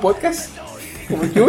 Podcast. 0.00 0.50
Como 1.08 1.22
el 1.22 1.32
Q. 1.32 1.48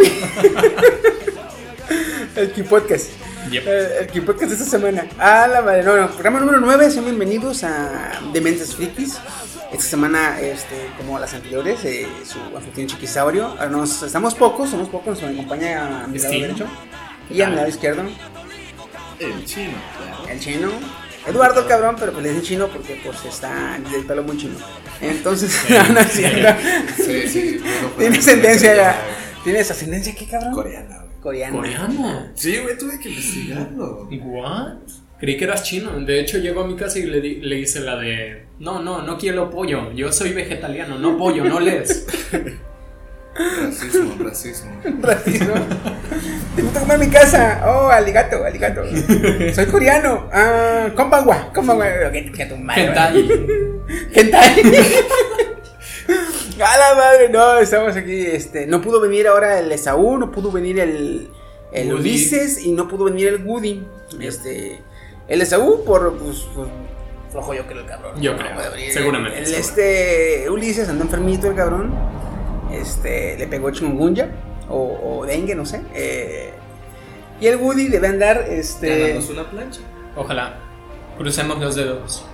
el 2.36 2.52
Q 2.52 2.64
Podcast. 2.64 3.10
Yep. 3.50 3.66
El, 3.66 3.86
el 4.00 4.06
Q 4.08 4.24
Podcast 4.24 4.50
de 4.50 4.54
esta 4.54 4.64
semana. 4.66 5.06
Ah, 5.18 5.46
la 5.50 5.62
madre. 5.62 5.82
No, 5.82 5.96
no. 5.96 6.08
Programa 6.08 6.40
número 6.40 6.60
9. 6.60 6.90
Sean 6.90 7.04
bienvenidos 7.04 7.64
a 7.64 8.20
Dementes 8.32 8.74
Frikis. 8.74 9.18
Esta 9.72 9.84
semana, 9.84 10.40
este, 10.40 10.90
como 10.98 11.18
las 11.18 11.32
anteriores, 11.32 11.84
eh, 11.84 12.08
su 12.24 12.38
anfitrión 12.56 12.88
Chiquisaurio. 12.88 13.54
Ah, 13.58 13.66
Nos, 13.66 14.02
estamos 14.02 14.34
pocos, 14.34 14.70
somos 14.70 14.88
pocos. 14.88 15.22
Nos 15.22 15.32
acompaña 15.32 16.04
a 16.04 16.06
mi 16.06 16.18
lado 16.18 16.32
derecho 16.32 16.66
y 17.30 17.40
a 17.42 17.48
mi 17.48 17.56
lado 17.56 17.68
izquierdo. 17.68 18.02
El 19.18 19.44
chino. 19.44 19.74
El 20.28 20.40
chino. 20.40 20.68
Eduardo, 21.26 21.66
cabrón, 21.68 21.96
pero 21.98 22.12
pues 22.12 22.22
le 22.24 22.30
dicen 22.30 22.44
chino 22.44 22.68
porque 22.68 23.00
pues 23.04 23.24
está 23.24 23.78
del 23.92 24.04
pelo 24.06 24.22
muy 24.22 24.36
chino. 24.36 24.54
Entonces. 25.00 25.50
Sí, 25.52 27.28
sí. 27.28 27.58
bueno, 27.60 27.90
Tiene 27.98 28.18
ascendencia 28.18 28.74
ya. 28.74 29.02
¿Tienes 29.44 29.70
ascendencia 29.70 30.14
qué, 30.14 30.26
cabrón? 30.26 30.52
Coreana, 30.52 30.96
güey. 30.98 31.20
Coreana. 31.20 31.56
¿Coreano? 31.56 32.26
Sí, 32.34 32.56
güey, 32.58 32.76
tuve 32.78 32.98
que 32.98 33.08
investigarlo. 33.10 34.08
¿What? 34.10 34.76
Creí 35.18 35.36
que 35.36 35.44
eras 35.44 35.62
chino. 35.62 35.92
De 36.00 36.20
hecho, 36.20 36.38
llegó 36.38 36.62
a 36.62 36.66
mi 36.66 36.76
casa 36.76 36.98
y 36.98 37.02
le, 37.02 37.20
di- 37.20 37.36
le 37.36 37.58
hice 37.58 37.80
la 37.80 37.96
de... 37.96 38.46
No, 38.58 38.82
no, 38.82 39.02
no 39.02 39.18
quiero 39.18 39.50
pollo. 39.50 39.92
Yo 39.92 40.10
soy 40.12 40.32
vegetariano, 40.32 40.98
no 40.98 41.18
pollo, 41.18 41.44
no 41.44 41.60
lees. 41.60 42.06
Racismo, 43.34 44.16
racismo. 44.24 44.72
Racismo. 45.00 45.54
Te 46.56 46.62
gusta 46.62 46.80
comer 46.80 46.94
en 47.00 47.08
mi 47.08 47.12
casa. 47.12 47.62
Oh, 47.64 47.88
aligato, 47.88 48.44
aligato. 48.44 48.82
Soy 49.54 49.66
coreano. 49.66 50.28
Ah, 50.32 50.88
compagua, 50.96 51.52
compagua. 51.54 51.86
Que, 52.12 52.32
que 52.32 52.46
tu 52.46 52.56
madre. 52.56 52.88
A 56.62 56.76
la 56.76 56.94
madre, 56.94 57.28
no, 57.30 57.58
estamos 57.58 57.96
aquí. 57.96 58.26
Este, 58.26 58.66
no 58.66 58.82
pudo 58.82 59.00
venir 59.00 59.26
ahora 59.28 59.58
el 59.60 59.70
Esaú, 59.72 60.18
no 60.18 60.30
pudo 60.30 60.50
venir 60.52 60.78
el. 60.80 61.30
Ulises 61.72 62.58
y 62.64 62.72
no 62.72 62.88
pudo 62.88 63.04
venir 63.04 63.28
el 63.28 63.44
Woody. 63.44 63.86
Este, 64.20 64.82
el 65.28 65.40
Esaú 65.40 65.84
por, 65.84 66.18
pues, 66.18 66.46
pues, 66.54 66.68
flojo 67.30 67.54
yo 67.54 67.64
creo 67.66 67.80
el 67.80 67.86
cabrón. 67.86 68.20
Yo 68.20 68.32
No 68.32 68.38
creo, 68.38 68.50
seguramente, 68.92 69.38
El, 69.38 69.46
seguramente. 69.46 69.56
este, 69.58 70.50
Ulises 70.50 70.88
andó 70.88 71.04
enfermito 71.04 71.46
el 71.46 71.54
cabrón. 71.54 71.94
Este, 72.72 73.36
le 73.38 73.46
pegó 73.46 73.70
chikungunya 73.70 74.30
o, 74.68 75.18
o 75.20 75.26
dengue, 75.26 75.54
no 75.54 75.66
sé. 75.66 75.82
Eh, 75.94 76.52
y 77.40 77.46
el 77.46 77.56
Woody 77.56 77.88
debe 77.88 78.08
andar, 78.08 78.44
este. 78.48 78.98
Ganamos 79.08 79.30
una 79.30 79.50
plancha. 79.50 79.80
Ojalá. 80.16 80.54
Crucemos 81.16 81.58
los 81.58 81.74
dedos. 81.74 82.24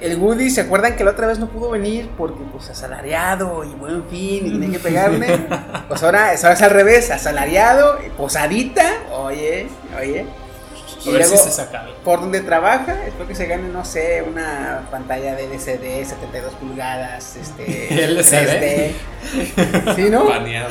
El 0.00 0.16
Woody, 0.16 0.48
¿se 0.48 0.62
acuerdan 0.62 0.96
que 0.96 1.04
la 1.04 1.10
otra 1.10 1.26
vez 1.26 1.38
no 1.38 1.48
pudo 1.48 1.70
venir 1.70 2.08
porque 2.16 2.42
pues 2.50 2.70
asalariado 2.70 3.64
y 3.64 3.68
buen 3.74 4.04
fin 4.04 4.46
y 4.46 4.50
tenía 4.50 4.70
que 4.70 4.78
pegarle? 4.78 5.26
Pues 5.88 6.02
ahora, 6.02 6.30
ahora 6.30 6.52
es 6.52 6.62
al 6.62 6.70
revés, 6.70 7.10
asalariado, 7.10 7.98
posadita, 8.16 8.92
oye, 9.12 9.66
oye. 9.98 10.24
A 11.08 11.10
ver 11.12 11.24
si 11.24 11.36
se 11.36 11.50
saca 11.50 11.80
algo. 11.82 11.94
por 12.04 12.20
donde 12.20 12.40
trabaja, 12.40 13.04
espero 13.06 13.26
que 13.26 13.34
se 13.34 13.46
gane, 13.46 13.68
no 13.68 13.84
sé, 13.84 14.22
una 14.26 14.82
pantalla 14.90 15.34
de 15.34 15.44
LCD 15.44 16.04
72 16.06 16.54
pulgadas, 16.54 17.36
este... 17.36 18.04
LCD. 18.04 18.92
3D. 19.56 19.94
¿Sí, 19.96 20.10
no? 20.10 20.24
Baneado. 20.26 20.70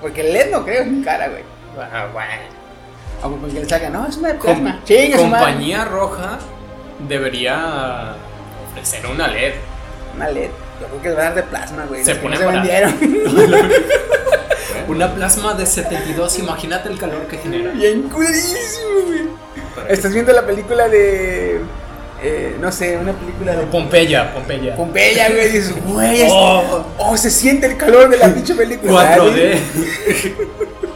Porque 0.00 0.20
el 0.20 0.32
LED 0.32 0.50
no 0.52 0.64
creo, 0.64 0.82
es 0.82 0.88
muy 0.88 1.02
cara, 1.04 1.28
güey. 1.28 1.42
Ah, 1.80 2.06
bueno. 2.12 2.30
Aunque 3.22 3.40
con 3.40 3.50
que 3.50 3.60
le 3.60 3.68
salga, 3.68 3.90
no, 3.90 4.06
es 4.06 4.16
una 4.16 4.28
de 4.32 4.38
Com- 4.38 4.60
plasma. 4.60 4.80
Chinga 4.84 5.18
su 5.18 5.26
madre. 5.26 5.44
compañía 5.46 5.84
roja 5.84 6.38
debería 7.08 8.14
ofrecer 8.70 9.06
una 9.06 9.26
LED. 9.28 9.54
Una 10.14 10.28
LED. 10.28 10.50
Yo 10.80 10.86
creo 10.86 11.02
que 11.02 11.10
va 11.12 11.20
a 11.20 11.24
dar 11.24 11.34
de 11.34 11.42
plasma, 11.44 11.84
güey. 11.88 12.04
Se 12.04 12.12
que 12.14 12.18
pone 12.20 12.36
se 12.36 12.44
barata. 12.44 12.62
vendieron. 12.62 13.68
Una 14.88 15.14
plasma 15.14 15.54
de 15.54 15.66
72, 15.66 16.38
imagínate 16.38 16.88
el 16.88 16.98
calor 16.98 17.26
que 17.26 17.36
genera. 17.38 17.72
Bien 17.72 18.02
culerísimo, 18.02 18.88
güey. 19.06 19.22
Para- 19.74 19.88
Estás 19.90 20.12
viendo 20.14 20.32
la 20.32 20.46
película 20.46 20.88
de. 20.88 21.60
eh, 22.22 22.56
no 22.60 22.72
sé, 22.72 22.96
una 22.96 23.12
película 23.12 23.54
de. 23.56 23.66
Pompeya, 23.66 24.32
Pompeya. 24.32 24.76
Pompeya, 24.76 25.28
güey. 25.30 25.48
Dices, 25.50 25.74
güey. 25.84 26.26
Oh. 26.30 26.84
Oh, 26.98 27.16
se 27.16 27.30
siente 27.30 27.66
el 27.66 27.76
calor 27.76 28.08
de 28.08 28.16
la 28.16 28.28
pinche 28.34 28.54
película. 28.54 29.16
4D. 29.16 29.58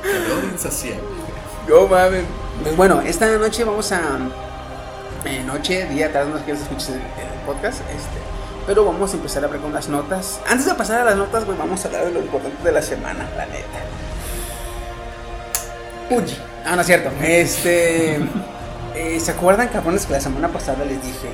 Calor 0.01 0.45
insaciable. 0.53 1.01
No 1.69 1.87
mames. 1.87 2.23
Pues 2.63 2.77
bueno, 2.77 3.03
esta 3.03 3.27
noche 3.39 3.65
vamos 3.65 3.93
a. 3.93 4.01
eh, 5.27 5.43
noche, 5.45 5.87
día, 5.89 6.13
tarde, 6.13 6.31
no 6.31 6.39
sé 6.39 6.45
qué 6.47 6.53
escuches 6.53 6.89
el, 6.91 6.95
el 6.97 7.41
podcast. 7.47 7.81
Este. 7.81 8.32
Pero 8.67 8.85
vamos 8.85 9.13
a 9.13 9.17
empezar 9.17 9.45
a 9.45 9.49
ver 9.49 9.61
con 9.61 9.73
las 9.73 9.89
notas. 9.89 10.41
Antes 10.49 10.67
de 10.67 10.75
pasar 10.75 11.01
a 11.01 11.05
las 11.05 11.17
notas, 11.17 11.45
güey, 11.45 11.59
vamos 11.59 11.85
a 11.85 11.89
hablar 11.89 12.05
de 12.07 12.13
lo 12.13 12.21
importante 12.21 12.63
de 12.63 12.73
la 12.73 12.83
semana, 12.83 13.29
la 13.37 13.47
neta. 13.47 13.81
Uy. 16.11 16.25
Ah, 16.65 16.77
no 16.77 16.83
es 16.83 16.87
cierto. 16.87 17.11
Este. 17.23 18.17
eh, 18.95 19.19
¿Se 19.21 19.31
acuerdan, 19.33 19.69
cabrones, 19.69 20.07
que 20.07 20.13
la 20.13 20.21
semana 20.21 20.49
pasada 20.49 20.85
les 20.85 21.03
dije? 21.03 21.29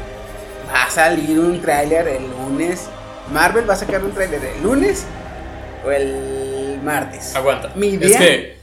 Va 0.73 0.85
a 0.85 0.91
salir 0.91 1.39
un 1.39 1.61
tráiler 1.61 2.09
el 2.09 2.31
lunes. 2.31 2.89
Marvel 3.33 3.69
va 3.69 3.75
a 3.75 3.77
sacar 3.77 4.03
un 4.03 4.13
tráiler 4.13 4.43
el 4.43 4.63
lunes 4.63 5.05
o 5.85 5.91
el 5.91 6.81
martes. 6.83 7.37
Aguanta. 7.37 7.73
Mi 7.75 7.89
Es 7.89 7.95
idea. 7.95 8.19
que. 8.19 8.59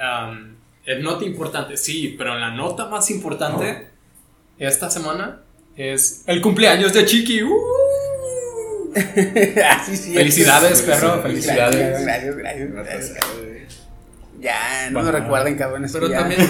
um, 0.00 0.54
es 0.84 1.00
nota 1.02 1.24
importante, 1.24 1.76
sí, 1.76 2.14
pero 2.18 2.34
la 2.38 2.50
nota 2.50 2.86
más 2.86 3.10
importante 3.10 3.88
esta 4.58 4.90
semana 4.90 5.40
es 5.76 6.22
el 6.26 6.40
cumpleaños 6.42 6.92
de 6.92 7.06
Chiqui. 7.06 7.42
¡Uh! 7.42 7.58
Así 8.94 9.96
sí. 9.96 10.14
Felicidades, 10.14 10.82
perro. 10.82 11.22
Felicidades. 11.22 12.02
Gracias, 12.04 12.36
gracias, 12.36 12.72
gracias. 12.72 13.14
Gracias. 13.14 13.83
Ya, 14.40 14.90
no 14.90 15.00
Bueno, 15.00 15.12
me 15.12 15.20
recuerden, 15.20 15.56
cabrones. 15.56 15.90
Pero 15.92 16.06
ya- 16.08 16.18
también. 16.18 16.40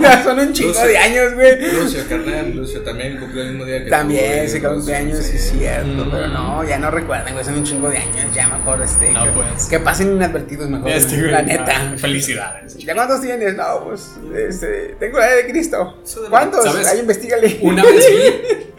Ya 0.00 0.22
son 0.24 0.38
un 0.38 0.52
chingo 0.54 0.70
Lucio- 0.70 0.86
de 0.86 0.96
años, 0.96 1.34
güey. 1.34 1.72
Lucio, 1.72 2.00
carnal. 2.08 2.50
Lucio 2.56 2.80
también 2.80 3.18
cumplió 3.18 3.42
el 3.42 3.48
mismo 3.50 3.64
día 3.66 3.84
que 3.84 3.90
También 3.90 4.48
se 4.48 4.62
cumpleaños, 4.62 5.18
sí, 5.18 5.36
es 5.36 5.50
cierto. 5.50 6.04
Mm. 6.06 6.10
Pero 6.10 6.28
no, 6.28 6.64
ya 6.64 6.78
no 6.78 6.90
recuerden, 6.90 7.34
güey. 7.34 7.44
Son 7.44 7.54
un 7.58 7.64
chingo 7.64 7.90
de 7.90 7.98
años. 7.98 8.34
Ya 8.34 8.48
mejor, 8.48 8.80
este. 8.80 9.12
No, 9.12 9.24
que, 9.24 9.30
pues. 9.32 9.66
que 9.66 9.80
pasen 9.80 10.12
inadvertidos 10.12 10.70
mejor. 10.70 10.88
Este, 10.90 11.18
güey, 11.18 11.30
la 11.30 11.42
neta. 11.42 11.94
Felicidades. 11.98 12.78
¿Ya 12.78 12.94
cuántos 12.94 13.20
tienes? 13.20 13.54
No, 13.54 13.84
pues. 13.84 14.12
Este, 14.34 14.96
tengo 14.98 15.18
la 15.18 15.28
edad 15.28 15.36
de 15.44 15.50
Cristo. 15.52 16.02
¿Cuántos? 16.30 16.64
¿Sabes? 16.64 16.86
Ahí 16.86 17.00
investigale. 17.00 17.58
Una 17.60 17.82
vez 17.82 18.06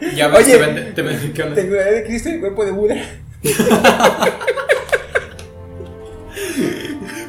vi. 0.00 0.16
Ya 0.16 0.26
ves, 0.28 0.38
Oye. 0.46 0.52
te 0.52 0.58
vende. 0.66 0.82
Te. 0.92 1.02
Tengo 1.62 1.76
la 1.76 1.82
edad 1.82 1.92
de 1.92 2.04
Cristo 2.04 2.28
y 2.30 2.32
el 2.32 2.40
cuerpo 2.40 2.64
de 2.64 2.70
Buda. 2.72 2.96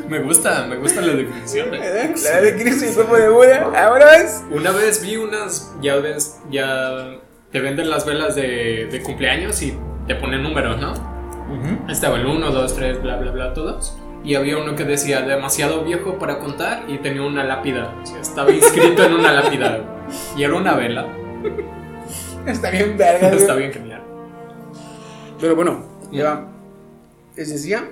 Me 0.08 0.20
gusta, 0.20 0.66
me 0.68 0.78
gusta 0.78 1.02
la 1.02 1.14
definición. 1.14 1.74
¿Eh? 1.74 1.80
eh. 1.84 2.14
La 2.24 2.42
de 2.42 2.56
Cristo 2.56 2.86
y 2.86 2.90
el 2.90 2.96
cuerpo 2.96 3.16
de 3.18 3.30
Buda. 3.30 3.86
Ahora 3.86 4.16
es. 4.18 4.44
Una 4.52 4.72
vez 4.72 5.02
vi 5.02 5.18
unas, 5.18 5.74
ya 5.82 5.96
ves, 5.98 6.40
ya 6.50 7.20
te 7.52 7.60
venden 7.60 7.90
las 7.90 8.06
velas 8.06 8.36
de, 8.36 8.88
de 8.92 9.02
cumpleaños 9.04 9.62
y 9.62 9.78
te 10.08 10.16
ponen 10.16 10.44
números, 10.44 10.80
¿no? 10.80 10.94
Estaba 11.90 12.18
el 12.18 12.26
1, 12.26 12.52
2, 12.52 12.76
3, 12.76 13.02
bla, 13.02 13.18
bla, 13.18 13.32
bla, 13.32 13.54
todos. 13.54 13.98
Y 14.24 14.36
había 14.36 14.58
uno 14.58 14.76
que 14.76 14.84
decía 14.84 15.22
demasiado 15.22 15.84
viejo 15.84 16.18
para 16.18 16.40
contar 16.40 16.84
y 16.88 16.98
tenía 16.98 17.22
una 17.22 17.44
lápida. 17.44 17.94
O 18.02 18.06
sea, 18.06 18.20
estaba 18.20 18.52
inscrito 18.52 19.04
en 19.06 19.14
una 19.14 19.32
lápida. 19.32 19.82
Y 20.36 20.44
era 20.44 20.56
una 20.56 20.76
vela. 20.76 21.08
Está 22.46 22.70
bien, 22.70 22.98
verga. 22.98 23.30
Está 23.30 23.56
bien 23.56 23.72
genial. 23.72 24.02
Pero 25.40 25.56
bueno, 25.56 25.86
ya 26.12 26.46
les 27.36 27.50
decía 27.50 27.84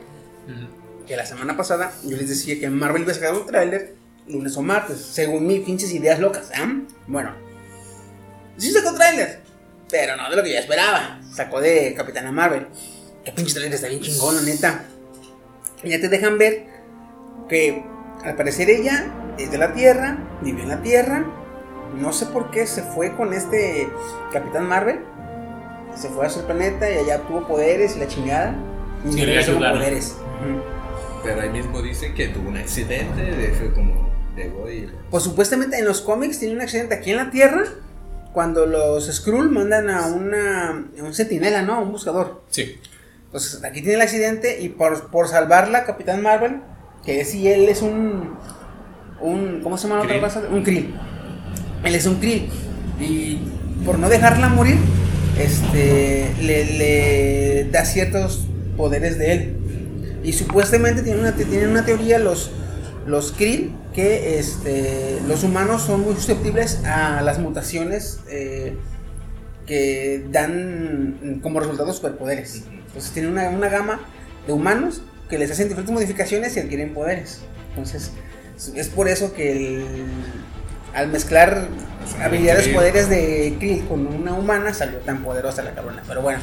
Ujú. 0.47 0.74
Que 1.05 1.15
la 1.15 1.25
semana 1.25 1.55
pasada 1.55 1.91
yo 2.03 2.17
les 2.17 2.29
decía 2.29 2.59
que 2.59 2.69
Marvel 2.69 3.03
iba 3.03 3.11
a 3.11 3.15
sacar 3.15 3.33
un 3.33 3.45
tráiler 3.45 3.95
lunes 4.27 4.57
o 4.57 4.61
martes, 4.61 4.99
según 4.99 5.45
mis 5.45 5.61
pinches 5.61 5.93
ideas 5.93 6.19
locas. 6.19 6.51
¿ah? 6.55 6.67
Bueno, 7.07 7.31
sí 8.57 8.71
sacó 8.71 8.93
tráiler, 8.95 9.41
pero 9.89 10.15
no 10.17 10.29
de 10.29 10.35
lo 10.35 10.43
que 10.43 10.53
yo 10.53 10.59
esperaba. 10.59 11.19
Sacó 11.33 11.61
de 11.61 11.93
Capitana 11.95 12.31
Marvel. 12.31 12.67
Que 13.23 13.31
pinche 13.31 13.53
tráiler 13.53 13.75
está 13.75 13.87
bien 13.87 14.01
chingón, 14.01 14.35
la 14.35 14.41
neta. 14.41 14.85
Y 15.83 15.89
ya 15.89 15.99
te 15.99 16.09
dejan 16.09 16.37
ver 16.37 16.67
que 17.49 17.83
al 18.23 18.35
parecer 18.35 18.69
ella 18.69 19.11
es 19.37 19.51
de 19.51 19.57
la 19.57 19.73
Tierra, 19.73 20.17
vive 20.41 20.63
en 20.63 20.69
la 20.69 20.81
Tierra. 20.81 21.25
No 21.95 22.11
sé 22.11 22.25
por 22.25 22.49
qué 22.51 22.65
se 22.65 22.81
fue 22.81 23.15
con 23.15 23.33
este 23.33 23.87
Capitán 24.33 24.67
Marvel. 24.67 24.99
Se 25.95 26.09
fue 26.09 26.25
a 26.25 26.29
su 26.29 26.41
planeta 26.45 26.89
y 26.89 26.97
allá 26.97 27.19
tuvo 27.21 27.47
poderes 27.47 27.95
y 27.95 27.99
la 27.99 28.07
chingada. 28.07 28.55
Y 29.07 29.13
Sí, 29.13 29.25
regresó 29.25 29.53
con 29.53 29.71
poderes. 29.71 30.15
Pero 31.25 31.41
ahí 31.41 31.49
mismo 31.49 31.81
dicen 31.81 32.13
que 32.13 32.27
tuvo 32.27 32.49
un 32.49 32.57
accidente, 32.57 33.21
de 33.21 33.49
fue 33.49 33.73
como 33.73 34.13
llegó 34.35 34.69
y 34.69 34.89
Pues 35.09 35.23
supuestamente 35.23 35.79
en 35.79 35.85
los 35.85 36.01
cómics 36.01 36.39
tiene 36.39 36.55
un 36.55 36.61
accidente 36.61 36.93
aquí 36.95 37.11
en 37.11 37.17
la 37.17 37.31
Tierra 37.31 37.63
cuando 38.33 38.65
los 38.65 39.07
Skrull 39.07 39.49
mandan 39.49 39.89
a 39.89 40.07
una 40.07 40.85
a 40.99 41.03
un 41.03 41.13
sentinela, 41.13 41.61
¿no? 41.61 41.75
A 41.75 41.79
un 41.79 41.91
buscador. 41.91 42.43
Sí. 42.49 42.79
Entonces 43.25 43.63
aquí 43.63 43.81
tiene 43.81 43.95
el 43.95 44.01
accidente 44.01 44.61
y 44.61 44.69
por, 44.69 45.09
por 45.09 45.27
salvarla, 45.27 45.85
Capitán 45.85 46.21
Marvel, 46.21 46.61
que 47.05 47.21
es 47.21 47.33
y 47.33 47.47
él 47.47 47.69
es 47.69 47.81
un 47.81 48.35
un 49.21 49.61
¿cómo 49.63 49.77
se 49.77 49.87
llama 49.87 49.99
la 49.99 50.05
otra 50.05 50.19
cosa? 50.19 50.43
Un 50.51 50.63
Krill. 50.63 50.93
Él 51.83 51.95
es 51.95 52.05
un 52.05 52.15
Krill 52.15 52.49
y 52.99 53.39
por 53.85 53.99
no 53.99 54.09
dejarla 54.09 54.49
morir, 54.49 54.77
este 55.39 56.29
le, 56.41 56.65
le 56.77 57.69
da 57.71 57.85
ciertos 57.85 58.47
poderes 58.75 59.17
de 59.17 59.31
él. 59.31 59.57
Y 60.25 60.33
supuestamente 60.33 61.03
tienen 61.03 61.21
una, 61.21 61.33
tienen 61.35 61.69
una 61.69 61.85
teoría 61.85 62.17
los, 62.19 62.51
los 63.05 63.31
Krill 63.31 63.71
que 63.93 64.39
este, 64.39 65.19
los 65.27 65.43
humanos 65.43 65.83
son 65.83 66.01
muy 66.01 66.15
susceptibles 66.15 66.83
a 66.83 67.21
las 67.21 67.39
mutaciones 67.39 68.19
eh, 68.29 68.75
que 69.65 70.25
dan 70.31 71.39
como 71.41 71.59
resultado 71.59 71.93
superpoderes. 71.93 72.63
Entonces 72.87 73.11
tienen 73.11 73.31
una, 73.31 73.49
una 73.49 73.69
gama 73.69 74.01
de 74.47 74.53
humanos 74.53 75.01
que 75.29 75.37
les 75.37 75.49
hacen 75.51 75.67
diferentes 75.67 75.93
modificaciones 75.93 76.55
y 76.57 76.59
adquieren 76.59 76.93
poderes. 76.93 77.41
Entonces 77.69 78.11
es- 78.75 78.87
por 78.89 79.07
eso 79.07 79.33
que 79.33 79.51
el- 79.51 79.85
al 80.93 81.07
mezclar 81.09 81.67
habilidades, 82.21 82.67
poderes 82.69 83.09
de 83.09 83.55
Krill 83.59 83.85
con 83.85 84.07
una 84.07 84.33
humana 84.33 84.73
salió 84.73 84.99
tan 84.99 85.23
poderosa 85.23 85.61
la 85.63 85.73
cabrona. 85.75 86.01
Pero 86.07 86.21
bueno. 86.21 86.39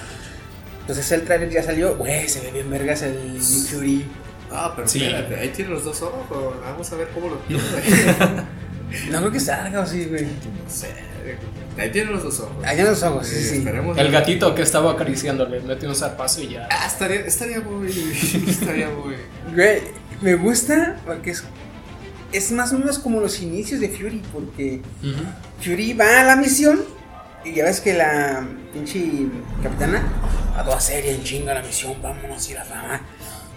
Entonces 0.83 1.11
el 1.13 1.23
trailer 1.23 1.51
ya 1.51 1.63
salió. 1.63 1.97
Güey, 1.97 2.29
se 2.29 2.41
ve 2.41 2.51
bien 2.53 2.71
vergas 2.71 3.03
el 3.03 3.33
Nick 3.35 3.43
Fury. 3.43 4.05
Ah, 4.51 4.73
pero 4.77 4.87
Sí. 4.87 5.03
espérate, 5.03 5.35
ahí 5.37 5.49
tiene 5.49 5.71
los 5.71 5.85
dos 5.85 6.03
ojos. 6.03 6.27
Vamos 6.63 6.93
a 6.93 6.97
ver 6.97 7.09
cómo 7.15 7.29
lo 7.31 7.37
No 9.11 9.19
creo 9.21 9.33
que 9.33 9.41
salga 9.41 9.81
o 9.81 9.87
sí, 9.87 10.05
güey. 10.05 10.25
No 10.25 10.69
sé. 10.71 10.89
Ahí 11.79 11.91
tiene 11.91 12.11
los 12.11 12.23
dos 12.25 12.41
ojos. 12.41 12.63
Ahí 12.65 12.75
tiene 12.77 12.91
los 12.91 13.03
ojos, 13.03 13.27
sí, 13.27 13.37
Eh, 13.37 13.43
sí. 13.43 13.57
Esperemos. 13.59 13.97
El 13.97 14.11
gatito 14.13 14.55
que 14.55 14.61
estaba 14.63 14.93
acariciando 14.93 15.49
le 15.49 15.61
metió 15.61 15.89
un 15.89 15.95
zarpazo 15.95 16.43
y 16.43 16.49
ya. 16.51 16.69
Ah, 16.71 16.87
estaría, 16.87 17.21
estaría 17.21 17.61
muy. 17.61 17.89
estaría 18.49 18.91
muy. 18.91 19.15
Güey, 19.55 19.81
me 20.21 20.35
gusta 20.35 20.97
porque 21.07 21.31
es, 21.31 21.45
es 22.33 22.53
más 22.53 22.73
o 22.75 22.79
menos 22.79 22.99
como 22.99 23.21
los 23.21 23.41
inicios 23.41 23.81
de 23.81 23.89
Fury. 23.89 24.21
Porque. 24.33 24.83
Fury 25.63 25.95
va 25.95 26.21
a 26.21 26.25
la 26.25 26.37
misión 26.37 26.81
y 27.45 27.53
ya 27.55 27.65
ves 27.65 27.81
que 27.81 27.95
la 27.95 28.47
pinche 28.73 29.03
capitana 29.63 30.03
a 30.57 30.65
toda 30.65 30.81
serie 30.81 31.15
en 31.15 31.23
chinga 31.23 31.55
la 31.55 31.63
misión, 31.63 31.95
vámonos 32.03 32.49
y 32.51 32.55
la 32.55 32.65
fama. 32.65 33.01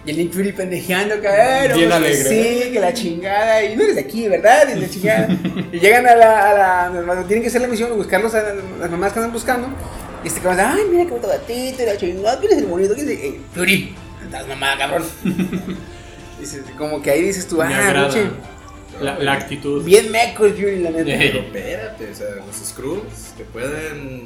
Y 0.04 0.10
el 0.10 0.18
Nick 0.18 0.32
Fury 0.32 0.52
pendejeando, 0.52 1.16
cabrón. 1.20 1.76
Bien 1.78 1.88
que 1.88 1.94
alegre. 1.94 2.28
Sí, 2.28 2.70
que 2.72 2.78
la 2.80 2.94
chingada. 2.94 3.64
Y 3.64 3.74
no 3.74 3.82
eres 3.82 3.96
de 3.96 4.02
aquí, 4.02 4.28
¿verdad? 4.28 4.68
Y 4.74 4.78
la 4.78 4.88
chingada. 4.88 5.28
y 5.72 5.80
llegan 5.80 6.06
a 6.06 6.14
la, 6.14 6.50
a 6.50 6.54
la. 6.92 7.02
cuando 7.04 7.24
Tienen 7.24 7.42
que 7.42 7.48
hacer 7.48 7.60
la 7.60 7.66
misión 7.66 7.90
y 7.92 7.96
buscarlos 7.96 8.32
a 8.34 8.42
las 8.78 8.90
mamás 8.90 9.12
que 9.12 9.18
andan 9.18 9.32
buscando. 9.32 9.68
Y 10.22 10.28
este 10.28 10.40
cabrón, 10.40 10.60
ay, 10.64 10.82
mira 10.90 11.04
qué 11.04 11.10
bonito 11.10 11.28
gatito. 11.28 11.82
Y 11.82 11.86
la 11.86 11.96
chingada, 11.96 12.38
¿quién 12.38 12.52
es 12.52 12.58
el 12.58 12.66
bonito? 12.66 12.94
¿Quién 12.94 13.08
es 13.08 13.18
el- 13.18 13.24
eh, 13.24 13.40
Fury. 13.52 13.94
Estás 14.24 14.46
mamá, 14.46 14.78
cabrón. 14.78 15.04
Dices, 16.40 16.62
como 16.78 17.02
que 17.02 17.10
ahí 17.10 17.22
dices 17.22 17.48
tú, 17.48 17.60
ah, 17.62 17.68
pinche. 17.68 18.28
La, 19.00 19.18
la 19.18 19.32
actitud. 19.34 19.84
Bien 19.84 20.10
meco 20.10 20.46
el 20.46 20.52
Fury, 20.54 20.80
la 20.80 20.90
neta. 20.90 21.04
Pero 21.04 21.38
espérate, 21.40 22.10
o 22.10 22.14
sea, 22.14 22.26
los 22.46 22.56
Skrulls 22.68 23.34
que 23.36 23.44
pueden 23.44 24.24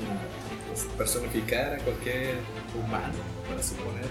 pues, 0.69 0.87
personificar 0.96 1.75
a 1.75 1.78
cualquier 1.78 2.34
humano, 2.75 3.14
para 3.49 3.62
suponer. 3.62 4.05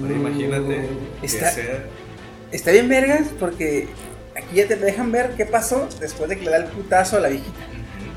Ahora 0.00 0.14
Mm, 0.14 0.20
imagínate 0.26 0.88
que 1.20 1.26
está- 1.26 1.50
sea. 1.50 1.84
Está 2.52 2.70
bien 2.70 2.88
vergas 2.88 3.28
porque 3.40 3.88
aquí 4.34 4.56
ya 4.56 4.66
te 4.68 4.76
dejan 4.76 5.10
ver 5.12 5.30
qué 5.36 5.46
pasó 5.46 5.88
después 6.00 6.28
de 6.28 6.38
que 6.38 6.44
le 6.44 6.50
da 6.52 6.56
el 6.58 6.64
putazo 6.66 7.16
a 7.16 7.20
la 7.20 7.28
viejita. 7.28 7.50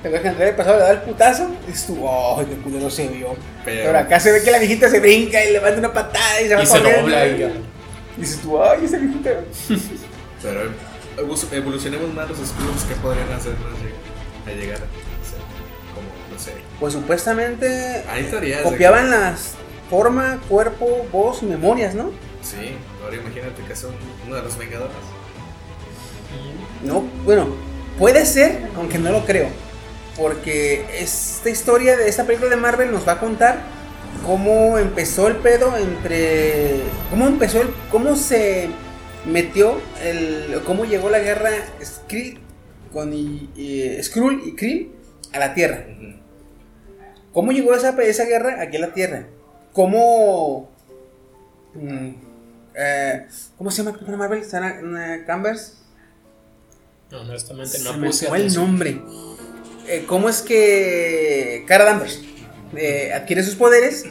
Te 0.03 0.09
dejan 0.09 0.37
ver 0.37 0.49
el 0.49 0.55
pasado, 0.55 0.77
le 0.77 0.83
da 0.83 0.91
el 0.91 1.01
putazo 1.01 1.49
y 1.67 1.71
dices 1.71 1.87
tú, 1.87 2.05
¡ay, 2.07 2.45
qué 2.45 2.55
culero 2.61 2.89
se 2.89 3.07
vio! 3.09 3.35
Pero- 3.65 3.83
Pero 3.87 3.97
acá 3.99 4.19
se 4.19 4.31
ve 4.31 4.41
que 4.41 4.51
la 4.51 4.59
viejita 4.59 4.89
se 4.89 4.99
brinca 5.01 5.43
y 5.43 5.51
le 5.51 5.59
manda 5.59 5.77
una 5.79 5.91
patada 5.93 6.41
y 6.41 6.47
se 6.47 6.55
va 6.55 6.63
Y 6.63 6.65
se 6.65 6.71
corriendo. 6.77 7.01
dobla 7.01 7.27
y 7.27 7.37
ya. 7.39 7.47
Y 8.17 8.21
dices 8.21 8.39
tú, 8.41 8.61
¡ay, 8.63 8.85
esa 8.85 8.97
viejita! 8.97 9.29
Pero 10.41 10.61
evolucionemos 11.17 12.13
más 12.13 12.29
los 12.29 12.37
Skrulls 12.37 12.83
que 12.83 12.95
podrían 12.95 13.31
hacernos 13.31 13.73
a 14.45 14.51
llegar 14.51 14.77
a 14.77 14.79
ser 14.79 15.39
como, 15.93 16.07
no 16.31 16.39
sé. 16.39 16.53
Pues 16.79 16.93
supuestamente 16.93 18.03
teorías 18.29 18.63
de 18.63 18.69
copiaban 18.69 19.09
las 19.09 19.55
forma, 19.89 20.39
cuerpo, 20.47 21.05
voz 21.11 21.41
y 21.41 21.47
memorias, 21.47 21.95
¿no? 21.95 22.11
Sí, 22.41 22.77
ahora 23.03 23.15
imagínate 23.15 23.61
que 23.67 23.75
son 23.75 23.91
uno 24.25 24.35
de 24.35 24.41
los 24.43 24.57
Vengadores. 24.57 24.95
No, 26.83 27.01
bueno, 27.25 27.47
puede 27.97 28.25
ser, 28.25 28.69
aunque 28.75 28.97
no 28.97 29.11
lo 29.11 29.25
creo. 29.25 29.49
Porque 30.15 30.85
esta 30.99 31.49
historia 31.49 31.97
de 31.97 32.09
esta 32.09 32.25
película 32.25 32.49
de 32.49 32.57
Marvel 32.57 32.91
nos 32.91 33.07
va 33.07 33.13
a 33.13 33.19
contar 33.19 33.61
cómo 34.25 34.77
empezó 34.77 35.27
el 35.27 35.37
pedo 35.37 35.75
entre. 35.77 36.81
cómo 37.09 37.27
empezó 37.27 37.61
el. 37.61 37.69
cómo 37.89 38.15
se 38.15 38.69
metió 39.25 39.79
el. 40.03 40.61
cómo 40.65 40.85
llegó 40.85 41.09
la 41.09 41.19
guerra 41.19 41.49
Skrull 41.83 42.39
con 42.93 43.13
y, 43.13 43.49
y- 43.55 44.01
Skrull 44.03 44.41
y 44.45 44.55
Kree 44.55 44.89
a 45.33 45.39
la 45.39 45.53
Tierra. 45.53 45.85
¿Cómo 47.33 47.51
llegó 47.51 47.73
esa, 47.75 47.89
esa 48.01 48.25
guerra 48.25 48.61
aquí 48.61 48.77
a 48.77 48.81
la 48.81 48.93
Tierra? 48.93 49.27
¿Cómo. 49.73 50.69
mm, 51.75 52.09
eh, 52.75 53.27
¿Cómo 53.57 53.69
se 53.71 53.77
llama 53.83 53.93
Capitana 53.93 54.17
Marvel? 54.17 54.43
¿Sarah 54.45 54.79
uh, 54.83 55.25
Canvers? 55.25 55.77
No, 57.11 57.21
honestamente 57.21 57.77
Se 57.77 57.83
no 57.83 57.97
me 57.97 58.07
puse 58.07 58.27
el 58.27 58.53
nombre. 58.53 59.01
Eh, 59.87 60.05
¿Cómo 60.07 60.29
es 60.29 60.41
que 60.41 61.63
Cara 61.67 61.83
Danvers 61.85 62.21
eh, 62.75 63.11
adquiere 63.13 63.43
sus 63.43 63.55
poderes? 63.55 64.05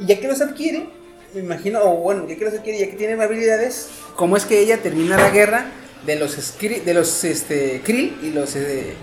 Y 0.00 0.06
ya 0.06 0.18
que 0.20 0.26
los 0.28 0.40
adquiere, 0.40 0.88
me 1.34 1.40
imagino, 1.40 1.80
o 1.82 1.96
bueno, 1.96 2.26
ya 2.28 2.36
que 2.36 2.44
los 2.44 2.54
adquiere, 2.54 2.78
ya 2.78 2.86
que 2.86 2.96
tiene 2.96 3.22
habilidades, 3.22 3.88
¿cómo 4.14 4.36
es 4.36 4.44
que 4.44 4.60
ella 4.60 4.78
termina 4.78 5.16
la 5.16 5.30
guerra 5.30 5.66
de 6.06 6.16
los 6.16 6.38
Skri- 6.38 6.82
de 6.82 6.94
los 6.94 7.24
este, 7.24 7.82
Krill 7.84 8.16
y 8.22 8.30
los 8.30 8.56
eh, 8.56 8.94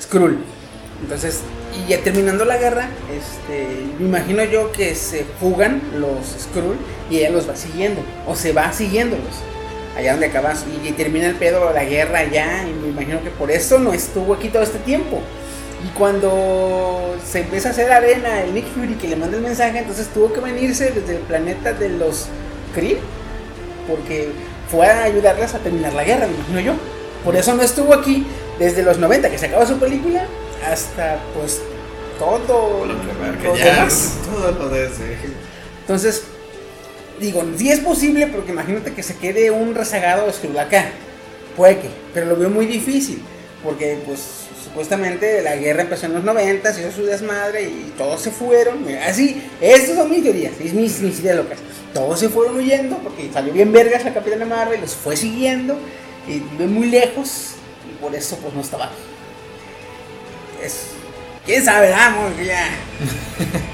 Skrull? 0.00 0.38
Entonces, 1.02 1.40
y 1.76 1.90
ya 1.90 1.98
terminando 1.98 2.44
la 2.44 2.58
guerra, 2.58 2.88
este, 3.10 3.66
me 3.98 4.06
imagino 4.06 4.44
yo 4.44 4.70
que 4.72 4.94
se 4.94 5.24
fugan 5.40 5.82
los 5.98 6.26
Skrull 6.44 6.76
y 7.10 7.18
ella 7.18 7.30
los 7.30 7.48
va 7.48 7.56
siguiendo, 7.56 8.00
o 8.26 8.36
se 8.36 8.52
va 8.52 8.72
siguiéndolos 8.72 9.42
allá 9.96 10.12
donde 10.12 10.26
acabas 10.26 10.64
y, 10.84 10.88
y 10.88 10.92
termina 10.92 11.26
el 11.26 11.34
pedo, 11.34 11.70
la 11.72 11.84
guerra 11.84 12.20
allá, 12.20 12.66
y 12.66 12.72
me 12.72 12.88
imagino 12.88 13.22
que 13.22 13.30
por 13.30 13.50
eso 13.50 13.78
no 13.78 13.92
estuvo 13.92 14.32
aquí 14.32 14.48
todo 14.48 14.62
este 14.62 14.78
tiempo. 14.78 15.20
Y 15.84 15.88
cuando 15.98 17.16
se 17.24 17.40
empieza 17.40 17.68
a 17.68 17.72
hacer 17.72 17.90
arena 17.90 18.42
el 18.42 18.54
Nick 18.54 18.66
Fury 18.66 18.94
que 18.94 19.08
le 19.08 19.16
manda 19.16 19.36
el 19.36 19.42
mensaje, 19.42 19.78
entonces 19.78 20.08
tuvo 20.08 20.32
que 20.32 20.40
venirse 20.40 20.90
desde 20.90 21.16
el 21.16 21.22
planeta 21.22 21.72
de 21.72 21.88
los 21.88 22.26
Kree, 22.74 22.98
porque 23.88 24.30
fue 24.70 24.86
a 24.86 25.04
ayudarles 25.04 25.54
a 25.54 25.58
terminar 25.58 25.92
la 25.92 26.04
guerra, 26.04 26.26
me 26.26 26.34
imagino 26.34 26.60
yo. 26.60 26.72
Por 27.24 27.36
eso 27.36 27.54
no 27.54 27.62
estuvo 27.62 27.94
aquí 27.94 28.26
desde 28.58 28.82
los 28.82 28.98
90 28.98 29.30
que 29.30 29.38
se 29.38 29.46
acabó 29.46 29.66
su 29.66 29.78
película 29.78 30.26
hasta 30.64 31.18
pues 31.34 31.60
todo 32.18 32.86
Lo 32.86 33.00
que 33.00 33.12
marca 33.20 33.44
lo 33.44 33.56
ya, 33.56 33.74
demás. 33.76 34.14
todo 34.24 34.52
lo 34.52 34.68
de 34.68 34.86
ese. 34.86 35.16
Entonces, 35.80 36.22
digo, 37.20 37.42
sí 37.56 37.70
es 37.70 37.80
posible 37.80 38.28
porque 38.28 38.52
imagínate 38.52 38.92
que 38.92 39.02
se 39.02 39.16
quede 39.16 39.50
un 39.50 39.74
rezagado 39.74 40.30
Skrull 40.32 40.58
acá. 40.58 40.90
Puede 41.56 41.78
que, 41.80 41.90
pero 42.14 42.26
lo 42.26 42.36
veo 42.36 42.50
muy 42.50 42.66
difícil. 42.66 43.22
Porque, 43.62 43.98
pues, 44.06 44.20
supuestamente 44.64 45.40
la 45.42 45.54
guerra 45.56 45.82
empezó 45.82 46.06
en 46.06 46.14
los 46.14 46.24
90, 46.24 46.72
se 46.72 46.80
hizo 46.80 46.92
su 46.92 47.04
desmadre 47.04 47.62
y 47.62 47.92
todos 47.96 48.20
se 48.20 48.30
fueron. 48.30 48.84
Así, 49.06 49.42
estas 49.60 49.96
son 49.96 50.10
mis 50.10 50.22
teorías, 50.22 50.52
es 50.62 50.72
mis, 50.74 51.00
mis 51.00 51.20
ideas 51.20 51.36
locas. 51.36 51.58
Todos 51.94 52.18
se 52.18 52.28
fueron 52.28 52.56
huyendo 52.56 52.96
porque 52.98 53.30
salió 53.32 53.52
bien 53.52 53.72
vergas 53.72 54.04
la 54.04 54.12
Capitana 54.14 54.44
Marvel, 54.46 54.80
los 54.80 54.94
fue 54.94 55.16
siguiendo 55.16 55.78
y 56.26 56.38
viven 56.40 56.72
muy 56.72 56.88
lejos 56.88 57.52
y 57.88 57.94
por 58.02 58.14
eso, 58.14 58.36
pues, 58.38 58.52
no 58.54 58.60
estaba. 58.62 58.90
Es. 60.62 60.86
¿Quién 61.44 61.64
sabe? 61.64 61.90
Vamos, 61.90 62.32
que 62.36 62.44
ya. 62.46 62.68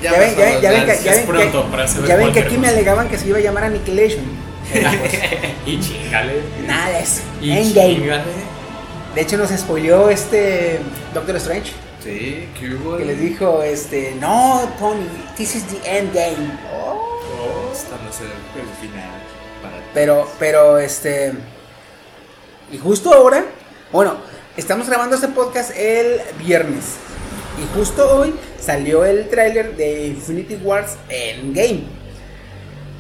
Ya, 0.03 0.13
ven, 0.13 0.37
ya, 0.37 0.45
ven- 0.47 0.61
ya 0.63 0.71
ven 0.71 0.81
que, 0.87 0.87
ya 0.87 0.93
Es 0.95 1.05
ven 1.05 1.21
que- 1.21 1.33
pronto 1.33 1.65
para 1.71 1.87
saber 1.89 2.09
ya 2.09 2.17
ven 2.17 2.27
que 2.27 2.33
cualquier 2.33 2.47
aquí 2.47 2.59
me 2.59 2.69
alegaban 2.69 3.09
que 3.09 3.19
se 3.19 3.29
iba 3.29 3.39
a 3.39 3.41
llamar 3.41 3.65
Annihilation. 3.65 4.25
y 5.67 5.81
chingale. 5.81 6.43
Nada 6.67 6.91
de 6.91 7.03
eso. 7.03 7.21
Y 7.41 7.53
Endgame. 7.53 7.95
chingale. 7.95 8.23
De 9.15 9.23
hecho, 9.23 9.37
nos 9.37 9.51
spoileó 9.51 10.11
este 10.11 10.81
Doctor 11.15 11.37
Strange. 11.37 11.73
Sí, 12.03 12.49
¿qué 12.59 12.75
hubo? 12.75 12.97
Que 12.97 13.05
les 13.05 13.21
dijo, 13.21 13.63
este, 13.63 14.15
no, 14.21 14.69
Tony, 14.79 15.07
this 15.37 15.57
is 15.57 15.65
the 15.65 15.99
end 15.99 16.15
game. 16.15 16.59
Oh. 16.73 17.05
Oh, 17.41 17.73
esta 17.73 17.97
no 17.97 18.11
es 18.11 18.21
el, 18.21 18.29
final. 18.81 19.11
Para. 19.63 19.77
Pero, 19.95 20.29
pero, 20.39 20.79
este. 20.79 21.33
Y 22.71 22.79
justo 22.79 23.13
ahora, 23.13 23.45
bueno, 23.93 24.17
estamos 24.57 24.89
grabando 24.89 25.17
este 25.17 25.29
podcast 25.29 25.71
el 25.77 26.21
viernes. 26.39 26.97
Y 27.59 27.77
justo 27.77 28.17
hoy 28.17 28.35
salió 28.61 29.05
el 29.05 29.29
tráiler 29.29 29.77
de 29.77 30.07
Infinity 30.09 30.57
Wars 30.57 30.97
Endgame. 31.09 31.85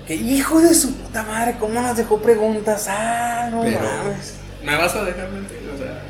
Que 0.07 0.15
hijo 0.15 0.61
de 0.61 0.75
su 0.75 0.95
puta 0.95 1.23
madre, 1.23 1.57
cómo 1.61 1.81
nos 1.81 1.97
dejó 1.97 2.19
preguntas. 2.19 2.87
Ah, 2.88 3.49
no 3.53 3.62
Pero- 3.62 3.81
mames. 3.81 4.35
¿Me 4.69 4.77
vas 4.77 4.95
a 4.95 5.05
dejar 5.05 5.31
mentir? 5.31 5.59
O 5.75 5.79
sea, 5.79 6.03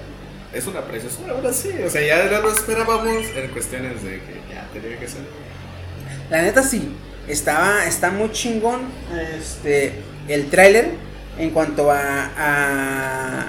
es 0.53 0.67
una 0.67 0.81
preciosura, 0.83 1.33
ahora 1.35 1.53
sí. 1.53 1.71
O 1.87 1.89
sea, 1.89 2.03
ya 2.03 2.41
lo 2.41 2.53
esperábamos 2.53 3.25
en 3.37 3.51
cuestiones 3.51 4.03
de 4.03 4.21
que 4.21 4.43
ya 4.53 4.67
tenía 4.73 4.99
que 4.99 5.07
ser. 5.07 5.21
La 6.29 6.43
neta 6.43 6.65
sí, 6.65 6.93
estaba, 7.29 7.85
está 7.87 8.11
muy 8.11 8.33
chingón 8.33 8.81
este, 9.39 9.93
el 10.27 10.51
tráiler 10.51 10.91
en 11.39 11.51
cuanto 11.51 11.93
a, 11.93 12.31
a, 12.37 13.49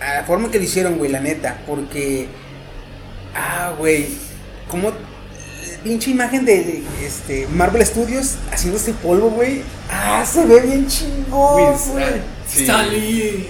a 0.00 0.14
la 0.14 0.24
forma 0.24 0.50
que 0.50 0.58
lo 0.58 0.64
hicieron, 0.64 0.96
güey, 0.96 1.10
la 1.10 1.20
neta, 1.20 1.58
porque, 1.66 2.28
ah, 3.34 3.74
güey, 3.78 4.08
como 4.70 4.92
pinche 5.84 6.10
imagen 6.10 6.46
de, 6.46 6.82
este, 7.02 7.46
Marvel 7.48 7.84
Studios 7.84 8.36
haciéndose 8.50 8.94
polvo, 8.94 9.30
güey, 9.30 9.62
ah, 9.90 10.24
se 10.24 10.46
ve 10.46 10.60
bien 10.60 10.86
chingón, 10.86 11.76
güey. 11.90 12.37
Sí. 12.52 12.62
Stanley. 12.64 13.48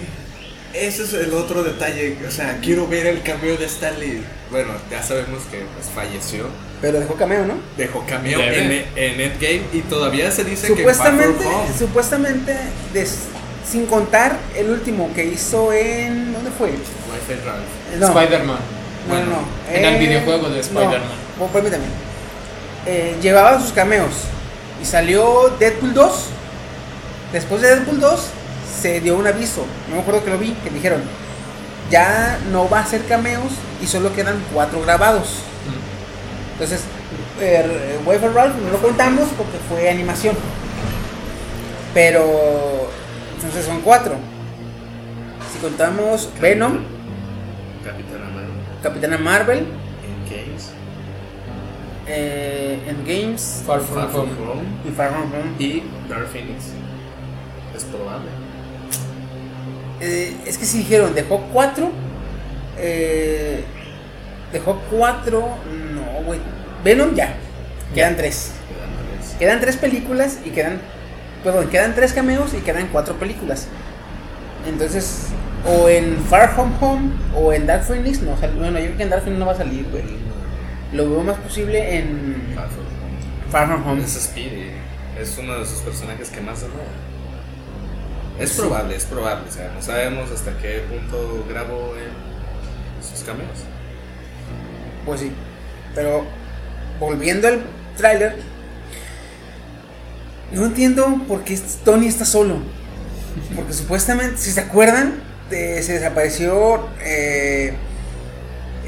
Ese 0.75 1.02
es 1.05 1.12
el 1.14 1.33
otro 1.35 1.62
detalle. 1.64 2.17
O 2.26 2.31
sea, 2.31 2.59
quiero 2.62 2.87
ver 2.87 3.07
el 3.07 3.23
cameo 3.23 3.57
de 3.57 3.64
Stanley. 3.67 4.23
Bueno, 4.50 4.73
ya 4.90 5.02
sabemos 5.02 5.43
que 5.50 5.59
pues, 5.75 5.88
falleció. 5.95 6.47
Pero 6.81 7.00
dejó 7.00 7.14
cameo, 7.14 7.45
¿no? 7.47 7.55
Dejó 7.76 8.05
cameo 8.07 8.40
en, 8.40 8.85
en 8.97 9.21
Endgame 9.21 9.62
y 9.73 9.81
todavía 9.88 10.31
se 10.31 10.45
dice 10.45 10.69
que 10.69 10.76
Supuestamente, 10.76 11.45
Home. 11.47 11.69
supuestamente, 11.78 12.57
des- 12.93 13.19
sin 13.69 13.87
contar 13.87 14.37
el 14.57 14.71
último 14.71 15.11
que 15.14 15.25
hizo 15.25 15.73
en, 15.73 16.33
¿dónde 16.33 16.50
fue? 16.50 16.69
Wi-Fi 16.69 17.45
Ralph. 17.45 17.99
No. 17.99 18.07
Spider-Man. 18.21 18.59
No, 19.09 19.14
no, 19.14 19.21
Bueno, 19.26 19.26
no. 19.31 19.75
en 19.76 19.85
el 19.85 19.95
Eh, 19.95 19.99
videojuego 19.99 20.49
de 20.50 20.61
Spider-Man. 20.61 21.00
No, 21.38 21.45
oh, 21.45 21.49
permítame. 21.49 21.85
Eh, 22.87 23.17
llevaba 23.21 23.61
sus 23.61 23.73
cameos. 23.73 24.12
Y 24.81 24.85
salió 24.87 25.55
Deadpool 25.59 25.93
2. 25.95 26.25
Después 27.33 27.61
de 27.61 27.69
Deadpool 27.69 28.00
2, 28.00 28.21
se 28.81 29.01
dio 29.01 29.17
un 29.17 29.27
aviso. 29.27 29.65
No 29.89 29.97
me 29.97 30.03
acuerdo 30.03 30.25
que 30.25 30.31
lo 30.31 30.39
vi. 30.39 30.53
Que 30.65 30.71
dijeron: 30.71 31.01
Ya 31.91 32.39
no 32.53 32.69
va 32.69 32.81
a 32.81 32.87
ser 32.87 33.05
cameos. 33.07 33.53
Y 33.83 33.87
solo 33.87 34.13
quedan 34.15 34.43
cuatro 34.53 34.81
grabados. 34.83 35.41
Entonces, 36.55 36.83
eh, 37.41 37.99
Wi-Fi 38.05 38.27
Ralph 38.35 38.55
no 38.57 38.71
lo 38.73 38.79
contamos 38.79 39.29
porque 39.37 39.57
fue 39.69 39.89
animación. 39.89 40.35
Pero. 41.95 42.91
Entonces 43.37 43.65
son 43.65 43.81
cuatro. 43.83 44.17
Si 45.53 45.59
contamos 45.61 46.29
Venom, 46.41 46.79
Capitana 47.85 48.25
Marvel. 48.35 48.51
Capitana 48.83 49.19
Marvel, 49.19 49.67
Endgames. 50.05 50.71
eh, 52.07 52.81
Endgames 52.89 53.63
Far 53.67 53.81
From 53.81 53.95
Far 54.03 54.11
From 54.11 54.29
Home. 54.29 54.51
Home. 54.51 54.63
y 54.87 54.91
Far 54.91 55.11
From 55.11 55.23
Home. 55.33 55.55
Y 55.59 55.83
Dark 56.09 56.27
Phoenix. 56.29 56.65
Es 57.77 57.85
probable. 57.85 58.29
Eh, 60.00 60.37
es 60.47 60.59
que 60.59 60.64
si 60.64 60.78
dijeron, 60.78 61.14
dejó 61.14 61.40
cuatro. 61.52 61.90
eh, 62.78 63.64
dejó 64.52 64.81
cuatro. 64.90 65.40
No, 65.95 66.23
güey. 66.25 66.40
Venom 66.85 67.14
ya. 67.14 67.35
Quedan 67.95 68.17
tres. 68.17 68.52
Quedan 68.69 69.19
tres. 69.21 69.37
Quedan 69.38 69.61
tres 69.61 69.76
películas 69.76 70.38
y 70.45 70.50
quedan. 70.50 70.81
Perdón, 71.45 71.69
quedan 71.69 71.95
tres 71.95 72.12
cameos 72.12 72.52
y 72.55 72.59
quedan 72.59 72.88
cuatro 72.93 73.14
películas. 73.19 73.67
Entonces, 74.69 75.26
o 75.67 75.88
en 75.88 76.17
Far 76.28 76.55
From 76.55 76.73
Home 76.81 77.11
o 77.35 77.52
en 77.52 77.67
Dark 77.67 77.85
Phoenix. 77.85 78.21
No, 78.23 78.37
sal- 78.38 78.55
bueno, 78.57 78.78
yo 78.78 78.87
creo 78.87 78.97
que 78.97 79.02
en 79.05 79.11
Dark 79.11 79.23
Phoenix 79.23 79.38
no 79.40 79.47
va 79.47 79.52
a 79.52 79.57
salir, 79.57 79.87
güey. 79.90 80.02
Lo 80.93 81.09
veo 81.11 81.23
más 81.23 81.37
posible 81.38 81.99
en 81.99 82.52
Far 82.55 82.69
From 82.69 82.87
Home. 82.87 83.50
Far 83.50 83.67
From 83.69 83.87
Home. 83.88 84.05
Es 84.05 84.12
Speedy. 84.12 84.71
Es 85.21 85.37
uno 85.38 85.59
de 85.59 85.67
sus 85.67 85.81
personajes 85.81 86.31
que 86.31 86.40
más. 86.40 86.64
Es 88.38 88.50
Sí. 88.50 88.59
probable, 88.61 88.97
es 88.97 89.04
probable. 89.04 89.45
O 89.49 89.52
sea, 89.52 89.73
no 89.75 89.83
sabemos 89.83 90.30
hasta 90.30 90.57
qué 90.59 90.80
punto 90.88 91.45
grabó 91.49 91.95
en 91.97 93.04
sus 93.04 93.25
cameos. 93.25 93.49
Pues 95.04 95.21
sí. 95.21 95.33
Pero 95.95 96.25
volviendo 97.00 97.49
al 97.49 97.62
tráiler, 97.97 98.37
no 100.52 100.66
entiendo 100.66 101.21
por 101.26 101.42
qué 101.45 101.59
Tony 101.85 102.07
está 102.07 102.25
solo. 102.25 102.59
Porque 103.54 103.73
supuestamente, 103.73 104.38
si 104.38 104.50
se 104.50 104.61
acuerdan, 104.61 105.14
eh, 105.50 105.80
se 105.83 105.95
desapareció. 105.95 106.88
eh, 107.00 107.75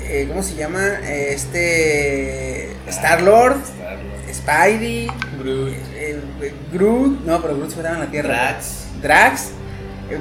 eh, 0.02 0.26
¿Cómo 0.28 0.42
se 0.42 0.54
llama? 0.54 0.84
Eh, 1.02 1.32
Este. 1.34 2.72
Star 2.88 3.22
Lord, 3.22 3.56
Star-Lord. 3.62 4.34
Spidey, 4.34 5.06
Groot. 5.38 5.72
eh, 5.94 6.20
eh, 6.40 6.54
Groot. 6.72 7.24
No, 7.24 7.40
pero 7.40 7.56
Groot 7.56 7.70
se 7.70 7.80
en 7.80 8.00
la 8.00 8.10
tierra. 8.10 8.58
Drax, 9.02 9.50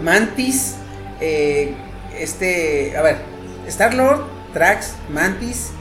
Mantis, 0.04 0.76
eh, 1.20 1.74
este, 2.18 2.96
a 2.98 3.02
ver, 3.02 3.18
Star 3.68 3.94
Lord, 3.94 4.24
Drax, 4.54 4.94
Mantis, 5.10 5.72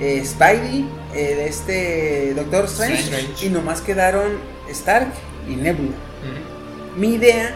eh, 0.00 0.22
Spidey, 0.24 0.88
este 1.14 2.34
Doctor 2.34 2.66
Strange, 2.66 3.00
Strange. 3.02 3.46
y 3.46 3.48
nomás 3.48 3.80
quedaron 3.80 4.38
Stark 4.70 5.08
y 5.48 5.56
Nebula. 5.56 5.96
Mi 6.96 7.14
idea, 7.14 7.54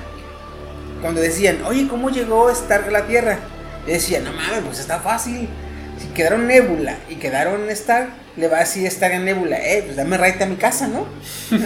cuando 1.02 1.20
decían, 1.20 1.62
oye, 1.64 1.86
¿cómo 1.88 2.10
llegó 2.10 2.50
Stark 2.50 2.88
a 2.88 2.90
la 2.90 3.06
Tierra? 3.06 3.38
Yo 3.86 3.92
decía, 3.92 4.20
no 4.20 4.32
mames, 4.32 4.60
pues 4.64 4.78
está 4.80 5.00
fácil. 5.00 5.48
Si 5.98 6.06
quedaron 6.08 6.46
Nebula 6.46 6.96
y 7.08 7.16
quedaron 7.16 7.68
Stark, 7.70 8.08
le 8.36 8.48
va 8.48 8.58
a 8.58 8.60
decir 8.60 8.86
Stark 8.86 9.14
a 9.14 9.18
Nebula, 9.18 9.58
eh, 9.58 9.82
pues 9.84 9.96
dame 9.96 10.16
right 10.16 10.40
a 10.40 10.46
mi 10.46 10.56
casa, 10.56 10.88
¿no? 10.88 11.06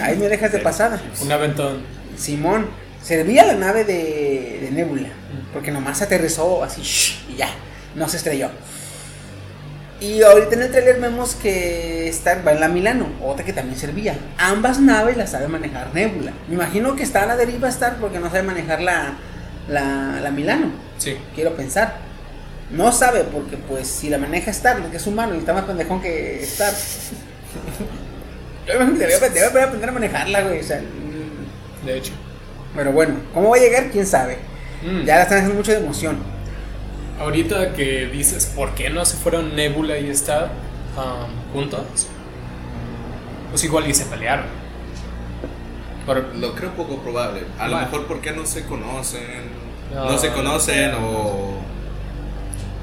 Ahí 0.03 0.17
me 0.17 0.27
dejas 0.27 0.51
de 0.51 0.59
pasada. 0.69 1.01
Un 1.21 1.31
aventón. 1.31 1.83
Simón, 2.17 2.67
servía 3.05 3.45
la 3.45 3.53
nave 3.53 3.83
de, 3.83 4.59
de 4.61 4.69
Nebula, 4.71 5.09
porque 5.53 5.71
nomás 5.71 6.01
aterrizó 6.01 6.63
así 6.63 6.81
shh, 6.81 7.29
y 7.31 7.35
ya, 7.37 7.49
no 7.93 8.09
se 8.09 8.17
estrelló. 8.17 8.49
Y 10.01 10.21
ahorita 10.23 10.55
en 10.55 10.61
el 10.63 10.71
trailer 10.71 10.99
vemos 10.99 11.35
que 11.35 12.09
Stark 12.09 12.45
va 12.45 12.51
en 12.51 12.59
la 12.59 12.67
Milano, 12.67 13.07
otra 13.23 13.45
que 13.45 13.53
también 13.53 13.79
servía. 13.79 14.17
Ambas 14.37 14.79
naves 14.81 15.15
las 15.15 15.31
sabe 15.31 15.47
manejar 15.47 15.93
Nebula. 15.93 16.33
Me 16.49 16.55
imagino 16.55 16.95
que 16.97 17.03
está 17.03 17.23
a 17.23 17.25
la 17.27 17.37
deriva 17.37 17.69
Stark 17.69 17.97
porque 18.01 18.19
no 18.19 18.27
sabe 18.27 18.43
manejar 18.43 18.81
la, 18.81 19.13
la, 19.69 20.19
la 20.21 20.31
Milano, 20.31 20.71
Sí. 20.97 21.15
quiero 21.33 21.55
pensar. 21.55 21.95
No 22.71 22.91
sabe 22.91 23.23
porque 23.23 23.55
pues 23.57 23.87
si 23.87 24.09
la 24.09 24.17
maneja 24.17 24.51
Stark, 24.51 24.81
porque 24.81 24.97
es 24.97 25.07
humano 25.07 25.35
y 25.35 25.37
está 25.37 25.53
más 25.53 25.63
pendejón 25.63 26.01
que 26.01 26.43
Stark. 26.43 26.75
Yo 28.67 28.73
me 28.79 28.85
imagino 28.85 28.99
que 28.99 29.07
debe, 29.07 29.29
debe 29.29 29.61
aprender 29.61 29.89
a 29.89 29.93
manejarla, 29.93 30.41
güey. 30.41 30.59
O 30.59 30.63
sea, 30.63 30.81
De 31.85 31.97
hecho. 31.97 32.11
Pero 32.75 32.91
bueno, 32.91 33.15
¿cómo 33.33 33.49
va 33.49 33.57
a 33.57 33.59
llegar? 33.59 33.89
¿Quién 33.91 34.05
sabe? 34.05 34.37
Mm. 34.83 35.03
Ya 35.05 35.15
la 35.15 35.23
están 35.23 35.37
haciendo 35.39 35.55
mucho 35.55 35.71
de 35.71 35.77
emoción. 35.77 36.17
Ahorita 37.19 37.73
que 37.73 38.07
dices 38.07 38.51
por 38.55 38.75
qué 38.75 38.89
no 38.89 39.05
se 39.05 39.15
fueron 39.15 39.55
Nebula 39.55 39.97
y 39.97 40.09
Star 40.09 40.49
um, 40.97 41.53
juntos, 41.53 42.07
pues 43.49 43.63
igual 43.63 43.87
y 43.89 43.93
se 43.93 44.05
pelearon. 44.05 44.45
Lo 46.35 46.53
creo 46.53 46.71
poco 46.71 46.97
probable. 46.97 47.41
A 47.57 47.67
lo 47.67 47.77
mejor 47.79 48.05
porque 48.05 48.31
no 48.31 48.45
se 48.45 48.65
conocen. 48.65 49.65
No, 49.93 50.11
No, 50.11 50.17
se 50.17 50.31
conocen 50.31 50.91
no. 50.91 50.97
o 50.99 51.57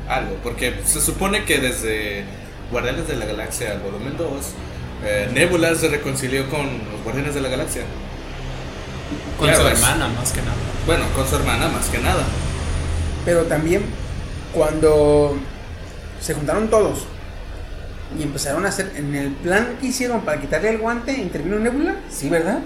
algo. 0.08 0.36
Porque 0.42 0.74
se 0.84 1.00
supone 1.00 1.44
que 1.44 1.58
desde 1.58 2.24
Guardianes 2.72 3.06
de 3.06 3.16
la 3.16 3.26
Galaxia, 3.26 3.74
el 3.74 3.80
volumen 3.80 4.16
2, 4.16 4.28
eh, 5.04 5.30
Nebula 5.32 5.74
se 5.74 5.88
reconcilió 5.88 6.48
con 6.48 6.66
los 6.66 7.02
Guardianes 7.04 7.34
de 7.34 7.42
la 7.42 7.48
Galaxia. 7.48 7.82
Con 9.42 9.48
Claro, 9.50 9.62
su 9.64 9.68
es- 9.74 9.82
hermana, 9.82 10.08
más 10.08 10.32
que 10.32 10.40
nada. 10.40 10.54
Bueno, 10.86 11.04
con 11.14 11.26
su 11.28 11.36
hermana 11.36 11.68
más 11.68 11.86
que 11.88 11.98
nada. 11.98 12.22
Pero 13.24 13.42
también 13.44 13.82
cuando 14.54 15.36
se 16.20 16.34
juntaron 16.34 16.68
todos 16.68 17.00
y 18.18 18.22
empezaron 18.22 18.64
a 18.66 18.68
hacer 18.68 18.92
en 18.96 19.14
el 19.14 19.32
plan 19.32 19.76
que 19.80 19.86
hicieron 19.88 20.20
para 20.22 20.40
quitarle 20.40 20.70
el 20.70 20.78
guante, 20.78 21.12
intervino 21.12 21.58
Nebula, 21.58 21.96
sí, 22.10 22.28
¿verdad? 22.28 22.60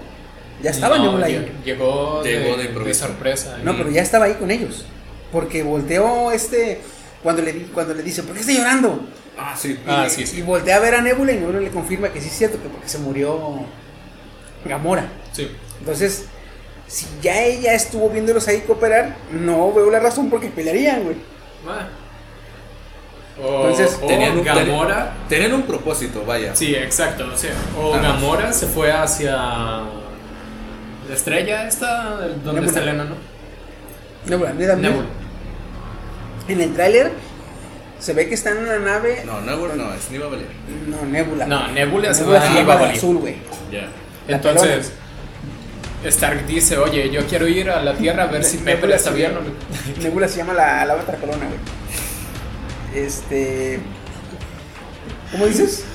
Ya 0.63 0.71
estaba 0.71 0.97
No, 0.99 1.05
Nebula 1.05 1.27
ahí. 1.27 1.35
lle- 1.35 1.65
Llegó, 1.65 2.23
Llegó 2.23 2.57
de 2.57 2.63
de, 2.63 2.69
improviso. 2.69 2.85
de 3.05 3.09
sorpresa. 3.13 3.59
No, 3.63 3.77
pero 3.77 3.91
ya 3.91 4.03
estaba 4.03 4.25
ahí 4.27 4.35
con 4.35 4.51
ellos. 4.51 4.85
Porque 5.33 5.63
volteó 5.63 6.33
este 6.33 6.81
cuando 7.23 7.43
le 7.43 7.53
cuando 7.67 7.93
le 7.95 8.03
dice, 8.03 8.23
"¿Por 8.23 8.35
qué 8.35 8.41
está 8.41 8.53
llorando?" 8.53 9.01
Ah, 9.39 9.55
sí. 9.57 9.79
Ah, 9.87 10.05
y, 10.07 10.11
sí, 10.11 10.27
sí. 10.27 10.39
y 10.39 10.43
voltea 10.43 10.77
a 10.77 10.81
ver 10.81 10.95
a 10.95 11.03
Nebula 11.03 11.33
y 11.33 11.37
Nebula 11.37 11.61
le 11.61 11.69
confirma 11.71 12.09
que 12.09 12.21
sí 12.23 12.29
es 12.29 12.37
cierto 12.39 12.63
que 12.63 12.69
porque 12.69 12.89
se 12.89 12.99
murió 12.99 13.67
Gamora. 14.65 15.09
Sí. 15.33 15.51
Entonces, 15.81 16.25
Si 16.87 17.07
ya 17.21 17.43
ella 17.43 17.75
estuvo 17.75 18.09
viéndolos 18.11 18.47
ahí 18.49 18.61
cooperar, 18.61 19.17
no 19.33 19.73
veo 19.73 19.91
la 19.91 19.99
razón 19.99 20.31
por 20.31 20.41
qué 20.41 20.49
pelearían, 20.49 21.03
güey. 21.05 21.17
Ah. 21.69 21.89
O, 23.43 23.69
Entonces, 23.69 23.99
o 24.01 24.07
Tenían 24.07 24.39
un, 24.39 24.45
Gamora. 24.45 25.13
tenían 25.29 25.53
un 25.53 25.63
propósito, 25.63 26.25
vaya. 26.25 26.55
Sí, 26.55 26.75
exacto. 26.75 27.27
O, 27.33 27.37
sea, 27.37 27.53
o. 27.79 27.93
Gamora 27.93 28.53
se 28.53 28.67
fue 28.67 28.91
hacia 28.93 29.33
la 29.37 31.15
estrella 31.15 31.67
esta, 31.69 32.13
donde 32.43 32.61
Nebula. 32.61 32.67
está 32.67 32.81
Elena, 32.83 33.05
¿no? 33.05 33.17
Nebula, 34.27 34.53
mira, 34.55 34.77
mira. 34.77 34.89
Nebula. 34.91 35.07
En 36.49 36.61
el 36.61 36.73
tráiler 36.73 37.13
se 37.99 38.13
ve 38.15 38.29
que 38.29 38.35
están 38.35 38.57
en 38.59 38.63
una 38.65 38.79
nave. 38.79 39.23
No, 39.27 39.41
no, 39.41 39.57
no, 39.75 39.93
es 39.95 40.11
Niva. 40.11 40.29
No, 40.87 41.05
Nebula. 41.07 41.47
No, 41.47 41.69
Nebula 41.69 42.15
se 42.15 42.21
Nebula 42.23 42.39
va 42.39 42.47
se 42.47 42.53
a 42.53 42.55
llama 42.63 42.89
azul, 42.89 43.17
güey. 43.19 43.37
Ya. 43.71 43.89
La 44.29 44.37
Entonces, 44.37 44.93
Stark 46.05 46.47
dice, 46.47 46.79
oye, 46.79 47.11
yo 47.11 47.27
quiero 47.27 47.49
ir 47.49 47.69
a 47.71 47.83
la 47.83 47.95
Tierra 47.95 48.25
a 48.25 48.27
ver 48.27 48.45
si 48.45 48.59
Nebula 48.65 48.97
está 48.97 49.11
bien. 49.11 49.33
llama- 49.33 49.47
o 49.47 49.51
no". 49.99 50.03
Nebula 50.03 50.29
se 50.29 50.37
llama 50.39 50.53
la, 50.55 50.85
la 50.85 50.95
otra 50.95 51.17
güey. 51.47 51.59
Este. 53.05 53.81
¿Cómo 55.33 55.47
dices? 55.47 55.85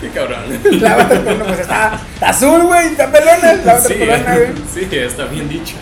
Qué 0.00 0.08
cabrón. 0.10 0.40
La 0.80 0.96
otra 0.96 1.08
colona, 1.22 1.44
pues 1.44 1.60
está, 1.60 2.00
está 2.14 2.28
azul, 2.30 2.62
güey. 2.64 2.86
Está 2.88 3.12
pelona. 3.12 3.52
La 3.64 3.74
otra 3.76 3.80
Sí, 3.88 3.94
güey. 3.94 4.52
sí, 4.90 4.96
está 4.96 5.24
bien 5.26 5.48
dicho. 5.48 5.74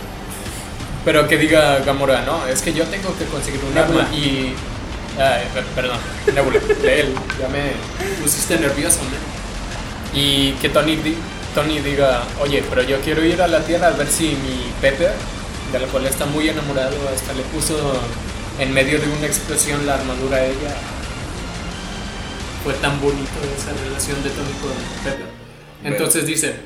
Pero 1.04 1.26
que 1.26 1.38
diga 1.38 1.78
Gamora, 1.86 2.22
no, 2.26 2.46
es 2.46 2.60
que 2.60 2.72
yo 2.74 2.84
tengo 2.84 3.16
que 3.16 3.24
conseguir 3.26 3.60
un 3.64 3.72
Nebula. 3.74 4.02
arma 4.04 4.14
y... 4.14 4.52
ay, 5.18 5.46
per- 5.54 5.64
perdón, 5.66 5.96
Nebula, 6.34 6.58
de 6.82 7.00
él, 7.00 7.14
ya 7.40 7.48
me 7.48 7.70
pusiste 8.20 8.58
nervioso, 8.58 8.98
¿no? 9.04 9.37
Y 10.20 10.52
que 10.60 10.68
Tony, 10.68 10.96
di- 10.96 11.16
Tony 11.54 11.78
diga, 11.78 12.24
oye, 12.40 12.64
pero 12.68 12.82
yo 12.82 13.00
quiero 13.00 13.24
ir 13.24 13.40
a 13.40 13.46
la 13.46 13.60
Tierra 13.60 13.86
a 13.88 13.90
ver 13.90 14.08
si 14.08 14.30
mi 14.30 14.72
Pepe, 14.80 15.08
de 15.72 15.78
la 15.78 15.86
cual 15.86 16.06
está 16.06 16.26
muy 16.26 16.48
enamorado, 16.48 16.96
hasta 17.14 17.32
le 17.34 17.42
puso 17.44 17.76
en 18.58 18.72
medio 18.74 18.98
de 18.98 19.06
una 19.06 19.26
explosión 19.26 19.86
la 19.86 19.94
armadura 19.94 20.38
a 20.38 20.44
ella. 20.44 20.74
Fue 22.64 22.72
tan 22.74 23.00
bonito 23.00 23.30
esa 23.56 23.72
relación 23.84 24.20
de 24.24 24.30
Tony 24.30 24.52
con 24.60 24.72
Pepe. 25.04 25.22
Entonces 25.84 26.26
dice, 26.26 26.56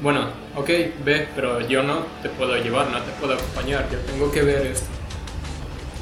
bueno, 0.00 0.28
ok, 0.54 0.68
ve, 1.04 1.26
pero 1.34 1.60
yo 1.66 1.82
no 1.82 2.06
te 2.22 2.28
puedo 2.28 2.56
llevar, 2.56 2.88
no 2.90 3.02
te 3.02 3.10
puedo 3.20 3.34
acompañar, 3.34 3.88
yo 3.90 3.98
tengo 4.00 4.30
que 4.30 4.42
ver 4.42 4.66
esto. 4.68 4.86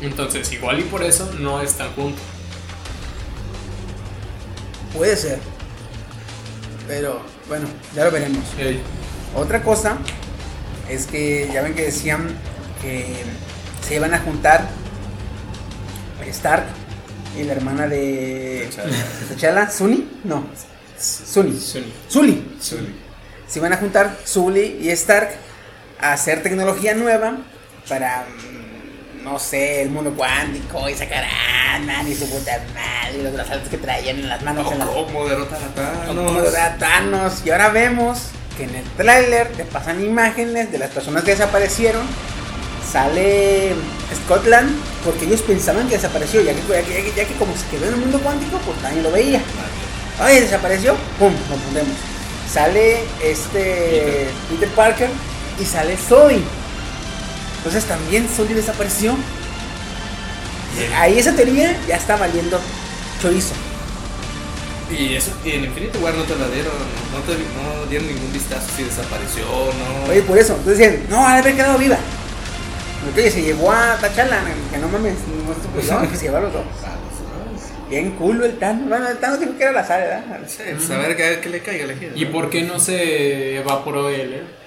Entonces, 0.02 0.52
igual 0.52 0.80
y 0.80 0.82
por 0.82 1.02
eso 1.02 1.30
no 1.38 1.62
están 1.62 1.90
juntos. 1.94 2.20
Puede 4.94 5.16
ser. 5.16 5.38
Pero, 6.86 7.22
bueno, 7.48 7.66
ya 7.94 8.04
lo 8.04 8.10
veremos. 8.10 8.44
Otra 9.34 9.62
cosa 9.62 9.98
es 10.88 11.06
que 11.06 11.48
ya 11.52 11.62
ven 11.62 11.74
que 11.74 11.82
decían 11.82 12.28
que 12.80 13.14
se 13.86 13.96
iban 13.96 14.14
a 14.14 14.18
juntar 14.18 14.68
Stark 16.28 16.64
y 17.38 17.44
la 17.44 17.52
hermana 17.52 17.86
de 17.86 18.68
T'Challa, 19.28 19.70
Sunny, 19.70 20.08
no. 20.24 20.46
Sully, 20.98 21.58
Sully. 22.08 22.44
se 23.48 23.58
iban 23.58 23.72
a 23.72 23.76
juntar 23.76 24.16
Sully 24.24 24.78
y 24.80 24.90
Stark 24.90 25.30
a 26.00 26.12
hacer 26.12 26.42
tecnología 26.42 26.94
nueva 26.94 27.38
para 27.88 28.24
no 29.22 29.38
sé, 29.38 29.82
el 29.82 29.90
mundo 29.90 30.12
cuántico 30.14 30.88
y 30.88 30.94
sacar 30.94 31.24
a 31.24 31.74
Ant-Man 31.76 32.08
y 32.08 32.14
su 32.14 32.28
puta 32.28 32.60
madre 32.74 33.18
y 33.18 33.22
los 33.22 33.32
brazaletes 33.32 33.68
que 33.68 33.78
traían 33.78 34.18
en 34.18 34.28
las 34.28 34.42
manos 34.42 34.70
en 34.72 34.78
las 34.78 34.88
¿Cómo 34.88 35.28
derrotar 35.28 35.60
a 36.60 36.76
Thanos? 36.76 37.42
Y 37.44 37.50
ahora 37.50 37.70
vemos 37.70 38.28
que 38.56 38.64
en 38.64 38.74
el 38.74 38.84
tráiler 38.96 39.48
te 39.48 39.64
pasan 39.64 40.02
imágenes 40.02 40.72
de 40.72 40.78
las 40.78 40.90
personas 40.90 41.24
que 41.24 41.32
desaparecieron. 41.32 42.02
Sale 42.90 43.74
Scotland 44.24 44.70
porque 45.04 45.24
ellos 45.24 45.40
pensaban 45.42 45.88
que 45.88 45.94
desapareció, 45.94 46.42
ya 46.42 46.52
que, 46.52 46.60
ya 46.68 46.82
que, 46.82 47.12
ya 47.16 47.24
que 47.24 47.34
como 47.34 47.56
se 47.56 47.66
quedó 47.68 47.86
en 47.86 47.94
el 47.94 48.00
mundo 48.00 48.20
cuántico, 48.20 48.58
pues 48.58 48.80
nadie 48.82 49.02
lo 49.02 49.10
veía. 49.10 49.40
Oye, 50.22 50.42
desapareció, 50.42 50.94
pum, 51.18 51.32
pondremos. 51.48 51.96
Sale 52.50 53.04
este 53.22 54.28
Peter, 54.50 54.68
Parker 54.70 55.08
y 55.58 55.64
sale 55.64 55.96
Zoe. 55.96 56.42
Entonces 57.62 57.84
también 57.84 58.28
Zoe 58.28 58.54
desapareció. 58.54 59.14
Ahí 60.96 61.18
esa 61.18 61.32
teoría 61.32 61.76
ya 61.86 61.96
está 61.96 62.16
valiendo 62.16 62.58
chorizo. 63.20 63.54
Y 64.90 65.14
eso, 65.14 65.30
y 65.44 65.52
en 65.52 65.64
Infinity 65.64 65.98
War 65.98 66.12
no 66.14 66.24
te 66.24 66.36
la 66.36 66.48
dieron, 66.48 66.72
no 67.12 67.20
te 67.20 67.32
no 67.32 67.86
dieron 67.88 68.08
ningún 68.08 68.32
vistazo 68.32 68.66
si 68.76 68.82
desapareció 68.82 69.44
o 69.48 69.66
no. 69.72 70.10
Oye, 70.10 70.22
por 70.22 70.36
eso, 70.36 70.54
entonces 70.56 70.78
decían, 70.78 71.06
no, 71.08 71.26
ha 71.26 71.34
de 71.34 71.38
haber 71.38 71.54
quedado 71.54 71.78
viva. 71.78 71.96
Porque 73.04 73.20
oye, 73.20 73.30
se 73.30 73.42
llevó 73.42 73.72
a 73.72 73.96
Tachala, 73.96 74.42
que 74.70 74.78
no 74.78 74.88
mames, 74.88 75.14
no 75.46 75.54
se 75.54 75.88
puede, 75.94 76.08
que 76.10 76.16
se 76.16 76.24
llevó 76.24 76.38
a 76.38 76.40
los 76.40 76.52
dos. 76.52 76.64
Pues, 76.64 77.90
Bien 77.90 78.10
culo 78.12 78.44
el 78.44 78.58
Thanos. 78.58 78.88
Bueno, 78.88 79.08
el 79.08 79.18
Thanos 79.18 79.40
dijo 79.40 79.56
que 79.56 79.62
era 79.62 79.72
la 79.72 79.86
sal, 79.86 80.00
¿verdad? 80.00 80.40
Sí, 80.46 80.62
pues, 80.76 80.90
a 80.90 80.98
ver 80.98 81.16
que, 81.16 81.40
que 81.40 81.48
le 81.48 81.60
caiga 81.60 81.86
la 81.86 81.94
gira. 81.94 82.12
¿Y 82.14 82.24
por 82.26 82.50
qué 82.50 82.62
no 82.62 82.78
se 82.78 83.56
evaporó 83.56 84.08
él? 84.10 84.34
eh? 84.34 84.61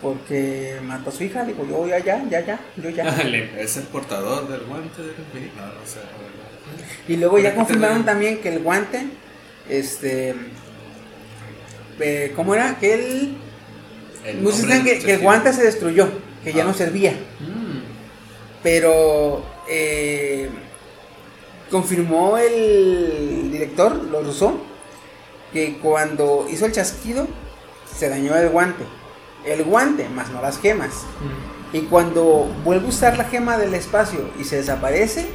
Porque 0.00 0.76
mató 0.84 1.10
a 1.10 1.12
su 1.12 1.24
hija, 1.24 1.44
dijo, 1.44 1.66
yo 1.68 1.86
ya, 1.88 1.98
ya, 1.98 2.24
ya, 2.30 2.40
ya, 2.46 2.60
yo 2.76 2.88
ya. 2.90 3.04
Es 3.58 3.76
el 3.78 3.82
portador 3.84 4.46
del 4.48 4.60
guante 4.60 5.02
del. 5.02 5.14
No, 5.56 5.66
no 5.66 5.86
sé. 5.86 5.98
Y 7.08 7.16
luego 7.16 7.38
ya 7.38 7.54
confirmaron 7.54 8.04
también 8.04 8.38
que 8.40 8.50
el 8.54 8.60
guante, 8.62 9.06
este, 9.68 10.34
eh, 11.98 12.32
¿cómo 12.36 12.54
era? 12.54 12.78
Que 12.78 12.94
el, 12.94 13.36
El 14.24 14.44
dicen 14.44 14.84
que, 14.84 15.12
el 15.14 15.20
guante 15.20 15.52
se 15.52 15.64
destruyó, 15.64 16.08
que 16.44 16.52
ya 16.52 16.62
Ah. 16.62 16.66
no 16.66 16.74
servía. 16.74 17.12
Mm. 17.40 17.78
Pero 18.62 19.44
eh, 19.68 20.48
confirmó 21.70 22.38
el 22.38 23.50
director, 23.50 23.96
lo 23.96 24.22
rusó, 24.22 24.60
que 25.52 25.78
cuando 25.78 26.46
hizo 26.50 26.66
el 26.66 26.72
chasquido 26.72 27.26
se 27.96 28.08
dañó 28.08 28.36
el 28.36 28.50
guante. 28.50 28.84
El 29.48 29.64
guante, 29.64 30.08
más 30.08 30.30
no 30.30 30.42
las 30.42 30.58
gemas. 30.60 30.90
Mm. 30.92 31.76
Y 31.76 31.80
cuando 31.82 32.50
vuelve 32.64 32.86
a 32.86 32.88
usar 32.88 33.18
la 33.18 33.24
gema 33.24 33.58
del 33.58 33.74
espacio 33.74 34.30
y 34.38 34.44
se 34.44 34.56
desaparece, 34.56 35.26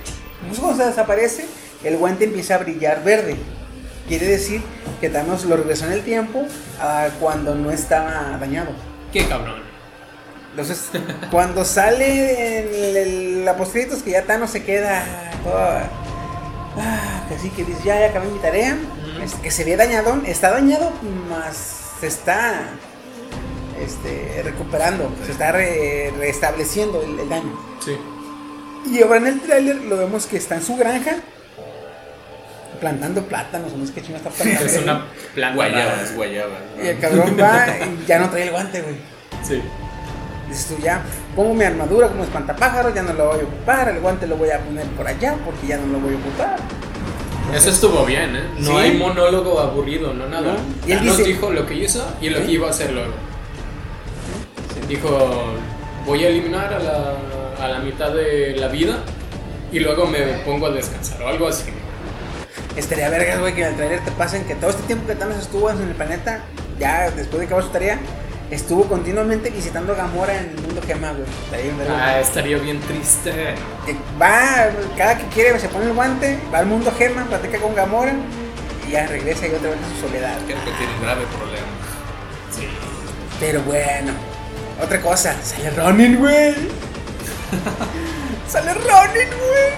pues 0.48 0.60
cuando 0.60 0.84
se 0.84 0.90
desaparece, 0.90 1.46
el 1.84 1.98
guante 1.98 2.26
empieza 2.26 2.56
a 2.56 2.58
brillar 2.60 3.04
verde. 3.04 3.38
Quiere 4.08 4.28
decir 4.28 4.62
que 5.00 5.10
Thanos 5.10 5.46
lo 5.46 5.56
regresó 5.56 5.86
en 5.86 5.94
el 5.94 6.04
tiempo 6.04 6.46
a 6.80 7.08
cuando 7.20 7.56
no 7.56 7.72
estaba 7.72 8.38
dañado. 8.40 8.72
Qué 9.12 9.26
cabrón. 9.28 9.62
Entonces, 10.52 10.90
cuando 11.32 11.66
sale 11.66 12.60
en 12.60 12.68
el, 12.68 12.98
el, 12.98 13.46
la 13.46 13.56
que 13.56 14.12
ya 14.12 14.24
Thanos 14.24 14.52
se 14.52 14.64
queda 14.64 15.04
todo, 15.44 15.58
ah, 15.58 17.26
que 17.28 17.36
así 17.36 17.50
que 17.50 17.64
dice, 17.64 17.82
ya, 17.86 18.00
ya 18.00 18.08
acabé 18.08 18.28
mi 18.28 18.40
tarea, 18.40 18.78
que 19.42 19.52
se 19.52 19.64
ve 19.64 19.76
dañado, 19.76 20.22
está 20.26 20.52
dañado, 20.52 20.92
más 21.30 21.84
está 22.02 22.62
este, 23.82 24.42
recuperando, 24.44 25.10
se 25.26 25.32
está 25.32 25.52
re- 25.52 26.12
restableciendo 26.18 27.02
el, 27.02 27.20
el 27.20 27.30
daño. 27.30 27.60
Sí. 27.84 27.96
Y 28.92 29.02
ahora 29.02 29.18
en 29.18 29.28
el 29.28 29.42
tráiler 29.42 29.76
lo 29.84 29.98
vemos 29.98 30.26
que 30.26 30.38
está 30.38 30.56
en 30.56 30.64
su 30.64 30.76
granja 30.76 31.16
plantando 32.80 33.22
plátanos, 33.24 33.72
no 33.74 33.86
sé 33.86 33.94
qué 33.94 34.02
chingada 34.02 34.30
está 34.30 34.44
plantando. 34.44 34.66
Es 34.72 34.82
una 34.84 35.06
planta. 35.34 35.56
Guayabas, 35.56 36.16
guayabas. 36.16 36.60
¿no? 36.78 36.84
Y 36.84 36.88
el 36.88 37.00
cabrón 37.00 37.38
va 37.40 37.66
y 38.04 38.06
ya 38.06 38.20
no 38.20 38.30
trae 38.30 38.44
el 38.44 38.52
guante, 38.52 38.82
güey. 38.82 38.96
Sí. 39.44 39.62
Dices 40.50 40.68
tú 40.68 40.84
ya, 40.84 41.02
pongo 41.36 41.54
mi 41.54 41.64
armadura 41.64 42.10
como 42.10 42.24
espantapájaros, 42.26 42.94
ya 42.94 43.04
no 43.04 43.14
lo 43.14 43.28
voy 43.28 43.40
a 43.40 43.44
ocupar, 43.44 43.90
el 43.90 44.00
guante 44.02 44.28
lo 44.28 44.36
voy 44.36 44.50
a 44.50 44.60
poner 44.60 44.86
por 44.88 45.08
allá 45.08 45.36
porque 45.46 45.68
ya 45.68 45.78
no 45.78 45.88
lo 45.94 46.00
voy 46.00 46.14
a 46.16 46.18
ocupar. 46.18 46.58
Eso 47.56 47.70
estuvo 47.70 48.06
bien, 48.06 48.36
¿eh? 48.36 48.44
No 48.60 48.72
Sí. 48.72 48.76
hay 48.78 48.98
monólogo 48.98 49.60
aburrido, 49.60 50.14
no 50.14 50.28
nada. 50.28 50.54
No. 50.54 50.60
Y 50.88 50.92
él 50.92 51.02
dice- 51.02 51.24
dijo 51.24 51.52
lo 51.52 51.66
que 51.66 51.76
hizo 51.76 52.06
y 52.22 52.30
lo 52.30 52.40
Sí. 52.40 52.46
que 52.46 52.52
iba 52.54 52.68
a 52.68 52.72
hacer 52.72 52.92
luego. 52.92 53.14
Dijo, 54.94 55.10
voy 56.06 56.24
a 56.24 56.28
eliminar 56.28 56.72
a 56.72 56.78
la, 56.78 57.16
a 57.60 57.68
la 57.68 57.80
mitad 57.80 58.12
de 58.12 58.56
la 58.58 58.68
vida 58.68 58.98
y 59.72 59.80
luego 59.80 60.06
me 60.06 60.20
pongo 60.46 60.68
a 60.68 60.70
descansar 60.70 61.20
o 61.24 61.30
algo 61.30 61.48
así. 61.48 61.72
Estaría 62.76 63.10
vergas, 63.10 63.40
güey, 63.40 63.56
que 63.56 63.64
en 63.64 63.70
el 63.70 63.76
trailer 63.76 64.02
te 64.02 64.12
pasen 64.12 64.46
que 64.46 64.54
todo 64.54 64.70
este 64.70 64.84
tiempo 64.84 65.08
que 65.08 65.16
Thanos 65.16 65.38
estuvo 65.38 65.72
en 65.72 65.82
el 65.82 65.96
planeta, 65.96 66.42
ya 66.78 67.10
después 67.10 67.40
de 67.40 67.48
acabar 67.48 67.64
su 67.64 67.72
tarea, 67.72 67.98
estuvo 68.52 68.84
continuamente 68.84 69.50
visitando 69.50 69.94
a 69.94 69.96
Gamora 69.96 70.38
en 70.38 70.52
el 70.52 70.62
mundo 70.62 70.80
gema, 70.86 71.12
güey. 71.14 71.26
Estaría 71.46 71.72
bien. 71.72 71.88
Ah, 71.90 72.20
estaría 72.20 72.58
bien 72.60 72.80
triste. 72.82 73.32
Que 73.88 73.96
va, 74.22 74.70
cada 74.96 75.18
que 75.18 75.26
quiere 75.34 75.58
se 75.58 75.70
pone 75.70 75.86
el 75.86 75.94
guante, 75.94 76.38
va 76.54 76.60
al 76.60 76.68
mundo 76.68 76.94
gema, 76.96 77.26
platica 77.26 77.58
con 77.58 77.74
Gamora 77.74 78.14
y 78.88 78.92
ya 78.92 79.08
regresa 79.08 79.48
y 79.48 79.56
otra 79.56 79.72
vez 79.72 79.80
a 79.80 79.96
su 79.96 80.08
soledad. 80.08 80.38
Creo 80.46 80.60
que 80.60 80.72
tiene 80.72 80.94
grave 81.02 81.26
problema. 81.36 81.68
Sí. 82.52 82.68
Pero 83.40 83.60
bueno, 83.64 84.14
otra 84.82 85.02
cosa, 85.02 85.36
sale 85.44 85.70
Ronin, 85.72 86.18
güey. 86.18 86.54
sale 88.50 88.74
Ronin, 88.74 89.30
güey. 89.30 89.74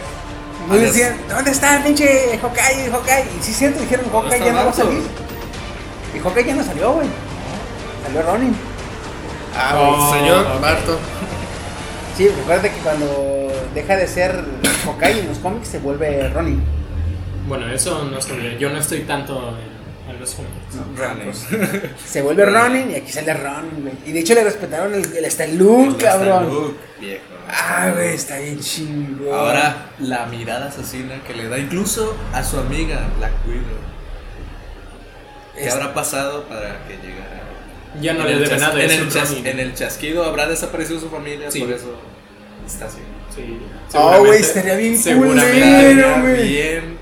Adiós. 0.69 0.81
decían, 0.93 1.15
¿dónde 1.29 1.51
está 1.51 1.77
el 1.77 1.84
pinche 1.84 2.39
Hawkeye? 2.41 2.89
Hawkeye? 2.91 3.25
Y 3.39 3.43
sí 3.43 3.53
cierto, 3.53 3.79
dijeron, 3.81 4.05
¿Dónde 4.12 4.29
Hawkeye 4.29 4.45
ya 4.45 4.53
no 4.53 4.65
va 4.65 4.71
a 4.71 4.73
salir. 4.73 5.03
Y 6.15 6.19
Hawkeye 6.19 6.45
ya 6.45 6.55
no 6.55 6.63
salió, 6.63 6.93
güey. 6.93 7.08
Salió 8.05 8.21
Ronin. 8.23 8.55
Ah, 9.58 9.73
Oh, 9.77 10.13
señor 10.13 10.45
ok. 10.45 10.62
Barto. 10.62 10.99
Sí, 12.17 12.29
recuerda 12.29 12.63
que 12.63 12.79
cuando 12.79 13.51
deja 13.73 13.95
de 13.95 14.08
ser 14.08 14.43
Hawkeye 14.86 15.19
en 15.19 15.27
los 15.27 15.38
cómics 15.39 15.67
se 15.67 15.79
vuelve 15.79 16.29
Ronin. 16.29 16.63
Bueno, 17.47 17.67
eso 17.71 18.03
no 18.05 18.17
estoy. 18.17 18.58
Yo 18.58 18.69
no 18.69 18.79
estoy 18.79 19.01
tanto 19.01 19.55
en, 19.58 19.74
los. 20.25 20.97
Ronin. 20.97 21.33
Se 22.05 22.21
vuelve 22.21 22.45
Ronin 22.45 22.91
y 22.91 22.95
aquí 22.95 23.11
sale 23.11 23.33
Ronin, 23.33 23.81
güey. 23.81 23.93
Y 24.05 24.11
de 24.11 24.19
hecho 24.19 24.33
le 24.33 24.43
respetaron 24.43 24.93
el, 24.93 25.05
el 25.15 25.25
hasta 25.25 25.43
el 25.45 25.57
look, 25.57 25.89
Hasta 25.89 26.03
cabrón. 26.11 26.53
Luke, 26.53 26.77
viejo. 26.99 27.21
Ah, 27.47 27.91
güey, 27.93 28.15
está 28.15 28.38
bien 28.39 28.59
chingón. 28.59 29.33
Ahora 29.33 29.91
la 29.99 30.25
mirada 30.25 30.67
asesina 30.67 31.21
que 31.27 31.33
le 31.35 31.47
da 31.47 31.57
incluso 31.59 32.15
a 32.33 32.43
su 32.43 32.57
amiga 32.57 33.07
Black 33.17 33.33
Widow. 33.47 33.85
¿Qué 35.55 35.67
Es- 35.67 35.73
habrá 35.73 35.93
pasado 35.93 36.43
para 36.45 36.85
que 36.88 36.97
llegara? 36.97 37.41
Ya 38.01 38.13
no 38.13 38.21
En 38.21 38.25
le 38.27 38.33
debe 38.35 38.47
chas- 38.49 38.59
nada. 38.59 38.73
En 38.83 38.89
es 38.91 38.97
el, 38.97 39.03
un 39.03 39.09
chas- 39.09 39.29
Ronin. 39.29 39.47
en 39.47 39.59
el 39.59 39.73
chasquido 39.73 40.25
habrá 40.25 40.47
desaparecido 40.47 40.99
su 40.99 41.09
familia, 41.09 41.49
Sí. 41.49 41.61
por 41.61 41.71
eso 41.71 41.95
está 42.65 42.85
así. 42.88 42.97
Sí, 43.33 43.57
Ah, 43.93 44.17
güey, 44.19 44.41
estaría 44.41 44.75
bien 44.75 44.97
seguramente. 44.97 45.51
culero. 45.61 46.21
Güey. 46.21 46.47
bien. 46.49 46.97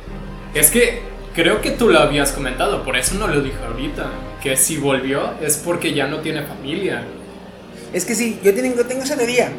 Es 0.54 0.70
que 0.70 1.02
creo 1.34 1.62
que 1.62 1.72
tú 1.72 1.90
lo 1.90 2.00
habías 2.00 2.32
comentado, 2.32 2.84
por 2.84 2.96
eso 2.96 3.16
no 3.16 3.28
lo 3.28 3.42
dije 3.42 3.58
ahorita. 3.66 4.06
Que 4.42 4.58
si 4.58 4.78
volvió 4.78 5.34
es 5.42 5.58
porque 5.58 5.94
ya 5.94 6.08
no 6.08 6.20
tiene 6.20 6.44
familia. 6.44 7.04
Es 7.94 8.06
que 8.06 8.16
sí, 8.16 8.40
yo 8.44 8.54
tengo, 8.54 8.84
tengo 8.86 9.04
esa 9.04 9.16
teoría. 9.16 9.50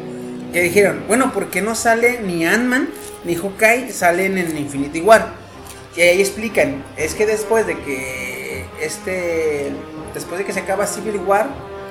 Que 0.53 0.61
dijeron, 0.61 1.03
bueno, 1.07 1.33
¿por 1.33 1.49
qué 1.49 1.61
no 1.61 1.75
sale 1.75 2.21
ni 2.21 2.45
Ant-Man 2.45 2.89
ni 3.23 3.35
Hawkeye 3.35 3.91
salen 3.91 4.37
en 4.37 4.57
Infinity 4.57 5.01
War? 5.01 5.27
Y 5.95 6.01
ahí 6.01 6.21
explican, 6.21 6.83
es 6.97 7.15
que 7.15 7.25
después 7.25 7.65
de 7.65 7.79
que 7.79 8.65
este 8.81 9.71
después 10.13 10.39
de 10.39 10.45
que 10.45 10.53
se 10.53 10.61
acaba 10.61 10.87
Civil 10.87 11.17
War, 11.25 11.47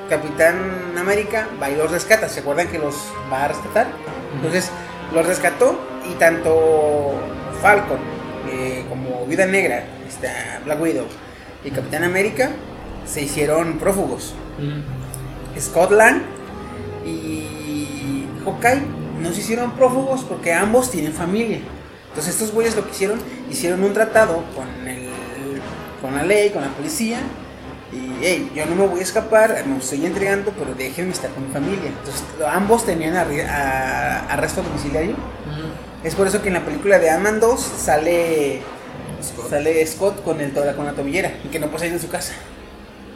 Capitán 0.09 0.95
América 0.99 1.49
va 1.61 1.71
y 1.71 1.77
los 1.77 1.91
rescata. 1.91 2.29
¿Se 2.29 2.41
acuerdan 2.41 2.69
que 2.69 2.79
los 2.79 2.95
va 3.33 3.45
a 3.45 3.49
rescatar? 3.49 3.87
Entonces, 4.37 4.71
los 5.13 5.27
rescató 5.27 5.79
y 6.11 6.15
tanto 6.19 7.15
Falcon 7.63 7.99
eh, 8.51 8.85
como 8.89 9.27
Vida 9.27 9.47
Negra, 9.47 9.85
esta 10.09 10.61
Black 10.65 10.81
Widow 10.81 11.07
y 11.65 11.71
Capitán 11.71 12.05
América 12.05 12.51
se 13.07 13.23
hicieron 13.23 13.79
prófugos. 13.79 14.35
Mm. 14.59 15.61
Scotland 15.61 16.23
y 17.07 18.25
Hawkeye 18.45 18.83
no 19.21 19.33
se 19.33 19.41
hicieron 19.41 19.73
prófugos 19.73 20.23
porque 20.25 20.53
ambos 20.53 20.91
tienen 20.91 21.13
familia. 21.13 21.61
Entonces 22.09 22.35
estos 22.35 22.53
güeyes 22.53 22.77
lo 22.77 22.85
que 22.85 22.93
hicieron, 22.93 23.19
hicieron 23.51 23.83
un 23.83 23.93
tratado 23.93 24.45
con 24.55 24.87
el, 24.87 25.09
con 26.01 26.15
la 26.15 26.23
ley, 26.23 26.51
con 26.51 26.63
la 26.63 26.69
policía. 26.69 27.19
Y 27.93 28.13
hey, 28.23 28.51
yo 28.55 28.67
no 28.67 28.75
me 28.75 28.87
voy 28.87 29.01
a 29.01 29.03
escapar, 29.03 29.65
me 29.67 29.79
estoy 29.79 30.05
entregando, 30.05 30.53
pero 30.59 30.75
déjenme 30.75 31.13
estar 31.13 31.31
con 31.31 31.47
mi 31.47 31.53
familia. 31.53 31.89
Entonces 31.89 32.25
ambos 32.49 32.85
tenían 32.85 33.17
arresto 33.17 34.63
domiciliario. 34.63 35.13
Mm. 35.13 35.84
Es 36.05 36.15
por 36.15 36.27
eso 36.27 36.43
que 36.43 36.49
en 36.49 36.55
la 36.55 36.65
película 36.65 36.99
de 36.99 37.09
Ant-Man 37.11 37.41
2 37.41 37.61
sale 37.61 38.61
Scott. 39.23 39.51
sale 39.51 39.87
Scott 39.87 40.23
con 40.23 40.41
el 40.41 40.53
con 40.53 40.85
la 40.85 40.93
tobillera 40.93 41.33
y 41.43 41.49
que 41.49 41.59
no 41.59 41.67
puede 41.69 41.79
salir 41.81 41.95
de 41.95 42.01
su 42.01 42.09
casa. 42.09 42.35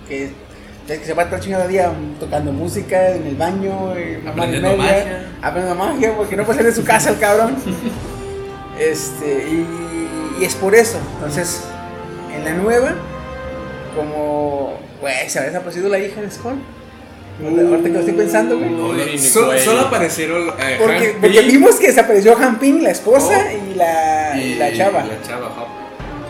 Que, 0.09 0.33
que 0.87 1.05
se 1.05 1.13
va 1.13 1.27
todo 1.27 1.37
el 1.37 1.43
chingado 1.43 1.69
día 1.69 1.93
tocando 2.19 2.51
música 2.51 3.11
en 3.11 3.27
el 3.27 3.37
baño, 3.37 3.95
eh, 3.95 4.23
Aprendiendo 4.27 4.71
media, 4.71 4.83
magia. 4.83 5.29
aprendiendo 5.43 5.85
magia 5.85 6.17
porque 6.17 6.35
no 6.37 6.45
puede 6.45 6.59
salir 6.61 6.73
de 6.73 6.81
su 6.81 6.85
casa 6.87 7.11
el 7.11 7.19
cabrón. 7.19 7.57
este 8.81 9.49
y, 9.49 10.41
y 10.41 10.45
es 10.47 10.55
por 10.55 10.75
eso. 10.75 10.99
Entonces, 11.17 11.63
en 12.35 12.45
la 12.45 12.55
nueva 12.55 12.95
como 13.95 14.79
güey, 15.01 15.29
se 15.29 15.39
había 15.39 15.51
desaparecido 15.51 15.89
la 15.91 15.99
hija 15.99 16.21
de 16.23 16.31
Scott. 16.31 16.55
Ahorita 17.41 17.83
que 17.85 17.89
lo 17.95 17.99
estoy 18.01 18.15
pensando, 18.15 18.59
güey. 18.59 18.71
No, 18.71 18.93
solo 19.59 19.81
aparecieron 19.83 20.49
eh, 20.59 20.77
Porque, 20.81 21.17
vimos 21.43 21.77
que 21.77 21.87
desapareció 21.89 22.37
Han 22.37 22.59
Ping, 22.59 22.83
la 22.83 22.91
esposa, 22.91 23.47
Oh. 23.49 23.71
y, 23.71 23.75
la, 23.75 24.37
y 24.41 24.55
la 24.57 24.73
chava. 24.73 25.05
La 25.05 25.23
chava, 25.23 25.47
Hop. 25.47 25.69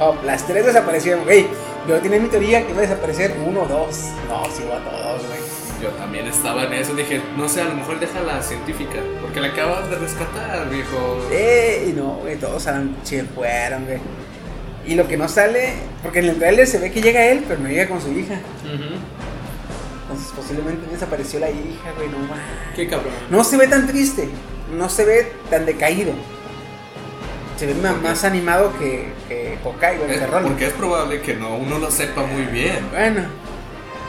Oh, 0.00 0.14
las 0.24 0.46
tres 0.46 0.66
desaparecieron, 0.66 1.24
güey. 1.24 1.46
Yo 1.88 1.96
tenía 2.00 2.20
mi 2.20 2.28
teoría 2.28 2.62
que 2.64 2.70
iba 2.72 2.78
a 2.80 2.82
desaparecer 2.82 3.34
uno 3.46 3.62
o 3.62 3.66
dos. 3.66 4.10
No, 4.28 4.44
sí, 4.54 4.62
va 4.70 4.76
a 4.76 4.84
todos, 4.84 5.26
güey. 5.26 5.38
Yo 5.82 5.88
también 5.90 6.26
estaba 6.26 6.64
en 6.64 6.72
eso. 6.74 6.94
Dije, 6.94 7.20
no 7.36 7.48
sé, 7.48 7.62
a 7.62 7.64
lo 7.64 7.74
mejor 7.74 7.98
deja 7.98 8.20
la 8.20 8.42
científica. 8.42 8.98
Porque 9.22 9.40
la 9.40 9.48
acaban 9.48 9.88
de 9.88 9.96
rescatar, 9.96 10.68
viejo. 10.68 11.26
Eh, 11.32 11.86
y 11.88 11.92
no, 11.92 12.16
güey, 12.20 12.36
todos 12.36 12.68
se 13.04 13.24
fueron, 13.24 13.86
güey. 13.86 13.98
Y 14.86 14.94
lo 14.94 15.06
que 15.08 15.16
no 15.16 15.28
sale, 15.28 15.74
porque 16.02 16.18
en 16.20 16.26
el 16.26 16.36
trailer 16.38 16.66
se 16.66 16.78
ve 16.78 16.90
que 16.90 17.00
llega 17.00 17.24
él, 17.26 17.44
pero 17.48 17.60
no 17.60 17.68
llega 17.68 17.88
con 17.88 18.00
su 18.00 18.10
hija. 18.12 18.34
Ujú. 18.64 18.94
Entonces 20.18 20.32
posiblemente 20.36 20.90
desapareció 20.90 21.38
la 21.40 21.48
hija, 21.50 21.92
güey, 21.96 22.08
no. 22.08 22.16
Qué 22.74 22.88
cabrón. 22.88 23.12
No 23.30 23.44
se 23.44 23.56
ve 23.56 23.68
tan 23.68 23.86
triste, 23.86 24.28
no 24.76 24.88
se 24.88 25.04
ve 25.04 25.32
tan 25.48 25.64
decaído. 25.64 26.12
Se 27.56 27.66
ve 27.66 27.74
más 27.74 28.24
animado 28.24 28.72
que, 28.78 29.12
que 29.28 29.58
Hawkeye, 29.64 29.98
güey, 29.98 30.10
Es- 30.14 30.20
porque 30.26 30.66
es 30.66 30.72
probable 30.72 31.20
que 31.22 31.34
no 31.34 31.56
uno 31.56 31.78
lo 31.78 31.90
sepa 31.90 32.22
muy 32.22 32.42
bien. 32.46 32.88
Bueno, 32.90 33.22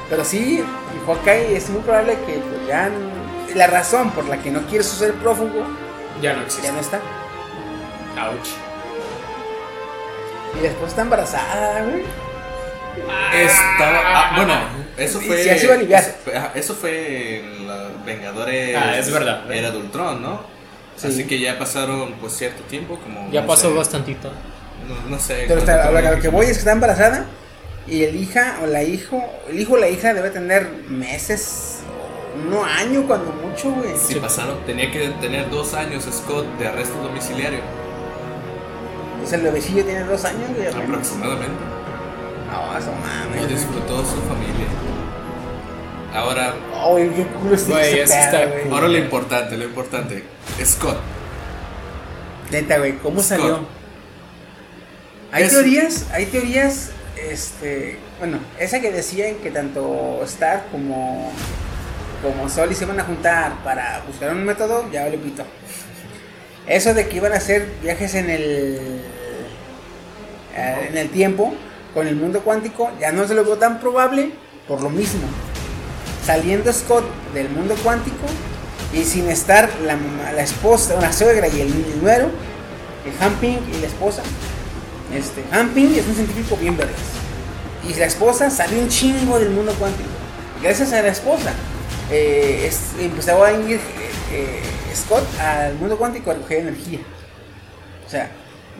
pero 0.10 0.24
sí, 0.26 0.64
Hawkeye 1.06 1.56
es 1.58 1.70
muy 1.70 1.82
probable 1.82 2.14
que 2.26 2.34
pues, 2.40 2.68
ya 2.68 2.90
la 3.56 3.68
razón 3.68 4.12
por 4.12 4.26
la 4.28 4.38
que 4.42 4.52
no 4.52 4.62
quiere 4.68 4.84
ser 4.84 5.14
prófugo 5.16 5.64
Ya 6.22 6.34
no 6.34 6.42
existe. 6.44 6.68
ya 6.68 6.74
no 6.74 6.80
está. 6.80 6.98
Ouch. 8.28 8.50
Y 10.58 10.62
después 10.64 10.90
está 10.90 11.02
embarazada, 11.04 11.84
güey. 11.84 12.04
Estaba. 13.34 14.00
ah, 14.04 14.34
bueno, 14.36 14.54
eso 15.00 15.20
fue. 15.22 15.44
se 15.44 15.64
iba 15.64 15.74
a 15.74 15.78
aliviar. 15.78 16.04
Eso, 16.04 16.50
eso 16.56 16.76
fue 16.76 17.40
en 17.40 17.68
los 17.68 18.06
Vengadores. 18.06 18.76
Ah, 18.76 18.98
es 18.98 19.12
verdad. 19.12 19.52
Era 19.52 19.72
de 19.72 19.78
Ultron, 19.78 20.22
¿no? 20.22 20.42
Sí. 20.96 21.08
Así 21.08 21.24
que 21.26 21.40
ya 21.40 21.58
pasaron 21.58 22.14
pues 22.20 22.34
cierto 22.34 22.64
tiempo, 22.64 23.00
como. 23.00 23.32
Ya 23.32 23.42
no 23.42 23.48
pasó 23.48 23.70
sé, 23.70 23.76
bastantito. 23.76 24.32
No, 24.88 25.10
no 25.10 25.20
sé. 25.20 25.46
Pero 25.48 25.60
está, 25.60 25.92
lo 25.92 26.22
que 26.22 26.28
voy 26.28 26.46
es 26.46 26.54
que 26.54 26.60
está 26.60 26.72
embarazada 26.72 27.26
y 27.90 28.04
el 28.04 28.16
hija 28.16 28.60
o 28.64 28.68
la 28.68 28.84
hijo, 28.84 29.24
el 29.50 29.60
hijo 29.60 29.74
o 29.74 29.78
la 29.78 29.90
hija 29.90 30.14
debe 30.14 30.30
tener 30.30 30.70
meses, 30.90 31.80
o 32.52 32.58
un 32.58 32.68
año 32.68 33.08
cuando 33.08 33.32
mucho, 33.32 33.72
güey. 33.72 33.98
Si 33.98 34.16
pasaron, 34.16 34.64
tenía 34.66 34.92
que 34.92 35.10
tener 35.22 35.50
dos 35.50 35.74
años 35.74 36.04
Scott 36.12 36.46
de 36.60 36.68
arresto 36.68 36.96
domiciliario. 37.02 37.60
O 39.24 39.28
sea, 39.28 39.38
el 39.38 39.46
bebecillo 39.46 39.84
tiene 39.84 40.04
dos 40.04 40.24
años, 40.26 40.50
güey. 40.56 40.68
Aproximadamente. 40.68 41.79
No, 42.52 42.78
eso 42.78 42.92
Y 42.98 43.02
mames. 43.02 43.42
güey. 43.46 43.54
disfrutó 43.54 43.98
su 44.00 44.22
familia. 44.22 44.68
Ahora, 46.14 46.56
Ay, 46.74 47.12
qué 47.16 47.24
culo 47.28 47.56
Güey, 47.68 48.00
eso 48.00 48.14
está 48.14 48.46
güey. 48.46 48.70
ahora 48.72 48.88
lo 48.88 48.98
importante, 48.98 49.58
lo 49.58 49.66
importante. 49.66 50.24
Scott. 50.66 50.98
Neta, 52.52 52.80
güey, 52.80 52.98
¿cómo 52.98 53.22
Scott. 53.22 53.38
salió? 53.40 53.60
Hay 55.32 55.44
Es- 55.44 55.52
teorías, 55.52 56.06
hay 56.12 56.26
teorías, 56.26 56.90
este, 57.30 58.00
bueno, 58.18 58.40
esa 58.60 58.80
que 58.80 58.92
decían 58.92 59.36
que 59.36 59.52
tanto 59.52 60.20
Stark 60.24 60.72
como, 60.72 61.32
como 62.24 62.50
Soli 62.50 62.74
se 62.74 62.86
iban 62.86 63.00
a 63.00 63.04
juntar 63.04 63.64
para 63.64 64.02
buscar 64.08 64.32
un 64.32 64.44
método, 64.44 64.90
ya 64.92 65.04
vale 65.04 65.20
pito. 65.20 65.44
Eso 66.66 66.96
de 66.96 67.08
que 67.08 67.18
iban 67.18 67.34
a 67.34 67.36
hacer 67.38 67.68
viajes 67.84 68.16
en 68.16 68.30
el, 68.32 69.02
eh, 70.56 70.88
en 70.90 70.98
el 70.98 71.10
tiempo, 71.10 71.54
con 71.94 72.08
el 72.08 72.16
mundo 72.16 72.42
cuántico, 72.42 72.90
ya 73.00 73.12
no 73.12 73.28
se 73.28 73.34
lo 73.34 73.44
veo 73.44 73.58
tan 73.58 73.80
probable 73.80 74.32
por 74.68 74.82
lo 74.82 74.90
mismo. 74.90 75.22
Saliendo 76.26 76.72
Scott 76.72 77.06
del 77.34 77.50
mundo 77.50 77.76
cuántico 77.84 78.26
y 78.94 79.04
sin 79.04 79.30
estar 79.30 79.70
la, 79.82 80.42
esposa, 80.42 81.00
la 81.00 81.12
suegra 81.12 81.48
y 81.48 81.62
el, 81.62 81.68
el 81.68 82.32
el 83.06 83.14
Hamping 83.24 83.58
y 83.74 83.82
la 83.82 83.88
esposa. 83.88 84.22
Este, 85.14 85.44
Hamping 85.52 85.96
es 85.96 86.06
un 86.06 86.16
científico 86.16 86.58
bien 86.58 86.78
verdes. 86.78 86.96
Y 87.88 87.94
la 87.96 88.06
esposa 88.06 88.50
salió 88.50 88.80
un 88.80 88.90
chingo 88.90 89.40
del 89.40 89.50
mundo 89.50 89.74
cuántico. 89.80 90.10
Gracias 90.62 90.92
a 90.92 91.02
la 91.02 91.08
esposa, 91.08 91.54
eh, 92.12 92.70
empezó 93.00 93.44
a 93.44 93.54
ir 93.54 93.78
eh, 93.78 93.82
eh, 94.32 94.62
Scott 94.94 95.24
al 95.40 95.76
mundo 95.76 95.98
cuántico 95.98 96.32
a 96.32 96.34
recoger 96.34 96.60
energía. 96.60 97.00
O 98.06 98.10
sea, 98.10 98.30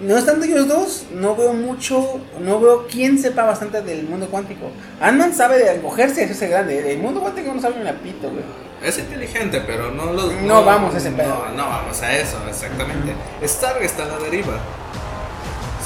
no 0.02 0.18
estando 0.18 0.46
ellos 0.46 0.68
dos, 0.68 1.04
no 1.12 1.36
veo 1.36 1.54
mucho, 1.54 2.22
no 2.40 2.60
veo 2.60 2.88
quién 2.88 3.20
sepa 3.20 3.44
bastante 3.44 3.82
del 3.82 4.04
mundo 4.04 4.28
cuántico. 4.28 4.72
Ant-Man 5.02 5.34
sabe 5.34 5.60
de 5.60 5.70
acogerse 5.72 6.22
a 6.22 6.26
ese 6.26 6.48
grande, 6.48 6.82
del 6.82 7.00
mundo 7.00 7.20
cuántico 7.22 7.54
no 7.54 7.62
sabe 7.62 7.78
ni 7.80 7.84
la 7.84 7.94
pito, 7.94 8.30
güey. 8.30 8.44
Es 8.84 8.98
inteligente, 8.98 9.62
pero 9.68 9.92
no 9.92 10.14
lo. 10.14 10.32
No 10.32 10.64
vamos 10.64 10.96
a 10.96 10.98
ese 10.98 11.12
no, 11.12 11.18
pedo. 11.18 11.46
No, 11.56 11.68
vamos 11.68 12.02
a 12.02 12.16
eso, 12.16 12.38
exactamente. 12.48 13.14
Stark 13.42 13.82
está 13.84 14.04
a 14.04 14.08
la 14.08 14.18
deriva. 14.20 14.58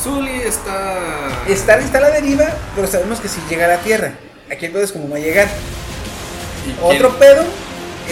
Zully 0.02 0.41
está. 0.41 0.99
Stark 1.47 1.84
está 1.84 1.97
a 1.97 2.02
la 2.02 2.12
deriva, 2.12 2.45
pero 2.76 2.88
sabemos 2.88 3.19
que 3.19 3.28
si 3.28 3.41
llega 3.49 3.65
a 3.65 3.69
la 3.69 3.78
Tierra, 3.78 4.13
aquí 4.52 4.67
el 4.67 4.71
pedo 4.71 4.84
es 4.84 4.91
como 4.91 5.10
va 5.10 5.17
a 5.17 5.19
llegar. 5.19 5.47
¿Y 6.67 6.71
quién? 6.71 6.95
Otro 6.97 7.17
pedo 7.17 7.43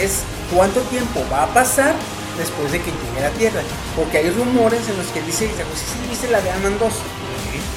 es 0.00 0.22
cuánto 0.52 0.80
tiempo 0.80 1.24
va 1.32 1.44
a 1.44 1.46
pasar 1.54 1.94
después 2.38 2.72
de 2.72 2.78
que 2.80 2.90
llegue 2.90 3.18
a 3.24 3.30
la 3.30 3.34
Tierra. 3.36 3.60
Porque 3.96 4.18
hay 4.18 4.30
rumores 4.30 4.88
en 4.88 4.96
los 4.98 5.06
que 5.08 5.20
dice, 5.22 5.46
dice, 5.48 5.64
pues 5.64 5.78
sí, 5.80 5.98
viste 6.08 6.28
la 6.28 6.40
de 6.40 6.50
Ant-Man 6.50 6.78
2. 6.78 6.92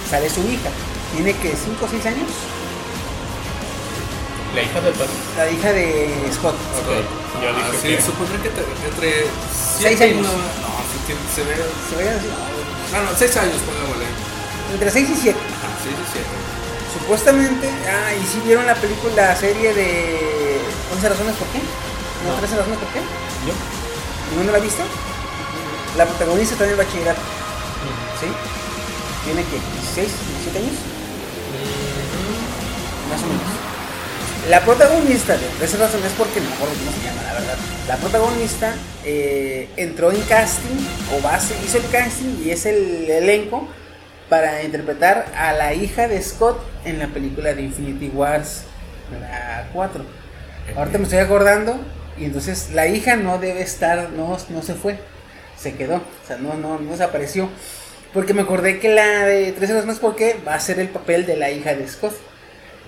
Sale 0.10 0.30
su 0.30 0.42
hija. 0.48 0.70
Tiene 1.14 1.34
que 1.38 1.56
5 1.56 1.86
o 1.86 1.88
6 1.90 2.06
años. 2.06 2.30
La 4.56 4.62
hija 4.64 4.80
del 4.82 4.94
Tony. 4.94 5.10
La 5.38 5.50
hija 5.52 5.72
de 5.74 6.10
Scott. 6.34 6.56
Ok. 6.56 6.90
Yo 7.44 7.50
Ah, 7.52 7.72
dije 7.72 7.78
sí, 7.82 7.88
que. 7.96 8.02
supondré 8.02 8.40
que 8.40 8.48
entre 8.48 9.12
Seis 9.52 10.00
siete 10.00 10.08
y 10.08 10.12
años. 10.16 10.28
nueve- 10.32 10.48
No, 10.64 10.72
se 11.36 11.44
ve. 11.44 11.56
Se 11.90 11.96
ve 12.00 12.10
así. 12.10 12.28
No, 12.94 13.04
no, 13.04 13.10
seis 13.18 13.36
años, 13.36 13.60
pongámosle. 13.68 14.06
Entre 14.72 14.90
6 14.92 15.10
y 15.10 15.16
7. 15.16 15.38
Ajá, 15.40 15.68
seis 15.84 15.96
y 16.00 16.08
siete. 16.14 16.28
Supuestamente, 16.96 17.68
ah, 17.92 18.14
y 18.16 18.26
si 18.26 18.40
vieron 18.48 18.66
la 18.66 18.76
película, 18.76 19.14
la 19.28 19.36
serie 19.36 19.74
de 19.74 20.60
11 20.96 21.10
razones 21.10 21.36
por 21.36 21.48
qué. 21.50 21.60
¿No? 22.24 22.32
No. 22.32 22.40
13 22.40 22.56
razones 22.56 22.80
por 22.80 22.88
qué. 22.96 23.00
Yo. 23.44 23.54
¿Ninguno 24.32 24.52
la 24.52 24.58
ha 24.58 24.62
visto? 24.62 24.84
La 25.98 26.06
protagonista 26.06 26.54
está 26.54 26.66
en 26.66 26.72
el 26.72 26.78
bachillerato, 26.78 27.22
¿sí? 28.20 28.28
Tiene 29.24 29.44
que 29.44 29.52
16, 29.52 30.08
17 30.44 30.58
años, 30.60 30.74
más 33.10 33.24
o 33.24 33.28
menos. 33.28 33.66
La 34.50 34.62
protagonista 34.62 35.38
de 35.38 35.48
13 35.58 35.78
razones 35.78 36.12
porque 36.18 36.40
no 36.40 36.50
me 36.50 36.56
acuerdo 36.56 36.76
cómo 36.76 36.92
se 36.92 37.04
llama, 37.04 37.24
la 37.24 37.34
verdad. 37.34 37.58
La 37.88 37.98
protagonista 37.98 38.76
eh, 39.04 39.70
entró 39.78 40.12
en 40.12 40.22
casting, 40.22 40.76
o 41.16 41.22
base, 41.22 41.56
hizo 41.66 41.78
el 41.78 41.90
casting 41.90 42.44
y 42.46 42.52
es 42.52 42.66
el 42.66 43.10
elenco 43.10 43.68
para 44.30 44.64
interpretar 44.64 45.26
a 45.36 45.54
la 45.54 45.74
hija 45.74 46.08
de 46.08 46.22
Scott 46.22 46.60
en 46.84 47.00
la 47.00 47.08
película 47.08 47.54
de 47.54 47.62
Infinity 47.64 48.10
Wars, 48.10 48.64
la 49.20 49.68
4. 49.74 50.04
Ahorita 50.76 50.98
me 50.98 51.04
estoy 51.06 51.20
acordando 51.20 51.80
y 52.18 52.26
entonces 52.26 52.72
la 52.74 52.88
hija 52.88 53.16
no 53.16 53.38
debe 53.40 53.62
estar, 53.62 54.10
no, 54.12 54.38
no 54.50 54.62
se 54.62 54.74
fue, 54.74 55.00
se 55.58 55.74
quedó, 55.74 55.98
o 55.98 56.28
sea, 56.28 56.38
no, 56.38 56.54
no, 56.56 56.80
no 56.80 56.92
desapareció. 56.92 57.50
Porque 58.14 58.34
me 58.34 58.44
acordé 58.44 58.80
que 58.80 58.88
la 58.88 59.26
de 59.26 59.52
13 59.52 59.74
razones 59.74 60.00
por 60.00 60.16
qué 60.16 60.38
va 60.48 60.56
a 60.56 60.60
ser 60.62 60.80
el 60.80 60.88
papel 60.88 61.26
de 61.26 61.36
la 61.36 61.52
hija 61.52 61.76
de 61.76 61.86
Scott. 61.86 62.14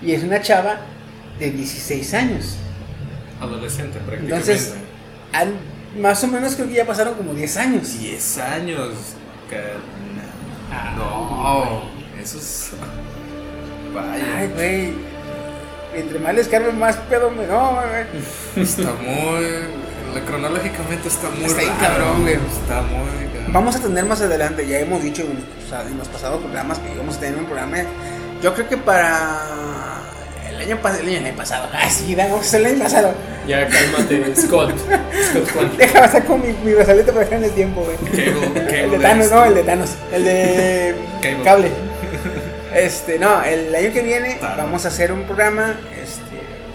Y 0.00 0.12
es 0.12 0.22
una 0.22 0.40
chava 0.40 0.80
de 1.38 1.50
16 1.50 2.14
años. 2.14 2.56
Adolescente, 3.38 3.98
prácticamente. 3.98 4.52
Entonces, 4.52 4.74
más 5.98 6.24
o 6.24 6.28
menos 6.28 6.54
creo 6.54 6.68
que 6.68 6.74
ya 6.74 6.86
pasaron 6.86 7.14
como 7.14 7.34
10 7.34 7.56
años. 7.58 8.00
10 8.00 8.38
años. 8.38 8.94
Ah, 10.72 10.94
no, 10.96 12.22
eso 12.22 12.38
es. 12.38 12.70
Vaya. 13.94 14.24
Ay, 14.38 14.48
güey. 14.54 15.17
Entre 15.94 16.18
más 16.18 16.34
les 16.34 16.48
cargue, 16.48 16.72
más 16.72 16.96
pedo 17.08 17.30
me. 17.30 17.46
No, 17.46 17.72
güey. 17.76 18.64
Está 18.64 18.92
muy. 18.92 19.88
Cronológicamente 20.26 21.06
está 21.08 21.28
muy 21.30 21.44
Está 21.44 21.60
raro, 21.62 21.78
cabrón, 21.80 22.22
güey. 22.22 22.34
Está 22.34 22.82
muy. 22.82 23.26
cabrón. 23.32 23.52
Vamos 23.52 23.76
a 23.76 23.80
tener 23.80 24.04
más 24.04 24.20
adelante, 24.20 24.66
ya 24.66 24.78
hemos 24.80 25.02
dicho 25.02 25.22
en, 25.22 25.44
o 25.64 25.68
sea, 25.68 25.82
en 25.82 25.96
los 25.96 26.08
pasados 26.08 26.40
programas 26.42 26.78
que 26.78 26.92
íbamos 26.92 27.16
a 27.16 27.20
tener 27.20 27.38
un 27.38 27.44
programa. 27.46 27.76
Yo 28.42 28.54
creo 28.54 28.68
que 28.68 28.76
para 28.78 29.38
el 30.50 30.60
año, 30.60 30.78
pas- 30.82 30.98
el 30.98 31.24
año 31.24 31.36
pasado. 31.36 31.68
Ah, 31.72 31.88
sí, 31.90 32.14
vamos 32.14 32.52
el 32.54 32.66
año 32.66 32.78
pasado. 32.82 33.12
Ya 33.46 33.68
cálmate, 33.68 34.34
Scott. 34.36 34.72
Scott 34.76 35.50
Quantico. 35.52 35.76
Déjame 35.78 36.24
con 36.24 36.40
mi, 36.42 36.48
mi 36.64 36.72
brazalete 36.74 37.12
para 37.12 37.24
dejar 37.24 37.38
en 37.38 37.44
el 37.44 37.50
tiempo, 37.52 37.82
güey. 37.84 37.96
Cable- 37.98 38.66
Cable 38.66 38.82
El 38.84 38.90
de 38.90 38.98
Thanos, 38.98 39.30
no, 39.30 39.44
el 39.44 39.54
de 39.54 39.62
Thanos. 39.62 39.90
El 40.12 40.24
de 40.24 40.94
Cable. 41.44 41.70
Este, 42.74 43.18
no, 43.18 43.42
el 43.42 43.74
año 43.74 43.92
que 43.92 44.02
viene 44.02 44.38
vamos 44.56 44.84
a 44.84 44.88
hacer 44.88 45.10
un 45.12 45.24
programa 45.24 45.74
este, 46.00 46.22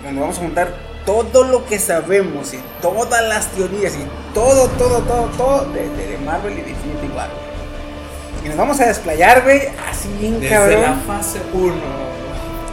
donde 0.03 0.19
vamos 0.21 0.38
a 0.38 0.41
juntar 0.41 0.69
todo 1.06 1.43
lo 1.43 1.65
que 1.65 1.77
sabemos 1.79 2.53
y 2.53 2.60
todas 2.82 3.21
las 3.27 3.47
teorías 3.49 3.93
y 3.95 4.06
todo, 4.34 4.67
todo, 4.69 4.99
todo, 4.99 5.25
todo 5.38 5.65
de, 5.73 5.88
de- 5.89 6.08
de 6.13 6.17
Marvel 6.19 6.53
y 6.58 6.62
de 6.62 6.69
Infinity 6.71 7.08
War. 7.15 7.27
Y 8.43 8.47
nos 8.49 8.58
vamos 8.58 8.79
a 8.79 8.86
desplayar, 8.88 9.43
güey, 9.43 9.62
así 9.89 10.10
bien 10.19 10.39
Desde 10.39 10.56
cabrón. 10.56 10.82
la 10.82 10.93
fase 11.15 11.39
1. 11.53 11.73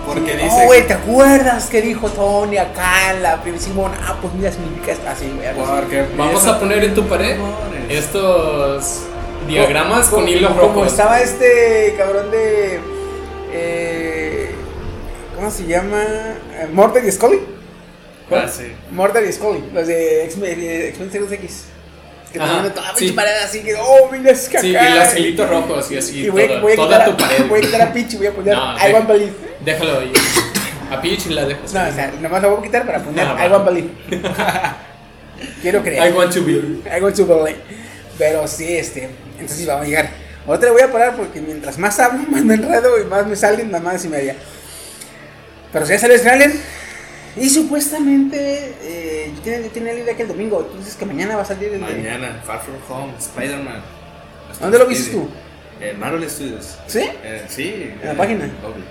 Porque 0.06 0.35
no, 0.35 0.42
dice. 0.44 0.64
güey, 0.66 0.87
¿te 0.87 0.94
acuerdas 0.94 1.66
que 1.66 1.83
dijo 1.83 2.09
Tony 2.09 2.56
acá 2.56 3.12
en 3.14 3.22
la 3.22 3.40
primera 3.42 3.62
Simón? 3.62 3.92
Ah, 4.02 4.16
pues 4.20 4.33
mira, 4.35 4.50
significa 4.50 4.92
esto. 4.92 5.09
así, 5.09 5.30
güey. 5.37 5.54
Porque 5.54 6.06
Vamos 6.16 6.46
a 6.46 6.59
poner 6.59 6.83
en 6.85 6.94
tu 6.94 7.06
pared 7.06 7.37
estos 7.88 9.02
diagramas 9.46 10.09
con 10.09 10.20
Como- 10.20 10.28
hilos 10.33 10.50
Como 10.52 10.62
rojos. 10.62 10.87
estaba 10.88 11.20
este 11.20 11.94
cabrón 11.98 12.30
de. 12.30 12.80
Eh, 13.52 14.50
¿Cómo 15.36 15.50
se 15.50 15.66
llama? 15.66 16.02
Eh, 16.02 16.68
Mortar 16.72 17.04
y 17.04 17.10
Scully. 17.12 17.40
Ah, 18.30 18.46
sí. 18.48 18.72
Mortar 18.92 19.24
y 19.24 19.32
Scully, 19.32 19.64
los 19.72 19.86
de 19.86 20.24
X-Men 20.24 20.60
eh, 20.60 20.88
X-Men 20.88 21.10
Series 21.12 21.32
X. 21.32 21.64
Que 22.32 22.38
Ajá, 22.38 22.48
tenían 22.58 22.74
toda 22.74 22.86
la 22.86 22.92
sí. 22.94 22.98
pinche 23.00 23.14
pared 23.14 23.32
así 23.44 23.60
que, 23.60 23.74
oh, 23.74 24.08
mira, 24.12 24.30
es 24.30 24.48
que 24.48 24.60
Sí, 24.60 24.68
y 24.68 24.72
los 24.72 25.16
hilitos 25.16 25.50
rojos 25.50 25.90
y 25.90 25.96
así. 25.98 26.20
Y 26.26 26.28
voy, 26.28 26.46
toda 26.46 26.60
voy 26.60 26.72
a 26.72 26.76
toda 26.76 26.88
quitar 27.04 27.16
tu 27.16 27.24
a, 27.24 27.28
pared. 27.28 27.46
voy 27.48 27.58
a 27.58 27.62
quitar 27.62 27.82
a 27.82 27.92
Peach 27.92 28.12
y 28.12 28.16
voy 28.18 28.26
a 28.28 28.32
poner 28.32 28.56
No, 28.56 28.76
I 28.78 28.86
de- 28.86 28.92
Want 28.94 29.08
Believe. 29.08 29.32
Déjalo 29.64 29.98
ahí. 29.98 30.12
A 30.92 31.00
Peach 31.02 31.26
la 31.26 31.44
dejas. 31.46 31.74
No, 31.74 31.88
o 31.88 31.92
sea, 31.92 32.12
nomás 32.20 32.42
lo 32.42 32.50
voy 32.50 32.60
a 32.60 32.62
quitar 32.62 32.86
para 32.86 33.02
poner 33.02 33.26
Ah, 33.26 33.46
I. 33.46 33.50
Want 33.50 33.64
Believe. 33.66 33.88
Quiero 35.62 35.82
creer. 35.82 36.08
I 36.08 36.12
want 36.16 36.32
to 36.34 36.42
be. 36.44 36.52
I 36.96 37.00
want 37.00 37.16
to 37.16 37.26
believe. 37.26 37.58
Pero 38.18 38.46
sí, 38.46 38.76
este. 38.76 39.08
Entonces 39.38 39.66
vamos 39.66 39.86
a 39.86 39.88
llegar. 39.88 40.10
Ahora 40.46 40.61
le 40.62 40.70
voy 40.70 40.83
a 40.83 40.90
parar 40.92 41.16
porque 41.16 41.40
mientras 41.40 41.79
más 41.79 41.98
hablo, 42.00 42.22
más 42.31 42.44
me 42.44 42.55
enredo 42.55 43.00
y 43.00 43.05
más 43.05 43.26
me 43.26 43.37
salen 43.37 43.70
mamadas 43.70 44.05
y 44.05 44.09
media. 44.09 44.37
Pero 45.72 45.87
si 45.87 45.92
ya 45.92 45.98
salió 45.98 46.16
el 46.16 46.22
trailer. 46.22 46.53
Y 47.37 47.48
supuestamente. 47.48 48.74
Eh, 48.83 49.33
yo 49.37 49.40
tenía, 49.42 49.61
yo 49.61 49.68
tenía 49.70 49.92
la 49.92 50.00
idea 50.00 50.16
que 50.16 50.22
el 50.22 50.29
domingo. 50.29 50.59
Tú 50.64 50.79
dices 50.79 50.96
que 50.96 51.07
mañana 51.07 51.37
va 51.37 51.42
a 51.42 51.44
salir 51.44 51.66
el. 51.72 51.72
de- 51.74 51.79
Mañana, 51.79 52.40
Far 52.44 52.61
From 52.61 52.76
Home, 52.88 53.12
Spider-Man. 53.18 53.81
¿Dónde 54.61 54.79
lo 54.79 54.87
viste 54.87 55.12
tú? 55.12 55.29
En 55.81 55.98
Marvel 55.98 56.29
Studios. 56.29 56.76
¿Sí? 56.88 57.09
Eh, 57.22 57.44
sí. 57.48 57.94
¿En 58.03 58.09
la 58.09 58.14
página? 58.14 58.44
Obvio. 58.64 58.85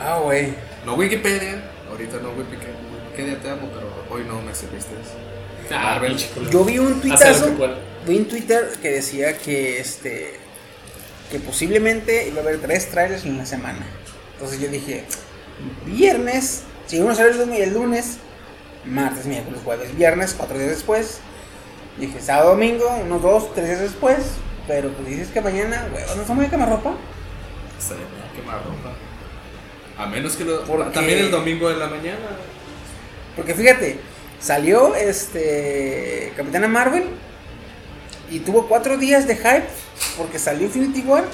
Ah, 0.00 0.20
güey. 0.24 0.54
No 0.86 0.94
Wikipedia. 0.94 1.62
Ahorita 1.90 2.16
no 2.22 2.30
Wikipedia. 2.30 2.74
Wikipedia 3.12 3.38
te 3.40 3.50
amo, 3.50 3.68
pero 3.74 3.88
hoy 4.10 4.24
no 4.26 4.40
me 4.40 4.54
serviste. 4.54 4.90
Ah, 5.70 5.98
Marvel. 6.00 6.16
Yo 6.50 6.64
vi 6.64 6.78
un 6.78 6.98
tuitazo. 7.00 7.54
Vi 8.08 8.16
un 8.16 8.26
Twitter 8.26 8.70
que 8.80 8.90
decía 8.90 9.36
que 9.36 9.80
este. 9.80 10.34
Que 11.30 11.38
posiblemente 11.40 12.26
iba 12.26 12.38
a 12.38 12.42
haber 12.42 12.58
tres 12.58 12.90
trailers 12.90 13.24
en 13.26 13.36
la 13.36 13.44
semana. 13.44 13.86
Entonces 14.32 14.60
yo 14.60 14.68
dije, 14.68 15.04
viernes, 15.84 16.62
si 16.86 17.00
uno 17.00 17.14
sale 17.14 17.62
el 17.62 17.74
lunes, 17.74 18.16
martes, 18.86 19.26
miércoles, 19.26 19.60
jueves, 19.62 19.94
viernes, 19.94 20.34
cuatro 20.36 20.56
días 20.56 20.70
después. 20.70 21.18
Dije, 21.98 22.18
sábado, 22.20 22.50
domingo, 22.50 22.88
unos 23.04 23.20
dos, 23.20 23.54
tres 23.54 23.68
días 23.68 23.80
después. 23.80 24.18
Pero 24.66 24.90
pues 24.92 25.06
dices 25.08 25.28
que 25.28 25.42
mañana, 25.42 25.86
güey, 25.90 26.02
¿no 26.16 26.22
estamos 26.22 26.50
de 26.50 26.56
ropa? 26.56 26.94
Estaría 27.78 28.04
bien 28.04 28.32
quemar 28.34 28.64
ropa. 28.64 28.94
A 29.98 30.06
menos 30.06 30.34
que 30.36 30.44
lo. 30.44 30.64
Porque- 30.64 30.92
También 30.92 31.18
el 31.18 31.30
domingo 31.30 31.68
de 31.68 31.76
la 31.76 31.88
mañana. 31.88 32.38
Porque 33.36 33.54
fíjate, 33.54 33.98
salió 34.40 34.94
este 34.94 36.32
Capitana 36.36 36.68
Marvel 36.68 37.04
y 38.30 38.40
tuvo 38.40 38.66
cuatro 38.68 38.96
días 38.96 39.26
de 39.26 39.36
hype 39.36 39.66
porque 40.16 40.38
salió 40.38 40.66
Infinity 40.66 41.00
War 41.02 41.24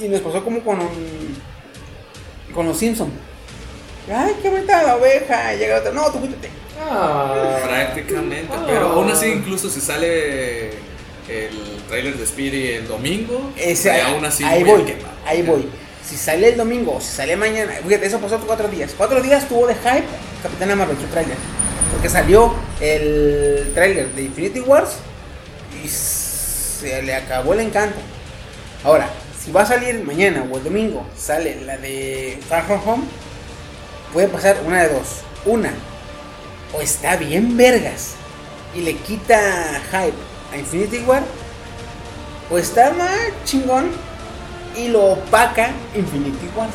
y 0.00 0.08
nos 0.08 0.20
pasó 0.20 0.42
como 0.42 0.60
con 0.62 0.78
con 2.54 2.66
los 2.66 2.78
Simpson. 2.78 3.10
Ay, 4.12 4.34
qué 4.42 4.50
bonita 4.50 4.82
la 4.82 4.96
oveja. 4.96 5.54
Y 5.54 5.58
llega 5.58 5.78
otra, 5.78 5.92
no, 5.92 6.10
tú 6.10 6.20
quítate. 6.20 6.50
Ah, 6.80 7.58
Prácticamente. 7.64 8.52
Ah. 8.52 8.64
Pero 8.66 8.86
aún 8.88 9.10
así, 9.10 9.26
incluso 9.26 9.70
si 9.70 9.80
sale 9.80 10.70
el 11.28 11.82
trailer 11.88 12.16
de 12.16 12.24
Spirit 12.24 12.76
el 12.80 12.88
domingo. 12.88 13.52
Ese, 13.56 13.96
y 13.96 14.00
aún 14.00 14.24
así 14.24 14.44
ahí 14.44 14.64
voy, 14.64 14.82
quemado. 14.82 15.14
ahí 15.24 15.42
voy. 15.42 15.68
Si 16.04 16.16
sale 16.16 16.48
el 16.48 16.56
domingo, 16.56 17.00
si 17.00 17.14
sale 17.14 17.36
mañana, 17.36 17.72
fíjate, 17.86 18.06
eso 18.06 18.18
pasó 18.18 18.38
cuatro 18.40 18.68
días. 18.68 18.92
Cuatro 18.96 19.22
días 19.22 19.48
tuvo 19.48 19.66
de 19.68 19.74
hype 19.74 20.04
Capitana 20.42 20.74
Marvel, 20.74 20.96
su 20.98 21.06
trailer. 21.06 21.36
Porque 21.92 22.08
salió 22.08 22.52
el 22.80 23.70
trailer 23.74 24.08
de 24.12 24.22
Infinity 24.24 24.60
Wars 24.60 24.96
y 25.82 25.88
se 25.88 27.02
le 27.02 27.14
acabó 27.14 27.54
el 27.54 27.60
encanto. 27.60 27.98
Ahora, 28.84 29.08
si 29.38 29.50
va 29.50 29.62
a 29.62 29.66
salir 29.66 30.02
mañana 30.04 30.44
o 30.50 30.56
el 30.56 30.64
domingo, 30.64 31.06
sale 31.16 31.60
la 31.64 31.76
de 31.76 32.38
Far 32.48 32.64
From 32.66 32.80
Home, 32.86 33.04
puede 34.12 34.28
pasar 34.28 34.58
una 34.66 34.82
de 34.82 34.94
dos. 34.94 35.22
Una, 35.44 35.72
o 36.72 36.80
está 36.80 37.16
bien 37.16 37.56
vergas 37.56 38.14
y 38.74 38.80
le 38.82 38.94
quita 38.94 39.80
hype 39.90 40.14
a 40.52 40.56
Infinity 40.56 40.98
War, 41.00 41.22
o 42.50 42.58
está 42.58 42.90
más 42.92 43.10
chingón 43.44 43.90
y 44.76 44.88
lo 44.88 45.12
opaca 45.12 45.70
Infinity 45.94 46.48
Wars. 46.56 46.74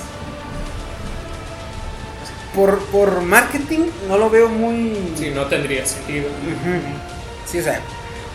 Por, 2.53 2.79
por 2.87 3.21
marketing 3.21 3.87
no 4.07 4.17
lo 4.17 4.29
veo 4.29 4.49
muy... 4.49 5.13
sí, 5.15 5.29
no 5.29 5.45
tendría 5.45 5.85
sentido. 5.85 6.27
Ujú. 6.27 6.81
Sí, 7.45 7.59
o 7.59 7.63
sea, 7.63 7.79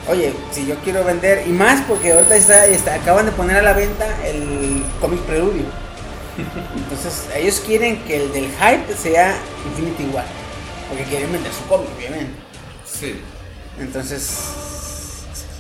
oye, 0.08 0.32
si 0.50 0.66
yo 0.66 0.74
quiero 0.84 1.04
vender, 1.04 1.44
y 1.46 1.50
más 1.50 1.80
porque 1.82 2.12
ahorita 2.12 2.36
está, 2.36 2.66
está- 2.66 2.94
acaban 2.94 3.26
de 3.26 3.32
poner 3.32 3.56
a 3.58 3.62
la 3.62 3.72
venta 3.72 4.06
el 4.26 4.82
cómic 5.00 5.20
Preludio. 5.20 5.64
Entonces, 6.76 7.26
ellos 7.34 7.60
quieren 7.66 8.02
que 8.04 8.16
el 8.24 8.32
del 8.32 8.46
hype 8.46 8.94
sea 8.96 9.34
Infinity 9.66 10.04
War. 10.14 10.24
Porque 10.88 11.04
quieren 11.04 11.32
vender 11.32 11.52
su 11.52 11.64
cómic, 11.68 11.88
obviamente. 11.96 12.32
Sí. 12.84 13.20
Entonces, 13.78 14.38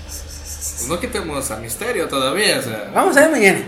Pues 0.04 0.88
no 0.88 1.00
quitemos 1.00 1.50
a 1.50 1.56
Misterio 1.56 2.08
todavía, 2.08 2.58
o 2.58 2.62
sea. 2.62 2.90
vamos 2.94 3.16
a 3.16 3.20
ver 3.20 3.30
mañana. 3.30 3.60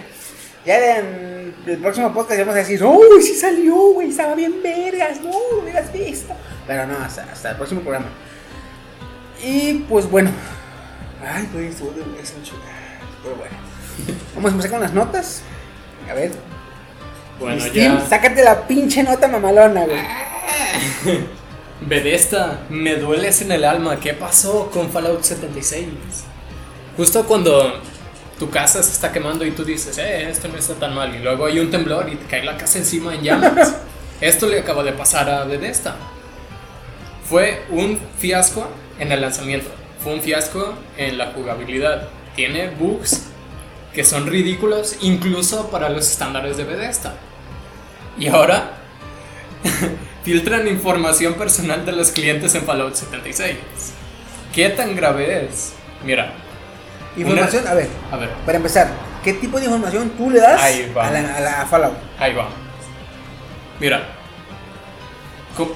Ya 0.66 0.98
en 0.98 1.54
el 1.66 1.78
próximo 1.78 2.12
podcast 2.12 2.40
vamos 2.40 2.54
a 2.54 2.58
decir, 2.58 2.82
uy, 2.82 3.22
sí 3.22 3.34
salió, 3.34 3.74
güey, 3.92 4.08
estaba 4.10 4.34
bien 4.34 4.62
vergas, 4.62 5.20
no, 5.20 5.30
hubieras 5.62 5.92
visto. 5.92 6.34
Pero 6.66 6.86
no, 6.86 6.96
hasta, 6.98 7.24
hasta 7.30 7.50
el 7.50 7.56
próximo 7.56 7.80
programa. 7.82 8.06
Y 9.42 9.74
pues 9.88 10.10
bueno. 10.10 10.30
Ay, 11.22 11.48
güey, 11.52 11.68
estuvo 11.68 11.90
de 11.90 12.00
esa 12.20 12.34
Pero 13.22 13.36
bueno. 13.36 13.56
Vamos 14.34 14.50
a 14.50 14.54
empezar 14.54 14.70
con 14.70 14.80
las 14.80 14.92
notas. 14.92 15.42
A 16.10 16.14
ver. 16.14 16.32
Bueno, 17.38 17.60
Steam, 17.60 17.98
ya. 17.98 18.06
sácate 18.06 18.44
la 18.44 18.66
pinche 18.66 19.02
nota 19.02 19.28
mamalona, 19.28 19.84
güey. 19.84 20.00
Bethesda, 21.80 22.60
me 22.68 22.96
dueles 22.96 23.42
en 23.42 23.52
el 23.52 23.64
alma. 23.64 23.98
¿Qué 24.00 24.14
pasó 24.14 24.70
con 24.70 24.90
Fallout 24.90 25.22
76? 25.22 25.86
Justo 26.96 27.24
cuando 27.26 27.80
tu 28.38 28.50
casa 28.50 28.82
se 28.82 28.92
está 28.92 29.12
quemando 29.12 29.44
y 29.44 29.50
tú 29.50 29.64
dices, 29.64 29.98
eh, 29.98 30.28
esto 30.30 30.48
no 30.48 30.56
está 30.56 30.74
tan 30.74 30.94
mal. 30.94 31.14
Y 31.14 31.18
luego 31.18 31.46
hay 31.46 31.58
un 31.58 31.70
temblor 31.70 32.08
y 32.08 32.16
te 32.16 32.26
cae 32.26 32.44
la 32.44 32.56
casa 32.56 32.78
encima 32.78 33.14
en 33.14 33.22
llamas. 33.22 33.74
esto 34.20 34.46
le 34.46 34.60
acaba 34.60 34.82
de 34.82 34.92
pasar 34.92 35.28
a 35.28 35.44
Bethesda. 35.44 35.96
Fue 37.28 37.64
un 37.70 37.98
fiasco 38.18 38.68
en 38.98 39.12
el 39.12 39.20
lanzamiento. 39.20 39.70
Fue 40.04 40.12
un 40.12 40.20
fiasco 40.20 40.74
en 40.98 41.16
la 41.16 41.32
jugabilidad. 41.32 42.08
Tiene 42.36 42.68
bugs 42.68 43.22
que 43.94 44.04
son 44.04 44.26
ridículos 44.26 44.98
incluso 45.00 45.70
para 45.70 45.88
los 45.88 46.10
estándares 46.10 46.58
de 46.58 46.64
Bethesda. 46.64 47.14
Y 48.18 48.28
ahora 48.28 48.72
filtran 50.24 50.68
información 50.68 51.34
personal 51.34 51.86
de 51.86 51.92
los 51.92 52.10
clientes 52.10 52.54
en 52.54 52.64
Fallout 52.64 52.94
76. 52.94 53.56
¿Qué 54.54 54.68
tan 54.68 54.94
grave 54.94 55.46
es? 55.46 55.72
Mira, 56.04 56.34
Información, 57.16 57.66
a 57.66 57.74
ver, 57.74 57.88
a 58.10 58.16
ver, 58.16 58.28
para 58.44 58.58
empezar, 58.58 58.88
¿qué 59.22 59.34
tipo 59.34 59.58
de 59.58 59.66
información 59.66 60.10
tú 60.10 60.30
le 60.30 60.40
das 60.40 60.60
a 60.60 61.10
la, 61.10 61.36
a 61.36 61.40
la 61.40 61.60
a 61.62 61.66
Fallout? 61.66 61.94
ahí 62.18 62.34
va. 62.34 62.48
Mira, 63.78 64.04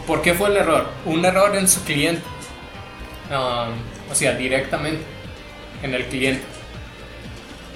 ¿por 0.07 0.21
qué 0.21 0.35
fue 0.35 0.49
el 0.49 0.57
error? 0.57 0.89
Un 1.07 1.25
error 1.25 1.57
en 1.57 1.69
su 1.69 1.83
cliente. 1.85 2.23
Um, 3.31 3.98
o 4.11 4.15
sea, 4.15 4.35
directamente 4.35 5.03
en 5.83 5.95
el 5.95 6.07
cliente. 6.07 6.45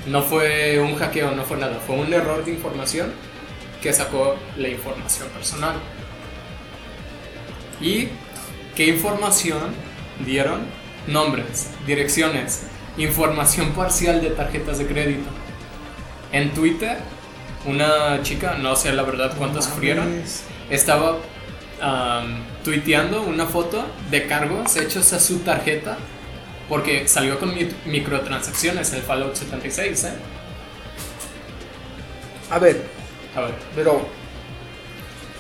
No 0.07 0.23
fue 0.23 0.81
un 0.81 0.97
hackeo, 0.97 1.33
no 1.33 1.45
fue 1.45 1.57
nada. 1.59 1.79
Fue 1.87 1.97
un 1.97 2.13
error 2.13 2.45
de 2.45 2.53
información 2.53 3.13
que 3.81 3.93
sacó 3.93 4.37
la 4.57 4.69
información 4.69 5.29
personal. 5.29 5.77
¿Y 7.81 8.09
qué 8.75 8.87
información 8.87 9.75
dieron? 10.25 10.61
Nombres, 11.07 11.71
direcciones, 11.85 12.63
información 12.97 13.73
parcial 13.73 14.23
de 14.23 14.31
tarjetas 14.31 14.79
de 14.79 14.87
crédito. 14.87 15.29
En 16.31 16.51
Twitter, 16.51 16.99
una 17.67 18.23
chica, 18.23 18.55
no 18.55 18.77
sé 18.77 18.93
la 18.93 19.03
verdad 19.03 19.35
cuántos 19.37 19.65
sufrieron, 19.65 20.23
estaba 20.71 21.19
am, 21.81 22.45
tuiteando 22.63 23.23
una 23.23 23.47
foto 23.47 23.85
de 24.11 24.27
cargos 24.27 24.77
hechos 24.77 25.13
a 25.13 25.19
su 25.19 25.41
tarjeta 25.41 25.99
porque 26.69 27.07
salió 27.09 27.39
con 27.39 27.55
mi- 27.55 27.69
microtransacciones 27.87 28.93
el 28.93 29.03
Fallout 29.03 29.35
76, 29.37 30.05
¿eh? 30.05 30.13
A 32.51 32.59
ver, 32.59 32.85
A 33.37 33.41
ver, 33.41 33.55
pero 33.75 34.07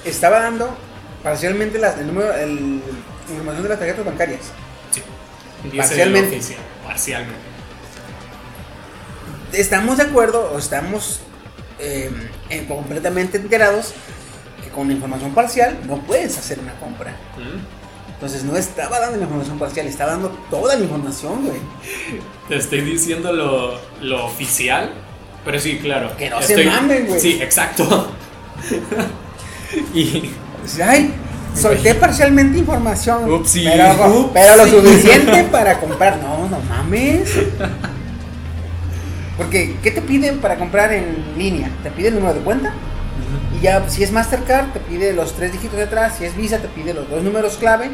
estaba 0.04 0.40
dando 0.40 0.74
parcialmente 1.22 1.78
las, 1.78 1.98
el 1.98 2.06
número, 2.06 2.32
el, 2.34 2.78
la 2.80 3.30
información 3.30 3.62
de 3.64 3.68
las 3.68 3.78
tarjetas 3.78 4.04
bancarias. 4.04 4.40
sí. 4.90 5.02
Parcialmente. 5.76 6.36
oficial, 6.36 6.58
parcialmente. 6.84 7.40
Estamos 9.52 9.98
de 9.98 10.04
acuerdo 10.04 10.50
o 10.52 10.58
estamos 10.58 11.20
eh, 11.78 12.10
en- 12.48 12.66
completamente 12.66 13.36
enterados 13.38 13.92
que 14.62 14.70
con 14.70 14.90
información 14.90 15.34
parcial 15.34 15.78
no 15.86 15.98
puedes 16.02 16.36
hacer 16.38 16.58
una 16.58 16.74
compra. 16.80 17.10
¿Mm? 17.36 17.81
Entonces 18.22 18.44
no 18.44 18.56
estaba 18.56 19.00
dando 19.00 19.16
la 19.16 19.24
información 19.24 19.58
parcial, 19.58 19.84
estaba 19.88 20.12
dando 20.12 20.28
toda 20.48 20.76
la 20.76 20.80
información, 20.84 21.44
güey. 21.44 21.58
Te 22.48 22.54
estoy 22.54 22.82
diciendo 22.82 23.32
lo, 23.32 23.80
lo 24.00 24.26
oficial, 24.26 24.92
pero 25.44 25.58
sí, 25.58 25.78
claro. 25.82 26.16
Que 26.16 26.30
no 26.30 26.40
se 26.40 26.54
estoy- 26.54 26.66
mamen, 26.66 27.06
güey. 27.08 27.18
Sí, 27.18 27.40
exacto. 27.42 28.12
y 29.92 30.30
Dice, 30.62 30.84
Ay, 30.84 31.12
solté 31.52 31.96
parcialmente 31.96 32.58
información. 32.58 33.28
Upsi. 33.28 33.64
Pero, 33.64 33.90
Upsi. 33.90 34.30
pero 34.34 34.56
lo 34.56 34.66
suficiente 34.68 35.42
para 35.50 35.80
comprar. 35.80 36.18
No, 36.22 36.48
no 36.48 36.60
mames. 36.60 37.28
Porque, 39.36 39.78
¿qué 39.82 39.90
te 39.90 40.00
piden 40.00 40.38
para 40.38 40.58
comprar 40.58 40.92
en 40.92 41.24
línea? 41.36 41.68
Te 41.82 41.90
pide 41.90 42.06
el 42.08 42.14
número 42.14 42.34
de 42.34 42.40
cuenta. 42.42 42.72
Y 43.58 43.64
ya, 43.64 43.88
si 43.88 44.04
es 44.04 44.12
Mastercard, 44.12 44.72
te 44.72 44.78
pide 44.78 45.12
los 45.12 45.32
tres 45.34 45.50
dígitos 45.50 45.76
de 45.76 45.84
atrás. 45.84 46.14
Si 46.18 46.24
es 46.24 46.36
Visa, 46.36 46.58
te 46.58 46.68
pide 46.68 46.94
los 46.94 47.10
dos 47.10 47.20
números 47.24 47.56
clave. 47.56 47.90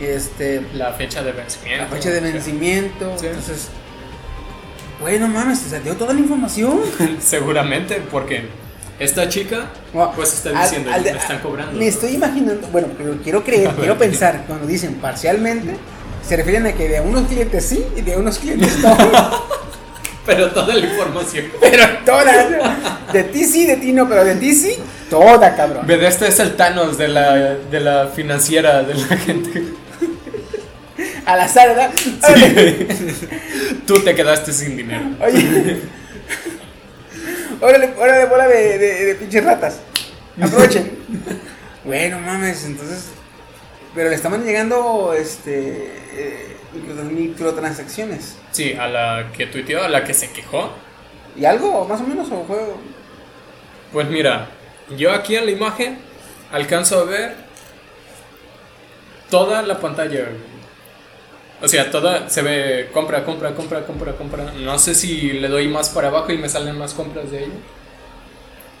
Este, 0.00 0.62
la 0.74 0.92
fecha 0.92 1.22
de 1.22 1.32
vencimiento. 1.32 1.84
la 1.84 1.90
fecha 1.90 2.10
de 2.10 2.20
vencimiento. 2.20 3.16
Sí. 3.18 3.26
Entonces, 3.26 3.68
bueno, 5.00 5.28
mames, 5.28 5.60
te 5.62 5.80
dio 5.80 5.94
toda 5.94 6.14
la 6.14 6.20
información. 6.20 6.80
Seguramente, 7.20 8.02
porque 8.10 8.48
esta 8.98 9.28
chica, 9.28 9.66
No, 9.92 10.12
pues 10.12 10.32
está 10.34 10.50
al- 10.50 10.62
diciendo, 10.64 10.90
al 10.92 11.02
de- 11.04 11.12
me 11.12 11.18
están 11.18 11.38
cobrando. 11.40 11.72
Me 11.78 11.86
estoy 11.88 12.14
imaginando, 12.14 12.66
bueno, 12.68 12.88
pero 12.96 13.16
quiero 13.22 13.44
creer, 13.44 13.70
quiero 13.78 13.96
pensar, 13.98 14.44
cuando 14.46 14.66
dicen 14.66 14.94
parcialmente, 14.94 15.76
se 16.26 16.36
refieren 16.36 16.66
a 16.66 16.72
que 16.72 16.88
de 16.88 17.00
unos 17.00 17.26
clientes 17.28 17.64
sí 17.64 17.84
y 17.96 18.00
de 18.02 18.16
unos 18.16 18.38
clientes 18.38 18.78
no. 18.80 18.96
Pero 20.26 20.50
toda 20.50 20.74
la 20.74 20.84
información. 20.84 21.44
pero 21.60 21.84
todas. 22.04 23.12
De 23.12 23.22
ti 23.22 23.44
sí, 23.44 23.64
de 23.64 23.76
ti 23.76 23.92
no, 23.92 24.08
pero 24.08 24.24
de 24.24 24.34
ti 24.34 24.52
sí, 24.56 24.74
toda, 25.08 25.54
cabrón. 25.54 25.86
Bethesda 25.86 26.26
es 26.26 26.40
el 26.40 26.56
Thanos 26.56 26.98
de 26.98 27.06
la, 27.06 27.34
de 27.54 27.78
la 27.78 28.08
financiera 28.08 28.82
de 28.82 28.94
la 28.94 29.16
gente. 29.18 29.62
Al 31.26 31.40
azar, 31.40 31.68
¿verdad? 31.68 31.90
Órale, 32.22 32.86
Tú 33.86 33.94
te 34.00 34.14
quedaste 34.14 34.52
sin 34.52 34.76
dinero. 34.76 35.04
Oye. 35.20 35.80
Órale, 37.60 37.94
órale, 37.98 38.24
bola 38.26 38.46
de, 38.48 38.78
de, 38.78 39.04
de 39.06 39.14
pinches 39.16 39.44
ratas. 39.44 39.80
Aprovechen. 40.40 40.90
bueno, 41.84 42.18
mames, 42.20 42.64
entonces. 42.64 43.06
Pero 43.94 44.10
le 44.10 44.14
estaban 44.14 44.44
llegando 44.44 45.14
este 45.14 45.90
eh, 46.12 46.56
micro- 46.74 47.04
microtransacciones. 47.04 48.36
Sí, 48.52 48.74
a 48.74 48.86
la 48.88 49.32
que 49.36 49.46
tuiteó, 49.46 49.82
a 49.82 49.88
la 49.88 50.04
que 50.04 50.14
se 50.14 50.30
quejó. 50.30 50.70
¿Y 51.36 51.44
algo 51.44 51.86
más 51.86 52.00
o 52.00 52.04
menos? 52.04 52.28
¿O 52.30 52.44
fue.? 52.44 52.58
Pues 53.92 54.08
mira, 54.08 54.48
yo 54.96 55.12
aquí 55.12 55.34
en 55.36 55.46
la 55.46 55.50
imagen 55.52 55.98
alcanzo 56.52 57.00
a 57.00 57.04
ver 57.04 57.34
toda 59.30 59.62
la 59.62 59.80
pantalla. 59.80 60.28
O 61.62 61.68
sea, 61.68 61.90
toda 61.90 62.28
se 62.28 62.42
ve 62.42 62.90
compra, 62.92 63.24
compra, 63.24 63.54
compra, 63.54 63.84
compra, 63.86 64.12
compra. 64.12 64.52
No 64.52 64.78
sé 64.78 64.94
si 64.94 65.32
le 65.32 65.48
doy 65.48 65.68
más 65.68 65.88
para 65.90 66.08
abajo 66.08 66.30
y 66.32 66.38
me 66.38 66.48
salen 66.48 66.78
más 66.78 66.92
compras 66.94 67.30
de 67.30 67.44
ella. 67.44 67.54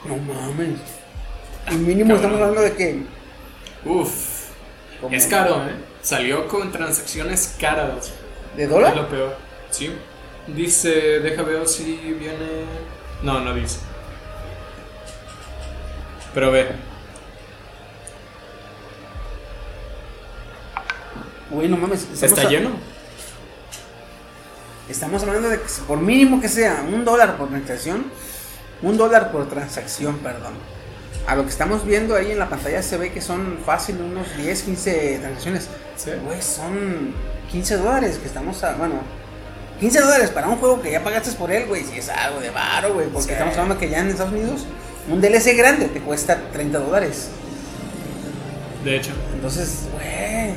No 0.04 0.16
mames. 0.18 0.78
Y 1.70 1.74
mínimo 1.74 2.14
Cabrón. 2.14 2.16
estamos 2.16 2.40
hablando 2.40 2.60
de 2.60 2.72
que. 2.76 3.02
Uf, 3.84 4.46
es 5.10 5.26
caro, 5.26 5.56
¿eh? 5.66 5.74
Salió 6.02 6.46
con 6.48 6.70
transacciones 6.70 7.56
caras. 7.58 8.12
¿De 8.56 8.64
Es 8.64 8.70
dólar? 8.70 8.96
lo 8.96 9.08
peor. 9.08 9.36
Sí. 9.70 9.90
Dice, 10.46 10.90
deja 11.20 11.42
ver 11.42 11.66
si 11.66 11.94
viene. 12.20 12.64
No, 13.22 13.40
no 13.40 13.54
dice. 13.54 13.78
Pero 16.34 16.50
ve. 16.52 16.68
Uy, 21.50 21.68
no 21.68 21.76
mames. 21.76 22.06
¿Está 22.20 22.48
lleno? 22.48 22.70
Estamos 24.88 25.22
hablando 25.22 25.48
de 25.48 25.58
que 25.58 25.66
por 25.86 25.98
mínimo 25.98 26.40
que 26.40 26.48
sea 26.48 26.84
un 26.92 27.04
dólar 27.04 27.36
por 27.36 27.48
transacción, 27.48 28.06
un 28.82 28.96
dólar 28.96 29.32
por 29.32 29.48
transacción, 29.48 30.18
perdón. 30.18 30.54
A 31.26 31.34
lo 31.34 31.42
que 31.42 31.50
estamos 31.50 31.84
viendo 31.84 32.14
ahí 32.14 32.30
en 32.30 32.38
la 32.38 32.48
pantalla 32.48 32.82
se 32.82 32.96
ve 32.96 33.10
que 33.12 33.20
son 33.20 33.58
fácil 33.66 34.00
unos 34.00 34.36
10, 34.36 34.62
15 34.62 35.18
transacciones. 35.20 35.68
Sí. 35.96 36.10
Güey, 36.24 36.40
son 36.40 37.12
15 37.50 37.78
dólares 37.78 38.18
que 38.18 38.28
estamos 38.28 38.62
a, 38.62 38.74
bueno, 38.76 38.94
15 39.80 40.00
dólares 40.02 40.30
para 40.30 40.46
un 40.48 40.56
juego 40.56 40.80
que 40.80 40.92
ya 40.92 41.02
pagaste 41.02 41.32
por 41.32 41.50
él, 41.50 41.66
güey, 41.66 41.82
si 41.82 41.98
es 41.98 42.08
algo 42.08 42.38
de 42.40 42.50
varo, 42.50 42.94
güey, 42.94 43.08
porque 43.08 43.26
Sí. 43.26 43.32
estamos 43.32 43.54
hablando 43.54 43.78
que 43.78 43.88
ya 43.90 43.98
en 44.00 44.08
Estados 44.08 44.32
Unidos 44.32 44.66
un 45.08 45.20
DLC 45.20 45.54
grande 45.56 45.86
te 45.86 46.00
cuesta 46.00 46.38
30 46.52 46.78
dólares. 46.78 47.28
De 48.84 48.96
hecho. 48.96 49.10
Entonces, 49.34 49.80
güey, 49.92 50.54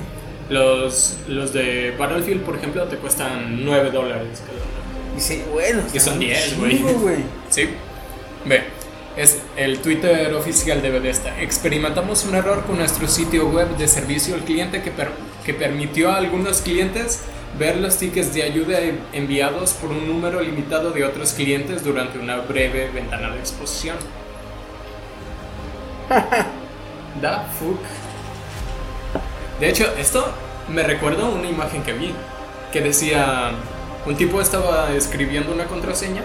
Los, 0.49 1.17
los 1.27 1.53
de 1.53 1.95
Battlefield, 1.97 2.41
por 2.43 2.55
ejemplo, 2.55 2.83
te 2.85 2.97
cuestan 2.97 3.63
9 3.63 3.91
dólares. 3.91 4.39
cada 4.45 4.53
uno. 4.57 5.15
dice, 5.15 5.45
bueno, 5.51 5.83
Que 5.93 5.99
son 5.99 6.13
un 6.13 6.19
10, 6.19 6.49
chingo, 6.57 6.93
güey. 6.99 7.17
Sí. 7.49 7.69
Ve. 8.45 8.63
Es 9.17 9.39
el 9.57 9.79
Twitter 9.79 10.33
oficial 10.33 10.81
de 10.81 10.91
Bethesda. 10.91 11.39
Experimentamos 11.41 12.23
un 12.25 12.35
error 12.35 12.63
con 12.65 12.77
nuestro 12.77 13.07
sitio 13.07 13.47
web 13.49 13.67
de 13.77 13.87
servicio 13.87 14.33
al 14.35 14.41
cliente 14.41 14.81
que, 14.81 14.91
per- 14.91 15.11
que 15.45 15.53
permitió 15.53 16.09
a 16.11 16.17
algunos 16.17 16.61
clientes 16.61 17.21
ver 17.57 17.77
los 17.77 17.97
tickets 17.97 18.33
de 18.33 18.43
ayuda 18.43 18.79
enviados 19.11 19.73
por 19.73 19.89
un 19.89 20.07
número 20.07 20.39
limitado 20.41 20.91
de 20.91 21.03
otros 21.03 21.33
clientes 21.33 21.83
durante 21.83 22.17
una 22.17 22.37
breve 22.37 22.89
ventana 22.91 23.31
de 23.31 23.39
exposición. 23.39 23.97
Da 27.21 27.43
fuck. 27.59 27.79
De 29.59 29.69
hecho, 29.69 29.85
esto 29.99 30.25
me 30.69 30.83
recuerda 30.83 31.23
a 31.23 31.29
una 31.29 31.49
imagen 31.49 31.83
que 31.83 31.93
vi 31.93 32.13
que 32.71 32.81
decía 32.81 33.51
un 34.05 34.15
tipo 34.15 34.39
estaba 34.41 34.91
escribiendo 34.95 35.51
una 35.53 35.65
contraseña 35.65 36.23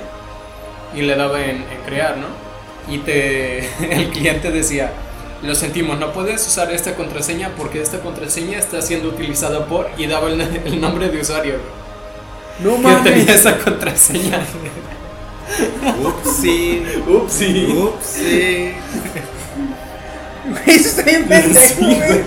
y 0.94 1.02
le 1.02 1.16
daba 1.16 1.40
en, 1.42 1.56
en 1.56 1.82
crear, 1.86 2.16
¿no? 2.18 2.26
Y 2.92 2.98
te 2.98 3.58
el 3.90 4.10
cliente 4.10 4.50
decía, 4.50 4.92
lo 5.42 5.54
sentimos, 5.54 5.98
no 5.98 6.12
puedes 6.12 6.46
usar 6.46 6.70
esta 6.72 6.94
contraseña 6.94 7.50
porque 7.56 7.80
esta 7.82 7.98
contraseña 8.00 8.58
está 8.58 8.80
siendo 8.82 9.08
utilizada 9.08 9.66
por 9.66 9.90
y 9.96 10.06
daba 10.06 10.28
el, 10.28 10.40
el 10.66 10.80
nombre 10.80 11.08
de 11.08 11.20
usuario 11.20 11.54
No 12.60 12.76
que 12.76 12.78
mames. 12.82 13.02
tenía 13.04 13.34
esa 13.34 13.58
contraseña. 13.58 14.40
Upsi. 16.02 16.82
Upsi. 17.06 17.66
Upsi. 17.76 18.72
Güey, 20.44 20.76
Eso 20.76 20.88
está 20.90 21.02
bien 21.04 21.24
pendejo, 21.26 21.66
Sí, 21.74 21.84
güey. 21.84 21.96
güey. 22.06 22.20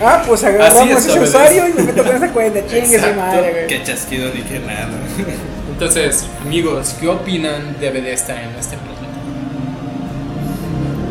Ah, 0.00 0.22
pues 0.26 0.44
Así 0.44 0.54
agarramos 0.54 0.98
es, 0.98 1.06
ese 1.06 1.20
usuario 1.20 1.68
y 1.68 1.72
me 1.72 1.82
meto 1.82 2.04
con 2.04 2.16
esa 2.16 2.28
cuenta. 2.28 2.66
Chingue 2.66 3.00
su 3.00 3.14
madre, 3.14 3.50
güey. 3.50 3.66
Qué 3.66 3.82
chasquido 3.82 4.32
ni 4.32 4.42
qué 4.42 4.60
nada. 4.60 4.88
Entonces, 5.72 6.26
amigos, 6.40 6.94
¿qué 7.00 7.08
opinan 7.08 7.78
de 7.80 7.90
Bethesda 7.90 8.42
en 8.42 8.50
este 8.58 8.76
punto? 8.76 8.98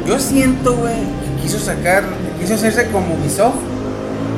Yo 0.05 0.19
siento, 0.19 0.73
güey, 0.75 0.95
que 0.95 1.41
quiso 1.41 1.59
sacar, 1.59 2.03
que 2.03 2.41
quiso 2.41 2.55
hacerse 2.55 2.87
como 2.87 3.15
Ubisoft. 3.15 3.55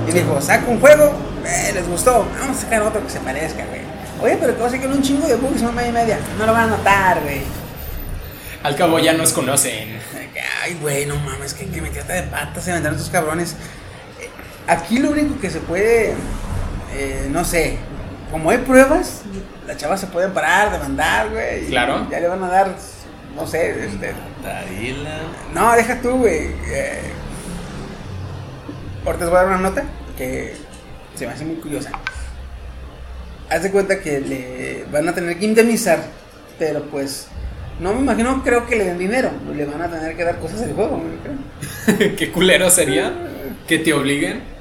Y 0.07 0.11
dijo, 0.11 0.41
saca 0.41 0.65
un 0.67 0.79
juego, 0.79 1.13
eh, 1.45 1.71
les 1.73 1.87
gustó, 1.87 2.25
vamos 2.39 2.57
a 2.57 2.61
sacar 2.61 2.81
otro 2.81 3.03
que 3.03 3.11
se 3.11 3.19
parezca, 3.19 3.63
güey. 3.65 3.81
Oye, 4.21 4.37
pero 4.41 4.55
que 4.55 4.61
va 4.61 4.67
a 4.67 4.71
sacar 4.71 4.89
un 4.89 5.01
chingo 5.03 5.27
de 5.27 5.35
bugs, 5.35 5.61
una 5.61 5.71
media 5.71 5.89
y 5.89 5.93
media. 5.93 6.19
No 6.39 6.47
lo 6.47 6.53
van 6.53 6.63
a 6.63 6.77
notar, 6.77 7.21
güey. 7.21 7.41
Al 8.63 8.75
cabo 8.75 8.97
ya 8.99 9.13
nos 9.13 9.31
conocen. 9.31 9.99
Ay, 10.63 10.77
güey, 10.81 11.05
no 11.05 11.15
mames, 11.17 11.53
que, 11.53 11.65
que 11.67 11.81
me 11.81 11.89
trata 11.89 12.13
de 12.13 12.23
patas 12.23 12.63
se 12.63 12.71
vendrán 12.71 12.95
estos 12.95 13.09
cabrones. 13.09 13.55
Aquí 14.69 14.99
lo 14.99 15.09
único 15.09 15.39
que 15.39 15.49
se 15.49 15.59
puede, 15.61 16.13
eh, 16.93 17.27
no 17.31 17.43
sé, 17.43 17.79
como 18.31 18.51
hay 18.51 18.59
pruebas, 18.59 19.23
las 19.65 19.77
chavas 19.77 19.99
se 19.99 20.05
pueden 20.05 20.31
parar, 20.31 20.71
demandar, 20.71 21.31
güey. 21.31 21.65
y 21.65 21.69
Claro. 21.69 22.07
Ya 22.11 22.19
le 22.19 22.27
van 22.27 22.43
a 22.43 22.49
dar, 22.49 22.75
no 23.35 23.47
sé, 23.47 23.85
este, 23.85 24.13
Darila. 24.43 25.21
No, 25.55 25.75
deja 25.75 25.99
tú, 26.01 26.17
güey. 26.17 26.51
Eh, 26.67 27.01
ahorita 29.03 29.23
les 29.25 29.29
voy 29.31 29.39
a 29.39 29.43
dar 29.43 29.47
una 29.47 29.69
nota 29.69 29.83
que 30.15 30.53
se 31.15 31.25
me 31.25 31.33
hace 31.33 31.45
muy 31.45 31.55
curiosa. 31.55 31.89
Haz 33.49 33.63
de 33.63 33.71
cuenta 33.71 33.99
que 33.99 34.19
le 34.19 34.85
van 34.91 35.09
a 35.09 35.15
tener 35.15 35.39
que 35.39 35.45
indemnizar, 35.45 35.99
pero 36.59 36.83
pues 36.83 37.27
no 37.79 37.93
me 37.93 38.01
imagino, 38.01 38.43
creo 38.43 38.67
que 38.67 38.75
le 38.75 38.85
den 38.85 38.99
dinero. 38.99 39.31
Le 39.55 39.65
van 39.65 39.81
a 39.81 39.89
tener 39.89 40.15
que 40.15 40.23
dar 40.23 40.37
cosas 40.37 40.59
del 40.59 40.73
juego, 40.73 40.97
¿no? 40.97 41.95
creo. 41.97 42.15
Qué 42.15 42.31
culero 42.31 42.69
sería 42.69 43.11
que 43.67 43.79
te 43.79 43.93
obliguen. 43.93 44.58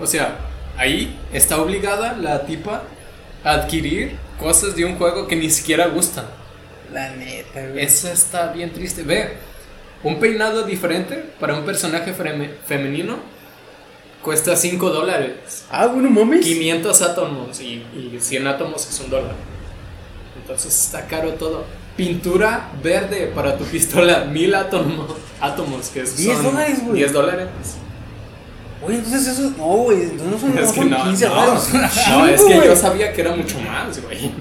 O 0.00 0.06
sea, 0.06 0.36
ahí 0.76 1.18
está 1.32 1.60
obligada 1.60 2.16
la 2.16 2.44
tipa 2.44 2.82
a 3.44 3.52
adquirir 3.52 4.16
cosas 4.38 4.76
de 4.76 4.84
un 4.84 4.96
juego 4.96 5.26
que 5.26 5.36
ni 5.36 5.50
siquiera 5.50 5.86
gustan. 5.88 6.26
La 6.92 7.10
neta, 7.10 7.66
güey. 7.68 7.84
Eso 7.84 8.08
está 8.08 8.52
bien 8.52 8.72
triste. 8.72 9.02
Ve, 9.02 9.36
un 10.02 10.20
peinado 10.20 10.64
diferente 10.64 11.24
para 11.40 11.54
un 11.54 11.64
personaje 11.64 12.12
femenino 12.12 13.18
cuesta 14.22 14.56
5 14.56 14.90
dólares. 14.90 15.64
Ah, 15.70 15.86
bueno, 15.86 16.10
mames. 16.10 16.44
500 16.44 17.02
átomos 17.02 17.60
y, 17.60 17.84
y 17.94 18.18
100 18.18 18.46
átomos 18.46 18.88
es 18.88 19.00
un 19.00 19.10
dólar. 19.10 19.34
Entonces 20.40 20.84
está 20.84 21.06
caro 21.06 21.32
todo. 21.34 21.64
Pintura 21.96 22.70
verde 22.82 23.32
para 23.34 23.56
tu 23.56 23.64
pistola, 23.64 24.24
1000 24.24 24.54
átomos, 24.54 25.16
átomos 25.40 25.88
que 25.88 26.06
son 26.06 26.16
10 26.16 26.42
dólares, 26.42 26.84
güey. 26.84 26.96
10 26.96 27.12
dólares. 27.12 27.48
Oye, 28.86 28.96
entonces 28.98 29.26
eso. 29.26 29.50
No, 29.56 29.64
güey. 29.64 30.02
Entonces 30.02 30.30
no 30.30 30.38
son, 30.38 30.54
no 30.54 30.60
Es 30.60 30.70
son 30.70 30.90
no, 30.90 31.04
15 31.04 31.26
no, 31.28 31.34
dólares. 31.34 31.70
no, 32.08 32.26
es 32.26 32.42
que 32.42 32.54
yo 32.66 32.76
sabía 32.76 33.12
que 33.12 33.20
era 33.20 33.34
mucho 33.34 33.58
más, 33.60 34.00
güey. 34.02 34.32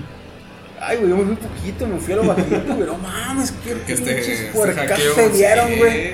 Ay, 0.80 0.98
güey, 0.98 1.10
yo 1.10 1.18
me 1.18 1.26
fui 1.26 1.36
poquito, 1.36 1.88
me 1.88 2.00
fui 2.00 2.14
a 2.14 2.16
lo 2.18 2.24
bajito, 2.24 2.76
güey. 2.76 2.88
No 2.88 2.98
mames, 2.98 3.54
qué 3.64 3.74
Que 3.86 3.94
este, 3.94 4.14
pinches 4.14 4.40
este 4.40 4.52
puercas 4.52 4.88
hackeo, 4.90 5.16
se 5.16 5.30
dieron, 5.30 5.68
sí. 5.70 5.76
güey. 5.78 6.14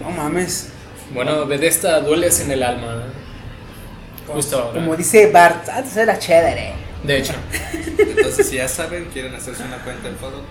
No 0.00 0.10
mames. 0.10 0.68
Bueno, 1.12 1.46
Bethesda 1.46 2.00
dueles 2.00 2.40
en 2.40 2.50
el 2.52 2.62
alma. 2.62 3.04
Justo 4.28 4.58
ahora. 4.58 4.80
Como 4.80 4.96
dice 4.96 5.30
Bart, 5.30 5.68
antes 5.68 5.96
era 5.96 6.18
chévere. 6.18 6.72
De 7.02 7.18
hecho, 7.18 7.34
Entonces, 7.98 8.48
si 8.48 8.56
ya 8.56 8.68
saben, 8.68 9.06
quieren 9.12 9.34
hacerse 9.34 9.62
una 9.64 9.76
cuenta 9.78 10.08
en 10.08 10.16
Fodor. 10.16 10.42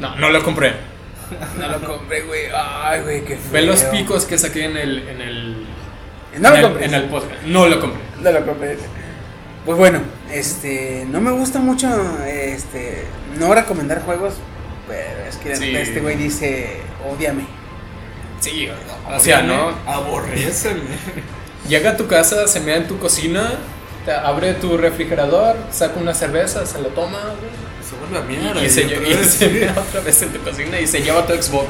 no, 0.00 0.16
no 0.16 0.30
lo 0.30 0.42
compré. 0.42 0.72
No 1.58 1.68
lo 1.68 1.80
compré, 1.84 2.22
güey. 2.22 2.42
Ay, 2.54 3.02
güey, 3.02 3.24
qué 3.24 3.36
feo. 3.36 3.52
Ve 3.52 3.62
los 3.62 3.82
picos 3.84 4.24
que 4.24 4.38
saqué 4.38 4.64
en 4.64 4.76
el, 4.76 5.08
en 5.08 5.20
el, 5.20 5.66
No 6.38 6.48
en 6.48 6.52
lo 6.52 6.56
el, 6.56 6.62
compré. 6.62 6.84
en 6.86 6.94
el 6.94 7.02
podcast. 7.04 7.42
No 7.44 7.66
lo 7.66 7.80
compré. 7.80 8.00
No 8.22 8.32
lo 8.32 8.46
compré. 8.46 8.78
Pues 9.64 9.76
bueno, 9.78 10.00
este, 10.32 11.06
no 11.10 11.20
me 11.20 11.30
gusta 11.30 11.58
mucho, 11.58 11.88
este, 12.26 13.04
no 13.38 13.52
recomendar 13.54 14.00
juegos, 14.02 14.34
pero 14.86 15.28
es 15.28 15.36
que 15.36 15.56
Sí. 15.56 15.76
este 15.76 16.00
güey 16.00 16.16
dice, 16.16 16.78
odiame. 17.06 17.44
Sí, 18.40 18.68
o 19.14 19.20
sea, 19.20 19.42
¿no? 19.42 19.72
Aborrecen. 19.86 20.80
Llega 21.68 21.90
a 21.90 21.96
tu 21.98 22.06
casa, 22.06 22.46
se 22.48 22.60
mea 22.60 22.76
en 22.76 22.86
tu 22.88 22.98
cocina, 22.98 23.50
te 24.06 24.12
abre 24.12 24.54
tu 24.54 24.78
refrigerador, 24.78 25.56
saca 25.70 26.00
una 26.00 26.14
cerveza, 26.14 26.64
se 26.64 26.80
lo 26.80 26.88
toma 26.88 27.18
güey, 27.18 27.50
Se 27.88 27.96
vuelve 27.96 28.18
a 28.18 28.22
mierda. 28.22 28.64
y, 28.64 28.68
se, 28.70 28.84
otra 28.86 28.96
y 29.08 29.14
vez. 29.14 29.30
se 29.30 29.48
mea 29.50 29.74
otra 29.76 30.00
vez 30.00 30.22
en 30.22 30.28
tu 30.30 30.40
cocina 30.42 30.80
y 30.80 30.86
se 30.86 31.00
lleva 31.02 31.26
tu 31.26 31.32
Xbox. 31.34 31.68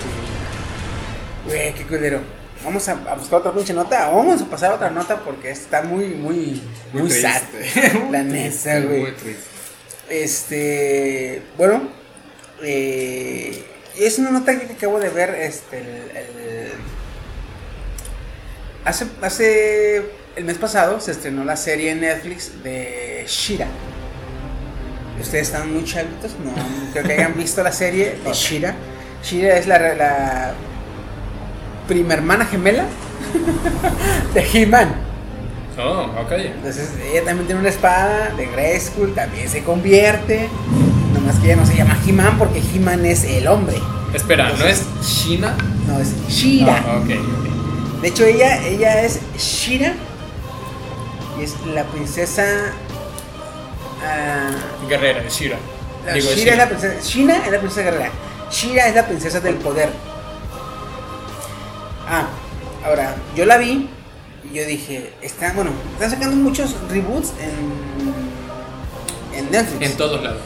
güey. 1.44 1.58
Güey, 1.58 1.74
qué 1.74 1.84
culero. 1.86 2.20
Vamos 2.64 2.88
a, 2.88 2.92
a 2.92 3.14
buscar 3.14 3.38
otra 3.38 3.52
pinche 3.52 3.72
nota, 3.72 4.08
vamos 4.10 4.42
a 4.42 4.44
pasar 4.46 4.72
a 4.72 4.74
otra 4.74 4.90
nota 4.90 5.20
porque 5.20 5.50
está 5.50 5.82
muy, 5.82 6.06
muy, 6.06 6.60
muy, 6.92 7.02
Muy 7.02 7.10
sad. 7.10 7.40
triste. 7.56 8.02
La 8.10 8.22
neta, 8.24 8.80
güey. 8.80 9.06
Este, 10.10 11.42
bueno, 11.56 11.82
eh, 12.62 13.64
es 13.96 14.18
una 14.18 14.30
nota 14.30 14.58
que 14.58 14.72
acabo 14.72 14.98
de 14.98 15.08
ver, 15.10 15.30
este, 15.36 15.78
el, 15.78 15.86
el- 16.16 16.72
hace, 18.84 19.06
hace, 19.22 20.02
el 20.36 20.44
mes 20.44 20.58
pasado 20.58 21.00
se 21.00 21.12
estrenó 21.12 21.44
la 21.44 21.56
serie 21.56 21.92
en 21.92 22.00
Netflix 22.00 22.62
de 22.64 23.24
Shira. 23.28 23.68
Ustedes 25.20 25.48
están 25.48 25.72
muy 25.72 25.84
chavitos, 25.84 26.32
no 26.44 26.52
creo 26.92 27.04
que 27.04 27.12
hayan 27.12 27.36
visto 27.36 27.62
la 27.62 27.72
serie 27.72 28.18
de 28.24 28.32
Shira. 28.32 28.74
Shira 29.22 29.56
es 29.56 29.66
la, 29.66 29.78
la 29.94 30.54
prima 31.88 32.14
hermana 32.14 32.44
gemela 32.44 32.84
de 34.32 34.40
He-Man. 34.40 34.94
Oh, 35.78 36.06
ok. 36.22 36.32
Entonces 36.32 36.90
ella 37.10 37.24
también 37.24 37.46
tiene 37.46 37.60
una 37.60 37.70
espada 37.70 38.30
de 38.36 38.46
Grayskull, 38.46 39.14
también 39.14 39.48
se 39.48 39.62
convierte. 39.62 40.48
Nomás 41.12 41.36
que 41.36 41.46
ella 41.46 41.56
no 41.56 41.66
se 41.66 41.76
llama 41.76 41.96
He-Man 42.06 42.38
porque 42.38 42.60
He-Man 42.74 43.04
es 43.04 43.24
el 43.24 43.46
hombre. 43.48 43.76
Espera, 44.14 44.50
¿no 44.58 44.64
es 44.64 44.84
China? 45.02 45.54
No, 45.86 45.98
es 45.98 46.14
Shira. 46.28 46.82
Ah, 46.86 46.98
ok, 46.98 47.10
ok. 47.10 48.00
De 48.02 48.08
hecho, 48.08 48.24
ella, 48.24 48.64
ella 48.66 49.02
es 49.02 49.20
Shira 49.36 49.92
y 51.38 51.42
es 51.42 51.54
la 51.74 51.84
princesa. 51.84 52.44
Ah, 54.02 54.50
Guerrera, 54.88 55.22
es 55.22 55.34
Shira. 55.34 55.58
Digo, 56.14 56.30
Shira 56.30 56.52
es 56.52 56.58
la 56.58 56.68
princesa. 56.68 57.00
Shina 57.02 57.36
es 57.44 57.52
la 57.52 57.58
princesa 57.58 57.82
guerrera. 57.82 58.10
Shira 58.50 58.88
es 58.88 58.94
la 58.94 59.06
princesa 59.06 59.40
del 59.40 59.56
poder. 59.56 59.90
Ah, 62.08 62.28
ahora, 62.84 63.14
yo 63.36 63.44
la 63.44 63.58
vi 63.58 63.90
y 64.50 64.54
yo 64.54 64.64
dije, 64.64 65.12
están, 65.20 65.54
bueno, 65.54 65.70
están 65.92 66.10
sacando 66.10 66.36
muchos 66.36 66.74
reboots 66.88 67.32
en, 67.38 69.38
en 69.38 69.50
Netflix. 69.50 69.90
En 69.90 69.96
todos 69.96 70.22
lados. 70.22 70.40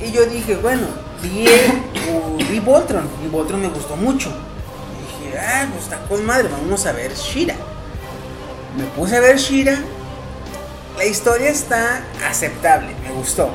Y 0.00 0.10
yo 0.10 0.24
dije, 0.24 0.56
bueno, 0.56 0.86
vi, 1.22 1.46
uh, 2.10 2.36
vi 2.50 2.60
Voltron 2.60 3.06
y 3.24 3.28
Voltron 3.28 3.60
me 3.60 3.68
gustó 3.68 3.96
mucho. 3.96 4.30
Y 4.30 5.26
dije, 5.26 5.38
ah, 5.38 5.66
pues 5.70 5.84
está 5.84 5.98
con 6.08 6.24
madre, 6.24 6.48
vamos 6.48 6.86
a 6.86 6.92
ver 6.92 7.14
Shira. 7.14 7.56
Me 8.76 8.84
puse 8.96 9.16
a 9.16 9.20
ver 9.20 9.36
Shira. 9.36 9.78
La 10.96 11.04
historia 11.04 11.50
está 11.50 12.04
aceptable, 12.28 12.94
me 13.02 13.12
gustó. 13.12 13.50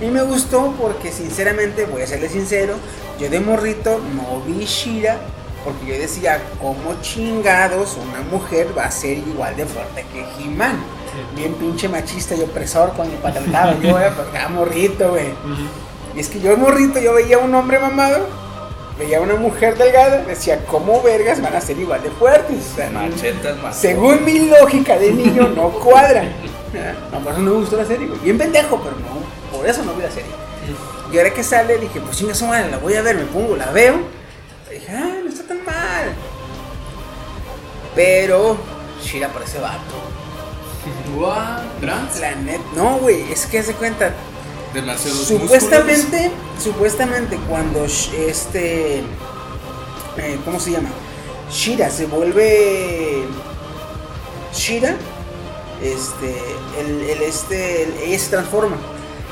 Y 0.00 0.06
me 0.06 0.22
gustó 0.22 0.74
porque 0.80 1.12
sinceramente, 1.12 1.84
voy 1.84 2.02
a 2.02 2.06
serle 2.06 2.28
sincero, 2.28 2.74
yo 3.20 3.30
de 3.30 3.40
morrito 3.40 4.00
no 4.14 4.40
vi 4.40 4.64
Shira 4.64 5.18
porque 5.64 5.86
yo 5.86 5.94
decía, 5.94 6.42
¿cómo 6.60 7.00
chingados 7.02 7.96
una 7.96 8.20
mujer 8.30 8.76
va 8.76 8.84
a 8.84 8.90
ser 8.90 9.18
igual 9.18 9.54
de 9.56 9.64
fuerte 9.64 10.04
que 10.12 10.24
He-Man? 10.42 10.82
Bien 11.36 11.54
pinche 11.54 11.88
machista 11.88 12.34
y 12.34 12.40
opresor 12.40 12.92
cuando 12.94 13.14
patentaba 13.16 13.78
yo, 13.82 13.98
eh, 13.98 14.10
porque 14.16 14.36
era 14.36 14.48
morrito, 14.48 15.10
güey. 15.10 15.28
Y 16.16 16.20
es 16.20 16.28
que 16.28 16.40
yo 16.40 16.56
morrito, 16.56 16.98
yo 16.98 17.14
veía 17.14 17.36
a 17.36 17.38
un 17.38 17.54
hombre 17.54 17.78
mamado, 17.78 18.26
veía 18.98 19.18
a 19.18 19.20
una 19.20 19.36
mujer 19.36 19.78
delgada, 19.78 20.22
decía, 20.22 20.64
¿cómo 20.66 21.00
vergas 21.02 21.40
van 21.40 21.54
a 21.54 21.60
ser 21.60 21.78
igual 21.78 22.02
de 22.02 22.10
fuertes? 22.10 22.70
O 22.72 22.76
sea, 22.76 22.90
Machetas 22.90 23.56
más. 23.62 23.76
según 23.76 24.24
mi 24.24 24.40
lógica 24.40 24.98
de 24.98 25.12
niño, 25.12 25.48
no 25.54 25.68
cuadra. 25.70 26.24
No, 27.12 27.18
por 27.20 27.32
eso 27.32 27.42
no 27.42 27.50
me 27.50 27.56
gustó 27.58 27.76
la 27.76 27.84
serie, 27.84 28.06
güey. 28.06 28.20
Bien 28.20 28.38
pendejo, 28.38 28.80
pero 28.82 28.96
no, 28.96 29.56
por 29.56 29.66
eso 29.66 29.84
no 29.84 29.94
vi 29.94 30.02
la 30.02 30.10
serie. 30.10 30.30
Y 31.12 31.18
ahora 31.18 31.32
que 31.32 31.44
sale, 31.44 31.78
dije, 31.78 32.00
pues 32.00 32.16
chinga 32.16 32.34
su 32.34 32.46
madre, 32.46 32.70
la 32.70 32.78
voy 32.78 32.94
a 32.94 33.02
ver, 33.02 33.16
me 33.16 33.24
pongo, 33.24 33.56
la 33.56 33.70
veo. 33.70 33.96
Y 34.70 34.74
dije, 34.74 34.92
ah, 34.92 35.18
no 35.22 35.28
está 35.28 35.46
tan 35.46 35.64
mal. 35.64 36.14
Pero, 37.94 38.56
Shira 39.02 39.28
parece 39.28 39.58
vato. 39.58 40.12
¿Trans? 41.80 42.20
La 42.20 42.34
net, 42.34 42.60
no, 42.74 42.98
güey, 42.98 43.30
es 43.30 43.46
que 43.46 43.62
se 43.62 43.74
cuenta. 43.74 44.12
Demasiados 44.74 45.26
Supuestamente, 45.26 46.30
supuestamente 46.58 47.36
cuando 47.46 47.84
este, 47.84 49.00
eh, 49.00 50.38
¿cómo 50.46 50.58
se 50.58 50.70
llama? 50.70 50.88
Shira 51.50 51.90
se 51.90 52.06
vuelve 52.06 53.24
Shira, 54.54 54.96
este, 55.82 56.34
el, 56.80 57.22
este, 57.22 57.82
el- 58.12 58.18
se 58.20 58.30
transforma. 58.30 58.76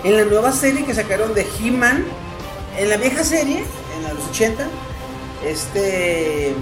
En 0.04 0.16
la 0.16 0.24
nueva 0.24 0.52
serie 0.52 0.84
que 0.84 0.94
sacaron 0.94 1.34
de 1.34 1.46
He-Man, 1.60 2.04
en 2.78 2.88
la 2.88 2.96
vieja 2.96 3.22
serie, 3.24 3.58
en 3.58 4.14
los 4.16 4.26
80, 4.28 4.66
este, 5.46 6.54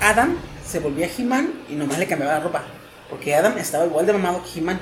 Adam 0.00 0.36
se 0.66 0.80
volvía 0.80 1.08
He-Man 1.16 1.52
y 1.68 1.74
nomás 1.74 1.98
le 1.98 2.06
cambiaba 2.06 2.34
la 2.34 2.40
ropa, 2.40 2.64
porque 3.10 3.34
Adam 3.34 3.56
estaba 3.58 3.84
igual 3.86 4.06
de 4.06 4.12
mamado 4.14 4.42
que 4.42 4.58
He-Man. 4.60 4.80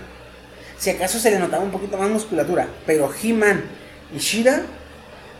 Si 0.78 0.90
acaso 0.90 1.18
se 1.18 1.30
le 1.30 1.38
notaba 1.38 1.62
un 1.62 1.70
poquito 1.70 1.96
más 1.96 2.08
musculatura, 2.10 2.68
pero 2.86 3.10
He-Man 3.22 3.64
y 4.14 4.18
Shira 4.18 4.62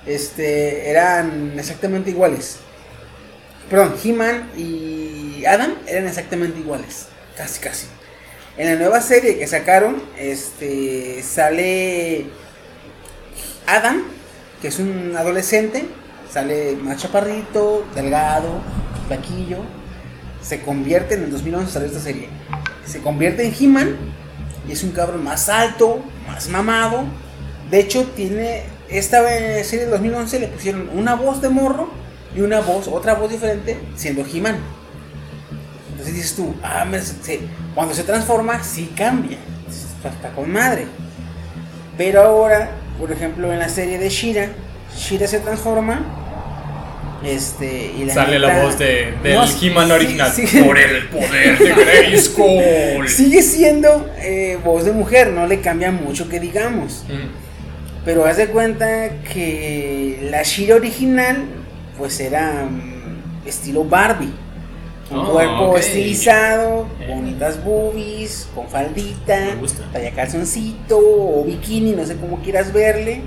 este, 0.06 0.90
eran 0.90 1.58
exactamente 1.58 2.10
iguales. 2.10 2.58
Perdón, 3.70 3.94
He-Man 4.02 4.50
y 4.56 5.44
Adam 5.46 5.74
eran 5.86 6.06
exactamente 6.06 6.58
iguales, 6.60 7.06
casi 7.36 7.60
casi. 7.60 7.86
En 8.56 8.66
la 8.68 8.76
nueva 8.76 9.00
serie 9.00 9.36
que 9.38 9.46
sacaron, 9.46 10.00
este, 10.18 11.22
sale 11.22 12.26
Adam, 13.66 14.02
que 14.62 14.68
es 14.68 14.78
un 14.78 15.14
adolescente, 15.16 15.86
sale 16.32 16.76
más 16.76 16.98
chaparrito, 16.98 17.84
delgado, 17.94 18.60
flaquillo, 19.08 19.58
se 20.40 20.60
convierte 20.60 21.14
en 21.14 21.24
el 21.24 21.30
2011 21.32 21.72
salió 21.72 21.88
esta 21.88 22.00
serie. 22.00 22.28
Se 22.86 23.00
convierte 23.00 23.44
en 23.46 23.54
He-Man 23.58 23.96
y 24.68 24.72
es 24.72 24.84
un 24.84 24.92
cabrón 24.92 25.24
más 25.24 25.48
alto, 25.48 26.00
más 26.28 26.48
mamado. 26.48 27.04
De 27.70 27.80
hecho, 27.80 28.04
tiene 28.14 28.64
esta 28.88 29.20
eh, 29.36 29.64
serie 29.64 29.86
del 29.86 29.92
2011 29.92 30.38
le 30.38 30.46
pusieron 30.48 30.90
una 30.94 31.14
voz 31.16 31.40
de 31.40 31.48
morro 31.48 31.90
y 32.36 32.42
una 32.42 32.60
voz, 32.60 32.86
otra 32.88 33.14
voz 33.14 33.30
diferente, 33.30 33.78
siendo 33.96 34.24
He-Man. 34.24 34.58
Entonces 35.92 36.14
dices 36.14 36.36
tú, 36.36 36.54
ah, 36.62 36.84
me- 36.84 37.00
se- 37.00 37.40
cuando 37.74 37.94
se 37.94 38.04
transforma, 38.04 38.62
sí 38.62 38.92
cambia. 38.96 39.38
Está, 40.04 40.30
con 40.30 40.50
madre. 40.52 40.86
Pero 41.96 42.22
ahora, 42.22 42.70
por 42.98 43.10
ejemplo, 43.10 43.52
en 43.52 43.58
la 43.58 43.68
serie 43.68 43.98
de 43.98 44.08
Shira, 44.08 44.48
Shira 44.96 45.26
se 45.26 45.40
transforma. 45.40 46.20
Este, 47.24 47.92
y 47.98 48.04
la 48.04 48.12
Sale 48.12 48.38
la 48.38 48.62
voz 48.62 48.78
de, 48.78 49.14
del 49.22 49.34
No, 49.34 49.44
He-Man 49.46 49.90
original. 49.90 50.30
Por 50.66 50.78
el 50.78 51.08
poder 51.08 51.58
de 51.58 51.72
Grayskull. 52.12 53.08
Sigue 53.08 53.42
siendo 53.42 54.10
eh, 54.18 54.58
voz 54.62 54.84
de 54.84 54.92
mujer, 54.92 55.30
no 55.30 55.46
le 55.46 55.60
cambia 55.60 55.90
mucho 55.90 56.28
que 56.28 56.38
digamos. 56.38 57.04
Mm. 57.08 58.04
Pero 58.04 58.26
haz 58.26 58.36
de 58.36 58.48
cuenta 58.48 59.08
que 59.32 60.28
la 60.30 60.42
Shira 60.42 60.76
original, 60.76 61.44
pues 61.96 62.20
era 62.20 62.66
mm, 62.66 63.48
estilo 63.48 63.84
Barbie. 63.84 64.43
Un 65.10 65.18
Oh, 65.18 65.32
cuerpo 65.32 65.76
estilizado, 65.76 66.86
Eh. 67.00 67.06
bonitas 67.14 67.62
boobies, 67.62 68.48
con 68.54 68.66
faldita, 68.68 69.38
talla 69.92 70.10
calzoncito 70.12 70.98
o 70.98 71.44
bikini, 71.44 71.92
no 71.92 72.04
sé 72.06 72.16
cómo 72.16 72.38
quieras 72.40 72.72
verle. 72.72 73.20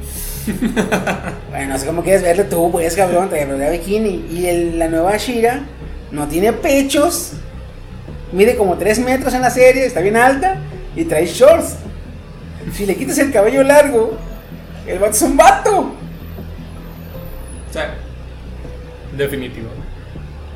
bueno, 1.49 1.73
no 1.73 1.78
sé 1.80 1.86
cómo 1.86 2.01
quieras 2.03 2.23
verle 2.23 2.45
tú, 2.45 2.71
pues 2.71 2.95
cabrón, 2.95 3.30
talla 3.30 3.69
bikini. 3.69 4.25
Y 4.32 4.47
el- 4.47 4.80
la 4.80 4.88
nueva 4.88 5.17
Shira 5.17 5.65
no 6.11 6.28
tiene 6.28 6.51
pechos, 6.53 7.34
mide 8.32 8.55
como 8.57 8.78
3 8.78 8.97
metros 8.99 9.34
en 9.36 9.41
la 9.43 9.51
serie, 9.51 9.86
está 9.86 10.01
bien 10.01 10.17
alta 10.17 10.55
y 10.95 11.03
trae 11.05 11.28
shorts. 11.28 11.75
Si 12.73 12.86
le 12.86 12.95
quitas 12.95 13.17
el 13.19 13.32
cabello 13.32 13.61
largo, 13.63 14.17
el 14.88 14.97
vato 14.99 15.11
es 15.13 15.21
un 15.21 15.38
vato. 15.38 15.91
O 17.69 17.73
sea, 17.73 17.93
definitivo. 19.15 19.67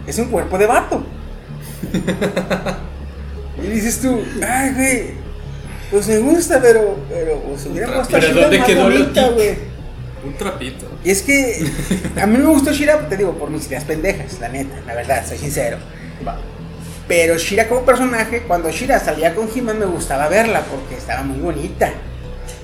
Es 0.08 0.18
un 0.18 0.30
cuerpo 0.30 0.58
de 0.58 0.66
vato. 0.66 1.04
y 3.64 3.68
dices 3.68 4.00
tú, 4.02 4.22
ay, 4.48 4.74
güey, 4.74 5.22
pues 5.92 6.08
me 6.08 6.20
gusta, 6.20 6.60
pero, 6.62 6.98
pero, 7.10 7.40
pues 7.42 7.66
hubiera 7.66 7.94
puesto 7.94 8.14
Pero 8.14 8.28
Shira 8.28 8.42
¿dónde 8.42 8.60
más 8.60 8.68
quedó 8.68 8.84
bonita, 8.84 9.30
güey. 9.30 9.72
Un 10.24 10.38
trapito. 10.38 10.88
Y 11.04 11.10
es 11.10 11.22
que 11.22 11.66
a 12.22 12.26
mí 12.28 12.38
me 12.38 12.46
gustó 12.46 12.72
Shira, 12.72 13.10
te 13.10 13.18
digo, 13.18 13.34
por 13.34 13.50
mis 13.50 13.68
ideas 13.68 13.84
pendejas, 13.84 14.40
la 14.40 14.50
neta, 14.50 14.80
la 14.86 14.96
verdad, 14.96 15.26
soy 15.28 15.38
sincero. 15.38 15.78
Va. 16.26 16.40
Pero 17.08 17.38
Shira 17.38 17.68
como 17.68 17.82
personaje, 17.82 18.44
cuando 18.44 18.72
Shira 18.72 19.00
salía 19.00 19.36
con 19.36 19.50
He-Man 19.54 19.80
me 19.80 19.86
gustaba 19.86 20.30
verla 20.30 20.62
porque 20.62 20.96
estaba 20.96 21.24
muy 21.24 21.40
bonita. 21.40 21.92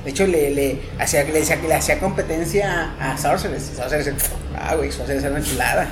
De 0.05 0.11
hecho, 0.11 0.25
le, 0.25 0.51
le, 0.51 0.79
hacía, 0.99 1.25
le, 1.25 1.43
le 1.43 1.73
hacía 1.73 1.99
competencia 1.99 2.93
a, 2.97 3.11
a 3.11 3.17
Sorceress. 3.17 3.73
Sorceress, 3.75 4.13
ah, 4.55 4.75
güey, 4.75 4.89
Sorceress 4.89 5.23
era 5.23 5.35
una 5.35 5.43
chulada. 5.43 5.89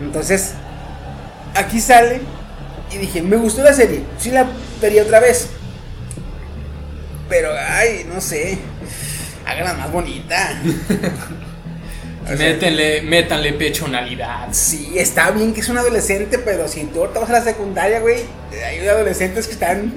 Entonces, 0.00 0.52
aquí 1.54 1.80
sale 1.80 2.20
y 2.92 2.98
dije, 2.98 3.22
me 3.22 3.36
gustó 3.36 3.62
la 3.62 3.72
serie, 3.72 4.02
sí 4.18 4.30
la 4.30 4.46
vería 4.80 5.02
otra 5.02 5.20
vez. 5.20 5.48
Pero, 7.28 7.50
ay, 7.58 8.06
no 8.12 8.20
sé, 8.20 8.58
háganla 9.46 9.74
más 9.74 9.92
bonita. 9.92 10.60
O 12.24 12.28
sea, 12.36 12.38
Métanle, 12.38 13.02
métanle 13.02 13.52
pechonalidad. 13.52 14.48
Sí, 14.50 14.94
está 14.96 15.30
bien 15.30 15.54
que 15.54 15.60
es 15.60 15.68
un 15.68 15.78
adolescente, 15.78 16.40
pero 16.40 16.66
si 16.66 16.82
tú 16.86 16.98
ahorita 17.02 17.20
vas 17.20 17.30
a 17.30 17.34
la 17.34 17.40
secundaria, 17.42 18.00
güey, 18.00 18.24
hay 18.66 18.84
adolescentes 18.88 19.46
que 19.46 19.52
están. 19.52 19.92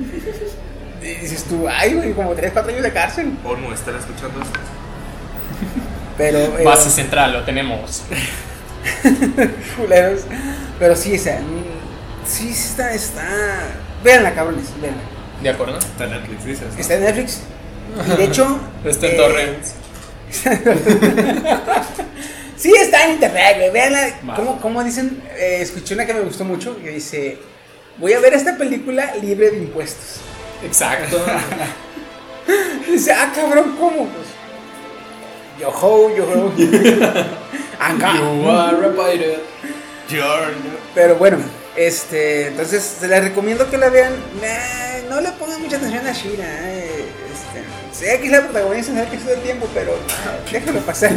Y 1.02 1.06
dices 1.06 1.46
tú, 1.46 1.68
ay, 1.68 1.96
güey, 1.96 2.14
como 2.14 2.36
3, 2.36 2.52
4 2.54 2.72
años 2.72 2.84
de 2.84 2.94
cárcel. 2.94 3.34
¿O 3.44 3.56
no 3.56 3.74
están 3.74 3.96
escuchando 3.96 4.44
esto? 4.44 4.60
Pero. 6.20 6.38
eh, 6.60 6.64
Base 6.64 6.92
central, 6.92 7.34
lo 7.34 7.44
tenemos. 7.46 8.04
culeros. 9.78 10.22
Pero 10.78 10.96
sí, 10.96 11.16
o 11.16 11.20
sea, 11.20 11.40
mm, 11.40 12.28
sí, 12.28 12.54
sí 12.54 12.70
está. 12.70 12.94
está... 12.94 13.24
Véanla, 14.04 14.34
cabrones, 14.34 14.68
véanla. 14.82 15.02
¿De 15.42 15.50
acuerdo? 15.50 15.78
Está 15.78 16.06
en 16.06 16.12
Netflix, 16.12 16.46
dices. 16.46 16.74
¿no? 16.74 16.80
Está 16.80 16.94
en 16.96 17.02
Netflix. 17.02 17.42
Y 18.08 18.18
de 18.18 18.24
hecho. 18.24 18.60
Está 18.86 19.08
en 19.08 19.14
eh, 19.14 19.18
Torrents. 19.18 19.74
Sí, 22.60 22.74
está 22.78 23.06
en 23.06 23.12
internet, 23.12 23.56
güey. 23.58 23.72
Véanla. 23.72 24.36
¿Cómo, 24.36 24.60
cómo 24.60 24.84
dicen? 24.84 25.24
Eh, 25.38 25.60
escuché 25.62 25.94
una 25.94 26.06
que 26.06 26.14
me 26.14 26.20
gustó 26.20 26.44
mucho 26.44 26.76
que 26.84 26.90
dice: 26.90 27.38
Voy 27.98 28.12
a 28.12 28.20
ver 28.20 28.34
esta 28.34 28.58
película 28.58 29.16
libre 29.16 29.52
de 29.52 29.60
impuestos. 29.60 30.20
Exacto. 30.62 31.22
Dice, 32.86 33.14
ah, 33.14 33.32
cabrón, 33.34 33.78
¿cómo? 33.80 34.08
Pues, 34.08 34.28
yo 35.60 35.70
ho, 35.70 36.16
yo 36.16 36.24
ho. 36.26 36.52
Acá. 37.80 38.14
You 38.16 38.50
are 38.50 38.86
a 38.86 38.90
pirate. 38.92 39.40
Pero 40.96 41.16
bueno, 41.18 41.38
este, 41.76 42.48
entonces 42.48 42.98
se 43.00 43.08
les 43.08 43.24
recomiendo 43.24 43.70
que 43.70 43.78
la 43.78 43.90
vean. 43.90 44.14
Nah, 44.42 45.10
no 45.10 45.22
le 45.22 45.30
pongan 45.34 45.62
mucha 45.62 45.78
atención 45.78 46.06
a 46.06 46.12
Shira. 46.12 46.46
eh, 46.72 47.06
este, 47.32 48.06
sé 48.06 48.20
que 48.20 48.26
es 48.26 48.32
la 48.32 48.42
protagonista, 48.44 49.10
que 49.10 49.16
es 49.16 49.24
todo 49.24 49.34
el 49.36 49.42
tiempo, 49.42 49.68
pero 49.74 49.96
déjalo 50.52 50.80
pasar. 50.82 51.14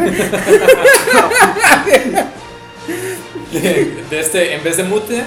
De 3.53 4.21
este, 4.21 4.55
en 4.55 4.63
vez 4.65 4.77
de 4.77 4.85
mute, 4.85 5.23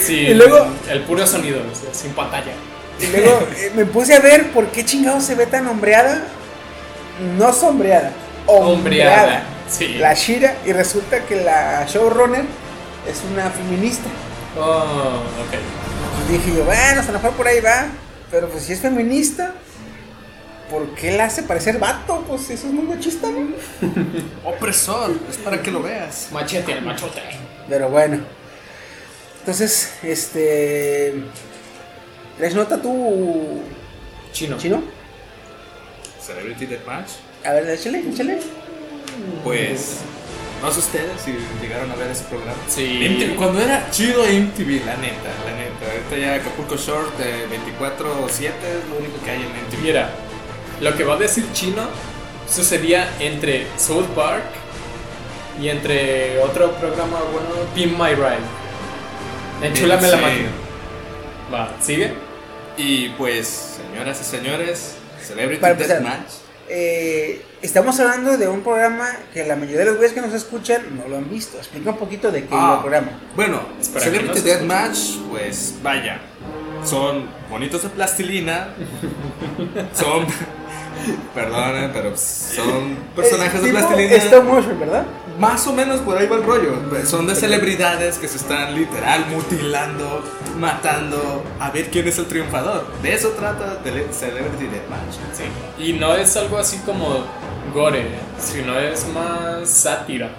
sí. 0.00 0.14
Y 0.18 0.34
luego- 0.34 0.66
El 0.90 1.02
puro 1.02 1.26
sonido, 1.26 1.60
o 1.60 1.74
sea, 1.74 1.92
sin 1.92 2.12
pantalla. 2.12 2.52
y 3.00 3.06
luego 3.16 3.46
eh, 3.56 3.72
me 3.74 3.84
puse 3.84 4.14
a 4.14 4.20
ver 4.20 4.50
por 4.52 4.66
qué 4.68 4.84
chingados 4.84 5.24
se 5.24 5.34
ve 5.34 5.46
tan 5.46 5.66
hombreada. 5.66 6.24
No 7.36 7.52
sombreada, 7.52 8.12
hombreada. 8.46 8.64
Hombreada, 8.74 9.42
sí. 9.68 9.94
La 9.94 10.14
Shira, 10.14 10.56
y 10.66 10.72
resulta 10.72 11.24
que 11.24 11.36
la 11.36 11.84
showrunner 11.86 12.44
es 13.08 13.22
una 13.32 13.50
feminista. 13.50 14.08
Oh, 14.56 15.22
ok. 15.46 16.30
Dije 16.30 16.56
yo, 16.56 16.64
bueno, 16.64 17.00
a 17.00 17.04
lo 17.04 17.12
mejor 17.12 17.32
por 17.32 17.46
ahí 17.46 17.60
va. 17.60 17.86
Pero 18.30 18.48
pues 18.48 18.64
si 18.64 18.74
es 18.74 18.80
feminista, 18.80 19.54
¿por 20.70 20.94
qué 20.94 21.16
la 21.16 21.24
hace 21.24 21.42
parecer 21.42 21.78
vato? 21.78 22.24
Pues 22.28 22.50
eso 22.50 22.66
es 22.66 22.72
muy 22.72 22.84
machista, 22.84 23.28
¿no? 23.30 23.48
Opresor, 24.44 25.12
es 25.30 25.38
para 25.38 25.62
que 25.62 25.70
lo 25.70 25.82
veas. 25.82 26.28
Machete 26.32 26.74
al 26.74 26.82
machote. 26.82 27.22
Pero 27.68 27.88
bueno. 27.88 28.18
Entonces, 29.40 29.92
este. 30.02 31.14
¿Les 32.38 32.54
nota 32.54 32.80
tú, 32.80 33.62
Chino. 34.32 34.58
chino? 34.58 34.82
Celebrity 36.20 36.66
Deathmatch. 36.66 37.12
A 37.44 37.52
ver, 37.52 37.70
échale, 37.70 38.00
échale. 38.00 38.38
Pues 39.44 39.98
No 40.62 40.72
sé 40.72 40.80
ustedes 40.80 41.20
si 41.24 41.32
llegaron 41.62 41.90
a 41.92 41.94
ver 41.94 42.10
ese 42.10 42.24
programa. 42.24 42.58
Sí. 42.68 43.06
MTV, 43.08 43.36
cuando 43.36 43.60
era 43.60 43.88
chido 43.92 44.24
MTV, 44.24 44.84
la 44.84 44.96
neta, 44.96 45.30
la 45.46 45.52
neta. 45.56 45.86
Ahorita 45.92 46.16
ya 46.18 46.34
Acapulco 46.34 46.76
Short 46.76 47.12
eh, 47.20 47.46
24-7 47.48 48.46
es 48.46 48.88
lo 48.90 48.96
único 48.98 49.22
que 49.24 49.30
hay 49.30 49.42
en 49.42 49.48
MTV. 49.50 49.82
Mira, 49.82 50.10
lo 50.80 50.96
que 50.96 51.04
va 51.04 51.14
a 51.14 51.18
decir 51.18 51.44
chino 51.52 51.82
sucedía 52.50 53.08
entre 53.20 53.66
South 53.76 54.06
Park 54.16 54.42
y 55.60 55.68
entre 55.68 56.40
otro 56.40 56.72
programa 56.72 57.18
bueno, 57.32 57.48
Pin 57.74 57.92
My 57.96 58.14
Ride. 58.14 58.38
Enchúlame 59.62 60.08
la 60.08 60.16
Sí. 60.16 60.22
máquina. 60.22 60.48
Va, 61.52 61.70
¿sigue? 61.80 62.14
Y 62.76 63.10
pues, 63.10 63.76
señoras 63.76 64.20
y 64.20 64.24
señores, 64.24 64.94
Celebrity. 65.24 65.60
Deathmatch. 65.64 66.30
Eh, 66.70 67.42
estamos 67.62 67.98
hablando 68.00 68.36
de 68.36 68.46
un 68.48 68.60
programa 68.60 69.08
que 69.32 69.44
la 69.46 69.56
mayoría 69.56 69.80
de 69.80 69.84
los 69.86 69.96
güeyes 69.96 70.12
que 70.12 70.20
nos 70.20 70.34
escuchan 70.34 70.82
no 70.96 71.08
lo 71.08 71.16
han 71.16 71.30
visto. 71.30 71.56
Explica 71.58 71.90
un 71.90 71.96
poquito 71.96 72.30
de 72.30 72.42
qué 72.42 72.48
Ah. 72.52 72.56
iba 72.64 72.74
el 72.74 72.80
programa. 72.80 73.08
Bueno, 73.34 73.60
Celebrity 73.80 74.40
Deathmatch, 74.40 75.16
pues 75.30 75.74
vaya, 75.82 76.20
son 76.84 77.28
bonitos 77.50 77.82
de 77.82 77.88
plastilina, 77.88 78.74
son, 79.94 80.26
perdonen, 81.34 81.90
pero 81.92 82.16
son 82.16 82.96
personajes 83.14 83.60
Eh, 83.60 83.64
de 83.64 83.70
tipo 83.70 83.78
plastilina. 83.78 84.16
Stop 84.16 84.44
motion, 84.44 84.80
¿verdad? 84.80 85.06
Más 85.38 85.66
o 85.68 85.72
menos 85.72 86.00
por 86.00 86.18
ahí 86.18 86.26
va 86.26 86.36
el 86.36 86.42
rollo. 86.44 86.72
Son 87.06 87.26
de 87.26 87.34
celebridades 87.36 88.18
que 88.18 88.26
se 88.26 88.38
están 88.38 88.74
literal 88.74 89.26
mutilando, 89.30 90.24
matando, 90.58 91.44
a 91.60 91.70
ver 91.70 91.90
quién 91.90 92.08
es 92.08 92.18
el 92.18 92.26
triunfador. 92.26 92.86
De 93.02 93.14
eso 93.14 93.28
trata 93.30 93.76
de 93.76 94.08
Celebrity 94.12 94.66
Deathmatch. 94.66 95.14
Sí. 95.32 95.44
Y 95.84 95.92
no 95.92 96.14
es 96.16 96.36
algo 96.36 96.58
así 96.58 96.78
como 96.78 97.24
gore, 97.72 98.04
sino 98.38 98.78
es 98.78 99.06
más 99.08 99.68
sátira. 99.70 100.30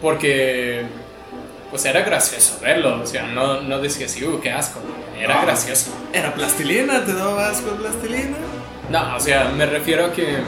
Porque, 0.00 0.86
pues 1.70 1.84
era 1.84 2.00
gracioso 2.00 2.58
verlo. 2.62 3.02
O 3.02 3.06
sea, 3.06 3.24
no, 3.24 3.60
no 3.60 3.80
decías, 3.80 4.16
uh, 4.22 4.40
qué 4.40 4.50
asco. 4.50 4.80
Era 5.20 5.42
gracioso. 5.42 5.90
¿Era 6.12 6.32
plastilina? 6.34 7.04
¿Te 7.04 7.12
daba 7.12 7.48
asco 7.48 7.70
plastilina? 7.76 8.36
No, 8.90 9.16
o 9.16 9.20
sea, 9.20 9.44
me 9.56 9.66
refiero 9.66 10.06
a 10.06 10.12
que 10.12 10.38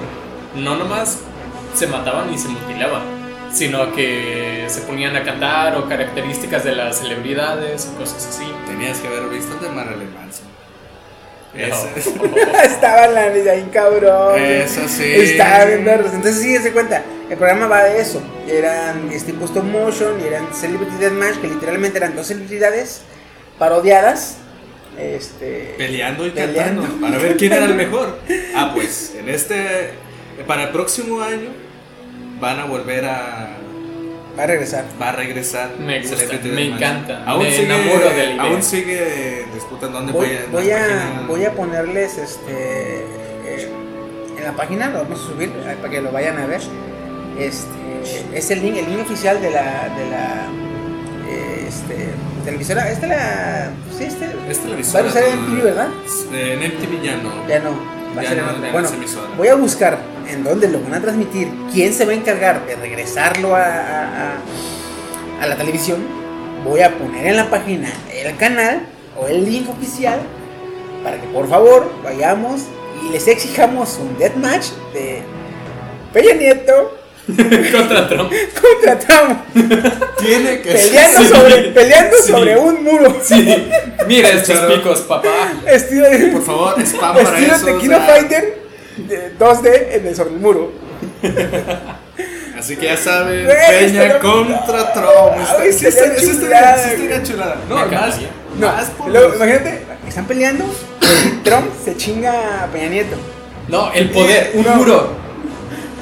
no 0.57 0.77
nomás 0.77 1.19
se 1.75 1.87
mataban 1.87 2.33
y 2.33 2.39
se 2.39 2.49
mutilaban, 2.49 3.03
sino 3.53 3.93
que 3.93 4.65
se 4.69 4.83
ponían 4.83 5.17
a 5.17 5.25
cantar 5.25 5.77
o 5.77 5.89
características 5.89 6.65
de 6.65 6.73
las 6.73 6.99
celebridades 6.99 7.91
o 7.95 7.99
cosas 7.99 8.27
así. 8.27 8.45
Tenías 8.67 8.99
que 8.99 9.09
haber 9.09 9.29
visto 9.29 9.55
el 9.55 9.61
de 9.61 9.69
Marilyn 9.71 10.15
Manson. 10.15 10.47
No. 11.55 11.61
Ese- 11.97 12.15
Estaba 12.67 13.07
la 13.07 13.29
vida 13.29 13.53
ahí, 13.53 13.69
cabrón. 13.73 14.39
Eso 14.39 14.81
sí. 14.89 15.05
Estaba 15.15 15.65
bien 15.67 15.85
verlos. 15.85 16.13
Entonces, 16.13 16.43
sí, 16.43 16.57
se 16.59 16.73
cuenta. 16.73 17.03
El 17.31 17.39
programa 17.39 17.67
va 17.69 17.85
de 17.85 18.01
eso. 18.01 18.21
Eran 18.49 19.11
este, 19.13 19.33
tipo 19.33 19.45
stop 19.47 19.65
motion 19.65 20.21
y 20.21 20.27
eran 20.27 20.53
Celebrity 20.53 20.97
Deathmatch, 20.97 21.37
que 21.41 21.47
literalmente 21.49 21.97
eran 21.99 22.15
dos 22.17 22.27
celebridades 22.27 23.03
parodiadas. 23.59 24.39
Este. 24.99 25.75
Peleando 25.77 26.27
y 26.27 26.31
Peleando. 26.31 26.83
cantando 26.83 27.01
para 27.07 27.19
ver 27.19 27.37
quién 27.37 27.53
era 27.53 27.65
el 27.67 27.75
mejor. 27.75 28.19
Ah, 28.55 28.71
pues 28.75 29.15
en 29.19 29.29
este. 29.29 29.91
Para 30.47 30.65
el 30.65 30.69
próximo 30.71 31.21
año 31.21 31.51
van 32.41 32.61
a 32.61 32.65
volver 32.65 33.05
a. 33.05 33.57
Va 34.39 34.43
a 34.43 34.47
regresar. 34.47 34.85
Va 35.01 35.11
a 35.11 35.13
regresar. 35.13 35.71
Me 35.79 36.01
gusta, 36.01 36.17
me 36.45 36.67
encanta, 36.67 37.23
Aún 37.25 37.45
me 37.45 37.53
sigue, 37.53 37.65
enamoro 37.67 38.11
de 38.11 38.17
la 38.17 38.33
idea. 38.33 38.43
Aún 38.43 38.63
sigue 38.63 39.45
disputa 39.55 39.87
dónde 39.89 40.13
Voy, 40.13 40.27
voy, 40.27 40.37
a. 40.37 40.51
voy, 40.51 40.71
a, 40.73 40.77
página. 40.79 41.25
voy 41.29 41.45
a 41.45 41.53
ponerles 41.53 42.19
este. 42.19 42.53
eh, 42.53 43.69
en 44.37 44.45
la 44.45 44.53
página, 44.53 44.89
lo 44.91 44.99
vamos 45.05 45.21
a 45.21 45.27
subir 45.27 45.51
para 45.51 45.89
que 45.89 46.01
lo 46.01 46.11
vayan 46.11 46.39
a 46.39 46.47
ver. 46.47 46.61
Este. 47.39 47.69
Es 48.35 48.51
el 48.51 48.61
link, 48.63 48.77
el 48.77 48.87
link 48.91 49.01
oficial 49.03 49.41
de 49.41 49.51
la. 49.51 49.89
De 49.97 50.11
la 50.11 50.47
este. 51.31 52.09
Televisora. 52.45 52.91
Esta 52.91 53.07
la. 53.07 53.71
Sí, 53.97 54.05
este. 54.05 54.25
Es 54.49 54.59
Va 54.59 54.63
a 54.63 54.65
televisora. 54.65 55.05
usar 55.07 55.23
en 55.25 55.39
MTV, 55.41 55.63
¿verdad? 55.65 55.89
En 56.33 56.59
MTV 56.61 57.03
ya 57.03 57.17
no. 57.17 57.49
Ya 57.49 57.59
no, 57.61 57.71
va 58.17 58.21
a 58.21 58.25
ser 58.25 58.39
en 58.39 58.47
no, 58.47 58.73
Bueno, 58.73 58.89
emisora. 58.89 59.27
voy 59.37 59.49
a 59.49 59.55
buscar 59.55 59.99
en 60.29 60.45
dónde 60.45 60.69
lo 60.69 60.81
van 60.81 60.95
a 60.95 61.01
transmitir, 61.01 61.49
quién 61.73 61.93
se 61.93 62.05
va 62.05 62.13
a 62.13 62.15
encargar 62.15 62.67
de 62.67 62.77
regresarlo 62.77 63.55
a, 63.57 63.63
a, 63.65 64.03
a- 64.33 64.37
a 65.43 65.47
la 65.47 65.57
televisión. 65.57 65.99
Voy 66.65 66.81
a 66.81 66.97
poner 66.97 67.27
en 67.27 67.37
la 67.37 67.51
página 67.51 67.89
el 68.13 68.37
canal 68.37 68.87
o 69.21 69.27
el 69.27 69.45
link 69.45 69.69
oficial 69.69 70.19
para 71.03 71.21
que 71.21 71.27
por 71.29 71.49
favor 71.49 71.93
vayamos 72.03 72.63
y 73.07 73.11
les 73.13 73.29
exijamos 73.29 73.99
un 74.01 74.17
deathmatch 74.17 74.69
de 74.95 75.23
Peña 76.15 76.35
Nieto 76.35 76.97
Contra 77.73 78.07
Trump. 78.09 78.31
contra 78.61 78.99
Trump 78.99 79.39
Tiene 80.19 80.61
que 80.61 80.73
peleando 80.73 81.21
Sí. 81.21 81.29
sobre, 81.29 81.57
peleando 81.71 82.17
Sí. 82.23 82.33
sobre 82.33 82.57
un 82.59 82.85
muro. 82.85 83.17
Sí, 83.23 83.67
mira 84.07 84.29
estos 84.33 84.59
picos, 84.59 85.01
papá. 85.03 85.29
Estilo 85.67 86.11
de, 86.11 86.19
Por 86.29 86.43
favor, 86.45 86.75
spam 86.83 87.15
para 87.17 87.39
estilo 87.39 87.55
eso. 87.57 87.67
de 87.67 87.73
o 87.73 87.79
Kino 87.81 87.97
sea, 87.97 88.07
Fighter 88.07 88.59
de 88.99 89.33
2D 89.39 89.87
en 89.93 90.07
el 90.07 90.15
sobre 90.17 90.31
el 90.35 90.37
muro. 90.41 90.73
Así 92.59 92.77
que 92.77 92.87
ya 92.87 92.97
saben, 92.97 93.47
Peña 93.69 94.19
contra 94.21 94.93
Trump. 94.93 95.37
Estaría 95.69 95.73
sí, 95.73 97.33
chulada. 97.33 97.57
No, 97.69 97.75
más, 97.77 97.87
encantaría. 97.87 98.29
No, 98.59 98.67
más 98.69 98.91
por 98.91 99.11
luego, 99.11 99.29
los- 99.29 99.37
imagínate, 99.37 99.81
están 100.07 100.27
peleando 100.27 100.65
Trump 101.43 101.67
se 101.85 101.97
chinga 101.97 102.65
a 102.65 102.67
Peña 102.67 102.89
Nieto. 102.89 103.17
No, 103.69 103.93
el 103.93 104.11
poder, 104.11 104.53
un 104.55 104.65
No. 104.65 104.75
muro. 104.77 105.24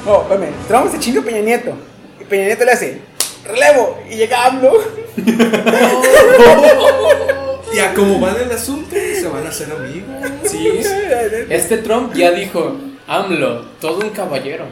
No, 0.05 0.21
espérame, 0.21 0.53
Trump 0.67 0.91
se 0.91 0.99
chinga 0.99 1.21
a 1.21 1.23
Peña 1.23 1.39
Nieto. 1.39 1.73
Y 2.19 2.23
Peña 2.25 2.45
Nieto 2.45 2.65
le 2.65 2.71
hace 2.71 2.99
relevo 3.45 3.99
y 4.09 4.15
llega 4.15 4.45
AMLO. 4.45 4.73
Y 7.73 7.79
a 7.79 7.91
cómo 7.95 8.21
va 8.21 8.35
el 8.39 8.51
asunto, 8.51 8.95
se 8.95 9.27
van 9.27 9.47
a 9.47 9.49
hacer 9.49 9.67
amigos. 9.71 10.07
Sí. 10.43 10.79
Este 11.49 11.77
Trump 11.77 12.13
ya 12.13 12.29
dijo, 12.29 12.77
AMLO, 13.07 13.65
todo 13.81 13.97
un 13.97 14.11
caballero. 14.11 14.65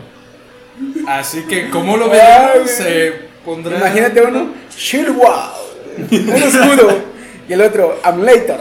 Así 1.07 1.41
que, 1.47 1.71
¿cómo 1.71 1.97
lo 1.97 2.09
güey. 2.09 2.19
Se 2.67 3.11
pondrá. 3.43 3.77
Imagínate 3.77 4.21
uno, 4.21 4.49
Shield 4.77 5.17
Wall, 5.17 5.49
un 6.11 6.43
escudo. 6.43 6.99
Y 7.49 7.53
el 7.53 7.61
otro, 7.61 7.99
Amlator. 8.03 8.59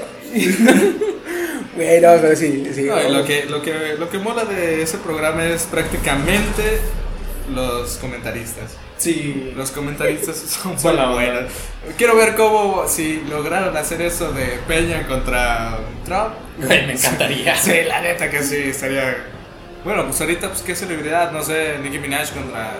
Güey, 1.76 2.00
no, 2.00 2.08
pero 2.20 2.34
sí, 2.34 2.66
sí. 2.74 2.82
No, 2.82 2.96
lo, 3.08 3.24
que, 3.24 3.44
lo, 3.46 3.62
que, 3.62 3.94
lo 3.98 4.10
que 4.10 4.18
mola 4.18 4.44
de 4.44 4.82
ese 4.82 4.98
programa 4.98 5.44
es 5.44 5.62
prácticamente 5.64 6.80
los 7.54 7.96
comentaristas. 7.98 8.76
Sí. 8.98 9.52
Los 9.56 9.70
comentaristas 9.70 10.36
son 10.62 10.76
buena. 10.82 11.10
buenos. 11.10 11.52
Quiero 11.96 12.16
ver 12.16 12.34
cómo, 12.34 12.86
si 12.86 13.22
lograron 13.28 13.76
hacer 13.76 14.02
eso 14.02 14.32
de 14.32 14.58
Peña 14.68 15.06
contra 15.06 15.78
Trump. 16.04 16.34
Güey, 16.58 16.86
me 16.86 16.92
encantaría. 16.92 17.56
Sí, 17.56 17.82
la 17.86 18.02
neta 18.02 18.28
que 18.28 18.42
sí, 18.42 18.56
estaría. 18.56 19.16
Bueno, 19.82 20.04
pues 20.04 20.20
ahorita, 20.20 20.48
pues 20.48 20.60
qué 20.60 20.76
celebridad, 20.76 21.32
no 21.32 21.42
sé, 21.42 21.78
Nicki 21.82 21.98
Minaj 21.98 22.34
contra 22.34 22.74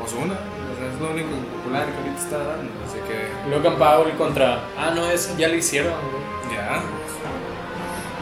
Ozuna. 0.00 0.34
O 0.34 0.76
sea, 0.78 0.94
es 0.94 1.00
lo 1.00 1.10
único 1.10 1.30
popular 1.30 1.86
que 1.86 1.96
ahorita 1.98 2.20
está 2.20 2.38
dando, 2.38 2.70
así 2.86 2.98
que 3.08 3.50
Logan 3.50 3.76
Paul 3.76 4.12
contra. 4.12 4.60
Ah, 4.78 4.92
no, 4.94 5.10
eso 5.10 5.34
ya 5.36 5.48
lo 5.48 5.56
hicieron. 5.56 5.94
güey. 5.94 6.56
ya. 6.56 6.80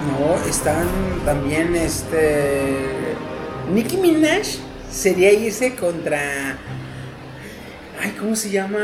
No, 0.08 0.34
están 0.48 0.86
también 1.24 1.74
este. 1.76 3.14
Nicki 3.72 3.96
Minaj 3.96 4.46
sería 4.90 5.32
irse 5.32 5.74
contra. 5.76 6.58
Ay, 8.00 8.10
¿cómo 8.18 8.34
se 8.34 8.50
llama? 8.50 8.78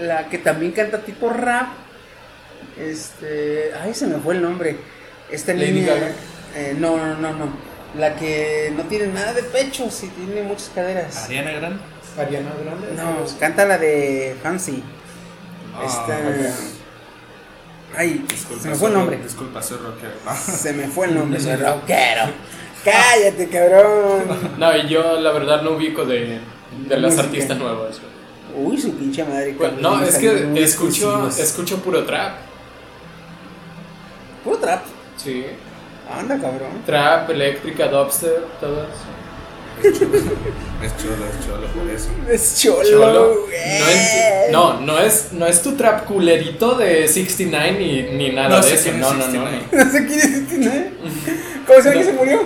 La 0.00 0.28
que 0.28 0.38
también 0.38 0.72
canta 0.72 1.02
tipo 1.02 1.28
rap. 1.30 1.68
Este. 2.78 3.70
Ay, 3.82 3.94
se 3.94 4.06
me 4.06 4.16
fue 4.18 4.34
el 4.34 4.42
nombre. 4.42 4.76
Esta 5.30 5.52
Lady 5.52 5.72
niña. 5.72 5.94
Gaga. 5.94 6.08
eh, 6.56 6.74
no, 6.78 6.96
no, 6.96 7.14
no, 7.16 7.32
no. 7.34 7.66
La 7.98 8.14
que 8.16 8.72
no 8.76 8.84
tiene 8.84 9.06
nada 9.08 9.32
de 9.32 9.42
pecho, 9.42 9.90
sí 9.90 10.08
tiene 10.16 10.42
muchas 10.42 10.70
caderas. 10.74 11.24
Ariana 11.24 11.52
Grande. 11.52 11.80
Ariana 12.18 12.50
Grande. 12.62 12.88
No, 12.96 13.38
canta 13.38 13.64
la 13.66 13.78
de 13.78 14.36
Fancy. 14.42 14.82
Ah, 15.74 15.84
Esta. 15.86 16.75
Ay, 17.96 18.24
Disculpa, 18.28 18.62
se 18.62 18.68
me 18.68 18.74
fue 18.76 18.88
el 18.88 18.94
nombre. 18.94 19.16
Disculpa, 19.22 19.62
soy 19.62 19.78
rockero. 19.78 20.12
Se 20.36 20.72
me 20.72 20.86
fue 20.88 21.06
el 21.06 21.14
nombre, 21.14 21.40
soy 21.40 21.56
rockero. 21.56 22.22
Cállate, 22.84 23.48
cabrón. 23.48 24.24
No, 24.58 24.76
y 24.76 24.88
yo 24.88 25.18
la 25.20 25.32
verdad 25.32 25.62
no 25.62 25.72
ubico 25.72 26.04
de, 26.04 26.38
de 26.88 26.96
las 27.00 27.12
Música. 27.12 27.22
artistas 27.24 27.58
nuevas. 27.58 28.00
Uy, 28.54 28.78
su 28.80 28.94
pinche 28.96 29.24
madre. 29.24 29.54
Bueno, 29.54 29.76
no, 29.80 30.02
es 30.04 30.16
que 30.18 30.62
escucho, 30.62 31.28
escucho 31.28 31.78
puro 31.78 32.04
trap. 32.04 32.36
Puro 34.44 34.58
trap. 34.58 34.84
Sí. 35.16 35.44
Anda, 36.10 36.38
cabrón. 36.38 36.82
Trap, 36.86 37.30
eléctrica, 37.30 37.88
dubstep, 37.88 38.60
todas. 38.60 38.86
Es 39.82 40.96
cholo, 40.98 41.24
es 41.26 41.46
cholo 41.46 41.66
por 41.74 41.90
eso. 41.90 42.08
Es 42.30 42.60
cholo, 42.60 42.82
Cholo. 42.84 43.34
güey. 43.46 44.50
No, 44.52 44.74
no, 44.74 44.80
no 44.80 44.98
es, 45.00 45.28
no 45.32 45.46
es 45.46 45.62
tu 45.62 45.72
trap 45.72 46.04
culerito 46.06 46.74
de 46.76 47.08
69 47.08 47.76
ni, 47.78 48.02
ni 48.16 48.30
nada 48.34 48.48
No 48.60 48.64
de 48.64 48.74
eso. 48.74 48.90
No, 48.92 49.12
no, 49.14 49.18
no, 49.18 49.24
69. 49.24 49.58
no. 49.72 49.84
No 49.84 49.90
sé 49.90 50.06
quién 50.06 50.18
es 50.20 50.24
este, 50.26 50.58
¿no? 50.58 50.72
¿Cómo 51.66 51.82
se 51.82 51.88
ve 51.90 51.94
No. 51.94 52.00
que 52.00 52.06
se 52.06 52.12
murió? 52.12 52.42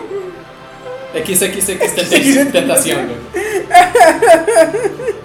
XXX 1.13 1.67
tenta- 1.67 2.53
tentación, 2.53 3.07
güey. 3.09 3.19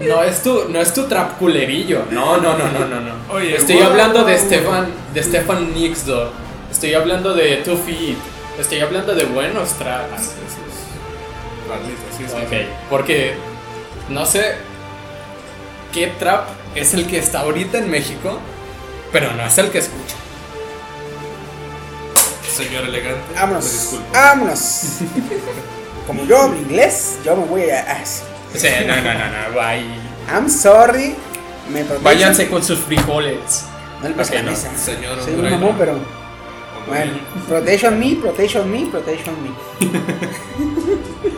No 0.10 0.24
es 0.24 0.42
tu, 0.42 0.66
no 0.70 0.82
es 0.82 0.94
tu 0.94 1.04
trap 1.06 1.38
culerillo. 1.38 2.04
No, 2.12 2.38
no, 2.38 2.58
no, 2.58 2.72
no, 2.72 2.88
no, 2.88 3.00
no. 3.02 3.14
Oye, 3.34 3.56
Estoy 3.56 3.76
wow. 3.78 3.86
hablando 3.86 4.24
de 4.24 4.38
Stefan, 4.38 4.88
de 5.14 5.24
Stefan 5.24 5.74
Nixdor. 5.74 6.32
Estoy 6.72 6.94
hablando 6.94 7.34
de 7.34 7.58
Two 7.58 7.78
Feet. 7.78 8.18
Estoy 8.60 8.80
hablando 8.80 9.14
de 9.14 9.26
buenos 9.26 9.74
traps. 9.74 10.32
Sí, 12.18 12.26
sí. 12.28 12.34
Ok, 12.34 12.90
porque 12.90 13.36
no 14.10 14.26
sé 14.26 14.56
qué 15.92 16.08
trap 16.08 16.48
es 16.76 16.94
el 16.94 17.08
que 17.08 17.18
está 17.18 17.40
ahorita 17.42 17.78
en 17.78 17.90
México, 17.90 18.40
pero 19.12 19.32
no 19.34 19.46
es 19.46 19.58
el 19.58 19.70
que 19.70 19.80
escucho. 19.80 20.16
Señor 22.56 22.86
elegante. 22.86 23.22
Vámonos. 23.36 23.72
disculpo. 23.72 24.06
Vámonos. 24.14 24.84
Como 26.08 26.24
yo 26.26 26.42
hablo 26.42 26.58
inglés, 26.58 27.18
yo 27.26 27.36
me 27.36 27.46
voy 27.46 27.70
a. 27.70 28.06
Sí, 28.06 28.68
no, 28.86 28.96
no, 28.96 29.02
no, 29.02 29.14
no, 29.14 29.54
bye. 29.54 29.86
I'm 30.32 30.50
sorry. 30.50 31.16
Me. 31.70 31.84
Váyanse 32.02 32.48
con 32.48 32.64
sus 32.64 32.80
frijoles. 32.80 33.66
No 34.02 34.10
le 34.10 34.16
pasa 34.16 34.36
la 34.36 34.44
no. 34.44 34.52
mesa. 34.52 34.70
Señor 34.78 35.22
Soy 35.22 35.34
un 35.34 35.50
mamón, 35.50 35.76
pero. 35.78 36.00
Bueno, 36.88 37.14
protection 37.48 38.00
me, 38.00 38.16
protection 38.16 38.72
me, 38.72 38.86
protection 38.86 39.36
me. 39.44 39.50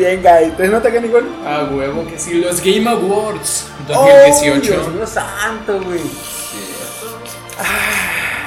Bien, 0.00 0.22
guys. 0.22 0.44
¿Entonces 0.44 0.70
nota 0.70 0.90
que 0.90 0.98
igual? 0.98 1.26
A 1.46 1.64
huevo 1.64 2.06
que 2.06 2.18
sí, 2.18 2.40
los 2.40 2.58
Game 2.62 2.88
Awards 2.88 3.66
Oh, 3.90 4.08
2018. 4.28 4.62
Dios 4.62 4.88
mío 4.88 5.06
santo, 5.06 5.78
güey. 5.82 6.00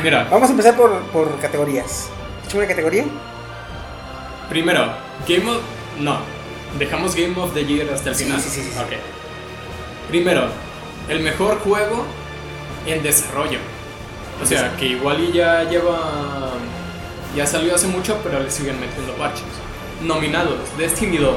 Mira, 0.02 0.28
Vamos 0.32 0.50
a 0.50 0.52
empezar 0.52 0.76
por, 0.76 1.00
por 1.12 1.40
categorías. 1.40 2.10
¿Hecho 2.44 2.58
una 2.58 2.66
categoría? 2.68 3.06
primero, 4.50 4.94
Game 5.28 5.48
of. 5.48 5.62
No, 6.00 6.18
dejamos 6.80 7.14
Game 7.16 7.40
of 7.40 7.54
the 7.54 7.64
Year 7.64 7.88
hasta 7.94 8.10
el 8.10 8.16
Sí, 8.16 8.24
final. 8.24 8.42
sí, 8.42 8.50
sí, 8.50 8.62
sí, 8.64 8.72
sí. 8.74 8.80
Ok. 8.80 8.94
Primero, 10.10 10.48
el 11.08 11.20
mejor 11.20 11.60
juego 11.60 12.04
en 12.88 13.04
desarrollo. 13.04 13.60
O 14.42 14.46
sea, 14.48 14.76
que 14.76 14.88
igual 14.88 15.20
y 15.24 15.32
ya 15.34 15.64
lleva. 15.70 16.50
Ya 17.36 17.46
salió 17.46 17.76
hace 17.76 17.86
mucho, 17.86 18.20
pero 18.24 18.40
le 18.40 18.50
siguen 18.50 18.80
metiendo 18.80 19.14
parches. 19.14 19.44
Nominados: 20.04 20.60
Destiny 20.78 21.18
2, 21.18 21.36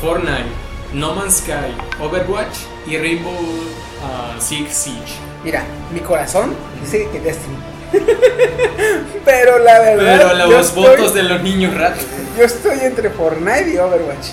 Fortnite, 0.00 0.46
No 0.92 1.14
Man's 1.14 1.38
Sky, 1.38 1.74
Overwatch 2.00 2.56
y 2.86 2.96
Rainbow 2.98 3.32
uh, 3.32 4.40
Six 4.40 4.72
Siege. 4.74 5.14
Mira, 5.44 5.64
mi 5.92 6.00
corazón 6.00 6.54
dice 6.82 7.08
que 7.10 7.20
Destiny. 7.20 7.56
Pero 9.24 9.58
la 9.58 9.78
verdad. 9.80 10.32
Pero 10.34 10.46
los 10.48 10.66
estoy- 10.68 10.82
votos 10.84 11.14
de 11.14 11.22
los 11.24 11.42
niños 11.42 11.74
ratos. 11.74 12.04
Yo 12.38 12.44
estoy 12.44 12.78
entre 12.82 13.10
Fortnite 13.10 13.70
y 13.74 13.78
Overwatch. 13.78 14.26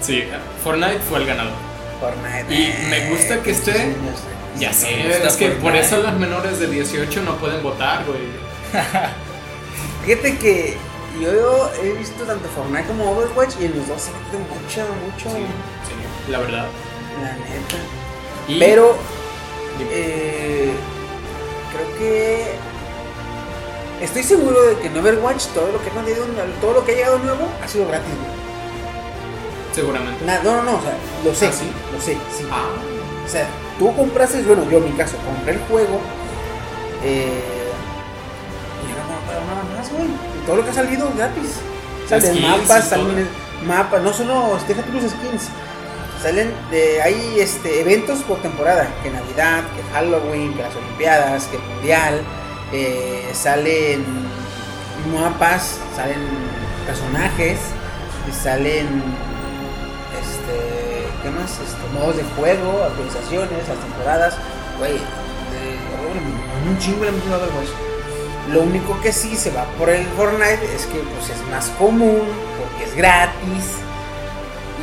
Sí, 0.00 0.24
Fortnite 0.62 0.98
fue 1.08 1.20
el 1.20 1.26
ganador. 1.26 1.52
Fortnite. 2.00 2.52
Y 2.54 2.62
eh, 2.66 2.86
me 2.90 3.10
gusta 3.10 3.42
que 3.42 3.52
esté- 3.52 3.70
eh. 3.76 3.96
Ya 4.58 4.72
sé, 4.72 5.08
es 5.26 5.36
que 5.36 5.48
por 5.48 5.74
eso 5.74 5.96
los 6.02 6.12
menores 6.18 6.58
de 6.58 6.66
18 6.66 7.22
no 7.22 7.36
pueden 7.36 7.62
votar, 7.62 8.04
güey. 8.04 8.20
Fíjate 10.04 10.36
que 10.36 10.76
yo 11.20 11.70
he 11.82 11.92
visto 11.92 12.24
tanto 12.24 12.48
Fortnite 12.48 12.86
como 12.86 13.10
Overwatch 13.12 13.54
y 13.60 13.66
en 13.66 13.76
los 13.78 13.86
dos 13.88 14.00
se 14.00 14.10
mete 14.12 14.38
mucho, 14.38 14.80
mucho. 15.04 15.30
Sí, 15.36 16.30
la 16.30 16.38
verdad. 16.38 16.66
La 17.22 17.32
neta. 17.34 17.76
Y- 18.48 18.58
Pero 18.58 18.94
eh, 19.90 20.72
creo 21.72 21.98
que 21.98 22.54
estoy 24.00 24.22
seguro 24.22 24.60
de 24.62 24.78
que 24.78 24.86
en 24.88 24.96
Overwatch 24.98 25.46
todo 25.48 25.70
lo 25.72 25.82
que 25.82 25.90
ha 25.90 25.92
añadido- 26.00 26.26
todo 26.60 26.72
lo 26.74 26.84
que 26.84 26.92
ha 26.92 26.94
llegado 26.96 27.18
nuevo 27.18 27.48
ha 27.62 27.68
sido 27.68 27.86
gratis. 27.88 28.08
güey. 28.08 28.42
seguramente. 29.74 30.22
Na- 30.26 30.42
no, 30.42 30.56
no, 30.56 30.62
no, 30.64 30.76
o 30.76 30.82
sea, 30.82 30.94
lo 31.24 31.34
sé, 31.34 31.46
¿Ah, 31.46 31.52
sí? 31.52 31.72
lo 31.94 31.98
sé, 31.98 32.12
sí. 32.36 32.46
Ah, 32.50 32.66
O 33.24 33.28
sea, 33.28 33.48
tú 33.78 33.94
compraste, 33.96 34.42
bueno, 34.42 34.68
yo 34.70 34.76
en 34.78 34.84
mi 34.84 34.92
caso, 34.92 35.16
compré 35.24 35.54
el 35.54 35.60
juego 35.60 35.98
eh, 37.02 37.40
y 38.84 38.90
yo 38.90 38.96
no 38.98 39.46
nada 39.46 39.64
más, 39.74 39.90
güey. 39.90 40.08
Todo 40.46 40.56
lo 40.56 40.64
que 40.64 40.70
ha 40.70 40.74
salido 40.74 41.10
gratis. 41.16 41.52
Salen 42.08 42.34
Skins 42.34 42.48
mapas, 42.48 42.88
salen 42.88 43.28
mapas, 43.66 44.02
no 44.02 44.12
solo, 44.12 44.58
déjate 44.68 44.92
los 44.92 45.02
skins. 45.10 45.48
Salen 46.22 46.52
de, 46.70 47.02
hay 47.02 47.36
este, 47.40 47.80
eventos 47.80 48.20
por 48.20 48.38
temporada, 48.42 48.88
que 49.02 49.10
Navidad, 49.10 49.62
que 49.74 49.82
Halloween, 49.94 50.54
que 50.54 50.62
las 50.62 50.74
Olimpiadas, 50.76 51.44
que 51.46 51.56
el 51.56 51.62
Mundial, 51.62 52.20
eh, 52.72 53.30
salen 53.32 54.04
mapas, 55.12 55.78
salen 55.96 56.18
personajes, 56.86 57.58
y 58.28 58.32
salen 58.32 58.86
este, 60.20 61.08
¿qué 61.22 61.30
más? 61.30 61.50
Este, 61.50 61.98
modos 61.98 62.16
de 62.16 62.22
juego, 62.36 62.84
actualizaciones, 62.84 63.68
las 63.68 63.78
temporadas, 63.78 64.34
güey, 64.78 64.92
de- 64.94 65.82
un 66.70 66.78
chingo 66.78 67.02
le 67.04 67.08
han 67.10 67.16
metido 67.16 67.34
a 67.34 67.38
Overwatch. 67.38 67.68
Lo 68.50 68.62
único 68.62 69.00
que 69.00 69.12
sí 69.12 69.36
se 69.36 69.50
va 69.50 69.64
por 69.78 69.88
el 69.88 70.04
Fortnite 70.16 70.64
es 70.74 70.86
que 70.86 70.98
pues 70.98 71.30
es 71.30 71.48
más 71.50 71.68
común, 71.78 72.22
porque 72.58 72.84
es 72.84 72.96
gratis. 72.96 73.64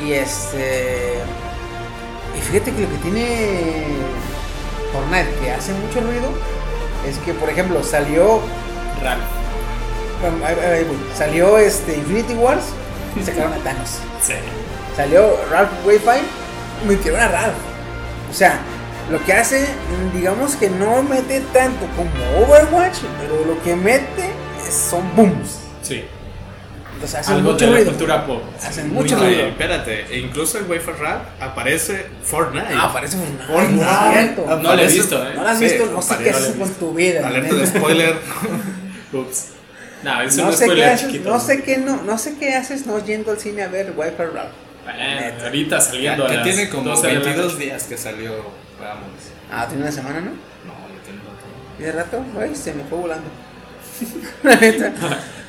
Y 0.03 0.14
este. 0.14 1.16
Y 2.38 2.41
fíjate 2.41 2.72
que 2.72 2.82
lo 2.82 2.89
que 2.89 2.97
tiene 2.97 3.84
Fortnite 4.93 5.30
que 5.41 5.51
hace 5.51 5.74
mucho 5.74 5.99
ruido 5.99 6.30
es 7.07 7.18
que, 7.20 7.34
por 7.34 7.49
ejemplo, 7.49 7.84
salió. 7.84 8.39
Ralph. 9.03 9.22
bueno, 10.22 10.45
ahí-. 10.45 10.88
Salió 11.18 11.57
este 11.57 11.97
Infinity 11.97 12.34
Wars 12.34 12.64
y 13.20 13.24
sacaron 13.24 13.53
a 13.53 13.57
Thanos. 13.57 13.99
Sí. 14.22 14.34
Salió 14.97 15.38
Ralph 15.49 15.70
Wi-Fi 15.86 16.20
y 16.84 16.88
metieron 16.88 17.22
a 17.22 17.30
Ralph. 17.30 17.55
O 18.30 18.34
sea, 18.34 18.60
lo 19.12 19.24
que 19.26 19.34
hace, 19.34 19.66
digamos 20.14 20.55
que 20.55 20.70
no 20.70 21.01
mete 21.03 21.41
tanto 21.53 21.86
como 21.95 22.12
Overwatch, 22.45 22.97
pero 23.20 23.45
lo 23.45 23.62
que 23.64 23.76
mete 23.76 24.30
son 24.72 25.16
booms. 25.16 25.60
Sí. 25.82 26.03
Entonces 26.93 27.20
hacen 27.20 27.36
Algo 27.36 27.51
mucho 27.53 27.66
de 27.66 27.72
la 27.72 27.78
ruido. 27.78 27.91
cultura 27.91 28.26
pop. 28.28 28.41
Hacen 28.62 28.93
mucho 28.93 29.18
ruido. 29.18 29.47
Espérate, 29.47 30.05
e 30.14 30.20
incluso 30.20 30.57
en 30.57 30.70
Wafer 30.70 30.95
Rap 30.99 31.41
aparece 31.41 32.07
Fortnite. 32.24 32.68
Ah, 32.76 32.91
parece 32.91 33.16
Fortnite. 33.18 33.45
Fortnite. 33.47 34.12
cierto. 34.12 34.45
No 34.62 34.76
lo 34.76 34.82
he 34.82 34.88
visto, 34.88 35.18
No 35.24 35.30
eh. 35.30 35.34
lo 35.36 35.47
has 35.47 35.57
Sí, 35.60 35.64
visto, 35.66 35.86
no 35.86 36.01
sé 36.01 36.18
qué 36.18 36.32
no 36.32 36.38
haces 36.38 36.55
con 36.57 36.74
tu 36.74 36.93
vida. 36.93 37.28
Alerta 37.28 37.53
neta. 37.55 37.72
de 37.72 37.80
spoiler. 37.80 38.16
Ups. 39.14 39.45
No, 40.03 40.22
es 40.22 40.36
No 40.38 40.45
un 40.47 40.51
sé 40.53 40.57
qué 40.60 40.66
spoiler 40.66 40.89
haces, 40.89 41.07
chiquito. 41.07 41.30
no 41.30 41.39
sé 41.39 41.64
qué 41.64 41.78
no, 41.78 42.01
no 42.03 42.18
sé 42.18 42.36
qué 42.38 42.53
haces 42.55 42.86
no 42.86 42.99
yendo 43.03 43.32
al 43.32 43.39
cine 43.39 43.64
a 43.64 43.68
ver 43.70 43.93
Wi-Fi 43.95 44.24
Rap. 44.34 44.47
Eh, 44.93 45.34
ahorita 45.43 45.80
saliendo 45.80 46.26
a 46.26 46.30
Ya 46.30 46.36
las 46.36 46.43
tiene 46.43 46.70
como 46.70 46.89
12 46.89 47.07
de 47.07 47.14
la 47.14 47.20
22 47.22 47.53
noche. 47.53 47.66
días 47.66 47.84
que 47.84 47.97
salió. 47.97 48.34
Ah, 49.51 49.65
tiene 49.67 49.84
una 49.84 49.91
semana, 49.91 50.21
¿no? 50.21 50.32
No, 50.32 50.73
ya 50.93 51.03
tiene 51.03 51.19
rato. 51.19 51.45
Y 51.80 51.84
de 51.84 51.91
rato, 51.91 52.23
güey, 52.34 52.55
se 52.55 52.73
me 52.73 52.84
fue 52.84 52.97
volando. 52.97 53.27
La 54.43 54.55
neta. 54.61 54.93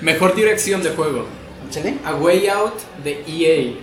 Mejor 0.00 0.34
dirección 0.34 0.82
de 0.82 0.90
juego. 0.90 1.26
A 2.04 2.14
Way 2.16 2.48
Out 2.48 2.80
de 3.04 3.22
EA. 3.26 3.74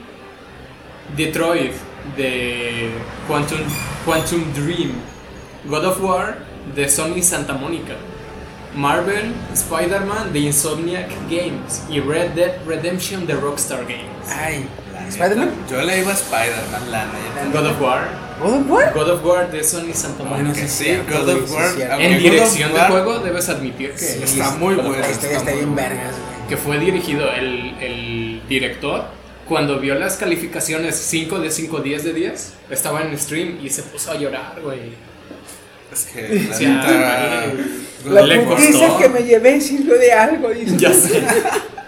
Detroit 1.16 1.72
de 2.18 2.90
Quantum, 3.28 3.60
Quantum 4.06 4.54
Dream. 4.54 4.92
God 5.70 5.86
of 5.86 6.02
War 6.02 6.38
de 6.76 6.90
Sony 6.90 7.22
Santa 7.22 7.54
Mónica. 7.54 7.94
Marvel, 8.76 9.34
Spider-Man 9.54 10.34
de 10.34 10.40
Insomniac 10.40 11.10
Games. 11.30 11.84
Y 11.90 12.00
Red 12.02 12.32
Dead 12.32 12.54
Redemption 12.66 13.26
de 13.26 13.36
Rockstar 13.36 13.86
Games. 13.86 14.30
Ay, 14.30 14.68
¿Spider-Man? 15.10 15.52
Yo 15.70 15.82
le 15.82 16.00
iba 16.00 16.12
a 16.12 16.16
Spider-Man, 16.16 16.92
la 16.92 17.06
neta. 17.06 17.60
God 17.60 17.68
of 17.68 17.82
War. 17.82 18.08
¿God 18.42 18.54
of 18.62 18.70
War? 18.70 18.94
God 18.94 19.10
of 19.10 19.26
War 19.26 19.52
de 19.52 19.64
Sony 19.64 19.94
Santa 19.94 20.24
Bueno, 20.24 20.54
sí, 20.68 20.98
God 21.12 21.30
of 21.30 21.52
War. 21.52 21.70
En 22.00 22.20
dirección 22.20 22.74
de 22.74 22.80
juego 22.82 23.20
debes 23.20 23.50
admitir 23.50 23.92
que 23.92 23.98
Sí, 23.98 24.20
está 24.24 24.52
muy 24.52 24.76
bueno. 24.76 24.94
Este 24.96 25.28
está 25.28 25.38
está 25.40 25.52
bien 25.54 25.76
vergas, 25.76 26.12
güey. 26.12 26.48
que 26.50 26.58
fue 26.58 26.78
dirigido 26.80 27.32
el, 27.32 27.76
el 27.82 28.42
director 28.48 29.06
cuando 29.48 29.80
vio 29.80 29.96
las 29.96 30.18
calificaciones 30.18 30.96
5 30.96 31.40
de 31.40 31.50
5, 31.52 31.80
10 31.80 32.04
de 32.04 32.14
10, 32.14 32.54
estaba 32.70 33.02
en 33.04 33.18
stream 33.18 33.60
y 33.64 33.70
se 33.70 33.82
puso 33.84 34.12
a 34.12 34.16
llorar, 34.16 34.60
güey. 34.62 34.92
Es 35.92 36.04
que 36.04 36.46
la 36.50 36.54
Sí, 36.54 36.66
neta. 36.66 37.46
La 38.06 38.22
Le 38.24 38.44
costó. 38.44 38.98
que 39.00 39.08
me 39.10 39.22
llevé 39.24 39.60
sirvió 39.62 39.98
de 39.98 40.12
algo, 40.12 40.50
dice. 40.50 40.78
Ya 40.78 40.92
sé. 40.94 41.24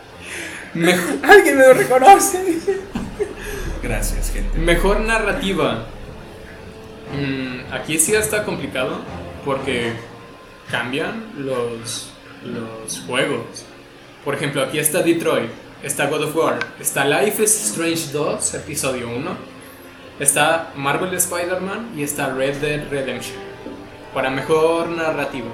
Mejor, 0.74 1.16
Alguien 1.24 1.58
me 1.58 1.64
lo 1.68 1.74
reconoce. 1.74 2.40
Gracias, 3.82 4.32
gente. 4.32 4.58
mejor 4.58 5.00
narrativa. 5.02 5.86
Mm, 7.18 7.74
aquí 7.74 7.98
sí 7.98 8.14
está 8.14 8.44
complicado 8.44 9.00
porque 9.46 9.94
cambian 10.70 11.26
los, 11.38 12.12
los 12.44 13.00
juegos. 13.08 13.66
Por 14.24 14.36
ejemplo, 14.36 14.62
aquí 14.62 14.80
está 14.80 15.02
Detroit, 15.02 15.50
está 15.82 16.08
God 16.08 16.26
of 16.26 16.36
War, 16.36 16.60
está 16.80 17.06
Life 17.06 17.42
is 17.42 17.70
Strange 17.70 18.12
2, 18.12 18.54
episodio 18.56 19.10
1, 19.10 19.32
está 20.20 20.72
Marvel 20.76 21.14
Spider-Man 21.14 21.94
y 21.96 22.04
está 22.04 22.34
Red 22.34 22.58
Dead 22.58 22.90
Redemption. 22.90 23.38
Para 24.14 24.30
mejor 24.30 24.90
narrativa. 24.90 25.50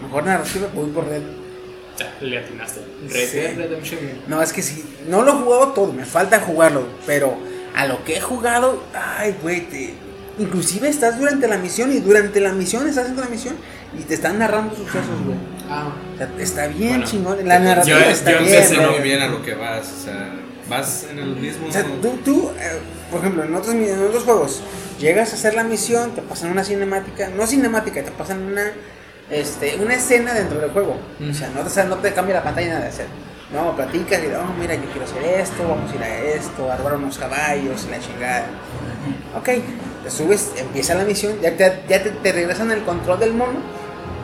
Mejor 0.00 0.24
narrativa, 0.24 0.68
voy 0.72 0.90
por 0.90 1.06
Red. 1.06 1.43
O 1.94 1.98
sea, 1.98 2.12
le 2.20 2.38
atinaste. 2.38 2.80
Red 3.08 3.28
Sí. 3.28 3.36
Dead 3.36 3.56
Redemption. 3.56 4.00
No, 4.26 4.42
es 4.42 4.52
que 4.52 4.62
sí, 4.62 4.84
no 5.08 5.22
lo 5.22 5.32
he 5.32 5.42
jugado 5.42 5.68
todo, 5.68 5.92
me 5.92 6.04
falta 6.04 6.40
jugarlo, 6.40 6.86
pero 7.06 7.36
a 7.74 7.86
lo 7.86 8.02
que 8.04 8.16
he 8.16 8.20
jugado, 8.20 8.82
ay, 8.94 9.36
güey, 9.42 9.68
te- 9.68 9.94
inclusive 10.38 10.88
estás 10.88 11.18
durante 11.18 11.46
la 11.46 11.58
misión 11.58 11.92
y 11.92 12.00
durante 12.00 12.40
la 12.40 12.52
misión 12.52 12.88
estás 12.88 13.04
haciendo 13.04 13.22
la 13.22 13.28
misión 13.28 13.54
y 13.96 14.02
te 14.02 14.14
están 14.14 14.38
narrando 14.38 14.74
sucesos, 14.74 15.06
güey. 15.24 15.36
Ah. 15.70 15.92
O 16.14 16.18
sea, 16.18 16.30
está 16.38 16.66
bien 16.66 16.90
Bueno, 16.90 17.04
chingón, 17.06 17.48
la 17.48 17.58
narrativa 17.60 18.00
yo- 18.00 18.10
está 18.10 18.32
yo 18.32 18.38
bien. 18.44 18.66
güey. 18.76 18.90
muy 18.90 19.00
bien 19.00 19.22
a 19.22 19.28
lo 19.28 19.42
que 19.42 19.54
vas, 19.54 19.86
o 20.00 20.04
sea, 20.04 20.34
vas 20.68 21.06
en 21.10 21.18
el 21.20 21.36
mismo... 21.36 21.68
O 21.68 21.72
sea, 21.72 21.84
tú, 21.84 22.18
tú 22.24 22.50
eh, 22.58 22.80
por 23.10 23.20
ejemplo, 23.20 23.44
en 23.44 23.54
otros, 23.54 23.72
en 23.74 24.02
otros 24.02 24.24
juegos, 24.24 24.62
llegas 24.98 25.30
a 25.32 25.36
hacer 25.36 25.54
la 25.54 25.62
misión, 25.62 26.12
te 26.16 26.22
pasan 26.22 26.50
una 26.50 26.64
cinemática, 26.64 27.28
no 27.28 27.46
cinemática, 27.46 28.02
te 28.02 28.10
pasan 28.10 28.42
una, 28.42 28.72
este, 29.30 29.76
una 29.76 29.94
escena 29.94 30.34
dentro 30.34 30.60
del 30.60 30.70
juego. 30.70 30.96
O 31.30 31.34
sea, 31.34 31.48
no 31.48 31.60
te, 31.60 31.66
o 31.66 31.70
sea, 31.70 31.84
no 31.84 31.96
te 31.96 32.12
cambia 32.12 32.36
la 32.36 32.42
pantalla 32.42 32.68
nada 32.68 32.80
de 32.82 32.88
hacer. 32.88 33.06
No, 33.52 33.76
platicas 33.76 34.20
y, 34.22 34.26
oh, 34.34 34.52
mira, 34.58 34.74
yo 34.74 34.84
quiero 34.90 35.04
hacer 35.04 35.22
esto, 35.22 35.68
vamos 35.68 35.90
a 35.92 35.94
ir 35.94 36.02
a 36.02 36.18
esto, 36.18 36.70
a 36.72 36.76
robar 36.76 36.96
unos 36.96 37.18
caballos 37.18 37.86
la 37.90 38.00
chingada. 38.00 38.46
Ok, 39.38 39.48
te 40.02 40.10
subes, 40.10 40.52
empieza 40.56 40.94
la 40.94 41.04
misión, 41.04 41.40
ya 41.40 41.56
te, 41.56 41.82
ya 41.88 42.02
te, 42.02 42.10
te 42.10 42.32
regresan 42.32 42.70
el 42.72 42.82
control 42.82 43.20
del 43.20 43.34
mono, 43.34 43.60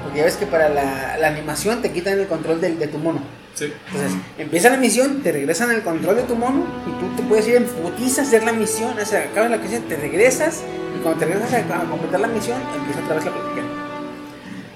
porque 0.02 0.18
ya 0.18 0.24
ves 0.24 0.36
que 0.36 0.46
para 0.46 0.68
la, 0.68 1.16
la 1.18 1.28
animación 1.28 1.80
te 1.80 1.92
quitan 1.92 2.18
el 2.18 2.26
control 2.26 2.60
del, 2.60 2.78
de 2.78 2.88
tu 2.88 2.98
mono. 2.98 3.20
Sí. 3.54 3.72
Entonces, 3.88 4.18
empieza 4.38 4.70
la 4.70 4.78
misión, 4.78 5.22
te 5.22 5.32
regresan 5.32 5.70
el 5.70 5.82
control 5.82 6.16
de 6.16 6.22
tu 6.22 6.34
mono 6.34 6.64
y 6.86 6.90
tú 7.00 7.16
te 7.16 7.22
puedes 7.28 7.46
ir 7.46 7.56
en 7.56 7.64
putiza 7.66 8.22
a 8.22 8.24
hacer 8.24 8.42
la 8.42 8.52
misión, 8.52 8.98
o 8.98 9.04
sea, 9.04 9.20
acaba 9.20 9.48
la 9.48 9.58
misión, 9.58 9.82
te 9.82 9.96
regresas 9.96 10.62
y 10.96 11.02
cuando 11.02 11.20
te 11.20 11.26
regresas 11.26 11.52
a, 11.52 11.58
a 11.58 11.84
completar 11.84 12.20
la 12.20 12.28
misión, 12.28 12.58
empieza 12.74 13.00
otra 13.04 13.16
vez 13.16 13.24
la 13.26 13.32
plática. 13.32 13.62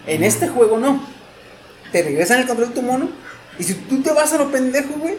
En 0.07 0.23
este 0.23 0.49
juego 0.49 0.79
no. 0.79 1.05
Te 1.93 2.03
regresan 2.03 2.41
el 2.41 2.47
control 2.47 2.71
de 2.71 2.75
tu 2.75 2.83
mono 2.83 3.09
y 3.59 3.65
si 3.65 3.75
tú 3.75 4.03
te 4.03 4.13
vas 4.13 4.33
a 4.33 4.39
lo 4.39 4.51
pendejo, 4.51 4.95
güey, 4.99 5.17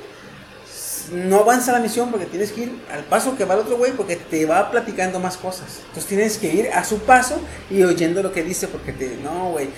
no 1.13 1.39
avanza 1.39 1.71
la 1.71 1.79
misión 1.79 2.11
porque 2.11 2.25
tienes 2.25 2.51
que 2.51 2.61
ir 2.61 2.81
al 2.91 3.03
paso 3.03 3.37
que 3.37 3.45
va 3.45 3.53
el 3.53 3.61
otro 3.61 3.77
güey 3.77 3.91
porque 3.93 4.15
te 4.15 4.45
va 4.45 4.71
platicando 4.71 5.19
más 5.19 5.37
cosas. 5.37 5.79
Entonces 5.87 6.05
tienes 6.05 6.37
que 6.37 6.53
ir 6.53 6.69
a 6.71 6.83
su 6.83 6.99
paso 6.99 7.39
y 7.69 7.83
oyendo 7.83 8.21
lo 8.21 8.33
que 8.33 8.43
dice 8.43 8.67
porque 8.67 8.91
te... 8.91 9.17
No, 9.23 9.51
güey. 9.51 9.69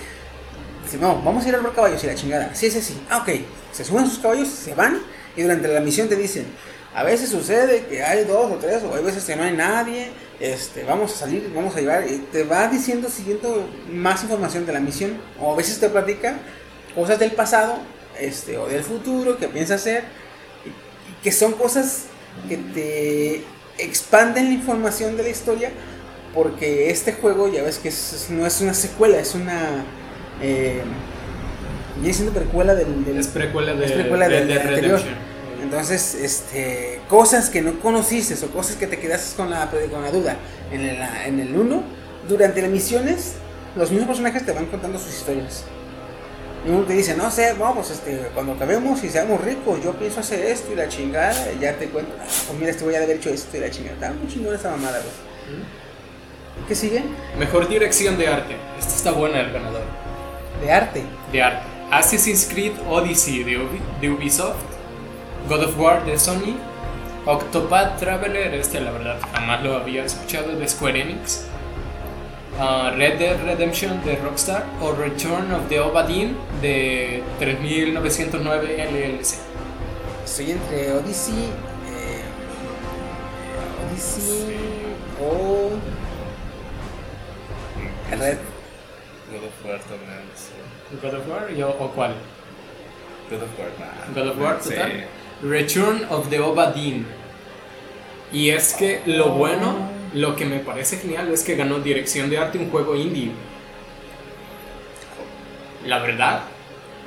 Dice, 0.84 0.98
no, 0.98 1.20
vamos 1.22 1.44
a 1.44 1.48
ir 1.48 1.54
a 1.54 1.58
ver 1.58 1.72
caballos 1.72 2.02
y 2.02 2.06
la 2.06 2.14
chingada. 2.14 2.54
Sí, 2.54 2.70
sí, 2.70 2.80
sí. 2.80 3.00
Ah, 3.10 3.18
ok. 3.18 3.30
Se 3.72 3.84
suben 3.84 4.08
sus 4.08 4.18
caballos, 4.18 4.48
se 4.48 4.74
van 4.74 5.00
y 5.36 5.42
durante 5.42 5.68
la 5.68 5.80
misión 5.80 6.08
te 6.08 6.16
dicen, 6.16 6.46
a 6.98 7.04
veces 7.04 7.28
sucede 7.30 7.84
que 7.88 8.02
hay 8.02 8.24
dos 8.24 8.50
o 8.50 8.56
tres 8.56 8.82
o 8.82 8.94
hay 8.94 9.04
veces 9.04 9.24
que 9.24 9.36
no 9.36 9.42
hay 9.44 9.52
nadie. 9.52 10.08
Este, 10.40 10.84
vamos 10.84 11.12
a 11.14 11.16
salir, 11.16 11.50
vamos 11.54 11.74
a 11.76 11.80
llevar 11.80 12.04
y 12.08 12.18
te 12.32 12.44
va 12.44 12.68
diciendo 12.68 13.08
siguiendo 13.08 13.68
más 13.92 14.22
información 14.22 14.66
de 14.66 14.72
la 14.72 14.80
misión 14.80 15.12
o 15.40 15.52
a 15.52 15.56
veces 15.56 15.80
te 15.80 15.88
platica 15.88 16.36
cosas 16.94 17.18
del 17.18 17.32
pasado, 17.32 17.78
este, 18.20 18.56
o 18.58 18.66
del 18.66 18.82
futuro 18.82 19.36
que 19.38 19.48
piensa 19.48 19.74
hacer 19.74 20.04
y- 20.64 20.68
y 20.68 21.22
que 21.22 21.32
son 21.32 21.52
cosas 21.52 22.04
que 22.48 22.56
te 22.56 23.42
expanden 23.78 24.46
la 24.46 24.54
información 24.54 25.16
de 25.16 25.22
la 25.24 25.28
historia 25.28 25.70
porque 26.34 26.90
este 26.90 27.12
juego 27.12 27.52
ya 27.52 27.62
ves 27.62 27.78
que 27.78 27.88
es- 27.88 28.26
no 28.30 28.46
es 28.46 28.60
una 28.60 28.74
secuela, 28.74 29.18
es 29.18 29.34
una 29.34 29.84
eh, 30.40 30.82
siendo 32.12 32.32
precuela 32.32 32.74
del, 32.76 33.04
del- 33.04 33.18
Es 33.18 33.26
precuela 33.28 33.74
de, 33.74 33.86
es 33.86 33.92
precuela 33.92 34.28
de- 34.28 34.34
del- 34.36 34.48
de 34.48 34.54
del 34.54 34.68
anterior. 34.68 34.98
Redemption. 35.00 35.27
Entonces, 35.62 36.14
este, 36.14 37.00
cosas 37.08 37.50
que 37.50 37.60
no 37.62 37.78
conociste 37.80 38.34
o 38.44 38.48
cosas 38.50 38.76
que 38.76 38.86
te 38.86 38.98
quedaste 38.98 39.36
con 39.36 39.50
la, 39.50 39.68
con 39.90 40.02
la 40.02 40.10
duda 40.10 40.36
en 40.72 40.80
el, 40.82 40.96
en 41.26 41.40
el 41.40 41.56
1, 41.56 41.82
durante 42.28 42.62
las 42.62 42.70
misiones, 42.70 43.34
los 43.76 43.90
mismos 43.90 44.08
personajes 44.08 44.44
te 44.46 44.52
van 44.52 44.66
contando 44.66 44.98
sus 44.98 45.14
historias. 45.14 45.64
Y 46.66 46.70
uno 46.70 46.84
te 46.84 46.92
dice, 46.92 47.16
no 47.16 47.30
sé, 47.30 47.54
vamos, 47.58 47.90
este, 47.90 48.30
cuando 48.34 48.52
acabemos 48.52 49.02
y 49.04 49.08
seamos 49.10 49.40
ricos, 49.42 49.82
yo 49.82 49.92
pienso 49.94 50.20
hacer 50.20 50.40
esto 50.44 50.72
y 50.72 50.76
la 50.76 50.88
chingada, 50.88 51.52
y 51.52 51.58
ya 51.60 51.74
te 51.76 51.86
cuento, 51.88 52.12
ah, 52.20 52.24
pues 52.46 52.58
mira, 52.58 52.70
este 52.70 52.84
voy 52.84 52.94
a 52.94 52.98
haber 52.98 53.10
hecho 53.16 53.30
esto 53.30 53.56
y 53.56 53.60
la 53.60 53.70
chingada. 53.70 53.94
Está 53.94 54.12
muy 54.12 54.26
chingona 54.32 54.56
esta 54.56 54.70
mamada, 54.70 54.98
güey. 54.98 55.58
¿Qué 56.66 56.74
sigue? 56.74 57.02
Mejor 57.38 57.68
dirección 57.68 58.18
de 58.18 58.28
arte. 58.28 58.56
Esta 58.78 58.94
está 58.94 59.12
buena 59.12 59.40
el 59.40 59.52
ganador. 59.52 59.82
De 60.60 60.70
arte. 60.72 61.02
De 61.32 61.42
arte. 61.42 61.62
Assassin's 61.90 62.46
Creed 62.50 62.72
Odyssey 62.88 63.44
de, 63.44 63.52
Ubi- 63.58 64.00
de 64.00 64.10
Ubisoft. 64.10 64.56
God 65.48 65.62
of 65.64 65.76
War 65.78 66.04
de 66.04 66.18
Sony. 66.18 66.56
Octopath 67.26 67.98
Traveler, 68.00 68.54
este 68.54 68.80
la 68.80 68.90
verdad 68.90 69.18
jamás 69.32 69.62
lo 69.62 69.76
había 69.76 70.04
escuchado, 70.04 70.52
de 70.56 70.66
Square 70.68 71.00
Enix. 71.02 71.44
Ah, 72.58 72.92
Red 72.96 73.18
Dead 73.18 73.36
Redemption 73.44 74.02
de 74.04 74.16
Rockstar. 74.16 74.64
O 74.80 74.92
Return 74.92 75.52
of 75.52 75.68
the 75.68 75.78
Obra 75.80 76.04
Dinn 76.06 76.36
de 76.62 77.22
3909 77.38 78.82
LLC. 78.90 79.36
Estoy 80.24 80.50
entre 80.52 80.92
Odyssey, 80.92 81.50
eh, 81.92 82.22
Odyssey 83.90 84.56
o 85.22 85.70
Red. 88.10 88.38
God 89.30 89.44
of 89.44 89.64
War 89.64 89.78
también, 89.80 90.24
sí. 90.34 90.52
God 91.02 91.14
of 91.14 91.28
War 91.28 91.50
y- 91.54 91.62
o, 91.62 91.68
o 91.68 91.88
cuál? 91.94 92.14
God 93.30 93.42
of 93.42 93.58
War, 93.58 93.68
nah. 93.78 94.14
God 94.14 94.30
of 94.30 94.38
War, 94.38 94.56
Sí. 94.60 94.74
Return 95.42 96.04
of 96.10 96.28
the 96.30 96.38
Dinn. 96.74 97.06
Y 98.32 98.50
es 98.50 98.74
que 98.74 99.02
lo 99.06 99.30
bueno, 99.30 99.88
lo 100.14 100.36
que 100.36 100.44
me 100.44 100.58
parece 100.58 100.98
genial 100.98 101.28
es 101.32 101.42
que 101.42 101.54
ganó 101.56 101.78
dirección 101.78 102.28
de 102.30 102.38
arte 102.38 102.58
un 102.58 102.70
juego 102.70 102.94
indie. 102.96 103.30
La 105.86 105.98
verdad. 106.00 106.40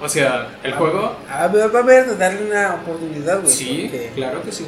O 0.01 0.09
sea, 0.09 0.47
el 0.63 0.73
juego. 0.73 1.15
A 1.29 1.47
ver, 1.47 1.73
va 1.73 1.79
a 1.79 1.83
haber, 1.83 2.17
darle 2.17 2.45
una 2.49 2.75
oportunidad, 2.75 3.41
güey. 3.41 3.53
Sí, 3.53 3.87
Porque, 3.91 4.11
claro 4.15 4.41
que 4.41 4.51
sí. 4.51 4.65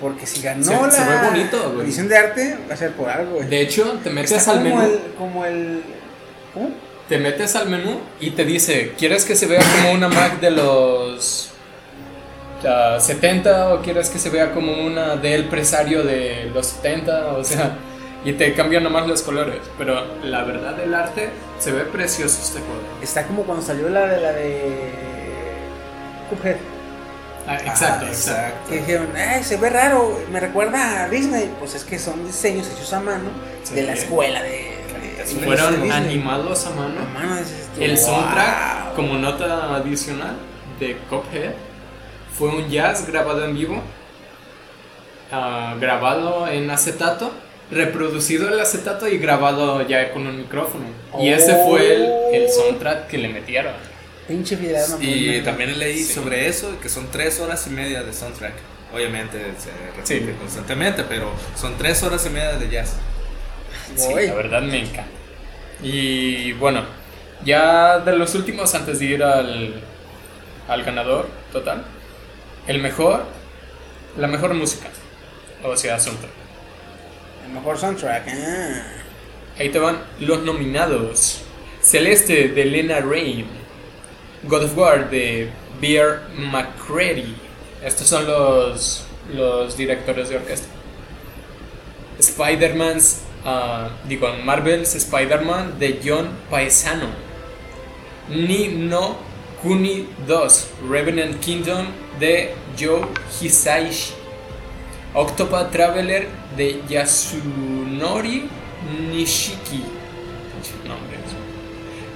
porque 0.00 0.26
si 0.26 0.42
ganó 0.42 0.62
Se- 0.64 0.72
la 0.72 0.90
se 0.90 1.04
ve 1.04 1.16
bonito, 1.30 1.70
güey. 1.72 1.86
edición 1.86 2.08
de 2.08 2.18
arte, 2.18 2.58
va 2.68 2.74
a 2.74 2.76
ser 2.76 2.92
por 2.92 3.08
algo, 3.08 3.36
güey. 3.36 3.48
De 3.48 3.60
hecho, 3.62 3.98
te 4.04 4.10
metes 4.10 4.32
Está 4.32 4.50
al 4.52 4.58
como 4.58 4.76
menú. 4.76 4.82
el, 4.82 5.00
como 5.16 5.44
el. 5.46 5.82
¿Cómo? 6.52 6.70
Te 7.08 7.18
metes 7.18 7.54
al 7.56 7.68
menú 7.70 8.00
y 8.20 8.30
te 8.30 8.44
dice, 8.44 8.92
¿quieres 8.98 9.24
que 9.24 9.34
se 9.36 9.46
vea 9.46 9.62
como 9.62 9.92
una 9.92 10.08
Mac 10.08 10.40
de 10.40 10.50
los 10.50 11.50
ah, 12.66 12.98
70 13.00 13.74
o 13.74 13.82
quieres 13.82 14.10
que 14.10 14.18
se 14.18 14.30
vea 14.30 14.52
como 14.52 14.72
una 14.84 15.16
del 15.16 15.44
presario 15.48 16.02
de 16.02 16.50
los 16.54 16.66
70? 16.66 17.26
O 17.34 17.44
sea, 17.44 17.76
y 18.24 18.32
te 18.32 18.54
cambian 18.54 18.82
nomás 18.82 19.06
los 19.06 19.22
colores. 19.22 19.58
Pero 19.78 20.02
la 20.22 20.44
verdad, 20.44 20.78
el 20.80 20.94
arte 20.94 21.28
se 21.58 21.72
ve 21.72 21.82
precioso 21.84 22.38
este 22.42 22.58
juego. 22.60 22.80
Está 23.02 23.26
como 23.26 23.42
cuando 23.42 23.64
salió 23.64 23.88
la 23.88 24.06
de 24.06 24.20
la 24.20 24.32
de. 24.32 24.90
Cuphead. 26.30 26.56
Ah, 27.46 27.56
exacto, 27.56 28.06
Ah, 28.06 28.08
exacto. 28.08 28.70
Que 28.70 28.76
dijeron, 28.78 29.08
"Ay, 29.14 29.44
se 29.44 29.58
ve 29.58 29.68
raro, 29.68 30.18
me 30.32 30.40
recuerda 30.40 31.04
a 31.04 31.08
Disney. 31.10 31.52
Pues 31.58 31.74
es 31.74 31.84
que 31.84 31.98
son 31.98 32.26
diseños 32.26 32.66
hechos 32.74 32.90
a 32.94 33.00
mano 33.00 33.28
Sí. 33.64 33.74
de 33.74 33.82
la 33.82 33.92
escuela 33.92 34.42
de. 34.42 34.72
Fueron 35.44 35.90
animados 35.90 36.66
a 36.66 36.70
mano. 36.70 37.00
A 37.00 37.18
mano, 37.18 37.36
El 37.78 37.90
"Wow". 37.96 37.98
soundtrack, 37.98 38.94
como 38.94 39.14
nota 39.18 39.74
adicional 39.76 40.36
de 40.80 40.96
Cuphead, 41.10 41.52
fue 42.38 42.48
un 42.48 42.68
jazz 42.70 43.06
grabado 43.06 43.44
en 43.44 43.54
vivo, 43.54 43.82
ah, 45.32 45.76
grabado 45.80 46.48
en 46.48 46.70
acetato, 46.70 47.32
reproducido 47.70 48.48
el 48.48 48.60
acetato 48.60 49.08
y 49.08 49.18
grabado 49.18 49.86
ya 49.86 50.12
con 50.12 50.26
un 50.26 50.36
micrófono. 50.38 50.84
Y 51.20 51.28
ese 51.30 51.54
fue 51.66 51.94
el, 51.94 52.08
el 52.42 52.50
soundtrack 52.50 53.06
que 53.08 53.18
le 53.18 53.28
metieron. 53.28 53.72
Pinche 54.28 54.56
fidelidad. 54.56 54.88
no, 54.88 54.98
Y 55.00 55.40
también 55.42 55.78
leí 55.78 55.98
Sí. 56.02 56.14
sobre 56.14 56.48
eso, 56.48 56.78
que 56.80 56.88
son 56.88 57.08
tres 57.10 57.40
horas 57.40 57.66
y 57.66 57.70
media 57.70 58.02
de 58.02 58.12
soundtrack. 58.12 58.54
Obviamente 58.94 59.38
se 59.58 59.70
repite 59.96 60.32
Sí. 60.32 60.38
constantemente, 60.38 61.02
pero 61.08 61.30
son 61.56 61.76
tres 61.76 62.02
horas 62.02 62.24
y 62.26 62.30
media 62.30 62.52
de 62.54 62.68
jazz. 62.70 62.94
Sí, 63.96 64.08
Voy. 64.12 64.26
la 64.28 64.34
verdad 64.34 64.62
me 64.62 64.80
encanta. 64.80 65.04
Y 65.82 66.52
bueno, 66.52 66.82
ya 67.44 67.98
de 67.98 68.16
los 68.16 68.34
últimos 68.34 68.74
antes 68.74 68.98
de 69.00 69.04
ir 69.04 69.22
al, 69.22 69.74
al 70.68 70.84
ganador 70.84 71.28
total, 71.52 71.84
el 72.66 72.80
mejor, 72.80 73.24
la 74.16 74.26
mejor 74.26 74.54
música, 74.54 74.88
o 75.62 75.76
sea, 75.76 75.98
soundtrack. 75.98 76.32
El 77.46 77.52
mejor 77.52 77.78
soundtrack. 77.78 78.28
ah. 78.28 78.82
Ahí 79.58 79.68
te 79.68 79.78
van 79.78 79.98
los 80.20 80.42
nominados. 80.42 81.42
Celeste 81.80 82.48
de 82.48 82.64
Lena 82.64 83.00
Rain. 83.00 83.46
God 84.44 84.64
of 84.64 84.76
War 84.76 85.10
de 85.10 85.50
Bear 85.80 86.22
McCready. 86.36 87.36
Estos 87.84 88.08
son 88.08 88.26
los, 88.26 89.06
los 89.32 89.76
directores 89.76 90.28
de 90.28 90.36
orquesta. 90.36 90.66
Spider-Man's, 92.18 93.20
ah, 93.44 93.90
digo, 94.08 94.32
Marvel's 94.44 94.94
Spider-Man 94.94 95.78
de 95.78 96.00
John 96.04 96.30
Paesano. 96.50 97.08
Ni 98.28 98.68
no 98.68 99.18
Kuni 99.64 100.06
2, 100.28 100.90
Revenant 100.90 101.40
Kingdom 101.40 101.86
de 102.20 102.52
Joe 102.76 103.00
Hisaishi. 103.40 104.12
Octopath 105.14 105.72
Traveler 105.72 106.26
de 106.54 106.82
Yasunori 106.86 108.46
Nishiki. 109.10 109.80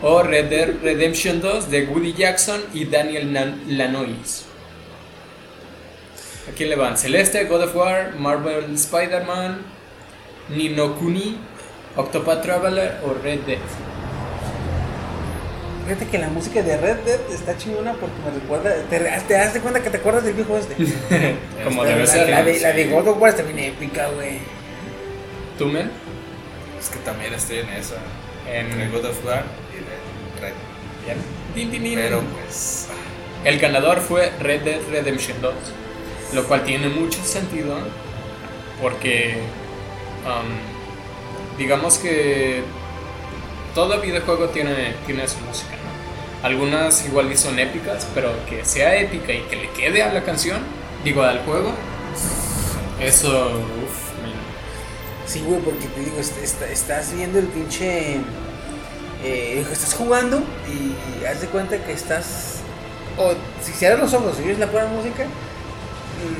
O 0.02 0.22
Red 0.22 0.50
Dead 0.50 0.82
Redemption 0.82 1.40
2 1.40 1.70
de 1.70 1.86
Woody 1.86 2.12
Jackson 2.12 2.60
y 2.74 2.84
Daniel 2.84 3.32
Lanois. 3.68 4.44
¿A 6.48 6.62
le 6.62 6.76
van? 6.76 6.98
Celeste, 6.98 7.44
God 7.48 7.62
of 7.62 7.74
War, 7.74 8.14
Marvel 8.18 8.74
Spider-Man, 8.74 9.62
Nino 10.50 10.96
Kuni, 10.98 11.38
Octopath 11.96 12.42
Traveler 12.42 13.00
o 13.04 13.14
Red 13.22 13.46
Dead. 13.46 13.97
Fíjate 15.88 16.06
que 16.10 16.18
la 16.18 16.28
música 16.28 16.62
de 16.62 16.76
Red 16.76 16.96
Dead 16.98 17.18
está 17.32 17.56
chingona 17.56 17.94
porque 17.94 18.14
me 18.22 18.30
recuerda. 18.38 18.74
Te, 18.90 18.98
te 19.26 19.34
das 19.34 19.54
de 19.54 19.60
cuenta 19.60 19.82
que 19.82 19.88
te 19.88 19.96
acuerdas 19.96 20.22
del 20.24 20.34
viejo 20.34 20.58
este. 20.58 20.74
Como 21.64 21.82
la, 21.82 21.88
debe 21.88 22.00
la- 22.00 22.06
ser. 22.06 22.28
La, 22.28 22.42
de, 22.42 22.60
la 22.60 22.72
de. 22.72 22.84
God 22.88 23.08
of 23.08 23.18
War 23.18 23.30
está 23.30 23.42
bien 23.42 23.58
épica, 23.58 24.08
güey. 24.14 24.38
¿Tú, 25.56 25.66
men? 25.66 25.90
Es 26.78 26.90
que 26.90 26.98
también 26.98 27.32
estoy 27.32 27.58
en 27.60 27.70
esa. 27.70 27.94
En- 28.46 28.70
En 28.70 28.80
el 28.82 28.90
God 28.92 29.06
of 29.06 29.24
War 29.24 29.44
y 29.72 30.40
de 30.42 30.46
Red. 30.46 30.54
Tin. 31.54 31.94
Pero 31.94 32.20
pues. 32.20 32.88
El 33.44 33.58
ganador 33.58 34.00
fue 34.00 34.30
Red 34.40 34.62
Dead 34.62 34.80
Redemption 34.90 35.40
2, 35.40 35.54
lo 36.34 36.44
cual 36.44 36.64
tiene 36.64 36.88
mucho 36.90 37.24
sentido 37.24 37.78
porque 38.82 39.36
um, 40.26 41.56
digamos 41.56 41.98
que 41.98 42.62
todo 43.74 44.00
videojuego 44.00 44.48
tiene, 44.48 44.94
tiene 45.06 45.26
su 45.28 45.38
música. 45.40 45.76
Algunas 46.42 47.04
igual 47.06 47.32
y 47.32 47.36
son 47.36 47.58
épicas, 47.58 48.06
pero 48.14 48.30
que 48.48 48.64
sea 48.64 48.96
épica 48.96 49.32
y 49.32 49.40
que 49.42 49.56
le 49.56 49.70
quede 49.70 50.02
a 50.02 50.12
la 50.12 50.22
canción, 50.22 50.58
digo 51.04 51.22
al 51.22 51.40
juego, 51.40 51.72
eso, 53.00 53.50
uff, 53.84 54.08
Sí, 55.26 55.42
güey, 55.46 55.60
porque 55.60 55.86
te 55.88 56.00
digo, 56.00 56.18
est- 56.18 56.38
est- 56.42 56.62
estás 56.62 57.12
viendo 57.14 57.38
el 57.38 57.46
pinche. 57.48 58.16
Eh, 59.22 59.62
estás 59.70 59.92
jugando 59.92 60.42
y 60.66 61.24
haz 61.26 61.42
de 61.42 61.48
cuenta 61.48 61.76
que 61.84 61.92
estás. 61.92 62.60
O 63.18 63.32
si 63.62 63.72
cierras 63.72 63.98
los 64.00 64.14
ojos 64.14 64.36
y 64.40 64.44
oyes 64.44 64.58
la 64.58 64.68
pura 64.68 64.86
música. 64.86 65.26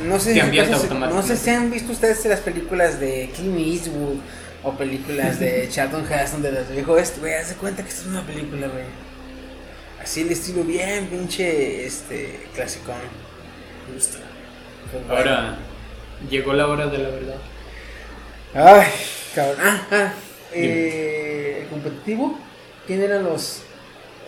No 0.06 0.18
sé, 0.18 0.34
si 0.78 0.88
no 1.10 1.22
sé 1.22 1.36
si 1.36 1.50
han 1.50 1.70
visto 1.70 1.92
ustedes 1.92 2.24
las 2.24 2.40
películas 2.40 2.98
de 2.98 3.30
Clint 3.36 3.58
Eastwood 3.58 4.16
o 4.64 4.72
películas 4.72 5.38
de 5.38 5.68
Charlton 5.70 6.06
Heston 6.10 6.40
de 6.42 6.52
los 6.52 6.68
viejos 6.70 7.12
güey, 7.20 7.34
haz 7.34 7.50
de 7.50 7.54
cuenta 7.56 7.82
que 7.82 7.90
esto 7.90 8.02
es 8.02 8.06
una 8.08 8.22
película, 8.22 8.68
güey. 8.68 8.84
Así 10.08 10.22
el 10.22 10.30
estilo 10.30 10.64
bien 10.64 11.06
pinche 11.08 11.84
este 11.84 12.48
clásico. 12.54 12.92
me 13.86 13.94
gusta. 13.94 14.16
Pues, 14.90 15.06
bueno. 15.06 15.18
Ahora, 15.18 15.58
llegó 16.30 16.54
la 16.54 16.66
hora 16.66 16.86
de 16.86 16.96
la 16.96 17.10
verdad. 17.10 17.36
Ay, 18.54 18.88
cabrón. 19.34 19.56
Ah, 19.60 19.86
ah. 19.90 20.12
Eh, 20.54 21.58
el 21.60 21.68
competitivo. 21.68 22.38
¿Quién 22.86 23.02
eran 23.02 23.24
los. 23.24 23.60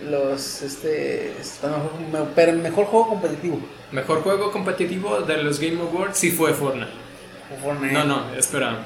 Los. 0.06 0.60
Este. 0.60 1.30
este, 1.40 1.66
mejor, 1.66 2.28
pero 2.34 2.52
el 2.52 2.58
mejor 2.58 2.84
juego 2.84 3.08
competitivo? 3.08 3.60
Mejor 3.90 4.22
juego 4.22 4.52
competitivo 4.52 5.22
de 5.22 5.42
los 5.42 5.58
Game 5.58 5.80
Awards 5.80 6.18
sí 6.18 6.30
fue 6.30 6.52
Fortnite. 6.52 6.92
No, 7.90 8.04
no, 8.04 8.34
espera. 8.34 8.84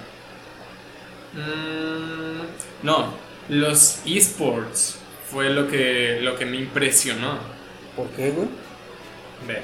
Mm, 1.32 2.86
no, 2.86 3.14
los 3.48 3.98
esports 4.06 5.00
fue 5.30 5.50
lo 5.50 5.68
que, 5.68 6.18
lo 6.22 6.36
que 6.36 6.46
me 6.46 6.56
impresionó. 6.58 7.38
¿Por 7.96 8.08
qué, 8.10 8.30
güey? 8.30 8.48
Ve. 9.46 9.60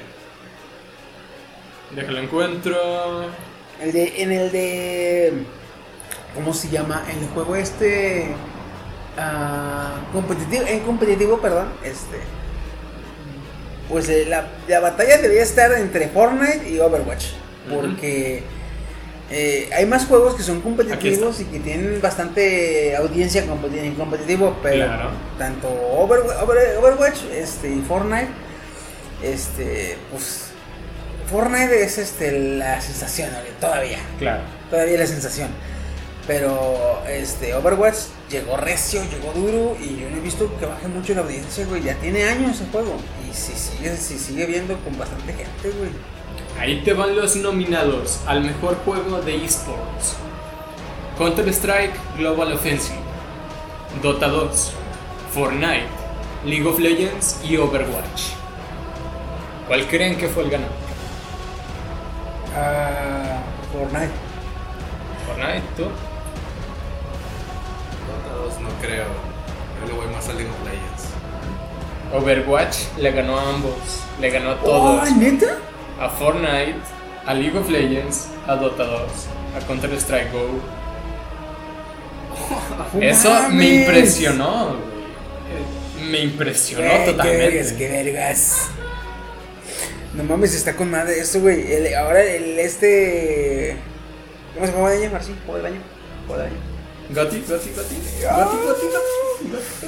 Déjalo 1.95 2.19
encuentro. 2.19 3.29
El 3.81 3.91
de. 3.91 4.21
En 4.21 4.31
el 4.31 4.51
de. 4.51 5.33
¿Cómo 6.33 6.53
se 6.53 6.69
llama? 6.69 7.03
En 7.11 7.19
el 7.19 7.27
juego 7.29 7.55
este. 7.55 8.27
ah, 9.17 9.99
competitivo. 10.13 10.63
En 10.67 10.79
competitivo, 10.81 11.39
perdón. 11.39 11.69
Este. 11.83 12.19
Pues 13.89 14.07
eh, 14.07 14.25
la, 14.27 14.47
la 14.67 14.79
batalla 14.79 15.17
debería 15.17 15.43
estar 15.43 15.71
entre 15.73 16.07
Fortnite 16.07 16.69
y 16.69 16.79
Overwatch. 16.79 17.25
Porque. 17.73 18.43
Eh, 19.33 19.69
hay 19.73 19.85
más 19.85 20.05
juegos 20.07 20.35
que 20.35 20.43
son 20.43 20.59
competitivos 20.61 21.39
y 21.39 21.45
que 21.45 21.59
tienen 21.61 22.01
bastante 22.01 22.95
audiencia 22.97 23.41
en 23.43 23.95
competitivo, 23.95 24.57
pero 24.61 24.75
Claro. 24.85 25.09
tanto 25.37 25.69
Overwa- 25.69 26.41
Over- 26.43 26.77
Overwatch 26.77 27.19
este, 27.33 27.69
y 27.69 27.79
Fortnite, 27.87 28.27
este, 29.23 29.97
pues 30.11 30.47
Fortnite 31.29 31.83
es 31.83 31.97
este, 31.97 32.57
la 32.57 32.81
sensación 32.81 33.29
todavía, 33.59 33.99
Claro. 34.19 34.41
todavía 34.69 34.97
la 34.99 35.07
sensación. 35.07 35.49
Pero 36.27 37.01
este 37.09 37.53
Overwatch 37.55 37.97
llegó 38.29 38.55
recio, 38.57 39.01
llegó 39.09 39.33
duro 39.33 39.75
y 39.81 40.01
yo 40.01 40.09
no 40.09 40.17
he 40.17 40.19
visto 40.19 40.51
que 40.59 40.65
baje 40.65 40.87
mucho 40.87 41.13
la 41.15 41.21
audiencia, 41.21 41.65
güey. 41.65 41.81
Ya 41.83 41.95
tiene 41.95 42.23
años 42.25 42.61
el 42.61 42.67
juego 42.67 42.95
y 43.29 43.33
si 43.33 43.53
sigue, 43.53 43.95
si 43.97 44.19
sigue 44.19 44.45
viendo 44.45 44.77
con 44.83 44.97
bastante 44.97 45.33
gente, 45.33 45.69
güey. 45.77 45.89
Ahí 46.61 46.81
te 46.85 46.93
van 46.93 47.15
los 47.15 47.35
nominados 47.37 48.19
al 48.27 48.43
mejor 48.43 48.77
juego 48.85 49.19
de 49.21 49.43
esports: 49.43 50.15
Counter-Strike 51.17 51.95
Global 52.19 52.53
Offensive, 52.53 52.99
Dota 54.03 54.27
2, 54.27 54.71
Fortnite, 55.33 55.87
League 56.45 56.67
of 56.67 56.77
Legends 56.77 57.39
y 57.43 57.57
Overwatch. 57.57 58.33
¿Cuál 59.67 59.87
creen 59.87 60.15
que 60.17 60.27
fue 60.27 60.43
el 60.43 60.51
ganador? 60.51 60.75
Ah, 62.55 63.39
Fortnite. 63.73 64.11
Fortnite, 65.25 65.63
¿tú? 65.75 65.83
Dota 68.05 68.35
2 68.45 68.59
no 68.61 68.69
creo. 68.81 69.05
Yo 69.81 69.87
le 69.87 69.93
voy 69.93 70.13
más 70.13 70.29
a 70.29 70.33
League 70.33 70.47
of 70.51 70.63
Legends. 70.63 71.09
Overwatch 72.13 72.97
le 72.99 73.11
ganó 73.13 73.39
a 73.39 73.49
ambos, 73.49 73.73
le 74.19 74.29
ganó 74.29 74.51
a 74.51 74.53
Oh, 74.61 74.65
todos. 74.65 75.11
¿neta? 75.13 75.57
A 76.01 76.09
Fortnite, 76.09 76.75
a 77.25 77.33
League 77.33 77.55
of 77.57 77.69
Legends, 77.69 78.27
a 78.47 78.55
Dota 78.55 78.83
2, 78.85 79.01
a 79.55 79.67
Counter 79.67 79.91
Strike 79.99 80.31
Go. 80.31 80.47
¡No 82.93 83.01
Eso 83.01 83.49
me 83.49 83.75
impresionó. 83.81 84.71
Eh, 84.71 86.03
Me 86.09 86.19
impresionó 86.21 86.89
Qué 86.89 87.11
totalmente. 87.11 87.37
vergas, 87.47 87.71
qué 87.73 87.87
vergas. 87.89 88.67
No 90.15 90.23
mames, 90.23 90.53
está 90.55 90.75
con 90.75 90.89
madre 90.89 91.19
eso, 91.19 91.39
güey. 91.39 91.71
El- 91.71 91.93
ahora 91.95 92.23
el 92.23 92.57
este. 92.59 93.77
¿Cómo 94.55 94.65
se 94.65 94.73
llama 94.73 94.91
el 94.93 95.01
año? 95.03 95.11
Marci, 95.11 95.35
juego 95.45 95.57
del 95.57 95.65
año. 95.73 95.81
Juego 96.27 96.41
del 96.41 96.51
año. 96.51 96.59
Goti, 97.11 97.43
Goti, 97.47 97.69
Goti. 97.75 97.95
Ah. 98.29 98.43
Goti, 98.43 98.57
Goti, 98.65 98.85
Goti. 99.51 99.87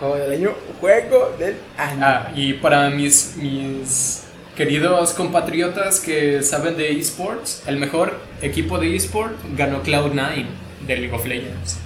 Juego 0.00 0.16
del 0.16 0.32
año. 0.32 0.54
Juego 0.80 1.34
del 1.38 1.56
año. 1.76 2.00
Ah, 2.04 2.30
y 2.34 2.54
para 2.54 2.88
mis, 2.90 3.36
mis 3.36 4.22
queridos 4.58 5.12
compatriotas 5.12 6.00
que 6.00 6.42
saben 6.42 6.76
de 6.76 6.90
esports, 6.98 7.62
el 7.68 7.76
mejor 7.76 8.18
equipo 8.42 8.76
de 8.80 8.96
esport 8.96 9.32
ganó 9.56 9.84
Cloud9 9.84 10.46
de 10.84 10.96
League 10.96 11.14
of 11.14 11.24
Legends. 11.24 11.78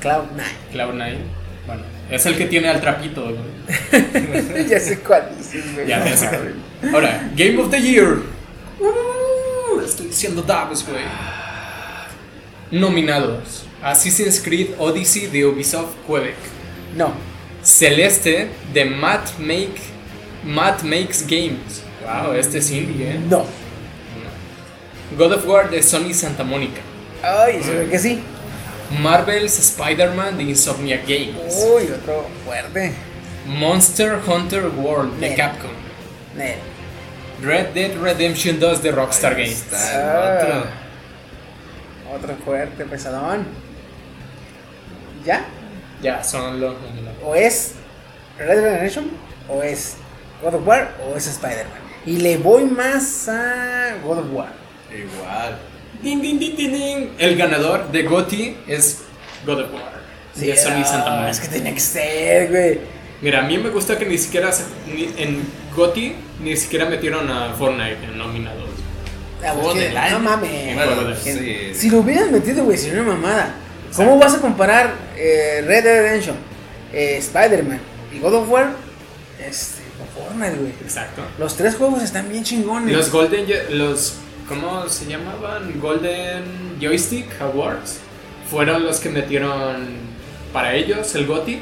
Cloud9. 0.00 0.22
Cloud9, 0.72 1.16
bueno, 1.66 1.82
es 2.08 2.24
el 2.24 2.36
que 2.36 2.44
tiene 2.44 2.68
al 2.68 2.80
trapito, 2.80 3.24
güey. 3.24 4.68
ya 4.68 4.78
sé 4.78 5.00
cuál 5.00 5.30
dices, 5.36 5.74
güey. 5.74 5.88
Ya, 5.88 5.98
No 5.98 6.04
ya 6.04 6.16
sé. 6.16 6.28
Ahora, 6.92 7.28
Game 7.34 7.58
of 7.58 7.70
the 7.70 7.80
Year. 7.80 8.20
Uh, 8.78 9.80
estoy 9.80 10.06
diciendo 10.06 10.42
Davos, 10.42 10.86
güey. 10.86 11.02
Nominados: 12.70 13.64
Assassin's 13.82 14.40
Creed 14.40 14.74
Odyssey 14.78 15.26
de 15.26 15.44
Ubisoft 15.44 15.96
Quebec. 16.06 16.36
No. 16.96 17.14
Celeste 17.64 18.48
de 18.72 18.84
Matt, 18.84 19.40
Make, 19.40 19.80
Matt 20.44 20.84
Makes 20.84 21.26
Games. 21.26 21.82
Wow, 22.04 22.32
este 22.34 22.58
es 22.58 22.70
indie, 22.70 23.10
¿eh? 23.12 23.20
No. 23.28 23.44
God 25.16 25.32
of 25.34 25.46
War 25.46 25.70
de 25.70 25.82
Sony 25.82 26.12
Santa 26.14 26.42
Mónica. 26.42 26.80
Ay, 27.22 27.62
se 27.62 27.72
ve 27.74 27.88
que 27.88 27.98
sí. 27.98 28.20
Marvel's 29.00 29.58
Spider-Man 29.58 30.38
de 30.38 30.44
Insomniac 30.44 31.02
Games. 31.06 31.54
Uy, 31.74 31.84
otro 31.84 32.26
fuerte. 32.44 32.92
Monster 33.46 34.18
Hunter 34.26 34.66
World 34.66 35.18
de. 35.20 35.34
Capcom. 35.34 35.70
Red 37.42 37.68
Dead 37.74 37.98
Redemption 38.00 38.58
2 38.60 38.82
de 38.82 38.92
Rockstar 38.92 39.34
Ahí 39.34 39.44
Games. 39.44 39.60
está 39.62 40.42
otro. 40.42 40.64
Otro 42.16 42.44
fuerte, 42.44 42.84
pesadón. 42.84 43.46
¿Ya? 45.24 45.44
Ya, 46.00 46.22
son 46.22 46.60
los 46.60 46.74
o 47.24 47.34
es 47.34 47.72
Red 48.38 48.48
Dead 48.60 48.72
Redemption 48.74 49.10
o 49.48 49.62
es 49.62 49.94
God 50.42 50.54
of 50.54 50.66
War 50.66 50.92
o 51.06 51.16
es 51.16 51.26
Spider-Man. 51.26 51.81
Y 52.06 52.16
le 52.18 52.36
voy 52.38 52.64
más 52.64 53.28
a 53.28 53.96
God 54.04 54.18
of 54.18 54.26
War. 54.32 54.52
Igual. 54.90 55.58
Din, 56.02 56.20
din, 56.20 56.38
din. 56.38 57.10
El 57.18 57.36
ganador 57.36 57.90
de 57.92 58.02
GOTY 58.02 58.56
es 58.66 59.02
God 59.46 59.60
of 59.60 59.72
War. 59.74 59.92
de 60.34 60.56
Sony 60.56 60.80
ah, 60.82 60.84
Santa 60.84 61.10
Mónica. 61.10 61.30
Es 61.30 61.40
que 61.40 61.48
tenía 61.48 61.74
que 61.74 61.80
ser, 61.80 62.48
güey. 62.50 62.80
Mira, 63.20 63.40
a 63.40 63.42
mí 63.42 63.56
me 63.58 63.70
gusta 63.70 63.96
que 63.98 64.04
ni 64.04 64.18
siquiera 64.18 64.50
se- 64.50 64.64
ni- 64.92 65.14
en 65.22 65.42
GOTY 65.76 66.14
ni 66.42 66.56
siquiera 66.56 66.86
metieron 66.86 67.30
a 67.30 67.52
Fortnite 67.54 68.04
en 68.04 68.18
nominados. 68.18 68.68
Ah, 69.44 69.54
pues. 69.60 69.92
No 70.12 70.18
mames. 70.20 70.74
Bueno, 70.74 71.14
sí. 71.22 71.72
Si 71.74 71.90
lo 71.90 71.98
hubieran 71.98 72.32
metido, 72.32 72.64
güey, 72.64 72.76
sería 72.78 73.00
una 73.02 73.12
mamada. 73.14 73.54
¿Cómo 73.94 74.18
vas 74.18 74.34
a 74.34 74.40
comparar 74.40 74.94
eh, 75.16 75.62
Red 75.66 75.84
Dead 75.84 76.02
Redemption, 76.02 76.36
eh, 76.92 77.16
Spider-Man 77.18 77.78
y 78.12 78.18
God 78.20 78.34
of 78.34 78.48
War? 78.50 78.70
Este, 79.38 79.81
Fortnite, 80.14 80.56
güey. 80.56 80.72
Exacto. 80.82 81.22
Los 81.38 81.56
tres 81.56 81.76
juegos 81.76 82.02
están 82.02 82.28
bien 82.28 82.44
chingones. 82.44 82.94
Los 82.94 83.10
Golden, 83.10 83.46
los, 83.70 84.14
¿cómo 84.48 84.88
se 84.88 85.06
llamaban? 85.06 85.80
Golden 85.80 86.76
Joystick 86.80 87.40
Awards 87.40 88.00
fueron 88.50 88.84
los 88.84 89.00
que 89.00 89.08
metieron 89.08 90.12
para 90.52 90.74
ellos 90.74 91.14
el 91.14 91.26
GOTY 91.26 91.60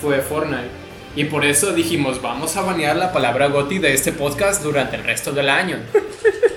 fue 0.00 0.20
Fortnite. 0.20 0.70
Y 1.16 1.24
por 1.24 1.44
eso 1.44 1.72
dijimos, 1.72 2.20
vamos 2.20 2.56
a 2.56 2.62
banear 2.62 2.96
la 2.96 3.12
palabra 3.12 3.46
GOTY 3.46 3.78
de 3.78 3.94
este 3.94 4.10
podcast 4.10 4.62
durante 4.64 4.96
el 4.96 5.04
resto 5.04 5.30
del 5.30 5.48
año. 5.48 5.78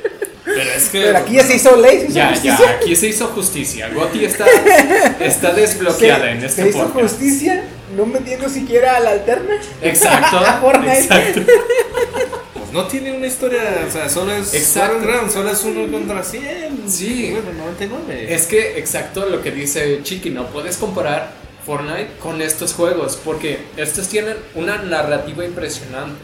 Pero 0.57 0.71
es 0.71 0.89
que... 0.89 1.01
Pero 1.01 1.17
aquí 1.17 1.33
ya 1.35 1.43
se 1.43 1.55
hizo 1.55 1.75
ley, 1.77 1.99
se 1.99 2.05
hizo 2.07 2.13
Ya, 2.15 2.29
justicia. 2.29 2.57
ya, 2.59 2.69
aquí 2.81 2.95
se 2.95 3.07
hizo 3.07 3.27
justicia. 3.27 3.89
GOTY 3.89 4.25
está, 4.25 4.45
está 5.19 5.53
desbloqueada 5.53 6.25
Se- 6.25 6.31
en 6.31 6.43
este 6.43 6.61
se 6.63 6.69
hizo 6.69 6.79
podcast. 6.83 7.01
justicia, 7.15 7.63
no 7.95 8.05
metiendo 8.05 8.49
siquiera 8.49 8.97
a 8.97 8.99
la 8.99 9.11
alterna. 9.11 9.55
Exacto, 9.81 10.39
Fortnite. 10.61 10.99
exacto. 10.99 11.41
Pues 12.53 12.71
no 12.73 12.85
tiene 12.87 13.11
una 13.13 13.27
historia, 13.27 13.61
o 13.87 13.91
sea, 13.91 14.09
solo 14.09 14.33
es 14.33 14.53
Exacto. 14.53 14.95
Battleground, 14.97 15.31
solo 15.31 15.51
es 15.51 15.63
uno 15.63 15.91
contra 15.91 16.23
100. 16.23 16.83
Sí. 16.89 17.31
Bueno, 17.31 17.51
99. 17.65 18.33
Es 18.33 18.45
que 18.47 18.77
exacto 18.77 19.25
lo 19.29 19.41
que 19.41 19.51
dice 19.51 20.01
Chiqui, 20.03 20.31
no 20.31 20.47
puedes 20.47 20.77
comparar 20.77 21.31
Fortnite 21.65 22.11
con 22.21 22.41
estos 22.41 22.73
juegos 22.73 23.19
porque 23.23 23.59
estos 23.77 24.07
tienen 24.07 24.35
una 24.55 24.77
narrativa 24.77 25.43
impresionante. 25.45 26.15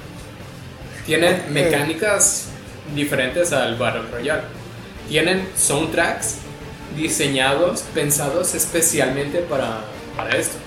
Tienen 1.06 1.44
mecánicas 1.50 2.46
diferentes 2.96 3.52
al 3.54 3.76
Battle 3.76 4.04
Royale. 4.12 4.44
Tienen 5.08 5.48
soundtracks 5.56 6.38
diseñados, 6.96 7.82
pensados 7.94 8.56
especialmente 8.56 9.40
para, 9.40 9.82
para 10.16 10.38
esto. 10.38 10.58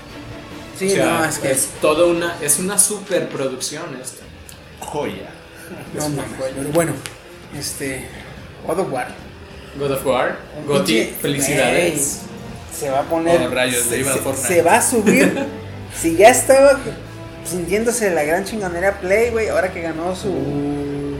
Sí, 0.77 0.87
O 0.87 0.95
sea, 0.95 1.05
no, 1.05 1.25
es 1.25 1.39
que 1.39 1.51
es 1.51 1.69
todo 1.81 2.09
una 2.09 2.35
es 2.41 2.59
una 2.59 2.77
superproducción 2.77 3.99
esto. 4.01 4.21
joya. 4.79 5.29
No 5.95 6.09
mames, 6.09 6.31
pero 6.55 6.69
bueno, 6.69 6.93
este. 7.57 8.05
God 8.65 8.79
of 8.79 8.91
War. 8.91 9.07
God 9.79 9.91
of 9.91 10.05
War, 10.05 10.37
Goti, 10.67 11.05
felicidades. 11.21 12.21
Se 12.73 12.89
va 12.89 12.99
a 12.99 13.03
poner. 13.03 13.41
Oh, 13.41 13.49
rayos, 13.49 13.83
se, 13.83 14.61
va 14.61 14.77
a 14.77 14.81
subir. 14.81 15.45
si 15.99 16.15
ya 16.15 16.29
estaba 16.29 16.79
sintiéndose 17.43 18.11
la 18.11 18.23
gran 18.23 18.45
chingonera 18.45 18.99
Play, 18.99 19.31
güey, 19.31 19.49
ahora 19.49 19.71
que 19.71 19.81
ganó 19.81 20.15
su. 20.15 20.29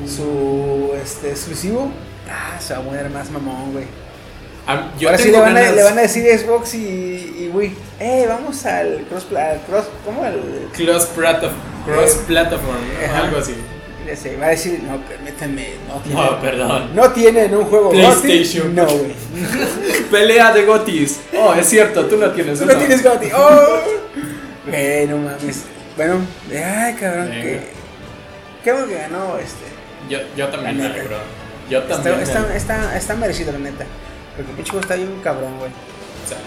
Su. 0.08 0.92
este 1.04 1.32
exclusivo. 1.32 1.92
Ah, 2.30 2.60
se 2.60 2.74
va 2.74 2.80
a 2.80 2.84
poner 2.84 3.10
más 3.10 3.30
mamón, 3.32 3.72
güey. 3.74 3.86
Ah, 4.68 4.92
yo 5.00 5.08
ahora 5.08 5.18
sí 5.18 5.32
le 5.32 5.40
van, 5.40 5.56
a, 5.56 5.62
ganas- 5.62 5.76
le 5.76 5.84
van 5.84 5.98
a 5.98 6.02
decir 6.02 6.26
Xbox 6.38 6.74
y, 6.76 6.80
y 6.80 7.52
Wii. 7.54 7.74
Eh, 8.00 8.26
vamos 8.28 8.66
al 8.66 9.06
cross. 9.10 9.26
cross 9.26 9.86
¿Cómo? 10.04 10.24
Al. 10.24 10.42
Cross, 10.76 11.06
cross 11.86 12.14
platform, 12.28 12.64
¿no? 12.66 13.06
Ajá. 13.06 13.24
algo 13.24 13.38
así. 13.38 13.56
Se 14.16 14.38
va 14.38 14.46
a 14.46 14.50
decir, 14.50 14.82
no, 14.84 14.98
permítanme, 15.02 15.68
no 15.88 15.96
tienen. 16.00 16.24
No, 16.24 16.40
perdón. 16.42 16.96
No 16.96 17.12
tienen 17.12 17.54
un 17.56 17.66
juego 17.66 17.90
PlayStation. 17.90 18.74
No, 18.74 18.86
güey. 18.86 19.12
Pelea 20.12 20.54
de 20.54 20.66
Gotis. 20.66 21.20
Oh, 21.38 21.54
es 21.54 21.68
cierto, 21.68 22.06
tú 22.06 22.16
no 22.18 22.32
tienes 22.32 22.58
Tú 22.60 22.66
no 22.66 22.76
tienes 22.76 23.04
GOTY. 23.04 23.28
¡Oh! 23.36 23.80
Güey, 24.68 25.08
no 25.08 25.18
mames. 25.18 25.64
Bueno, 25.96 26.20
ay, 26.52 26.94
cabrón, 26.96 27.30
Venga. 27.30 27.42
que. 27.42 27.60
Qué 28.64 28.72
bueno 28.74 28.88
que 28.88 28.96
ganó 28.96 29.38
este. 29.38 29.66
Yo, 30.10 30.20
yo 30.36 30.48
también 30.50 30.78
La 30.78 30.84
neta. 30.86 30.96
alegro. 31.00 31.18
Yo 31.70 31.84
también. 31.84 32.20
Está, 32.22 32.40
está, 32.42 32.56
está, 32.56 32.98
está 32.98 33.16
merecido, 33.16 33.52
la 33.52 33.60
neta. 33.60 33.86
Porque 34.36 34.52
el 34.52 34.56
pinche 34.58 34.72
juego 34.72 34.82
está 34.84 34.96
bien 34.96 35.20
cabrón, 35.24 35.58
güey. 35.60 35.72
o 35.72 36.28
sea, 36.28 36.38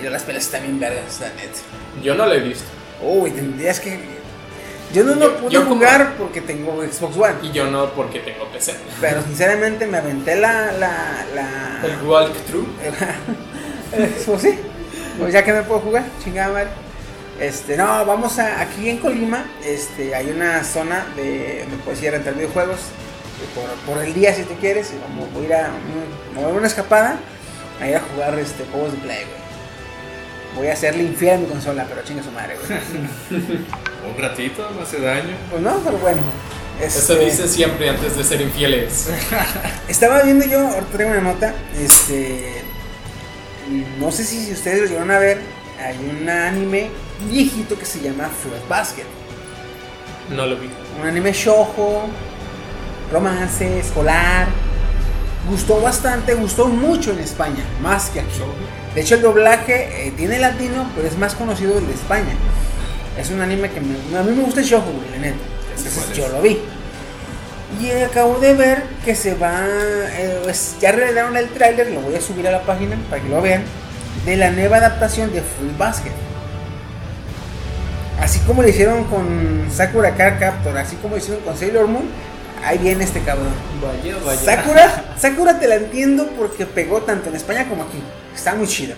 Y 0.00 0.08
las 0.10 0.22
pelas 0.22 0.44
están 0.44 0.62
bien 0.62 0.78
vergas, 0.80 1.20
la 1.20 1.28
neta. 1.28 1.58
yo 2.02 2.14
no 2.14 2.26
lo 2.26 2.32
he 2.34 2.40
visto. 2.40 2.64
Uy, 3.02 3.30
tendrías 3.32 3.80
que. 3.80 3.98
Yo 4.94 5.04
no 5.04 5.14
Yo- 5.14 5.20
lo 5.20 5.36
pude 5.38 5.56
como- 5.56 5.74
jugar 5.74 6.14
porque 6.18 6.40
tengo 6.42 6.82
Xbox 6.82 7.16
One. 7.16 7.34
Y 7.42 7.50
yo 7.52 7.66
no 7.70 7.90
porque 7.92 8.20
tengo 8.20 8.46
PC. 8.48 8.74
Pero 9.00 9.22
sinceramente 9.26 9.86
me 9.86 9.98
aventé 9.98 10.36
la. 10.36 10.70
la. 10.72 11.24
la. 11.34 11.80
El 11.84 12.06
walkthrough. 12.06 12.66
pues 14.26 14.40
sí, 14.42 14.58
pues 15.18 15.32
ya 15.32 15.42
que 15.44 15.52
me 15.52 15.62
puedo 15.62 15.80
jugar, 15.80 16.04
chingada 16.22 16.52
madre. 16.52 16.68
Este, 17.42 17.76
no, 17.76 18.06
vamos 18.06 18.38
a, 18.38 18.60
aquí 18.60 18.88
en 18.88 18.98
Colima, 18.98 19.44
este, 19.64 20.14
hay 20.14 20.30
una 20.30 20.62
zona 20.62 21.04
de 21.16 21.62
donde 21.62 21.76
puedes 21.84 22.00
ir 22.00 22.08
a 22.10 22.12
rentar 22.12 22.34
videojuegos 22.34 22.78
eh, 22.78 23.48
por, 23.84 23.94
por 23.96 24.04
el 24.04 24.14
día 24.14 24.32
si 24.32 24.44
tú 24.44 24.54
quieres, 24.60 24.92
y 24.92 24.98
vamos, 24.98 25.32
voy 25.32 25.46
a 25.46 25.48
ir 25.48 25.54
a 25.54 25.70
un- 25.70 26.34
mover 26.40 26.54
una 26.54 26.68
escapada 26.68 27.16
a 27.80 27.88
ir 27.88 27.96
a 27.96 28.00
jugar 28.00 28.38
este, 28.38 28.64
juegos 28.70 28.92
de 28.92 28.98
play, 28.98 29.24
güey. 29.24 29.42
Voy 30.54 30.66
a 30.68 30.74
hacerle 30.74 31.02
infiel 31.02 31.34
a 31.34 31.38
mi 31.38 31.46
consola, 31.46 31.84
pero 31.88 32.02
chinga 32.04 32.22
su 32.22 32.30
madre, 32.30 32.56
güey. 32.56 32.78
Un 34.14 34.20
ratito, 34.22 34.70
no 34.76 34.82
hace 34.82 35.00
daño. 35.00 35.34
Pues 35.50 35.62
no, 35.62 35.78
pero 35.84 35.98
bueno. 35.98 36.20
Eso 36.80 36.98
este, 37.14 37.24
dice 37.24 37.48
siempre 37.48 37.88
antes 37.88 38.16
de 38.16 38.22
ser 38.22 38.40
infieles. 38.40 39.08
Estaba 39.88 40.22
viendo 40.22 40.44
yo, 40.46 40.60
ahorita 40.60 40.92
traigo 40.92 41.10
una 41.12 41.20
nota, 41.22 41.54
este, 41.76 42.62
no 43.98 44.12
sé 44.12 44.22
si 44.24 44.52
ustedes 44.52 44.80
lo 44.82 44.86
llegaron 44.86 45.10
a 45.10 45.18
ver, 45.18 45.40
hay 45.80 45.96
un 45.98 46.28
anime 46.28 46.90
viejito 47.30 47.78
que 47.78 47.84
se 47.84 48.00
llama 48.00 48.28
Fruit 48.28 48.66
Basket. 48.68 49.04
No 50.30 50.46
lo 50.46 50.56
vi. 50.56 50.68
Un 51.00 51.06
anime 51.06 51.32
shojo, 51.32 52.04
romance, 53.12 53.78
escolar. 53.80 54.46
Gustó 55.50 55.80
bastante, 55.80 56.34
gustó 56.34 56.66
mucho 56.68 57.10
en 57.10 57.18
España, 57.18 57.64
más 57.82 58.10
que 58.10 58.20
aquí. 58.20 58.28
De 58.94 59.00
hecho, 59.00 59.16
el 59.16 59.22
doblaje 59.22 60.06
eh, 60.08 60.12
tiene 60.16 60.38
latino, 60.38 60.88
pero 60.94 61.08
es 61.08 61.18
más 61.18 61.34
conocido 61.34 61.78
el 61.78 61.86
de 61.86 61.94
España. 61.94 62.32
Es 63.18 63.30
un 63.30 63.40
anime 63.40 63.70
que 63.70 63.80
me- 63.80 64.18
a 64.18 64.22
mí 64.22 64.32
me 64.36 64.42
gusta 64.44 64.60
el 64.60 64.66
shojo, 64.66 64.86
la 65.12 65.18
neta. 65.18 65.36
Entonces, 65.76 66.12
yo 66.16 66.28
lo 66.28 66.40
vi. 66.42 66.58
Y 67.80 67.90
acabo 68.02 68.38
de 68.38 68.54
ver 68.54 68.82
que 69.04 69.14
se 69.16 69.34
va. 69.34 69.64
eh, 69.66 70.40
pues, 70.44 70.76
ya 70.80 70.92
revelaron 70.92 71.36
el 71.36 71.48
tráiler, 71.48 71.90
lo 71.90 72.00
voy 72.02 72.14
a 72.14 72.20
subir 72.20 72.46
a 72.46 72.52
la 72.52 72.62
página 72.62 72.96
para 73.10 73.20
que 73.22 73.28
lo 73.28 73.42
vean. 73.42 73.64
De 74.26 74.36
la 74.36 74.50
nueva 74.50 74.76
adaptación 74.76 75.32
de 75.32 75.40
Full 75.40 75.76
Basket. 75.76 76.12
Así 78.22 78.38
como 78.46 78.62
lo 78.62 78.68
hicieron 78.68 79.02
con 79.04 79.68
Sakura 79.74 80.14
Card 80.14 80.38
Captor, 80.38 80.78
así 80.78 80.94
como 80.96 81.16
lo 81.16 81.20
hicieron 81.20 81.42
con 81.42 81.56
Sailor 81.56 81.88
Moon, 81.88 82.04
ahí 82.64 82.78
viene 82.78 83.02
este 83.02 83.20
cabrón. 83.20 83.52
Vaya, 83.82 84.16
vaya. 84.24 84.40
Sakura, 84.40 85.14
Sakura 85.18 85.58
te 85.58 85.66
la 85.66 85.74
entiendo 85.74 86.28
porque 86.38 86.64
pegó 86.64 87.02
tanto 87.02 87.30
en 87.30 87.34
España 87.34 87.68
como 87.68 87.82
aquí. 87.82 88.00
Está 88.32 88.54
muy 88.54 88.68
chido. 88.68 88.94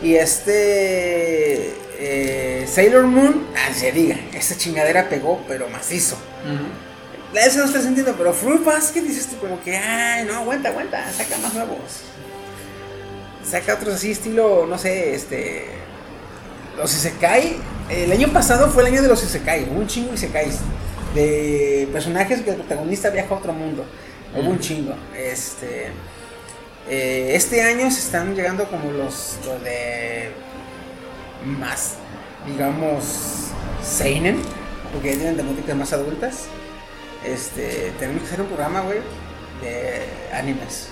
Y 0.00 0.14
este 0.14 1.74
eh, 1.98 2.64
Sailor 2.72 3.08
Moon, 3.08 3.48
ah, 3.56 3.74
se 3.74 3.90
diga, 3.90 4.16
esa 4.32 4.56
chingadera 4.56 5.08
pegó, 5.08 5.44
pero 5.48 5.68
macizo. 5.68 6.16
La 7.32 7.40
de 7.40 7.48
esa 7.48 7.58
no 7.60 7.64
estás 7.64 7.84
entiendo, 7.84 8.14
pero 8.16 8.32
Fruit 8.32 8.64
Basket 8.64 9.02
dices 9.02 9.26
tú 9.26 9.38
como 9.38 9.60
que, 9.60 9.76
ay, 9.76 10.24
no, 10.24 10.34
aguanta, 10.34 10.68
aguanta, 10.68 11.04
saca 11.12 11.36
más 11.38 11.52
nuevos. 11.54 12.02
Saca 13.44 13.74
otros 13.74 13.94
así, 13.94 14.12
estilo, 14.12 14.66
no 14.68 14.78
sé, 14.78 15.16
este. 15.16 15.81
Los 16.76 16.94
Isekai. 16.94 17.56
El 17.90 18.10
año 18.12 18.28
pasado 18.32 18.70
fue 18.70 18.82
el 18.84 18.92
año 18.92 19.02
de 19.02 19.08
los 19.08 19.22
Isekai, 19.22 19.64
hubo 19.70 19.80
un 19.80 19.86
chingo 19.86 20.14
Isekais. 20.14 20.58
De 21.14 21.88
personajes 21.92 22.40
que 22.40 22.50
el 22.50 22.56
protagonista 22.56 23.10
viaja 23.10 23.34
a 23.34 23.38
otro 23.38 23.52
mundo. 23.52 23.84
Hubo 24.34 24.48
un 24.50 24.58
chingo. 24.60 24.94
Este. 25.14 25.88
eh, 26.88 27.32
este 27.34 27.62
año 27.62 27.90
se 27.90 27.98
están 28.00 28.34
llegando 28.34 28.64
como 28.68 28.90
los, 28.92 29.36
los 29.44 29.62
de. 29.62 30.30
Más, 31.44 31.94
digamos, 32.46 33.50
Seinen. 33.84 34.40
Porque 34.92 35.10
ya 35.12 35.16
tienen 35.16 35.36
temáticas 35.36 35.76
más 35.76 35.92
adultas. 35.92 36.44
Este, 37.26 37.92
tenemos 37.98 38.22
que 38.22 38.28
hacer 38.28 38.40
un 38.40 38.46
programa, 38.46 38.80
güey, 38.82 38.98
de 39.62 40.02
animes. 40.36 40.88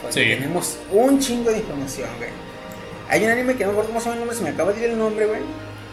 Porque 0.00 0.14
Sí. 0.34 0.40
tenemos 0.40 0.76
un 0.92 1.18
chingo 1.18 1.50
de 1.50 1.58
información, 1.58 2.08
güey. 2.18 2.30
Hay 3.08 3.24
un 3.24 3.30
anime 3.30 3.54
que 3.54 3.64
no 3.64 3.72
me 3.72 3.72
acuerdo 3.72 3.90
cómo 3.90 4.00
se 4.00 4.06
llama 4.06 4.14
el 4.14 4.20
nombre, 4.20 4.36
se 4.36 4.42
me 4.42 4.50
acaba 4.50 4.72
de 4.72 4.80
ir 4.80 4.90
el 4.90 4.98
nombre, 4.98 5.26
güey. 5.26 5.40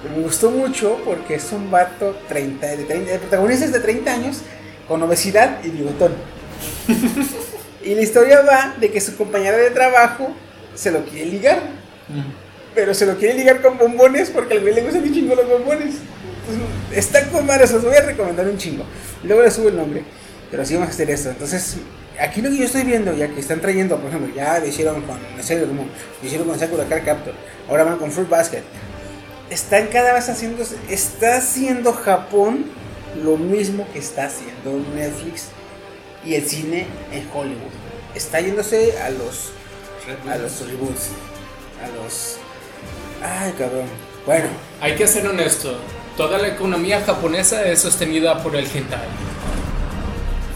Pero 0.02 0.15
me 0.18 0.23
gustó 0.23 0.52
mucho 0.52 0.99
porque 1.06 1.35
es 1.35 1.52
un 1.52 1.72
vato 1.72 2.18
30, 2.27 2.68
de 2.68 2.84
30, 2.84 3.14
el 3.14 3.19
protagonista 3.19 3.65
es 3.65 3.72
de 3.72 3.80
30 3.80 4.14
años, 4.14 4.41
con 4.88 5.02
obesidad 5.03 5.64
y 5.64 5.69
bigotón. 5.69 6.14
y 7.84 7.95
la 7.95 8.02
historia 8.02 8.41
va 8.41 8.76
de 8.80 8.91
que 8.91 8.99
su 8.99 9.15
compañera 9.15 9.57
de 9.57 9.69
trabajo 9.69 10.34
se 10.76 10.91
lo 10.91 11.06
quiere 11.06 11.30
ligar. 11.30 11.60
Pero 12.76 12.94
se 12.94 13.06
lo 13.06 13.18
quiere 13.18 13.35
ligar 13.35 13.61
con 13.61 13.77
bombones 13.77 14.30
porque 14.30 14.56
al 14.56 14.61
güey 14.61 14.73
le 14.73 14.81
gustan 14.81 15.03
un 15.03 15.14
chingo 15.14 15.35
los 15.35 15.48
bombones. 15.48 15.95
Entonces, 16.41 16.98
está 16.98 17.30
con 17.30 17.45
madre, 17.45 17.68
se 17.68 17.73
los 17.73 17.85
voy 17.85 17.95
a 17.95 18.02
recomendar 18.02 18.48
un 18.48 18.57
chingo. 18.57 18.84
Luego 19.23 19.44
le 19.44 19.52
subo 19.52 19.69
el 19.69 19.77
nombre. 19.77 20.03
Pero 20.52 20.65
sí 20.65 20.73
vamos 20.73 20.90
a 20.90 20.91
hacer 20.91 21.10
esto. 21.10 21.30
Entonces, 21.30 21.77
aquí 22.19 22.41
lo 22.41 22.49
que 22.49 22.57
yo 22.57 22.65
estoy 22.65 22.84
viendo, 22.84 23.14
ya 23.14 23.27
que 23.27 23.40
están 23.40 23.61
trayendo, 23.61 23.98
por 23.98 24.10
ejemplo, 24.10 24.34
ya 24.35 24.60
lo 24.60 24.68
hicieron 24.68 25.02
con 25.02 25.19
Sailor 25.41 25.68
Moon, 25.69 25.90
lo 26.22 26.26
hicieron 26.26 26.48
con 26.48 26.60
Sakura 26.60 26.85
Card 26.85 27.06
Captor, 27.06 27.34
ahora 27.69 27.84
van 27.84 27.98
con 27.98 28.11
Fruit 28.11 28.30
Basket. 28.30 28.64
Están 29.49 29.88
cada 29.88 30.14
vez 30.14 30.30
haciendo, 30.30 30.64
está 30.90 31.38
haciendo 31.38 31.94
Japón 31.94 32.65
lo 33.23 33.38
mismo 33.38 33.88
que 33.94 33.99
está 33.99 34.26
haciendo 34.26 34.80
Netflix 34.95 35.49
y 36.26 36.35
el 36.35 36.48
cine 36.48 36.88
en 37.11 37.30
Hollywood. 37.34 37.72
Está 38.15 38.40
yéndose 38.40 38.98
a 38.99 39.10
los 39.10 39.52
a 40.30 40.38
los 40.38 40.68
reboots, 40.68 41.10
a 41.81 41.88
los... 42.03 42.38
Ay, 43.22 43.53
cabrón. 43.57 43.85
Bueno, 44.26 44.48
Hay 44.81 44.95
que 44.95 45.07
ser 45.07 45.26
honesto. 45.27 45.77
Toda 46.18 46.38
la 46.38 46.49
economía 46.49 47.02
japonesa 47.02 47.65
es 47.65 47.80
sostenida 47.80 48.44
por 48.44 48.56
el 48.56 48.65
hentai. 48.65 49.07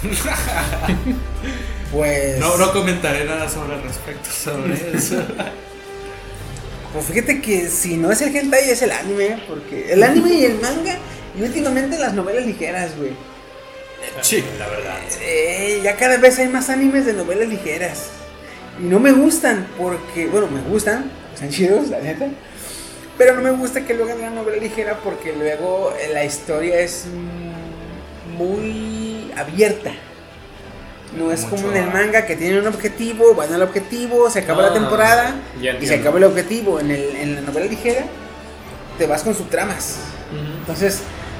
Pues. 1.91 2.37
No, 2.39 2.57
no 2.57 2.73
comentaré 2.73 3.23
nada 3.23 3.47
sobre 3.49 3.75
el 3.75 3.83
respecto 3.83 4.29
sobre 4.29 4.73
eso. 4.93 5.23
Pues 6.93 7.05
fíjate 7.05 7.41
que 7.41 7.69
si 7.69 7.97
no 7.97 8.11
es 8.11 8.21
el 8.21 8.35
hentai 8.35 8.69
es 8.69 8.81
el 8.81 8.91
anime, 8.91 9.41
porque 9.47 9.93
el 9.93 10.03
anime 10.03 10.33
y 10.33 10.45
el 10.45 10.59
manga 10.59 10.97
y 11.37 11.43
últimamente 11.43 11.97
las 11.97 12.13
novelas 12.13 12.45
ligeras, 12.45 12.97
güey. 12.97 13.11
Sí. 14.21 14.43
la 14.57 14.67
verdad. 14.67 14.97
Eh, 15.21 15.79
ya 15.83 15.95
cada 15.95 16.17
vez 16.17 16.39
hay 16.39 16.47
más 16.47 16.69
animes 16.69 17.05
de 17.05 17.13
novelas 17.13 17.47
ligeras. 17.47 18.09
Y 18.79 18.83
no 18.83 18.99
me 18.99 19.11
gustan 19.11 19.67
porque, 19.77 20.27
bueno, 20.27 20.47
me 20.47 20.61
gustan, 20.61 21.11
están 21.33 21.49
chidos, 21.49 21.89
la 21.89 21.99
neta. 21.99 22.27
Pero 23.17 23.35
no 23.35 23.41
me 23.41 23.51
gusta 23.51 23.85
que 23.85 23.93
luego 23.93 24.11
hagan 24.11 24.33
una 24.33 24.41
novela 24.41 24.57
ligera 24.57 24.99
porque 25.03 25.33
luego 25.33 25.93
la 26.13 26.23
historia 26.23 26.79
es 26.79 27.05
muy 28.37 29.06
abierta. 29.38 29.91
No 31.18 31.31
es 31.31 31.45
como 31.45 31.69
en 31.72 31.77
el 31.77 31.88
manga 31.88 32.26
que 32.26 32.35
tiene 32.35 32.59
un 32.59 32.68
objetivo, 32.68 33.34
van 33.34 33.53
al 33.53 33.61
objetivo, 33.61 34.30
se 34.30 34.39
acaba 34.39 34.61
la 34.64 34.68
Ah, 34.69 34.73
temporada 34.73 35.35
y 35.81 35.88
se 35.88 35.95
acaba 35.95 36.18
el 36.18 36.26
objetivo. 36.26 36.80
En, 36.80 36.91
el- 36.91 37.15
en 37.15 37.35
la 37.35 37.41
novela 37.41 37.65
ligera 37.65 38.01
te 38.97 39.07
vas 39.07 39.23
con 39.23 39.34
subtramas. 39.34 39.97
Entonces, 40.59 40.99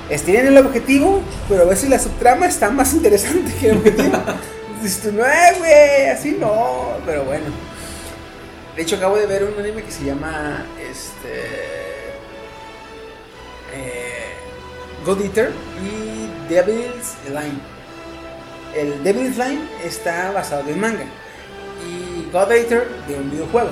estiran 0.10 0.48
el 0.48 0.58
objetivo, 0.58 1.22
pero 1.50 1.64
a 1.64 1.66
veces 1.66 1.90
la 1.90 2.00
subtrama 2.00 2.46
está 2.48 2.70
más 2.70 2.94
interesante 2.94 3.54
que 3.60 3.70
el 3.72 3.78
objetivo. 3.78 4.18
Dices 4.82 5.02
tú, 5.02 5.12
no, 5.12 5.26
eh, 5.26 5.54
güey, 5.58 6.10
así 6.10 6.38
no. 6.40 6.92
Pero 7.06 7.26
bueno. 7.26 7.46
De 8.76 8.84
hecho, 8.84 8.96
acabo 8.96 9.18
de 9.18 9.26
ver 9.26 9.44
un 9.44 9.60
anime 9.60 9.84
que 9.84 9.92
se 9.92 10.06
llama 10.06 10.66
este. 10.80 11.44
eh, 13.74 14.34
God 15.06 15.22
Eater 15.22 15.52
y 15.84 16.52
Devil's 16.54 17.16
Line. 17.28 17.60
El 18.78 19.04
Devil's 19.04 19.38
Line 19.38 19.62
está 19.84 20.32
basado 20.32 20.70
en 20.70 20.80
manga 20.80 21.06
y 21.84 22.30
God 22.32 22.52
Eater 22.52 22.88
de 23.08 23.16
un 23.16 23.32
videojuego. 23.32 23.72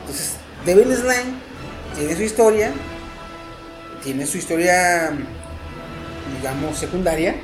Entonces, 0.00 0.34
Devil's 0.66 1.04
Line 1.04 1.38
tiene 1.96 2.16
su 2.16 2.22
historia, 2.22 2.72
tiene 4.02 4.26
su 4.26 4.38
historia, 4.38 5.12
digamos, 6.36 6.76
secundaria, 6.76 7.36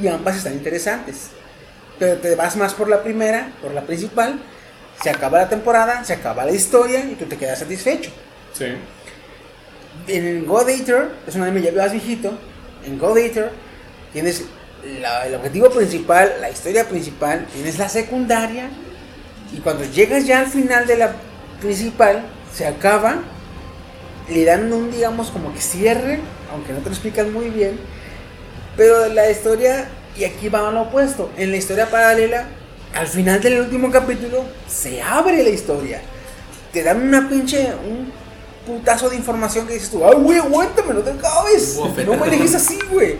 y 0.00 0.06
ambas 0.08 0.36
están 0.36 0.52
interesantes. 0.52 1.28
Pero 1.98 2.18
te 2.18 2.34
vas 2.34 2.56
más 2.56 2.74
por 2.74 2.88
la 2.88 3.02
primera, 3.02 3.52
por 3.62 3.72
la 3.72 3.82
principal, 3.82 4.38
se 5.02 5.08
acaba 5.08 5.38
la 5.38 5.48
temporada, 5.48 6.04
se 6.04 6.12
acaba 6.12 6.44
la 6.44 6.52
historia 6.52 7.00
y 7.00 7.14
tú 7.14 7.24
te 7.24 7.38
quedas 7.38 7.58
satisfecho. 7.58 8.10
Sí. 8.52 8.66
En 10.08 10.44
God 10.44 10.68
Eater, 10.68 11.10
es 11.26 11.34
un 11.36 11.42
anime 11.42 11.62
ya 11.62 11.72
más 11.72 11.92
viejito, 11.92 12.32
en 12.84 12.98
God 12.98 13.16
Eater 13.16 13.50
tienes 14.12 14.44
la- 15.00 15.26
el 15.26 15.34
objetivo 15.34 15.70
principal, 15.70 16.32
la 16.40 16.50
historia 16.50 16.88
principal, 16.88 17.46
tienes 17.52 17.78
la 17.78 17.88
secundaria, 17.88 18.68
y 19.52 19.58
cuando 19.58 19.84
llegas 19.84 20.26
ya 20.26 20.40
al 20.40 20.46
final 20.46 20.86
de 20.86 20.96
la 20.96 21.12
principal, 21.60 22.22
se 22.54 22.66
acaba, 22.66 23.16
le 24.28 24.44
dan 24.44 24.72
un, 24.72 24.90
digamos, 24.90 25.30
como 25.30 25.52
que 25.52 25.60
cierre, 25.60 26.20
aunque 26.52 26.72
no 26.72 26.78
te 26.78 26.86
lo 26.86 26.90
explican 26.90 27.32
muy 27.32 27.50
bien, 27.50 27.78
pero 28.76 29.06
la 29.08 29.30
historia, 29.30 29.88
y 30.16 30.24
aquí 30.24 30.48
va 30.48 30.68
a 30.68 30.70
lo 30.72 30.82
opuesto, 30.82 31.30
en 31.36 31.50
la 31.50 31.56
historia 31.56 31.88
paralela, 31.90 32.46
al 32.94 33.06
final 33.06 33.40
del 33.40 33.60
último 33.60 33.90
capítulo, 33.90 34.44
se 34.68 35.00
abre 35.02 35.42
la 35.42 35.48
historia. 35.50 36.00
Te 36.72 36.82
dan 36.82 37.02
una 37.02 37.28
pinche, 37.28 37.68
un 37.88 38.10
putazo 38.66 39.08
de 39.10 39.16
información 39.16 39.66
que 39.66 39.74
dices 39.74 39.90
tú, 39.90 40.04
ay, 40.06 40.14
güey, 40.18 40.38
aguántame, 40.38 40.94
no 40.94 41.00
te 41.00 41.10
acabes. 41.10 41.76
No 42.06 42.12
me 42.24 42.30
dejes 42.30 42.54
así, 42.54 42.78
güey. 42.90 43.16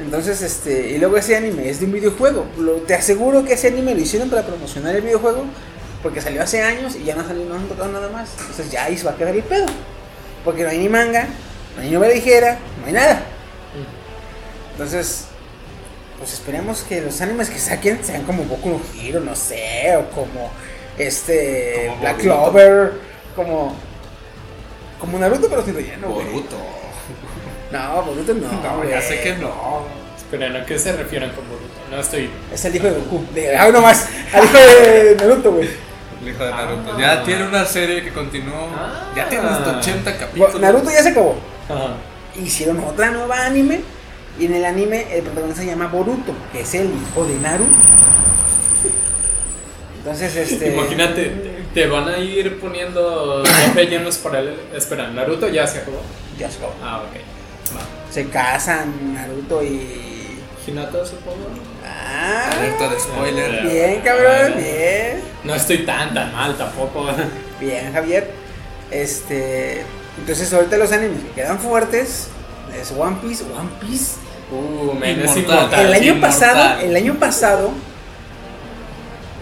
Entonces, 0.00 0.40
este, 0.42 0.90
y 0.90 0.98
luego 0.98 1.16
ese 1.18 1.36
anime 1.36 1.68
es 1.68 1.80
de 1.80 1.86
un 1.86 1.92
videojuego. 1.92 2.46
Lo- 2.58 2.76
te 2.76 2.94
aseguro 2.94 3.44
que 3.44 3.52
ese 3.54 3.68
anime 3.68 3.94
lo 3.94 4.00
hicieron 4.00 4.30
para 4.30 4.42
promocionar 4.46 4.94
el 4.96 5.02
videojuego, 5.02 5.44
porque 6.02 6.20
salió 6.22 6.42
hace 6.42 6.62
años 6.62 6.96
y 6.96 7.04
ya 7.04 7.14
no 7.14 7.26
salió, 7.26 7.44
no 7.44 7.54
han 7.56 7.66
tocado 7.68 7.90
nada 7.92 8.08
más. 8.08 8.30
Entonces 8.40 8.70
ya 8.70 8.84
ahí 8.84 8.96
se 8.96 9.04
va 9.04 9.12
a 9.12 9.16
quedar 9.16 9.34
el 9.34 9.42
pedo. 9.42 9.66
Porque 10.44 10.62
no 10.62 10.70
hay 10.70 10.78
ni 10.78 10.88
manga, 10.88 11.26
no 11.76 11.82
hay 11.82 11.90
novela 11.90 12.14
ligera, 12.14 12.58
no 12.80 12.86
hay 12.86 12.92
nada. 12.92 13.22
Entonces, 14.72 15.24
pues 16.18 16.32
esperemos 16.32 16.82
que 16.82 17.00
los 17.00 17.20
animes 17.20 17.50
que 17.50 17.58
saquen 17.58 17.98
sean 18.04 18.22
como 18.24 18.44
Boku 18.44 18.68
no 18.70 18.80
Hero, 19.00 19.20
no 19.20 19.34
sé, 19.34 19.96
o 19.96 20.08
como 20.10 20.50
este 20.96 21.86
Como 21.88 22.00
Black. 22.00 22.18
Clover, 22.18 22.92
como 23.36 23.74
como 25.00 25.18
Naruto 25.18 25.48
pero 25.48 25.64
sin 25.64 25.74
relleno. 25.74 26.08
Boruto. 26.08 26.56
No, 27.70 28.02
Boruto 28.02 28.34
no. 28.34 28.50
No, 28.50 28.88
ya 28.88 29.00
sé 29.02 29.20
que 29.20 29.34
no. 29.36 29.82
Esperen, 30.16 30.56
¿a 30.56 30.64
qué 30.64 30.78
se 30.78 30.92
refieren 30.92 31.30
con 31.30 31.46
Boruto? 31.48 31.68
No 31.90 32.00
estoy. 32.00 32.30
Es 32.52 32.64
el 32.64 32.76
hijo 32.76 32.86
de 32.86 32.92
Goku. 32.92 33.24
De, 33.34 33.56
ah, 33.56 33.68
no 33.72 33.80
más. 33.80 34.08
Al 34.32 34.44
hijo 34.44 34.58
de 34.58 35.16
Naruto, 35.18 35.52
güey. 35.52 35.68
El 36.22 36.28
hijo 36.28 36.44
de 36.44 36.50
Naruto. 36.50 36.92
Ah. 36.94 36.98
Ya 37.00 37.22
tiene 37.24 37.46
una 37.46 37.64
serie 37.64 38.02
que 38.02 38.10
continuó. 38.12 38.68
Ah. 38.76 39.12
Ya 39.16 39.28
tiene 39.28 39.46
hasta 39.48 39.78
80 39.78 40.18
capítulos. 40.18 40.60
Naruto 40.60 40.90
ya 40.90 41.02
se 41.02 41.08
acabó. 41.10 41.36
Ajá. 41.68 41.94
Hicieron 42.36 42.80
otra 42.80 43.10
nueva 43.10 43.44
anime. 43.46 43.80
Y 44.38 44.46
en 44.46 44.54
el 44.54 44.64
anime 44.64 45.06
el 45.16 45.22
protagonista 45.24 45.62
se 45.62 45.68
llama 45.68 45.88
Boruto, 45.88 46.32
que 46.52 46.60
es 46.60 46.74
el 46.74 46.86
hijo 46.86 47.24
de 47.26 47.34
Naruto. 47.40 47.74
Entonces, 49.98 50.36
este. 50.36 50.72
Imagínate, 50.74 51.32
te- 51.74 51.86
van 51.86 52.08
a 52.08 52.18
ir 52.18 52.58
poniendo 52.60 53.42
ya 53.44 53.72
rellenos 53.74 54.18
para 54.18 54.38
el. 54.40 54.54
Espera, 54.74 55.08
Naruto 55.10 55.48
ya 55.48 55.66
se 55.66 55.78
acabó. 55.78 56.00
Ya 56.38 56.50
se 56.50 56.58
acabó. 56.58 56.74
Ah, 56.82 57.02
ok. 57.08 57.20
Se 58.10 58.28
casan 58.28 59.14
Naruto 59.14 59.62
y. 59.62 60.40
Hinata, 60.66 61.04
supongo. 61.04 61.48
Ah. 61.84 62.50
Alerta 62.52 62.88
de 62.88 63.00
spoiler. 63.00 63.62
Bien, 63.66 64.00
cabrón, 64.02 64.54
bien. 64.56 65.22
No 65.44 65.54
estoy 65.54 65.78
tan 65.86 66.12
tan 66.12 66.32
mal 66.32 66.56
tampoco. 66.56 67.06
Bien, 67.60 67.92
Javier. 67.92 68.30
Este. 68.90 69.82
Entonces, 70.18 70.52
ahorita 70.52 70.76
los 70.76 70.92
animes 70.92 71.20
que 71.22 71.30
quedan 71.42 71.58
fuertes 71.58 72.28
es 72.78 72.92
One 72.92 73.16
Piece. 73.22 73.44
One 73.44 73.70
Piece. 73.80 74.16
Uh, 74.50 74.92
men, 74.94 75.20
es 75.20 75.36
Inmortal. 75.36 75.56
inmortal. 75.58 75.86
El 75.86 75.92
año 75.94 76.12
inmortal. 76.14 76.20
pasado, 76.30 76.80
el 76.80 76.96
año 76.96 77.14
pasado, 77.18 77.70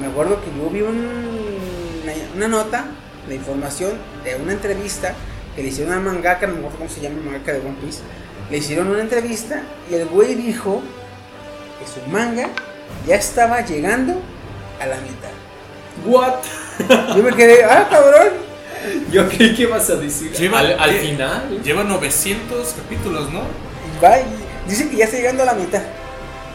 me 0.01 0.07
acuerdo 0.09 0.41
que 0.43 0.51
yo 0.57 0.71
vi 0.71 0.83
un- 0.83 1.57
una, 2.03 2.13
una 2.37 2.49
nota 2.49 2.85
de 3.29 3.35
información 3.35 3.93
de 4.25 4.37
una 4.37 4.53
entrevista 4.53 5.15
que 5.55 5.63
le 5.63 5.69
hicieron 5.69 5.93
a 5.95 6.01
mangaka, 6.01 6.47
no 6.47 6.55
me 6.55 6.59
acuerdo 6.61 6.79
cómo 6.79 6.91
se 6.91 7.01
llama 7.01 7.17
el 7.19 7.25
mangaka 7.25 7.53
de 7.53 7.61
One 7.61 7.77
Piece, 7.83 8.01
le 8.51 8.59
hicieron 8.59 8.89
una 8.89 9.01
entrevista 9.01 9.62
y 9.90 9.94
el 9.94 10.06
güey 10.06 10.35
dijo 10.35 10.82
que 11.81 11.86
su 11.86 12.06
manga 12.10 12.48
ya 13.06 13.16
estaba 13.16 13.60
llegando 13.64 14.20
a 14.81 14.86
la 14.86 14.97
mitad. 14.97 15.31
What? 16.06 16.35
Yo 17.16 17.23
me 17.23 17.32
quedé, 17.32 17.64
ah, 17.64 17.86
cabrón. 17.90 18.28
Yo 19.10 19.28
creí 19.28 19.55
que 19.55 19.62
ibas 19.62 19.89
a 19.90 19.97
decir 19.97 20.31
Lleva- 20.32 20.60
al, 20.60 20.90
final. 20.93 21.60
Lleva 21.64 21.82
900 21.85 22.74
capítulos, 22.74 23.32
¿no? 23.32 23.40
Va 24.02 24.18
y 24.20 24.24
dice 24.68 24.89
que 24.89 24.97
ya 24.97 25.06
está 25.06 25.16
llegando 25.16 25.43
a 25.43 25.47
la 25.47 25.55
mitad. 25.55 25.82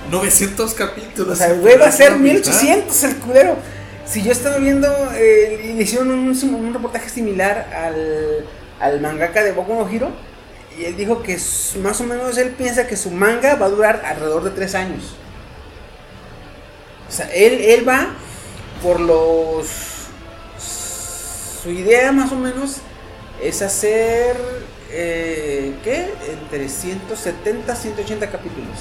900 0.10 0.74
capítulos. 0.74 1.34
O 1.34 1.36
sea, 1.36 1.48
el 1.52 1.60
güey 1.60 1.78
va 1.78 1.88
a 1.88 1.92
ser 1.92 2.12
La 2.12 2.18
mitad. 2.18 2.34
1800 2.52 3.04
el 3.04 3.16
culero. 3.18 3.58
Si 4.06 4.22
yo 4.24 4.32
estaba 4.32 4.58
viendo, 4.58 4.88
eh, 5.16 5.72
y 5.72 5.74
le 5.74 5.84
hicieron 5.84 6.10
un, 6.12 6.30
un 6.30 6.74
reportaje 6.74 7.10
similar 7.10 7.68
al, 7.74 8.46
al 8.80 9.02
mangaka 9.02 9.44
de 9.44 9.52
Boku 9.54 9.74
no 9.74 9.88
Hero. 9.90 10.10
Y 10.78 10.86
él 10.86 10.96
dijo 10.96 11.22
que 11.22 11.38
más 11.82 12.00
o 12.02 12.04
menos 12.06 12.38
él 12.38 12.52
piensa 12.52 12.88
que 12.88 12.96
su 12.96 13.12
manga 13.12 13.56
va 13.56 13.66
a 13.66 13.70
durar 13.70 14.04
alrededor 14.06 14.44
de 14.44 14.52
3 14.52 14.76
años. 14.76 15.16
O 17.10 17.12
sea, 17.12 17.28
él, 17.34 17.54
él 17.62 17.88
va 17.88 18.08
por 18.82 19.00
los... 19.00 19.68
Su 21.62 21.70
idea 21.70 22.12
más 22.12 22.32
o 22.32 22.36
menos 22.36 22.78
es 23.42 23.62
hacer... 23.62 24.36
eh, 24.90 25.74
¿Qué? 25.84 26.14
Entre 26.32 26.70
170 26.70 27.76
180 27.76 28.32
capítulos. 28.32 28.78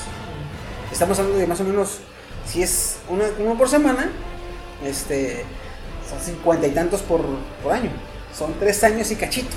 Estamos 0.93 1.19
hablando 1.19 1.39
de 1.39 1.47
más 1.47 1.61
o 1.61 1.65
menos, 1.65 1.99
si 2.47 2.63
es 2.63 2.97
una, 3.09 3.25
uno 3.39 3.57
por 3.57 3.69
semana, 3.69 4.11
este, 4.85 5.45
son 6.09 6.21
cincuenta 6.21 6.67
y 6.67 6.71
tantos 6.71 7.03
por, 7.03 7.21
por 7.63 7.73
año. 7.73 7.91
Son 8.37 8.55
tres 8.59 8.83
años 8.83 9.11
y 9.11 9.17
cachito. 9.17 9.57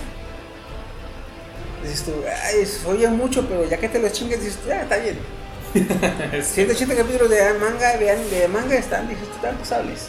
Dices 1.84 2.03
tú, 2.03 2.14
ay, 2.45 2.68
oye 2.85 3.07
mucho, 3.10 3.45
pero 3.47 3.68
ya 3.69 3.77
que 3.77 3.89
te 3.89 3.99
los 3.99 4.11
chingues, 4.14 4.39
dices 4.41 4.57
tú, 4.64 4.72
ah, 4.72 4.81
está 4.84 4.97
bien. 4.97 5.18
180 6.43 6.95
capítulos 6.95 7.30
de 7.30 7.53
manga, 7.60 7.97
de, 7.97 8.11
an- 8.11 8.30
de 8.30 8.47
manga 8.47 8.76
están, 8.76 9.07
dices 9.10 9.27
tú, 9.27 9.35
están 9.35 9.57
pasables. 9.57 10.07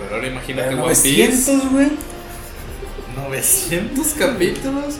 Pero 0.00 0.14
ahora 0.16 0.26
imagínate 0.28 0.74
One 0.74 0.82
Piece. 0.94 1.52
900, 1.52 1.72
güey. 1.72 1.90
900 3.28 4.06
capítulos. 4.14 4.94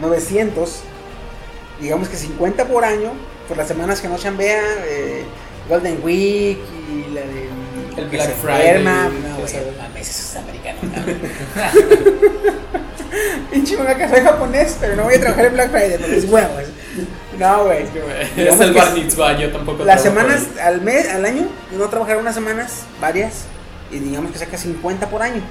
900, 0.00 0.80
digamos 1.80 2.08
que 2.08 2.16
50 2.16 2.66
por 2.66 2.84
año, 2.84 3.12
por 3.48 3.56
las 3.56 3.68
semanas 3.68 4.00
que 4.00 4.08
no 4.08 4.16
chambea, 4.18 4.62
eh, 4.86 5.24
Golden 5.68 6.00
Week 6.02 6.58
y 6.90 7.10
la 7.12 7.20
de 7.20 7.49
El 7.96 8.08
que 8.08 8.16
Black 8.16 8.28
se 8.28 8.34
Friday, 8.34 8.68
enferma, 8.68 9.04
no, 9.04 9.36
güey, 9.36 9.54
mames, 9.78 10.08
eso 10.08 10.22
es 10.22 10.36
americano. 10.36 10.78
Pinche 13.50 13.76
mangaka, 13.76 14.08
soy 14.08 14.20
japonés, 14.20 14.76
pero 14.80 14.96
no 14.96 15.04
voy 15.04 15.14
a 15.14 15.20
trabajar 15.20 15.44
en 15.46 15.52
Black 15.54 15.70
Friday 15.70 15.98
porque 15.98 16.16
es 16.16 16.24
huevos. 16.24 16.64
No, 17.38 17.64
güey. 17.64 17.84
Es 18.36 18.60
el 18.60 18.72
bar 18.72 18.94
mitzvah, 18.94 19.38
yo 19.38 19.50
tampoco 19.50 19.84
Las 19.84 20.02
semanas 20.02 20.46
al 20.62 20.80
mes, 20.82 21.08
al 21.08 21.24
año, 21.24 21.48
no 21.72 21.88
trabajar 21.88 22.18
unas 22.18 22.34
semanas, 22.34 22.82
varias, 23.00 23.44
y 23.90 23.98
digamos 23.98 24.30
que 24.32 24.38
saca 24.38 24.56
50 24.56 25.08
por 25.08 25.22
año. 25.22 25.42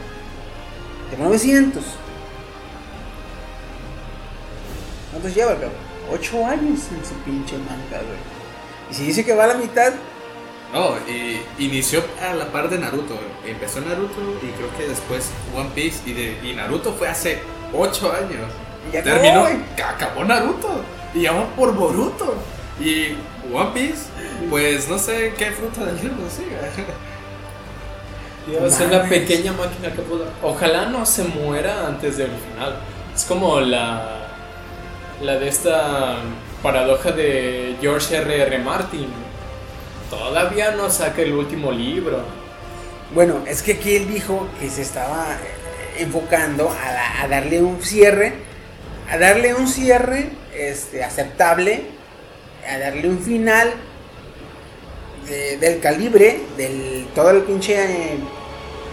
De 1.11 1.17
900. 1.17 1.83
¿Cuántos 5.11 5.35
lleva, 5.35 5.53
cabrón? 5.53 5.71
8 6.11 6.45
años 6.45 6.79
en 6.91 7.05
su 7.05 7.15
pinche 7.25 7.57
manga, 7.57 8.03
güey. 8.05 8.19
Y 8.91 8.93
si 8.93 9.05
dice 9.05 9.25
que 9.25 9.33
va 9.33 9.45
a 9.45 9.47
la 9.47 9.55
mitad, 9.55 9.91
No, 10.73 10.95
y 11.11 11.41
inició 11.57 12.03
a 12.21 12.33
la 12.35 12.45
par 12.45 12.69
de 12.69 12.77
Naruto. 12.77 13.17
Empezó 13.45 13.81
Naruto 13.81 14.21
y 14.43 14.51
creo 14.51 14.69
que 14.77 14.87
después 14.87 15.31
One 15.55 15.69
Piece 15.73 16.07
y, 16.07 16.13
de, 16.13 16.37
y 16.43 16.53
Naruto 16.53 16.93
fue 16.93 17.07
hace 17.07 17.39
8 17.73 18.13
años. 18.13 18.51
ya 18.93 18.99
acabó, 18.99 19.15
Terminó, 19.21 19.41
güey. 19.41 19.55
acabó 19.83 20.23
Naruto 20.25 20.81
y 21.13 21.21
ya 21.23 21.31
va 21.31 21.45
por 21.55 21.73
Boruto. 21.73 22.35
Y 22.79 23.15
One 23.53 23.71
Piece, 23.73 24.03
pues 24.49 24.87
no 24.87 24.99
sé 24.99 25.33
qué 25.37 25.51
fruta 25.51 25.85
del 25.85 25.95
libro 25.97 26.29
siga. 26.29 26.59
Dios, 28.47 28.73
es 28.73 28.79
una 28.87 28.97
Mames. 28.99 29.09
pequeña 29.09 29.51
máquina 29.53 29.91
que 29.93 30.01
pudo. 30.01 30.25
Ojalá 30.41 30.85
no 30.85 31.05
se 31.05 31.23
muera 31.23 31.87
antes 31.87 32.17
del 32.17 32.29
final. 32.31 32.75
Es 33.15 33.25
como 33.25 33.59
la. 33.59 34.17
La 35.21 35.33
de 35.37 35.49
esta 35.49 36.15
paradoja 36.63 37.11
de 37.11 37.75
George 37.81 38.15
R.R. 38.15 38.57
Martin. 38.59 39.07
Todavía 40.09 40.71
no 40.71 40.89
saca 40.89 41.21
el 41.21 41.33
último 41.33 41.71
libro. 41.71 42.19
Bueno, 43.13 43.43
es 43.47 43.61
que 43.61 43.73
aquí 43.73 43.95
él 43.95 44.07
dijo 44.11 44.47
que 44.59 44.69
se 44.69 44.81
estaba 44.81 45.33
eh, 45.33 46.01
enfocando 46.03 46.69
a, 46.69 46.91
la- 46.91 47.21
a 47.23 47.27
darle 47.27 47.61
un 47.61 47.81
cierre, 47.81 48.33
a 49.09 49.17
darle 49.17 49.53
un 49.55 49.67
cierre 49.67 50.29
este, 50.55 51.03
aceptable, 51.03 51.81
a 52.67 52.77
darle 52.77 53.07
un 53.09 53.19
final 53.19 53.71
de- 55.27 55.57
del 55.57 55.79
calibre, 55.79 56.41
del 56.57 57.07
todo 57.15 57.31
el 57.31 57.41
pinche, 57.43 57.75
eh, 57.75 58.17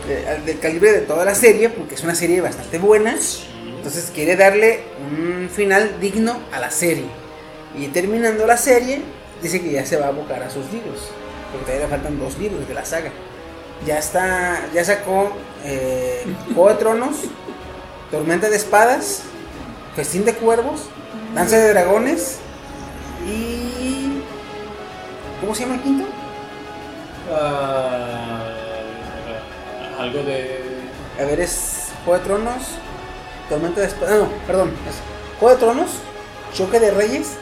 de- 0.09 0.41
del 0.45 0.59
calibre 0.61 0.93
de 0.93 1.01
toda 1.01 1.25
la 1.25 1.35
serie, 1.35 1.69
porque 1.71 1.95
es 1.95 2.03
una 2.03 2.15
serie 2.15 2.41
bastante 2.41 2.79
buena. 2.79 3.17
Entonces 3.77 4.11
quiere 4.15 4.37
darle 4.37 4.81
un 5.11 5.49
final 5.49 5.99
digno 6.01 6.41
a 6.53 6.59
la 6.61 6.71
serie. 6.71 7.07
Y 7.79 7.87
terminando 7.89 8.47
la 8.47 8.57
serie, 8.57 9.01
dice 9.43 9.61
que 9.61 9.73
ya 9.73 9.85
se 9.85 9.97
va 9.97 10.07
a 10.07 10.09
abocar 10.09 10.43
a 10.43 10.51
sus 10.51 10.71
libros. 10.73 11.11
Porque 11.51 11.67
todavía 11.67 11.87
le 11.87 11.91
faltan 11.91 12.19
dos 12.19 12.39
libros 12.39 12.67
de 12.67 12.75
la 12.75 12.85
saga. 12.85 13.11
Ya 13.85 13.99
está, 13.99 14.69
ya 14.73 14.85
sacó 14.85 15.33
eh, 15.65 16.25
Juego 16.55 16.69
de 16.71 16.75
Tronos, 16.77 17.17
Tormenta 18.11 18.49
de 18.49 18.57
Espadas, 18.57 19.23
Festín 19.95 20.25
de 20.25 20.35
Cuervos, 20.35 20.83
Danza 21.35 21.59
de 21.59 21.69
Dragones 21.71 22.39
y... 23.27 24.23
¿Cómo 25.41 25.55
se 25.55 25.63
llama 25.63 25.75
el 25.75 25.83
quinto? 25.83 26.07
Ah, 27.31 28.41
algo 30.01 30.23
de. 30.23 30.61
A 31.21 31.25
ver, 31.25 31.41
es 31.41 31.89
Juego 32.05 32.19
de 32.19 32.25
Tronos, 32.25 32.63
Tormenta 33.49 33.81
de 33.81 33.87
Espadas... 33.87 34.19
No, 34.19 34.29
perdón. 34.47 34.71
Es 34.89 34.97
Juego 35.39 35.55
de 35.55 35.61
Tronos, 35.61 35.91
Choque 36.55 36.81
de 36.81 36.91
Reyes, 36.91 37.37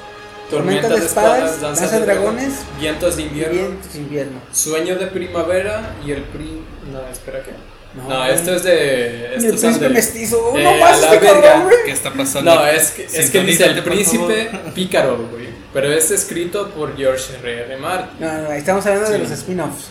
Tormenta 0.50 0.88
de 0.88 0.98
espadas, 0.98 1.60
danza 1.60 1.88
de 1.88 2.04
dragones, 2.06 2.52
vientos 2.78 3.16
de 3.16 3.22
invierno, 3.22 3.54
Vientos 3.68 3.92
de 3.92 3.98
Invierno. 3.98 4.40
sueño 4.52 4.96
de 4.96 5.06
primavera 5.06 5.94
y 6.06 6.12
el 6.12 6.22
pri. 6.22 6.62
No, 6.92 7.00
espera 7.10 7.42
que. 7.42 7.50
No, 7.96 8.08
No, 8.08 8.26
esto 8.26 8.54
es 8.54 8.62
de. 8.62 9.26
El 9.34 9.44
Estos 9.44 9.60
son 9.60 9.70
príncipe 9.70 9.84
de. 9.88 9.94
mestizo. 9.94 10.52
de 10.54 10.62
no 10.64 10.76
más 10.76 11.00
la 11.00 11.14
este 11.14 11.26
verga. 11.26 11.42
cabrón, 11.42 11.62
güey. 11.64 11.76
¿Qué 11.86 11.90
está 11.92 12.12
pasando? 12.12 12.54
No, 12.54 12.66
es 12.66 12.90
que, 12.90 13.04
es 13.04 13.30
que 13.30 13.40
dice 13.40 13.64
el 13.66 13.82
príncipe 13.82 14.50
pícaro, 14.74 15.16
güey. 15.30 15.48
Pero 15.72 15.90
es 15.92 16.10
escrito 16.10 16.70
por 16.70 16.96
George 16.96 17.24
R. 17.42 17.60
R. 17.66 17.76
Martin. 17.78 18.10
No, 18.20 18.32
no, 18.42 18.52
estamos 18.52 18.84
hablando 18.86 19.10
de 19.10 19.18
los 19.18 19.30
spin-offs. 19.30 19.86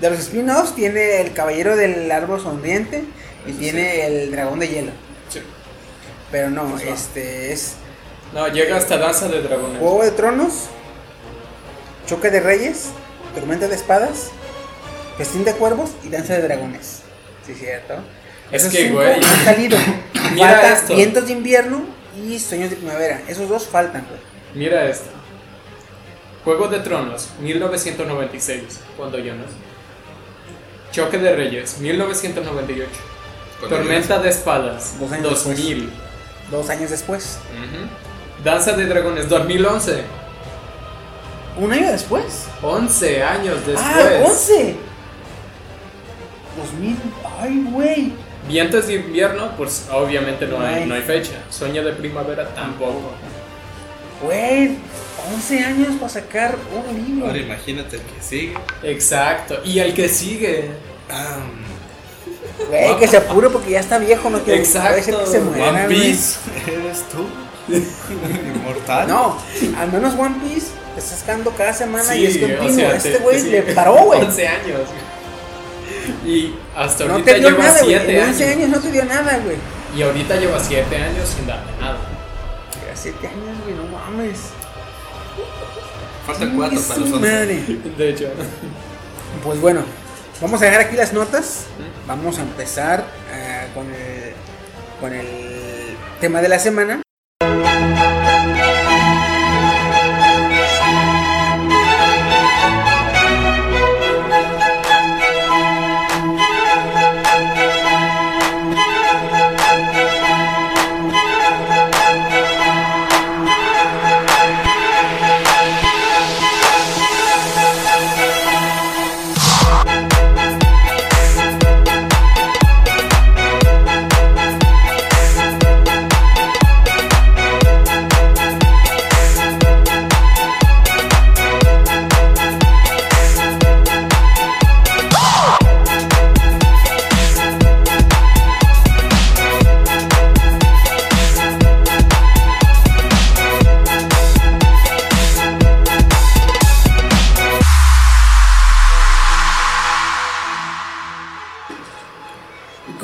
De 0.00 0.10
los 0.10 0.18
spin-offs 0.18 0.74
tiene 0.74 1.20
el 1.20 1.32
Caballero 1.34 1.76
del 1.76 2.10
Árbol 2.10 2.40
Sonriente 2.40 3.04
y 3.46 3.50
Eso 3.50 3.58
tiene 3.60 4.06
el 4.06 4.30
Dragón 4.32 4.58
de 4.58 4.68
Hielo. 4.68 4.90
Sí. 5.28 5.40
Pero 6.32 6.50
no, 6.50 6.64
Pues 6.70 6.84
va. 6.88 6.94
este 6.94 7.52
es 7.52 7.74
No, 8.34 8.48
llega 8.48 8.76
hasta 8.76 8.98
Danza 8.98 9.28
de 9.28 9.40
Dragones. 9.42 9.78
Juego 9.78 10.02
de 10.02 10.10
Tronos, 10.10 10.52
Choque 12.06 12.30
de 12.30 12.40
Reyes, 12.40 12.90
Tormenta 13.34 13.68
de 13.68 13.76
Espadas, 13.76 14.30
Festín 15.16 15.44
de 15.44 15.52
Cuervos 15.54 15.90
y 16.02 16.08
Danza 16.08 16.34
de 16.34 16.42
Dragones. 16.42 17.02
Sí, 17.46 17.54
cierto. 17.54 17.94
Es 18.50 18.62
Esos 18.64 18.74
que, 18.74 18.90
güey. 18.90 19.14
han 19.14 19.44
salido. 19.44 19.78
Mira 20.34 20.72
esto. 20.72 20.96
Vientos 20.96 21.26
de 21.26 21.32
Invierno 21.32 21.84
y 22.16 22.38
Sueños 22.40 22.70
de 22.70 22.76
Primavera. 22.76 23.22
Esos 23.28 23.48
dos 23.48 23.66
faltan, 23.66 24.04
güey. 24.08 24.20
Mira 24.54 24.84
esto. 24.88 25.10
Juego 26.44 26.68
de 26.68 26.80
Tronos, 26.80 27.30
1996, 27.40 28.62
cuando 28.96 29.18
yo 29.18 29.34
nací. 29.34 29.54
Choque 30.92 31.18
de 31.18 31.34
Reyes, 31.34 31.78
1998. 31.78 32.90
Cuando 33.60 33.76
Tormenta 33.76 34.18
de 34.18 34.28
Espadas, 34.28 34.98
Dos 35.00 35.10
años 35.12 35.44
2000. 35.44 35.90
Dos 36.50 36.68
años 36.68 36.90
después. 36.90 37.38
Danza 38.44 38.72
de 38.72 38.86
Dragones, 38.86 39.28
2011. 39.28 40.02
Un 41.58 41.72
año 41.72 41.90
después. 41.90 42.46
11 42.62 43.22
años 43.22 43.56
después. 43.66 43.78
¡Ah, 43.82 44.22
11! 44.24 44.76
2000. 46.56 46.96
¡Ay, 47.40 47.64
güey! 47.70 48.12
Vientos 48.48 48.86
de 48.88 48.94
invierno, 48.94 49.52
pues 49.56 49.86
obviamente 49.90 50.46
no 50.46 50.60
hay, 50.60 50.74
Ay. 50.82 50.86
no 50.86 50.94
hay 50.94 51.02
fecha. 51.02 51.32
Sueño 51.48 51.82
de 51.82 51.92
primavera 51.92 52.46
tampoco. 52.54 53.12
Güey, 54.22 54.76
11 55.34 55.58
años 55.64 55.88
para 55.98 56.08
sacar 56.10 56.54
un 56.88 56.94
libro. 57.04 57.26
Ahora 57.26 57.38
imagínate 57.38 57.96
el 57.96 58.02
que 58.02 58.20
sigue. 58.22 58.54
Exacto. 58.82 59.60
Y 59.64 59.78
el 59.78 59.94
que 59.94 60.08
sigue. 60.08 60.70
Ah, 61.10 61.38
Güey, 62.68 62.98
que 62.98 63.08
se 63.08 63.16
apure 63.16 63.50
porque 63.50 63.70
ya 63.72 63.80
está 63.80 63.98
viejo, 63.98 64.30
no 64.30 64.38
quiere 64.40 64.60
Exacto. 64.60 65.18
que 65.20 65.26
se 65.26 65.40
muera, 65.40 65.70
One. 65.70 65.86
Piece, 65.88 66.38
¿eres 66.66 67.02
tú? 67.10 67.26
Inmortal. 68.56 69.08
No, 69.08 69.36
al 69.78 69.92
menos 69.92 70.14
One 70.18 70.36
Piece 70.42 70.68
está 70.96 71.16
sacando 71.16 71.50
cada 71.52 71.72
semana 71.72 72.14
y 72.14 72.26
Sí, 72.30 72.38
es 72.44 72.50
o 72.52 72.58
continuo. 72.58 72.74
sea, 72.90 72.96
este 72.96 73.10
te- 73.12 73.18
güey 73.18 73.40
sí. 73.40 73.50
le 73.50 73.62
paró, 73.62 73.94
güey. 74.04 74.20
11 74.20 74.48
años. 74.48 74.80
Y 76.24 76.54
hasta 76.76 77.04
No 77.06 77.12
ahorita 77.14 77.34
dio 77.34 77.48
lleva 77.50 77.64
nada, 77.64 77.80
güey. 77.82 77.94
7 77.96 78.12
En 78.12 78.16
años. 78.22 78.28
11 78.40 78.52
años 78.52 78.68
no 78.70 78.80
te 78.80 78.90
dio 78.92 79.04
nada, 79.04 79.38
güey. 79.44 79.56
Y 79.96 80.02
ahorita 80.02 80.36
lleva 80.36 80.58
7 80.60 80.96
años 80.96 81.28
sin 81.28 81.46
darle 81.46 81.72
nada. 81.80 81.98
Lleva 82.80 82.94
7 82.96 83.26
años, 83.26 83.58
güey, 83.64 83.74
no 83.74 83.84
mames. 83.84 84.38
Faltan 86.26 86.56
cuatro 86.56 86.78
Chingue 86.78 86.88
para 86.88 87.00
los 87.00 87.08
su 87.10 87.14
11. 87.16 87.30
madre. 87.30 87.62
De 87.98 88.08
hecho. 88.10 88.28
Pues 89.42 89.60
bueno, 89.60 89.82
vamos 90.40 90.62
a 90.62 90.64
dejar 90.64 90.80
aquí 90.80 90.96
las 90.96 91.12
notas. 91.12 91.64
Vamos 92.06 92.38
a 92.38 92.42
empezar 92.42 93.04
eh, 93.32 93.66
con, 93.74 93.86
el, 93.92 94.32
con 95.00 95.12
el 95.14 95.96
tema 96.20 96.40
de 96.40 96.48
la 96.48 96.58
semana. 96.58 97.02
Y 97.40 97.83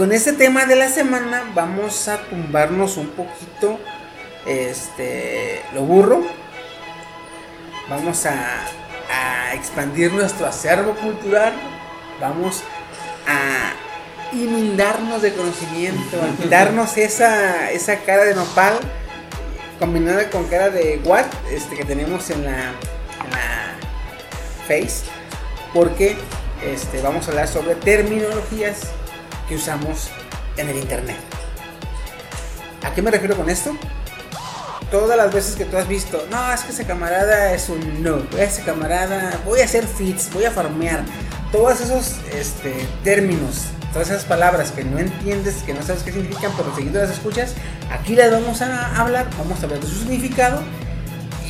con 0.01 0.13
este 0.13 0.33
tema 0.33 0.65
de 0.65 0.77
la 0.77 0.89
semana 0.89 1.45
vamos 1.55 2.09
a 2.09 2.23
tumbarnos 2.23 2.97
un 2.97 3.09
poquito 3.09 3.79
este 4.47 5.61
lo 5.75 5.83
burro. 5.83 6.23
Vamos 7.87 8.25
a, 8.25 8.63
a 9.13 9.53
expandir 9.53 10.11
nuestro 10.11 10.47
acervo 10.47 10.95
cultural. 10.95 11.53
Vamos 12.19 12.63
a 13.29 13.75
inundarnos 14.33 15.21
de 15.21 15.35
conocimiento, 15.35 16.17
darnos 16.49 16.97
esa, 16.97 17.71
esa 17.71 17.99
cara 17.99 18.25
de 18.25 18.35
nopal 18.35 18.79
combinada 19.79 20.31
con 20.31 20.45
cara 20.47 20.71
de 20.71 20.99
what 21.05 21.27
este, 21.53 21.77
que 21.77 21.85
tenemos 21.85 22.31
en 22.31 22.47
la, 22.47 22.69
en 22.69 23.31
la 23.33 23.75
face, 24.67 25.05
porque 25.75 26.17
este, 26.65 27.03
vamos 27.03 27.27
a 27.27 27.33
hablar 27.33 27.49
sobre 27.49 27.75
terminologías 27.75 28.93
que 29.51 29.57
usamos 29.57 30.11
en 30.57 30.69
el 30.69 30.77
internet. 30.77 31.17
¿A 32.85 32.95
qué 32.95 33.03
me 33.03 33.11
refiero 33.11 33.37
con 33.37 33.51
esto? 33.51 33.77
Todas 34.93 35.17
las 35.17 35.35
veces 35.35 35.57
que 35.57 35.65
tú 35.65 35.77
has 35.77 35.89
visto, 35.89 36.25
no, 36.31 36.53
es 36.53 36.61
que 36.61 36.71
ese 36.71 36.87
camarada 36.87 37.53
es 37.53 37.69
un 37.69 38.01
no, 38.01 38.23
ese 38.39 38.63
camarada, 38.63 39.41
voy 39.45 39.61
a 39.61 39.65
hacer 39.65 39.89
fits, 39.89 40.33
voy 40.33 40.45
a 40.45 40.53
farmear, 40.53 41.03
todos 41.51 41.81
esos 41.81 42.19
este, 42.33 42.87
términos, 43.03 43.65
todas 43.93 44.11
esas 44.11 44.25
palabras 44.25 44.71
que 44.71 44.85
no 44.85 45.01
entiendes, 45.01 45.65
que 45.65 45.75
no 45.75 45.83
sabes 45.83 46.05
qué 46.05 46.13
significan, 46.13 46.53
pero 46.57 46.73
seguido 46.75 47.03
las 47.03 47.11
escuchas, 47.11 47.55
aquí 47.91 48.15
las 48.15 48.31
vamos 48.31 48.63
a 48.63 49.01
hablar, 49.01 49.29
vamos 49.37 49.63
a 49.65 49.67
de 49.67 49.83
su 49.83 49.99
significado 49.99 50.63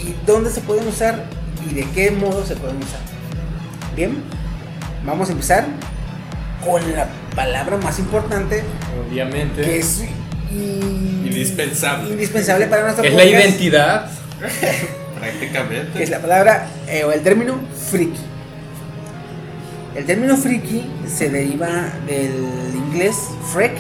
y 0.02 0.14
dónde 0.24 0.50
se 0.50 0.62
pueden 0.62 0.88
usar 0.88 1.26
y 1.68 1.74
de 1.74 1.90
qué 1.90 2.10
modo 2.10 2.46
se 2.46 2.56
pueden 2.56 2.78
usar. 2.78 3.00
Bien, 3.94 4.22
vamos 5.04 5.28
a 5.28 5.32
empezar 5.32 5.66
con 6.64 6.80
la 6.94 7.06
palabra 7.34 7.76
más 7.78 7.98
importante 7.98 8.62
Obviamente. 9.08 9.62
que 9.62 9.78
es 9.78 10.02
Indispensable. 10.52 12.10
indispensable 12.10 12.66
para 12.66 12.82
nuestro 12.82 13.04
es 13.04 13.14
la 13.14 13.24
identidad. 13.24 14.10
que 14.40 15.20
Prácticamente. 15.20 16.02
es 16.02 16.10
la 16.10 16.18
palabra 16.20 16.66
eh, 16.88 17.04
o 17.04 17.12
el 17.12 17.20
término 17.22 17.56
friki. 17.90 18.20
El 19.94 20.06
término 20.06 20.36
friki 20.36 20.88
se 21.06 21.28
deriva 21.30 21.68
del 22.06 22.74
inglés 22.74 23.16
freak, 23.52 23.72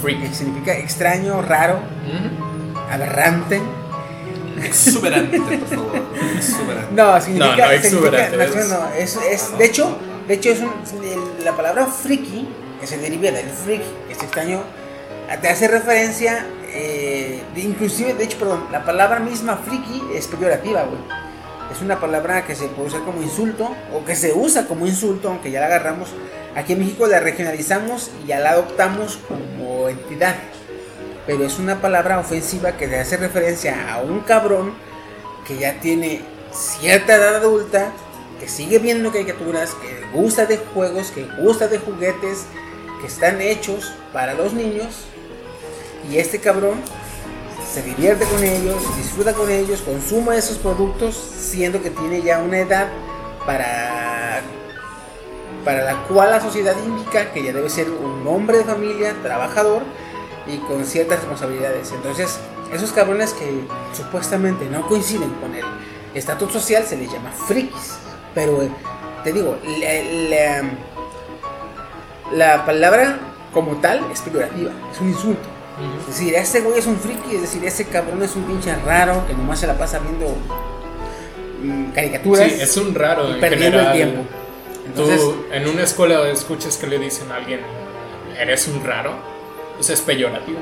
Freak. 0.00 0.20
que 0.22 0.34
significa 0.34 0.76
extraño, 0.76 1.40
raro, 1.42 1.76
Ujú. 1.76 2.78
aberrante. 2.92 3.60
Exuberante, 4.64 5.38
por 5.40 5.58
favor. 5.68 6.02
Exuberante. 6.36 6.92
No, 6.94 7.20
significa, 7.20 7.56
No, 7.56 7.66
no, 7.66 7.70
exuberante, 7.72 8.44
es- 8.44 8.68
no, 8.68 8.88
es, 8.98 9.18
es- 9.30 9.58
de 9.58 9.64
hecho, 9.64 9.98
de 10.28 10.34
hecho 10.34 10.50
es 10.50 10.60
un, 10.60 10.70
la 11.44 11.56
palabra 11.56 11.86
friki 11.86 12.46
que 12.82 12.88
se 12.88 12.98
deriva 12.98 13.30
del 13.30 13.48
freak, 13.48 13.80
que 14.08 14.12
extraño, 14.12 14.60
te 15.40 15.48
hace 15.48 15.68
referencia, 15.68 16.44
eh, 16.66 17.40
de- 17.54 17.60
inclusive, 17.60 18.12
de 18.14 18.24
hecho, 18.24 18.38
perdón, 18.38 18.64
la 18.72 18.84
palabra 18.84 19.20
misma 19.20 19.56
friki 19.56 20.02
es 20.16 20.26
peyorativa, 20.26 20.82
güey. 20.82 20.98
Es 21.72 21.80
una 21.80 22.00
palabra 22.00 22.44
que 22.44 22.56
se 22.56 22.66
puede 22.66 22.88
usar 22.88 23.02
como 23.04 23.22
insulto 23.22 23.70
o 23.94 24.04
que 24.04 24.16
se 24.16 24.32
usa 24.32 24.66
como 24.66 24.84
insulto, 24.84 25.28
aunque 25.28 25.52
ya 25.52 25.60
la 25.60 25.66
agarramos. 25.66 26.08
Aquí 26.56 26.72
en 26.72 26.80
México 26.80 27.06
la 27.06 27.20
regionalizamos 27.20 28.10
y 28.24 28.26
ya 28.26 28.40
la 28.40 28.50
adoptamos 28.50 29.20
como 29.28 29.88
entidad. 29.88 30.34
Pero 31.24 31.44
es 31.44 31.60
una 31.60 31.80
palabra 31.80 32.18
ofensiva 32.18 32.72
que 32.72 32.88
le 32.88 32.98
hace 32.98 33.16
referencia 33.16 33.94
a 33.94 34.02
un 34.02 34.20
cabrón 34.20 34.74
que 35.46 35.56
ya 35.56 35.74
tiene 35.80 36.20
cierta 36.52 37.14
edad 37.14 37.36
adulta, 37.36 37.92
que 38.40 38.48
sigue 38.48 38.80
viendo 38.80 39.12
caricaturas, 39.12 39.70
que 39.74 40.04
gusta 40.12 40.46
de 40.46 40.56
juegos, 40.58 41.12
que 41.12 41.24
gusta 41.38 41.68
de 41.68 41.78
juguetes, 41.78 42.44
que 43.02 43.08
están 43.08 43.42
hechos 43.42 43.92
para 44.14 44.32
los 44.32 44.54
niños. 44.54 45.04
Y 46.10 46.16
este 46.16 46.38
cabrón 46.38 46.80
se 47.70 47.82
divierte 47.82 48.24
con 48.24 48.42
ellos, 48.42 48.76
disfruta 48.96 49.34
con 49.34 49.50
ellos, 49.50 49.82
consume 49.82 50.36
esos 50.38 50.56
productos, 50.58 51.14
siendo 51.16 51.82
que 51.82 51.90
tiene 51.90 52.22
ya 52.22 52.38
una 52.38 52.58
edad 52.60 52.88
para, 53.46 54.40
para 55.64 55.84
la 55.84 56.02
cual 56.04 56.30
la 56.30 56.40
sociedad 56.40 56.74
indica 56.84 57.32
que 57.32 57.42
ya 57.42 57.52
debe 57.52 57.68
ser 57.70 57.90
un 57.90 58.26
hombre 58.26 58.58
de 58.58 58.64
familia, 58.64 59.14
trabajador 59.22 59.82
y 60.46 60.58
con 60.58 60.84
ciertas 60.84 61.18
responsabilidades. 61.20 61.92
Entonces, 61.92 62.38
esos 62.72 62.90
cabrones 62.92 63.32
que 63.34 63.50
supuestamente 63.96 64.64
no 64.66 64.86
coinciden 64.88 65.30
con 65.34 65.54
el 65.54 65.64
estatus 66.14 66.52
social 66.52 66.84
se 66.84 66.96
les 66.96 67.12
llama 67.12 67.30
frikis. 67.32 67.94
Pero 68.34 68.62
eh, 68.62 68.70
te 69.24 69.32
digo, 69.32 69.56
la, 69.64 69.92
la- 70.62 70.70
la 72.32 72.64
palabra 72.64 73.18
como 73.52 73.76
tal 73.80 74.00
es 74.12 74.20
peyorativa, 74.22 74.70
es 74.92 75.00
un 75.00 75.08
insulto. 75.08 75.48
Es 76.00 76.06
decir, 76.06 76.34
ese 76.34 76.60
güey 76.60 76.78
es 76.78 76.86
un 76.86 76.96
friki, 76.98 77.34
es 77.36 77.42
decir, 77.42 77.64
ese 77.64 77.86
cabrón 77.86 78.22
es 78.22 78.36
un 78.36 78.44
pinche 78.44 78.74
raro 78.84 79.26
que 79.26 79.32
nomás 79.34 79.58
se 79.58 79.66
la 79.66 79.76
pasa 79.76 79.98
viendo 79.98 80.36
mm, 81.62 81.92
caricaturas 81.92 82.50
Sí, 82.52 82.60
es 82.60 82.76
un 82.76 82.94
raro 82.94 83.28
y 83.28 83.32
en 83.32 83.40
perdiendo 83.40 83.78
general. 83.78 83.96
el 84.00 84.12
tiempo. 84.12 84.30
Entonces, 84.86 85.20
Tú 85.20 85.44
en 85.50 85.68
una 85.68 85.82
escuela 85.82 86.28
escuchas 86.28 86.76
que 86.76 86.86
le 86.86 86.98
dicen 86.98 87.30
a 87.32 87.36
alguien, 87.36 87.60
eres 88.38 88.68
un 88.68 88.84
raro, 88.84 89.14
pues 89.76 89.90
es 89.90 90.00
peyorativo. 90.02 90.58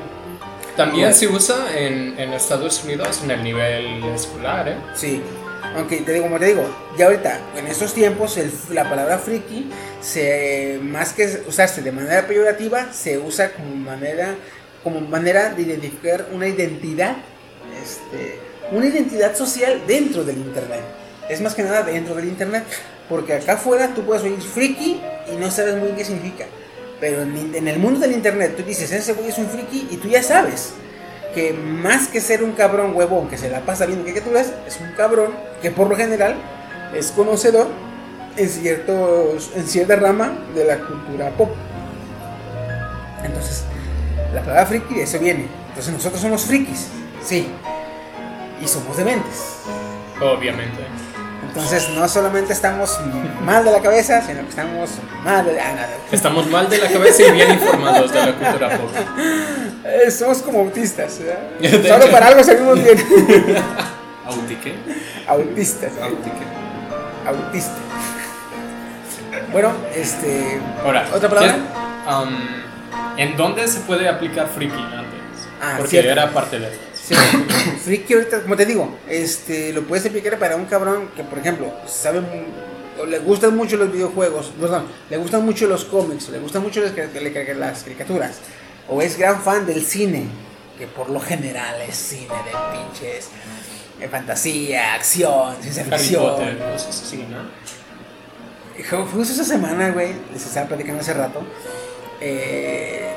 También 0.77 1.13
se 1.13 1.27
usa 1.27 1.57
en, 1.77 2.17
en 2.17 2.33
Estados 2.33 2.83
Unidos 2.85 3.21
en 3.23 3.31
el 3.31 3.43
nivel 3.43 4.03
escolar, 4.05 4.69
¿eh? 4.69 4.77
Sí, 4.95 5.21
aunque 5.75 5.97
te 5.97 6.13
digo, 6.13 6.25
como 6.25 6.39
te 6.39 6.45
digo, 6.45 6.63
ya 6.97 7.05
ahorita, 7.05 7.39
en 7.55 7.67
estos 7.67 7.93
tiempos, 7.93 8.37
la 8.69 8.89
palabra 8.89 9.17
friki, 9.19 9.69
se, 10.01 10.79
más 10.81 11.13
que 11.13 11.43
usarse 11.47 11.81
de 11.81 11.91
manera 11.91 12.27
peyorativa, 12.27 12.91
se 12.91 13.17
usa 13.17 13.53
como 13.53 13.75
manera, 13.75 14.35
como 14.83 15.01
manera 15.01 15.49
de 15.49 15.61
identificar 15.61 16.27
una 16.31 16.47
identidad, 16.47 17.15
este, 17.81 18.39
una 18.71 18.87
identidad 18.87 19.35
social 19.35 19.81
dentro 19.87 20.23
del 20.23 20.37
internet. 20.37 20.81
Es 21.29 21.39
más 21.41 21.55
que 21.55 21.63
nada 21.63 21.83
dentro 21.83 22.15
del 22.15 22.25
internet, 22.25 22.63
porque 23.07 23.33
acá 23.33 23.53
afuera 23.53 23.93
tú 23.93 24.03
puedes 24.03 24.23
oír 24.23 24.41
friki 24.41 25.01
y 25.31 25.35
no 25.37 25.49
sabes 25.51 25.75
muy 25.75 25.85
bien 25.85 25.95
qué 25.97 26.05
significa. 26.05 26.45
Pero 26.99 27.21
en, 27.21 27.55
en 27.55 27.67
el 27.67 27.79
mundo 27.79 27.99
del 27.99 28.11
internet 28.11 28.55
tú 28.57 28.63
dices, 28.63 28.91
ese 28.91 29.13
güey 29.13 29.29
es 29.29 29.37
un 29.37 29.47
friki 29.47 29.87
y 29.91 29.97
tú 29.97 30.07
ya 30.07 30.21
sabes 30.21 30.73
que 31.33 31.53
más 31.53 32.07
que 32.07 32.21
ser 32.21 32.43
un 32.43 32.53
cabrón 32.53 32.95
huevón 32.95 33.29
que 33.29 33.37
se 33.37 33.49
la 33.49 33.61
pasa 33.61 33.85
viendo 33.85 34.05
caricaturas, 34.05 34.53
es 34.67 34.79
un 34.79 34.91
cabrón 34.93 35.31
que 35.61 35.71
por 35.71 35.89
lo 35.89 35.95
general 35.95 36.35
es 36.93 37.11
conocedor 37.11 37.67
en, 38.37 38.49
ciertos, 38.49 39.51
en 39.55 39.67
cierta 39.67 39.95
rama 39.95 40.33
de 40.55 40.65
la 40.65 40.77
cultura 40.77 41.29
pop. 41.31 41.51
Entonces, 43.23 43.63
la 44.33 44.41
palabra 44.41 44.65
friki 44.65 44.95
de 44.95 45.03
eso 45.03 45.19
viene. 45.19 45.47
Entonces 45.69 45.93
nosotros 45.93 46.21
somos 46.21 46.45
frikis, 46.45 46.87
sí. 47.23 47.47
Y 48.61 48.67
somos 48.67 48.97
dementes. 48.97 49.57
Obviamente. 50.21 51.10
Entonces 51.53 51.89
no 51.89 52.07
solamente 52.07 52.53
estamos 52.53 52.97
mal 53.43 53.65
de 53.65 53.71
la 53.71 53.81
cabeza, 53.81 54.21
sino 54.21 54.41
que 54.43 54.49
estamos 54.49 54.89
mal 55.23 55.43
de 55.45 55.59
ah, 55.59 55.73
nada. 55.75 55.89
Estamos 56.09 56.47
mal 56.47 56.69
de 56.69 56.77
la 56.77 56.87
cabeza 56.89 57.23
y 57.27 57.31
bien 57.31 57.51
informados 57.51 58.09
de 58.13 58.19
la 58.25 58.33
cultura 58.33 58.77
pop. 58.77 58.89
Eh, 59.83 60.09
somos 60.09 60.37
como 60.41 60.61
autistas, 60.61 61.19
¿verdad? 61.19 61.87
Solo 61.99 62.09
para 62.09 62.27
algo 62.27 62.41
servimos 62.43 62.81
bien. 62.81 62.97
¿Autique? 64.25 64.75
autistas. 65.27 65.91
Autique. 66.01 66.45
autista. 67.27 67.75
Bueno, 69.51 69.73
este. 69.93 70.61
Ahora, 70.85 71.05
¿Otra 71.13 71.27
palabra? 71.27 71.53
¿qué- 71.55 72.13
um, 72.13 72.37
¿En 73.17 73.35
dónde 73.35 73.67
se 73.67 73.81
puede 73.81 74.07
aplicar 74.07 74.47
friki 74.47 74.73
antes? 74.73 75.49
Ah, 75.61 75.73
Porque 75.77 75.89
cierto. 75.91 76.11
era 76.11 76.31
parte 76.31 76.59
de 76.59 76.67
Sí, 77.03 77.15
friki 77.83 78.13
ahorita, 78.13 78.43
como 78.43 78.55
te 78.55 78.65
digo, 78.65 78.97
este, 79.07 79.73
lo 79.73 79.83
puedes 79.83 80.05
aplicar 80.05 80.37
para 80.37 80.55
un 80.55 80.65
cabrón 80.65 81.09
que, 81.15 81.23
por 81.23 81.39
ejemplo, 81.39 81.73
sabe, 81.87 82.21
o 82.99 83.05
le 83.05 83.19
gustan 83.19 83.55
mucho 83.55 83.77
los 83.77 83.91
videojuegos, 83.91 84.53
perdón, 84.59 84.85
le 85.09 85.17
gustan 85.17 85.43
mucho 85.43 85.67
los 85.67 85.85
cómics, 85.85 86.29
le 86.29 86.39
gustan 86.39 86.61
mucho 86.61 86.81
las, 86.81 86.91
caricaturas, 87.83 88.37
o 88.87 89.01
es 89.01 89.17
gran 89.17 89.41
fan 89.41 89.65
del 89.65 89.83
cine, 89.83 90.25
que 90.77 90.87
por 90.87 91.09
lo 91.09 91.19
general 91.19 91.81
es 91.87 91.95
cine 91.95 92.27
de 92.27 92.51
pinches, 92.71 93.29
de 93.99 94.07
fantasía, 94.07 94.93
acción, 94.93 95.55
ciencia 95.61 95.83
ficción. 95.85 96.59
Esa 98.77 99.43
semana, 99.43 99.91
güey, 99.91 100.13
les 100.33 100.45
estaba 100.45 100.67
platicando 100.67 101.01
hace 101.01 101.13
rato. 101.13 101.41
eh, 102.19 103.13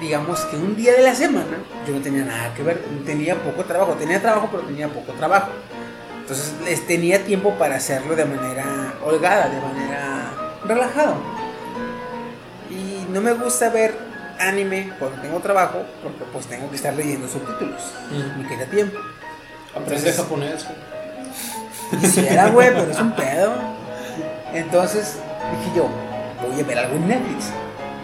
digamos 0.00 0.40
que 0.46 0.56
un 0.56 0.76
día 0.76 0.92
de 0.92 1.02
la 1.02 1.14
semana 1.14 1.58
yo 1.86 1.94
no 1.94 2.00
tenía 2.00 2.24
nada 2.24 2.54
que 2.54 2.62
ver, 2.62 2.82
tenía 3.04 3.34
poco 3.36 3.64
trabajo, 3.64 3.92
tenía 3.94 4.20
trabajo, 4.20 4.48
pero 4.50 4.62
tenía 4.64 4.88
poco 4.88 5.12
trabajo. 5.12 5.48
Entonces 6.20 6.54
les 6.64 6.86
tenía 6.86 7.24
tiempo 7.24 7.52
para 7.54 7.76
hacerlo 7.76 8.16
de 8.16 8.24
manera 8.24 8.94
holgada, 9.04 9.48
de 9.48 9.60
manera 9.60 10.32
relajada. 10.64 11.14
Y 12.70 13.06
no 13.12 13.20
me 13.20 13.32
gusta 13.32 13.70
ver 13.70 13.96
anime 14.38 14.92
cuando 14.98 15.20
tengo 15.22 15.38
trabajo, 15.40 15.82
porque 16.02 16.24
pues 16.32 16.46
tengo 16.46 16.68
que 16.68 16.76
estar 16.76 16.94
leyendo 16.94 17.28
subtítulos. 17.28 17.80
Ujú. 18.10 18.42
Me 18.42 18.48
queda 18.48 18.66
tiempo. 18.66 18.98
Aprende 19.74 20.12
japonés. 20.12 20.66
güey. 20.66 22.00
Quisiera, 22.00 22.48
güey, 22.48 22.70
pero 22.70 22.90
es 22.90 22.98
un 22.98 23.12
pedo. 23.12 23.52
Entonces 24.52 25.18
dije 25.52 25.76
yo, 25.76 25.88
voy 26.42 26.60
a 26.60 26.64
ver 26.64 26.78
algo 26.78 26.96
en 26.96 27.08
Netflix. 27.08 27.52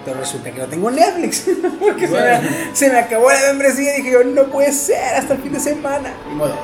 Pero 0.04 0.18
resulta 0.18 0.50
que 0.50 0.58
no 0.60 0.66
tengo 0.66 0.90
Netflix. 0.90 1.46
Porque 1.80 2.08
se, 2.08 2.14
me, 2.14 2.74
se 2.74 2.90
me 2.90 2.98
acabó 2.98 3.30
la 3.30 3.40
membresía 3.48 3.94
y 3.94 4.02
dije 4.02 4.12
yo, 4.12 4.24
no 4.24 4.44
puede 4.44 4.72
ser 4.72 5.14
hasta 5.14 5.34
el 5.34 5.42
fin 5.42 5.52
de 5.52 5.60
semana. 5.60 6.12
Ni 6.28 6.34
modo. 6.34 6.54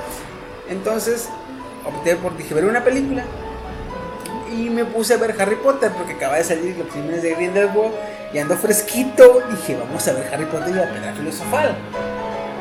Entonces 0.69 1.29
opté 1.85 2.17
por, 2.17 2.37
dije, 2.37 2.55
ver 2.55 2.65
una 2.65 2.85
película. 2.85 3.25
y 4.51 4.69
me 4.71 4.85
puse 4.85 5.15
a 5.15 5.17
ver 5.17 5.35
Harry 5.41 5.57
Potter 5.57 5.91
porque 5.97 6.15
acaba 6.15 6.37
de 6.37 6.45
salir 6.45 6.77
los 6.77 6.89
crímenes 6.89 7.23
de 7.23 7.35
Grindelwald 7.35 7.93
y 8.33 8.39
ando 8.39 8.57
fresquito. 8.57 9.43
Dije, 9.51 9.77
vamos 9.77 10.07
a 10.07 10.13
ver 10.13 10.31
Harry 10.33 10.45
Potter 10.47 10.71
y 10.71 10.75
la 10.75 10.91
piedra 10.91 11.15
filosofal. 11.15 11.77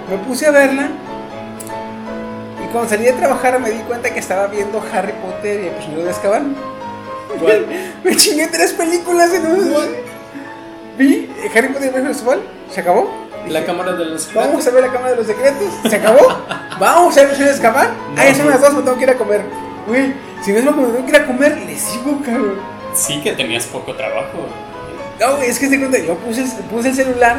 Me 0.10 0.18
puse 0.20 0.48
a 0.48 0.52
verla 0.52 0.90
y 2.64 2.68
cuando 2.72 2.90
salí 2.90 3.06
de 3.06 3.14
trabajar 3.14 3.60
me 3.60 3.70
di 3.70 3.80
cuenta 3.80 4.14
que 4.14 4.20
estaba 4.20 4.48
viendo 4.48 4.82
Harry 4.94 5.14
Potter 5.14 5.64
y 5.64 5.68
el 5.68 5.74
prisionero 5.74 6.04
de 6.04 6.10
Azkaban. 6.10 6.56
me 8.04 8.16
chingué 8.16 8.48
tres 8.48 8.74
películas 8.74 9.34
en 9.34 9.48
un... 9.48 10.07
Vi 10.98 11.30
Harry 11.56 11.68
Potter 11.70 11.94
y 11.94 12.08
Azkaban, 12.08 12.40
se 12.72 12.82
acabó. 12.82 13.28
La 13.50 13.64
cámara 13.66 13.94
de 13.94 14.06
los 14.06 14.34
Vamos 14.34 14.68
a 14.68 14.72
ver 14.72 14.84
la 14.84 14.92
cámara 14.92 15.12
de 15.12 15.18
los 15.18 15.28
secretos. 15.28 15.70
¿Se 15.90 15.96
acabó? 15.96 16.38
Vamos 16.80 17.18
a 17.18 17.24
ver 17.24 17.36
si 17.36 17.44
escapar. 17.44 17.92
Ah, 18.18 18.26
ya 18.26 18.36
son 18.36 18.50
las 18.50 18.60
dos, 18.62 18.74
me 18.74 18.82
tengo 18.82 18.98
que 18.98 19.04
ir 19.04 19.10
a 19.10 19.16
comer. 19.18 19.42
Güey, 19.88 20.14
si 20.44 20.52
no 20.52 20.58
es 20.60 20.66
lo 20.66 20.76
que 20.76 20.82
me 20.82 20.88
tengo 20.88 21.06
que 21.06 21.12
ir 21.12 21.16
a 21.18 21.26
comer, 21.26 21.58
le 21.58 21.78
sigo, 21.78 22.22
cabrón. 22.26 22.56
Sí 22.94 23.22
que 23.22 23.32
tenías 23.34 23.66
poco 23.68 23.94
trabajo. 23.96 24.48
No, 25.20 25.38
güey, 25.38 25.50
es 25.50 25.60
que 25.60 25.68
te 25.68 25.80
cuenta, 25.80 25.98
yo 25.98 26.16
puse, 26.16 26.44
puse 26.70 26.90
el 26.90 26.96
celular, 26.96 27.38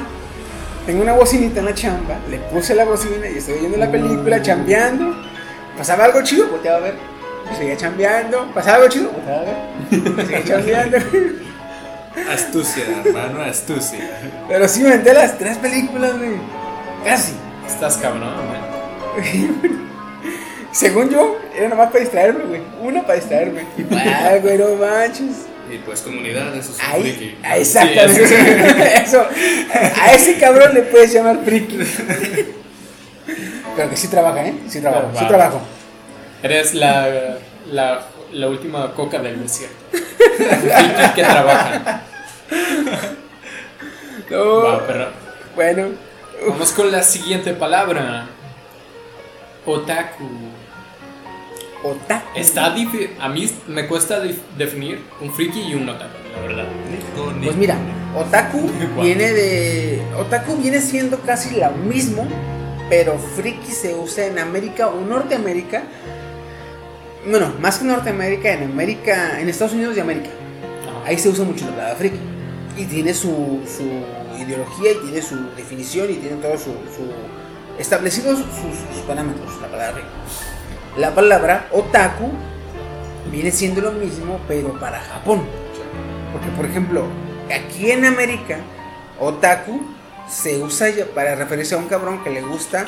tengo 0.87 1.03
una 1.03 1.13
bocinita 1.13 1.61
en 1.61 1.67
la 1.67 1.75
chamba, 1.75 2.17
le 2.31 2.39
puse 2.39 2.75
la 2.75 2.85
bocina 2.85 3.29
y 3.29 3.39
estoy 3.39 3.59
viendo 3.59 3.77
la 3.77 3.91
película, 3.91 4.41
chambeando. 4.41 5.15
Pasaba 5.77 6.07
algo 6.07 6.23
chido, 6.23 6.49
volteaba 6.49 6.79
a 6.79 6.81
ver. 6.81 6.95
Seguía 7.57 7.77
chambeando. 7.77 8.51
Pasaba 8.55 8.77
algo 8.77 8.89
chido, 8.89 9.11
volteaba 9.11 9.43
a 9.43 9.45
ver. 9.45 10.27
Seguía 10.27 10.45
chambeando. 10.57 10.99
Astucia, 12.33 12.85
hermano, 13.05 13.43
astucia. 13.43 14.21
Pero 14.49 14.69
sí 14.69 14.81
me 14.83 14.89
aventé 14.89 15.15
las 15.15 15.39
tres 15.39 15.57
películas, 15.59 16.17
güey. 16.19 16.31
Casi. 17.05 17.33
Estás 17.67 17.97
cabrón, 17.99 18.33
güey. 18.49 19.49
Según 20.73 21.11
yo, 21.11 21.37
era 21.57 21.69
nomás 21.69 21.89
para 21.89 22.01
distraerme, 22.01 22.45
güey. 22.45 22.61
Uno 22.83 23.03
para 23.03 23.15
distraerme. 23.15 23.63
Y 23.77 23.83
pa, 23.85 24.37
güey, 24.43 24.59
no 24.59 24.75
manches. 24.77 25.47
Y 25.73 25.77
pues 25.79 26.01
comunidad, 26.01 26.55
eso 26.57 26.73
es 26.73 26.79
Ahí, 26.83 27.03
friki. 27.03 27.37
exactamente. 27.57 29.03
Eso. 29.05 29.23
A 30.03 30.13
ese 30.15 30.39
cabrón 30.39 30.73
le 30.73 30.81
puedes 30.83 31.13
llamar 31.13 31.41
friki. 31.45 31.79
Pero 33.77 33.91
que 33.91 33.97
sí 33.97 34.09
trabaja, 34.09 34.47
¿eh? 34.47 34.55
Sí 34.69 34.81
trabajo. 34.81 35.11
Sí 35.13 35.19
Wow. 35.21 35.29
trabajo. 35.29 35.61
Eres 36.43 36.73
la, 36.75 37.37
la, 37.71 38.01
la 38.33 38.49
última 38.49 38.93
coca 38.95 39.19
del 39.19 39.43
desierto. 39.43 39.77
Friki 39.91 41.15
que 41.15 41.23
trabaja. 41.23 42.03
No. 44.31 44.63
Va, 44.63 44.87
perro. 44.87 45.07
Bueno. 45.55 45.89
Vamos 46.47 46.73
con 46.73 46.93
la 46.93 47.03
siguiente 47.03 47.53
palabra. 47.53 48.27
Otaku. 49.67 50.25
Otaku. 51.83 52.39
Está 52.39 52.67
a 52.67 53.29
mí 53.29 53.51
me 53.69 53.87
cuesta 53.87 54.21
definir 54.57 55.01
un 55.21 55.33
friki 55.33 55.61
y 55.61 55.75
un 55.75 55.89
otaku, 55.89 56.17
la 56.35 56.43
verdad. 56.43 56.65
Pues 57.43 57.57
mira, 57.57 57.77
otaku 58.17 58.71
viene 59.03 59.33
de. 59.33 60.03
Otaku 60.19 60.57
viene 60.57 60.81
siendo 60.81 61.21
casi 61.21 61.59
lo 61.59 61.71
mismo, 61.71 62.27
pero 62.89 63.19
friki 63.19 63.73
se 63.73 63.95
usa 63.95 64.27
en 64.27 64.39
América 64.39 64.89
o 64.89 65.01
Norteamérica. 65.01 65.83
Bueno, 67.29 67.53
más 67.61 67.79
que 67.79 67.85
Norteamérica, 67.85 68.53
en 68.53 68.65
América, 68.65 69.41
en 69.41 69.49
Estados 69.49 69.75
Unidos 69.75 69.97
y 69.97 70.01
América. 70.01 70.31
Ahí 71.05 71.19
se 71.19 71.29
usa 71.29 71.45
mucho 71.45 71.65
la 71.67 71.73
palabra 71.73 71.97
friki. 71.97 72.19
Y 72.77 72.85
tiene 72.85 73.13
su, 73.13 73.61
su 73.67 73.85
ideología 74.41 74.93
y 74.93 74.97
tiene 75.07 75.23
su 75.23 75.37
definición 75.57 76.11
y 76.11 76.15
tiene 76.15 76.37
todo 76.37 76.53
su. 76.53 76.73
su 76.95 77.13
establecidos 77.79 78.39
sus, 78.39 78.97
sus 78.97 79.05
parámetros, 79.07 79.61
la 79.61 79.69
palabra. 79.69 80.03
La 80.97 81.15
palabra 81.15 81.69
otaku 81.71 82.33
viene 83.31 83.53
siendo 83.53 83.81
lo 83.81 83.93
mismo, 83.93 84.41
pero 84.49 84.73
para 84.81 85.01
Japón. 85.01 85.43
Porque, 86.33 86.49
por 86.57 86.65
ejemplo, 86.65 87.05
aquí 87.47 87.91
en 87.91 88.05
América, 88.05 88.59
otaku 89.21 89.81
se 90.29 90.59
usa 90.59 90.91
ya 90.91 91.07
para 91.07 91.35
referirse 91.35 91.75
a 91.75 91.79
un 91.79 91.87
cabrón 91.87 92.23
que 92.23 92.31
le 92.31 92.43
gusta 92.43 92.87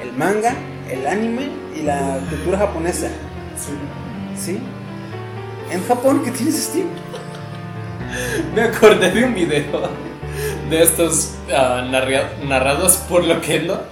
el 0.00 0.12
manga, 0.12 0.54
el 0.90 1.06
anime 1.06 1.50
y 1.76 1.82
la 1.82 2.18
cultura 2.28 2.58
japonesa. 2.58 3.08
¿Sí? 4.36 4.58
En 5.70 5.86
Japón, 5.86 6.22
¿qué 6.24 6.30
tienes, 6.30 6.64
Steve? 6.64 6.88
Me 8.54 8.62
acordé 8.62 9.10
de 9.10 9.24
un 9.24 9.34
video 9.34 10.11
de 10.72 10.82
estos 10.82 11.32
ah, 11.54 11.86
narra- 11.90 12.30
narrados 12.44 12.96
por 13.08 13.24
Loquendo. 13.24 13.84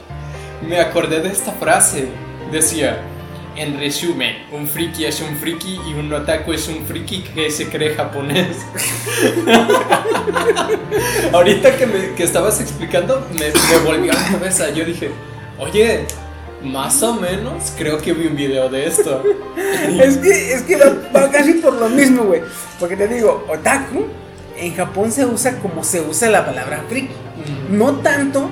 Me 0.66 0.80
acordé 0.80 1.20
de 1.20 1.28
esta 1.28 1.52
frase. 1.52 2.08
Decía, 2.50 3.02
en 3.54 3.78
resumen, 3.78 4.34
un 4.50 4.66
friki 4.66 5.04
es 5.04 5.20
un 5.20 5.36
friki 5.36 5.78
y 5.88 5.92
un 5.92 6.12
otaku 6.12 6.52
es 6.54 6.68
un 6.68 6.84
friki 6.86 7.22
que 7.22 7.50
se 7.50 7.68
cree 7.68 7.94
japonés. 7.94 8.56
Ahorita 11.32 11.76
que, 11.76 11.86
me, 11.86 12.14
que 12.14 12.24
estabas 12.24 12.60
explicando, 12.60 13.26
me, 13.38 13.46
me 13.48 13.78
volvió 13.84 14.12
a 14.12 14.14
la 14.14 14.28
cabeza. 14.30 14.70
Yo 14.70 14.84
dije, 14.84 15.10
oye, 15.58 16.06
más 16.62 17.02
o 17.02 17.14
menos 17.14 17.72
creo 17.76 17.98
que 17.98 18.12
vi 18.14 18.26
un 18.26 18.36
video 18.36 18.68
de 18.70 18.86
esto. 18.86 19.22
Es 20.00 20.16
que, 20.18 20.52
es 20.54 20.62
que 20.62 20.76
va, 20.76 20.92
va 21.14 21.30
casi 21.30 21.54
por 21.54 21.72
lo 21.74 21.88
mismo, 21.88 22.24
güey. 22.24 22.42
Porque 22.78 22.96
te 22.96 23.06
digo, 23.08 23.44
otaku 23.48 24.06
en 24.60 24.74
Japón 24.76 25.10
se 25.10 25.24
usa 25.24 25.58
como 25.58 25.82
se 25.82 26.00
usa 26.00 26.28
la 26.28 26.44
palabra 26.44 26.84
friki. 26.88 27.14
No 27.70 27.96
tanto, 27.96 28.50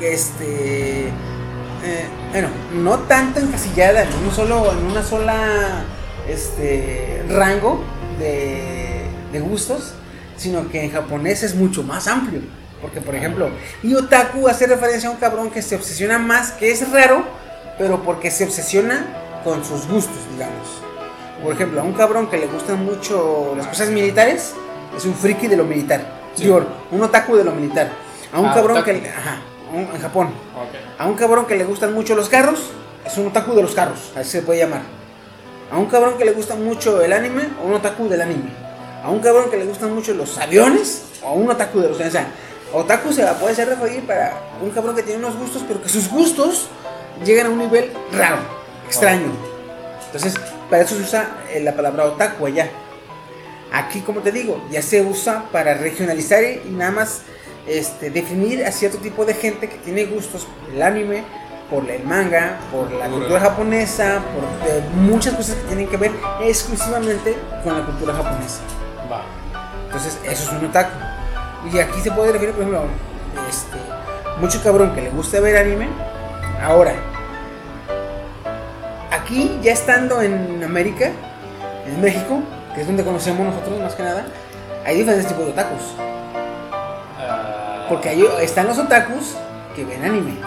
este. 0.00 1.06
eh, 1.06 2.06
bueno, 2.32 2.48
no 2.74 2.98
tanto 3.00 3.40
encasillada 3.40 4.02
en 4.02 4.14
un 4.24 4.32
solo, 4.32 4.72
en 4.72 4.84
una 4.86 5.02
sola 5.02 5.84
este 6.28 7.22
rango 7.28 7.82
de, 8.18 9.04
de 9.32 9.40
gustos, 9.40 9.92
sino 10.36 10.68
que 10.68 10.82
en 10.84 10.90
japonés 10.90 11.42
es 11.42 11.54
mucho 11.54 11.82
más 11.82 12.08
amplio. 12.08 12.40
Porque, 12.80 13.00
por 13.00 13.14
ejemplo, 13.14 13.48
y 13.82 13.94
otaku 13.94 14.48
hace 14.48 14.66
referencia 14.66 15.08
a 15.08 15.12
un 15.12 15.18
cabrón 15.18 15.50
que 15.50 15.62
se 15.62 15.74
obsesiona 15.76 16.18
más, 16.18 16.52
que 16.52 16.70
es 16.70 16.90
raro, 16.92 17.24
pero 17.78 18.02
porque 18.02 18.30
se 18.30 18.44
obsesiona 18.44 19.06
con 19.42 19.64
sus 19.64 19.86
gustos, 19.86 20.18
digamos. 20.32 20.82
Por 21.42 21.52
ejemplo, 21.54 21.80
a 21.80 21.84
un 21.84 21.94
cabrón 21.94 22.28
que 22.28 22.36
le 22.36 22.46
gustan 22.46 22.84
mucho 22.84 23.54
las 23.56 23.66
cosas 23.68 23.88
militares, 23.90 24.54
es 24.96 25.04
un 25.04 25.14
friki 25.14 25.46
de 25.48 25.56
lo 25.56 25.64
militar. 25.64 26.00
Sí. 26.34 26.44
Digo, 26.44 26.64
un 26.90 27.02
otaku 27.02 27.36
de 27.36 27.44
lo 27.44 27.52
militar. 27.52 27.88
A 28.32 28.40
un 28.40 28.46
Ah, 28.46 28.54
cabrón 28.54 28.78
otaku. 28.78 29.00
que... 29.00 29.08
Ajá, 29.08 29.38
un- 29.72 29.88
en 29.94 30.00
Japón. 30.00 30.30
A 30.98 31.06
un 31.06 31.14
cabrón 31.14 31.46
que 31.46 31.56
le 31.56 31.64
gustan 31.64 31.92
mucho 31.94 32.14
los 32.14 32.28
carros, 32.28 32.70
es 33.04 33.16
un 33.18 33.28
otaku 33.28 33.54
de 33.54 33.62
los 33.62 33.74
carros, 33.74 34.12
así 34.16 34.30
se 34.30 34.42
puede 34.42 34.60
llamar. 34.60 34.82
A 35.72 35.78
un 35.78 35.86
cabrón 35.86 36.16
que 36.18 36.24
le 36.24 36.32
gusta 36.32 36.54
mucho 36.56 37.00
el 37.02 37.12
anime, 37.12 37.48
o 37.62 37.66
un 37.66 37.74
otaku 37.74 38.08
del 38.08 38.22
anime. 38.22 38.50
A 39.04 39.10
un 39.10 39.18
cabrón 39.20 39.50
que 39.50 39.56
le 39.56 39.64
gustan 39.66 39.94
mucho 39.94 40.14
los 40.14 40.38
aviones, 40.38 41.04
o 41.22 41.32
un 41.32 41.50
otaku 41.50 41.80
de 41.80 41.88
los 41.88 41.96
aviones. 42.00 42.14
O 42.14 42.18
sea, 42.18 42.28
otaku 42.72 43.12
se 43.12 43.24
puede 43.40 43.54
ser 43.54 43.68
referir 43.68 44.06
para 44.06 44.32
un 44.62 44.70
cabrón 44.70 44.94
que 44.96 45.02
tiene 45.02 45.18
unos 45.24 45.36
gustos, 45.38 45.62
pero 45.66 45.80
que 45.82 45.88
sus 45.88 46.08
gustos 46.08 46.68
llegan 47.24 47.46
a 47.46 47.50
un 47.50 47.58
nivel 47.58 47.92
raro, 48.12 48.36
extraño. 48.86 49.28
Entonces, 50.06 50.34
para 50.70 50.82
eso 50.82 50.94
se 50.96 51.02
usa 51.02 51.28
eh, 51.52 51.60
la 51.60 51.72
palabra 51.72 52.04
otaku 52.06 52.46
allá. 52.46 52.68
Aquí, 53.72 54.00
como 54.00 54.20
te 54.20 54.30
digo, 54.30 54.62
ya 54.70 54.82
se 54.82 55.02
usa 55.02 55.46
para 55.50 55.74
regionalizar 55.74 56.42
y 56.44 56.70
nada 56.70 56.92
más 56.92 57.22
este, 57.66 58.10
definir 58.10 58.64
a 58.64 58.70
cierto 58.70 58.98
tipo 58.98 59.24
de 59.24 59.34
gente 59.34 59.68
que 59.68 59.78
tiene 59.78 60.04
gustos 60.04 60.44
por 60.44 60.74
el 60.74 60.82
anime, 60.82 61.24
por 61.70 61.88
el 61.90 62.04
manga, 62.04 62.58
por 62.70 62.90
la 62.92 63.08
Cultura. 63.08 63.40
japonesa, 63.40 64.22
por 64.34 64.44
eh, 64.70 64.82
muchas 64.94 65.34
cosas 65.34 65.56
que 65.56 65.62
tienen 65.68 65.88
que 65.88 65.96
ver 65.96 66.12
exclusivamente 66.42 67.34
con 67.62 67.78
la 67.78 67.84
cultura 67.86 68.14
japonesa. 68.14 68.60
Va. 69.10 69.22
Entonces, 69.86 70.18
eso 70.24 70.42
es 70.44 70.50
un 70.50 70.66
otaku. 70.66 70.98
Y 71.72 71.78
aquí 71.78 72.00
se 72.00 72.10
puede 72.10 72.32
referir, 72.32 72.54
por 72.54 72.62
ejemplo, 72.62 72.82
a 72.82 73.48
este, 73.48 73.78
mucho 74.40 74.62
cabrón 74.62 74.94
que 74.94 75.02
le 75.02 75.10
gusta 75.10 75.40
ver 75.40 75.56
anime. 75.56 75.88
Ahora, 76.62 76.94
aquí 79.10 79.58
ya 79.62 79.72
estando 79.72 80.20
en 80.20 80.62
América, 80.62 81.10
en 81.86 82.00
México, 82.00 82.40
que 82.74 82.80
es 82.80 82.86
donde 82.86 83.04
conocemos 83.04 83.46
nosotros 83.46 83.80
más 83.80 83.94
que 83.94 84.02
nada, 84.02 84.26
hay 84.84 84.98
diferentes 84.98 85.28
tipos 85.28 85.46
de 85.46 85.52
otakus. 85.52 85.82
Porque 87.88 88.08
ahí 88.08 88.24
están 88.40 88.66
los 88.66 88.78
otakus 88.78 89.36
que 89.74 89.84
ven 89.84 90.04
anime. 90.04 90.38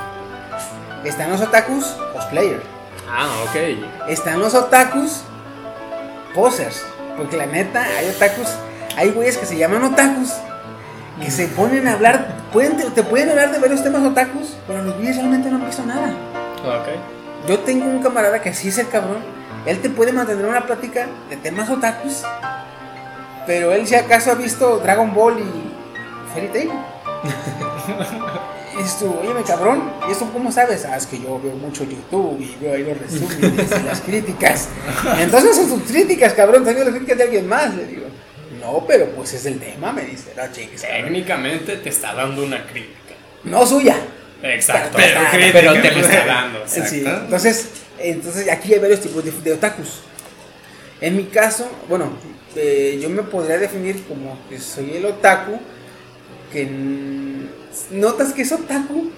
Están 1.04 1.32
los 1.32 1.42
otakus 1.42 1.86
cosplayer. 2.14 2.62
Ah, 3.10 3.30
ok. 3.46 4.10
Están 4.10 4.40
los 4.40 4.54
otakus 4.54 5.22
posers. 6.34 6.86
Porque 7.16 7.38
la 7.38 7.46
neta, 7.46 7.84
hay 7.84 8.10
otakus, 8.10 8.48
hay 8.96 9.12
güeyes 9.12 9.38
que 9.38 9.46
se 9.46 9.58
llaman 9.58 9.84
otakus. 9.84 10.34
Que 11.22 11.32
se 11.32 11.48
ponen 11.48 11.88
a 11.88 11.94
hablar, 11.94 12.28
pueden, 12.54 12.78
te 12.94 13.02
pueden 13.02 13.30
hablar 13.32 13.52
de 13.52 13.58
varios 13.58 13.82
temas 13.82 14.04
otakus, 14.04 14.56
pero 14.68 14.84
los 14.84 14.96
güeyes 14.98 15.16
realmente 15.16 15.50
no 15.50 15.56
han 15.58 15.66
visto 15.66 15.84
nada. 15.84 16.10
Ok. 16.64 17.48
Yo 17.48 17.60
tengo 17.60 17.86
un 17.86 18.04
camarada 18.04 18.40
que 18.40 18.50
así 18.50 18.68
es 18.68 18.78
el 18.78 18.90
cabrón. 18.90 19.37
Él 19.68 19.80
te 19.80 19.90
puede 19.90 20.14
mantener 20.14 20.46
una 20.46 20.66
plática 20.66 21.08
de 21.30 21.38
temas 21.38 21.70
otakus, 21.70 22.24
pero 23.46 23.74
él 23.74 23.86
si 23.86 23.96
acaso 23.96 24.32
ha 24.32 24.36
visto 24.36 24.78
Dragon 24.80 25.14
Ball 25.14 25.40
y 25.40 26.34
Fairy 26.34 26.48
Tail. 26.48 26.72
Y 28.74 28.78
dices 28.78 29.00
tú, 29.00 29.14
oye, 29.20 29.44
cabrón, 29.46 29.92
¿y 30.08 30.12
eso 30.12 30.30
cómo 30.32 30.52
sabes? 30.52 30.86
Ah, 30.86 30.96
es 30.98 31.06
que 31.06 31.20
yo 31.20 31.40
veo 31.42 31.56
mucho 31.56 31.84
YouTube 31.84 32.40
y 32.40 32.56
veo 32.64 32.76
ahí 32.76 32.84
los 32.84 32.98
resúmenes 32.98 33.70
y 33.72 33.84
las 33.84 34.02
críticas. 34.02 34.70
Entonces 35.20 35.56
son 35.56 35.70
tus 35.70 35.92
críticas, 35.92 36.34
cabrón, 36.34 36.64
también 36.64 36.86
las 36.86 36.94
críticas 36.96 37.18
de 37.18 37.24
alguien 37.26 37.48
más. 37.48 37.76
Le 37.76 37.86
digo, 37.88 38.08
no, 38.62 38.86
pero 38.88 39.08
pues 39.12 39.34
es 39.34 39.46
el 39.48 39.60
tema, 39.60 39.92
me 39.92 40.04
dice. 40.04 40.32
No, 40.38 40.44
chingues. 40.52 40.82
Técnicamente 40.82 41.78
te 41.78 41.90
está 41.90 42.14
dando 42.14 42.44
una 42.44 42.66
crítica. 42.66 43.16
No 43.44 43.66
suya. 43.66 43.98
Exacto. 44.44 44.98
Pero 44.98 45.22
Pero, 45.32 45.52
pero 45.54 45.82
te 45.82 45.92
lo 45.92 46.00
está 46.00 46.26
dando. 46.26 46.60
Sí, 46.68 47.04
entonces, 47.06 47.70
entonces 48.00 48.50
aquí 48.50 48.74
hay 48.74 48.80
varios 48.80 49.02
tipos 49.02 49.24
de, 49.24 49.32
de 49.32 49.54
otakus. 49.54 50.02
En 51.00 51.16
mi 51.16 51.26
caso, 51.26 51.70
bueno, 51.88 52.12
eh, 52.56 53.00
yo 53.02 53.10
me 53.10 53.24
podría 53.24 53.58
definir 53.58 54.04
como 54.06 54.38
que 54.50 54.60
soy 54.60 54.98
el 54.98 55.06
otaku 55.06 55.60
que 56.52 56.68
notas 57.92 58.34
que 58.34 58.42
es 58.42 58.52
otaku 58.52 59.12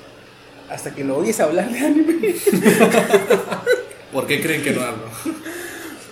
hasta 0.69 0.93
que 0.93 1.03
lo 1.03 1.17
oyes 1.17 1.39
hablar 1.39 1.71
de 1.71 1.79
anime. 1.79 2.35
¿Por 4.13 4.27
qué 4.27 4.41
creen 4.41 4.61
que 4.61 4.71
no 4.71 4.81
hablo? 4.81 5.05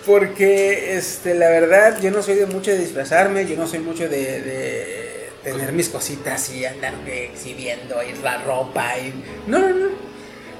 Porque, 0.06 0.96
este, 0.96 1.34
la 1.34 1.50
verdad, 1.50 2.00
yo 2.00 2.10
no 2.10 2.22
soy 2.22 2.36
de 2.36 2.46
mucho 2.46 2.70
de 2.70 2.78
disfrazarme, 2.78 3.46
yo 3.46 3.56
no 3.56 3.66
soy 3.66 3.80
mucho 3.80 4.08
de, 4.08 4.40
de 4.40 5.28
tener 5.44 5.72
mis 5.72 5.90
cositas 5.90 6.50
y 6.50 6.64
andar 6.64 6.94
exhibiendo 7.06 7.96
y 8.02 8.22
la 8.22 8.42
ropa 8.42 8.98
y... 8.98 9.12
No, 9.46 9.58
no, 9.58 9.68
no. 9.68 9.88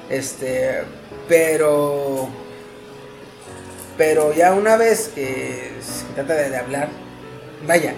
Este, 0.09 0.81
pero... 1.29 2.27
Pero 3.97 4.33
ya 4.33 4.53
una 4.53 4.75
vez 4.77 5.11
que 5.13 5.71
se 5.81 6.05
trata 6.15 6.33
de, 6.33 6.49
de 6.49 6.57
hablar, 6.57 6.89
vaya, 7.67 7.93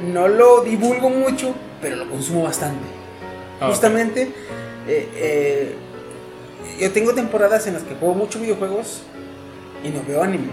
no 0.00 0.28
lo 0.28 0.62
divulgo 0.62 1.10
mucho, 1.10 1.54
pero 1.80 1.96
lo 1.96 2.08
consumo 2.08 2.44
bastante. 2.44 2.84
Ah. 3.60 3.68
Justamente, 3.68 4.32
eh, 4.88 5.08
eh, 5.14 5.74
yo 6.80 6.90
tengo 6.90 7.14
temporadas 7.14 7.66
en 7.66 7.74
las 7.74 7.82
que 7.82 7.94
juego 7.94 8.14
mucho 8.14 8.40
videojuegos 8.40 9.02
y 9.84 9.90
no 9.90 10.02
veo 10.06 10.22
anime. 10.22 10.48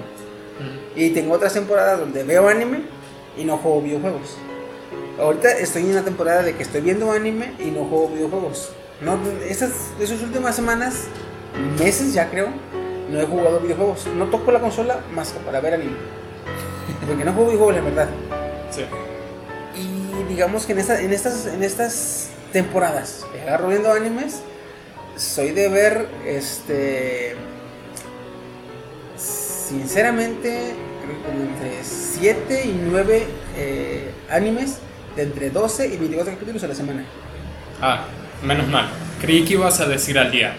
Y 0.96 1.12
tengo 1.12 1.36
otras 1.36 1.54
temporadas 1.54 2.00
donde 2.00 2.24
veo 2.24 2.50
anime 2.50 2.82
y 3.38 3.46
no 3.46 3.58
juego 3.58 3.82
videojuegos. 3.82 4.38
Ahorita 5.18 5.52
estoy 5.52 5.84
en 5.84 5.92
una 5.92 6.04
temporada 6.04 6.44
de 6.44 6.56
que 6.56 6.64
estoy 6.64 6.82
viendo 6.82 7.12
anime 7.12 7.54
y 7.60 7.72
no 7.72 7.86
juego 7.86 8.10
videojuegos. 8.10 8.70
No, 9.02 9.18
esas, 9.48 9.72
esas 10.00 10.22
últimas 10.22 10.56
semanas, 10.56 11.06
meses 11.80 12.14
ya 12.14 12.30
creo, 12.30 12.48
no 13.12 13.20
he 13.20 13.26
jugado 13.26 13.60
videojuegos. 13.60 14.08
No 14.16 14.26
toco 14.26 14.52
la 14.52 14.60
consola 14.60 15.00
más 15.14 15.32
que 15.32 15.40
para 15.40 15.60
ver 15.60 15.76
anime. 15.76 15.92
Porque 17.08 17.24
no 17.26 17.34
juego 17.34 17.50
videojuegos, 17.52 17.76
la 17.76 17.82
verdad. 17.90 18.10
Sí. 18.72 18.82
Y 19.76 20.24
digamos 20.32 20.66
que 20.66 20.74
en, 20.74 20.80
esta- 20.80 21.02
en, 21.02 21.12
estas, 21.14 21.46
en 21.48 21.64
estas 21.64 22.30
temporadas 22.52 23.26
que 23.34 23.42
agarro 23.42 23.70
viendo 23.70 23.92
animes, 23.92 24.42
soy 25.16 25.52
de 25.52 25.70
ver, 25.70 26.08
este, 26.26 27.36
sinceramente, 29.18 30.74
creo 31.04 31.18
que 31.18 31.24
como 31.24 31.44
entre 31.44 31.84
7 31.84 32.62
y 32.66 32.82
9 32.90 33.24
eh, 33.58 34.12
animes 34.30 34.78
de 35.16 35.24
entre 35.24 35.50
12 35.50 35.88
y 35.88 35.98
24 35.98 36.34
capítulos 36.34 36.64
a 36.64 36.68
la 36.68 36.76
semana. 36.76 37.06
Ah, 37.82 38.06
menos 38.44 38.68
mal. 38.68 38.88
Creí 39.22 39.44
que 39.46 39.54
ibas 39.54 39.80
a 39.80 39.88
decir 39.88 40.18
al 40.20 40.32
día. 40.32 40.56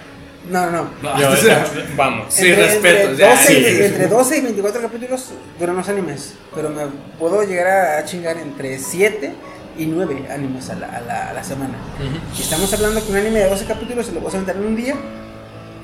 No, 0.50 0.70
no. 0.70 0.90
No, 1.02 1.20
Yo, 1.20 1.30
o 1.32 1.36
sea, 1.36 1.64
vamos. 1.96 2.26
Sí, 2.34 2.52
respeto, 2.52 3.10
Entre 3.10 3.16
ya, 3.24 3.30
12, 3.30 3.52
y- 3.58 3.64
sí. 3.64 3.82
entre 3.84 4.08
12 4.08 4.38
y 4.38 4.40
24 4.42 4.82
capítulos 4.82 5.26
duran 5.58 5.76
los 5.76 5.88
animes. 5.88 6.34
Pero 6.54 6.70
me 6.70 6.82
puedo 7.18 7.42
llegar 7.44 7.98
a, 7.98 8.04
chingar 8.04 8.36
entre 8.38 8.78
7 8.78 9.32
y 9.78 9.86
9 9.86 10.26
animes 10.30 10.68
a 10.70 10.74
la, 10.74 10.86
a 10.88 11.00
la- 11.00 11.30
a 11.30 11.32
la 11.32 11.44
semana. 11.44 11.74
Ujú. 11.98 12.38
Y 12.38 12.42
estamos 12.42 12.72
hablando 12.74 13.04
que 13.04 13.10
un 13.12 13.16
anime 13.18 13.38
de 13.40 13.48
12 13.48 13.64
capítulos 13.66 14.06
se 14.06 14.12
lo 14.12 14.20
voy 14.20 14.30
a 14.30 14.34
aventar 14.34 14.56
en 14.56 14.64
un 14.66 14.76
día. 14.76 14.94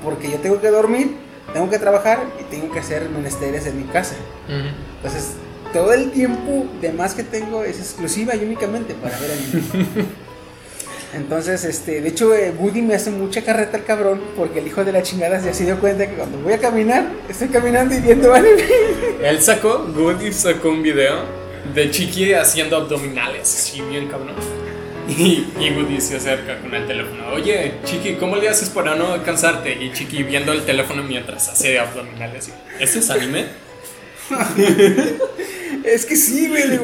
Porque 0.03 0.29
yo 0.29 0.37
tengo 0.37 0.61
que 0.61 0.69
dormir, 0.69 1.17
tengo 1.53 1.69
que 1.69 1.79
trabajar 1.79 2.19
y 2.39 2.43
tengo 2.53 2.71
que 2.71 2.79
hacer 2.79 3.09
menesteres 3.09 3.65
en 3.65 3.77
mi 3.77 3.83
casa. 3.85 4.15
Ujú. 4.47 4.67
Entonces, 4.97 5.31
todo 5.73 5.93
el 5.93 6.11
tiempo 6.11 6.65
de 6.81 6.91
más 6.93 7.13
que 7.13 7.23
tengo 7.23 7.63
es 7.63 7.79
exclusiva 7.79 8.35
y 8.35 8.43
únicamente 8.43 8.93
para 8.93 9.17
ver 9.19 9.31
anime. 9.31 10.05
Entonces, 11.13 11.63
este, 11.63 12.01
de 12.01 12.09
hecho, 12.09 12.33
eh, 12.33 12.53
Woody 12.57 12.81
me 12.81 12.95
hace 12.95 13.11
mucha 13.11 13.43
carreta 13.43 13.77
el 13.77 13.85
cabrón 13.85 14.21
porque 14.35 14.59
el 14.59 14.67
hijo 14.67 14.83
de 14.83 14.91
la 14.91 15.03
chingada 15.03 15.39
se 15.39 15.49
ha 15.49 15.65
dio 15.65 15.79
cuenta 15.79 16.07
que 16.07 16.15
cuando 16.15 16.37
voy 16.39 16.53
a 16.53 16.59
caminar, 16.59 17.07
estoy 17.29 17.47
caminando 17.47 17.95
y 17.95 17.99
viendo 17.99 18.33
anime. 18.33 18.63
Él 19.23 19.41
sacó, 19.41 19.87
Goody 19.95 20.33
sacó 20.33 20.69
un 20.69 20.83
video 20.83 21.23
de 21.73 21.89
Chiqui 21.89 22.33
haciendo 22.33 22.77
abdominales, 22.77 23.41
así 23.41 23.81
bien 23.81 24.07
cabrón. 24.07 24.35
Y, 25.07 25.47
y 25.57 25.71
Woody 25.71 26.01
se 26.01 26.17
acerca 26.17 26.59
con 26.59 26.75
el 26.75 26.85
teléfono. 26.85 27.29
Oye, 27.33 27.75
Chiqui, 27.85 28.15
¿cómo 28.15 28.35
le 28.35 28.49
haces 28.49 28.69
para 28.69 28.95
no 28.95 29.23
cansarte? 29.23 29.71
Y 29.81 29.93
Chiqui 29.93 30.23
viendo 30.23 30.51
el 30.51 30.65
teléfono 30.65 31.03
mientras 31.03 31.47
hace 31.47 31.79
abdominales. 31.79 32.49
y, 32.49 32.83
¿Este 32.83 32.99
es 32.99 33.09
anime? 33.09 33.45
Es 35.83 36.05
que 36.05 36.17
sí, 36.17 36.49
güey, 36.49 36.77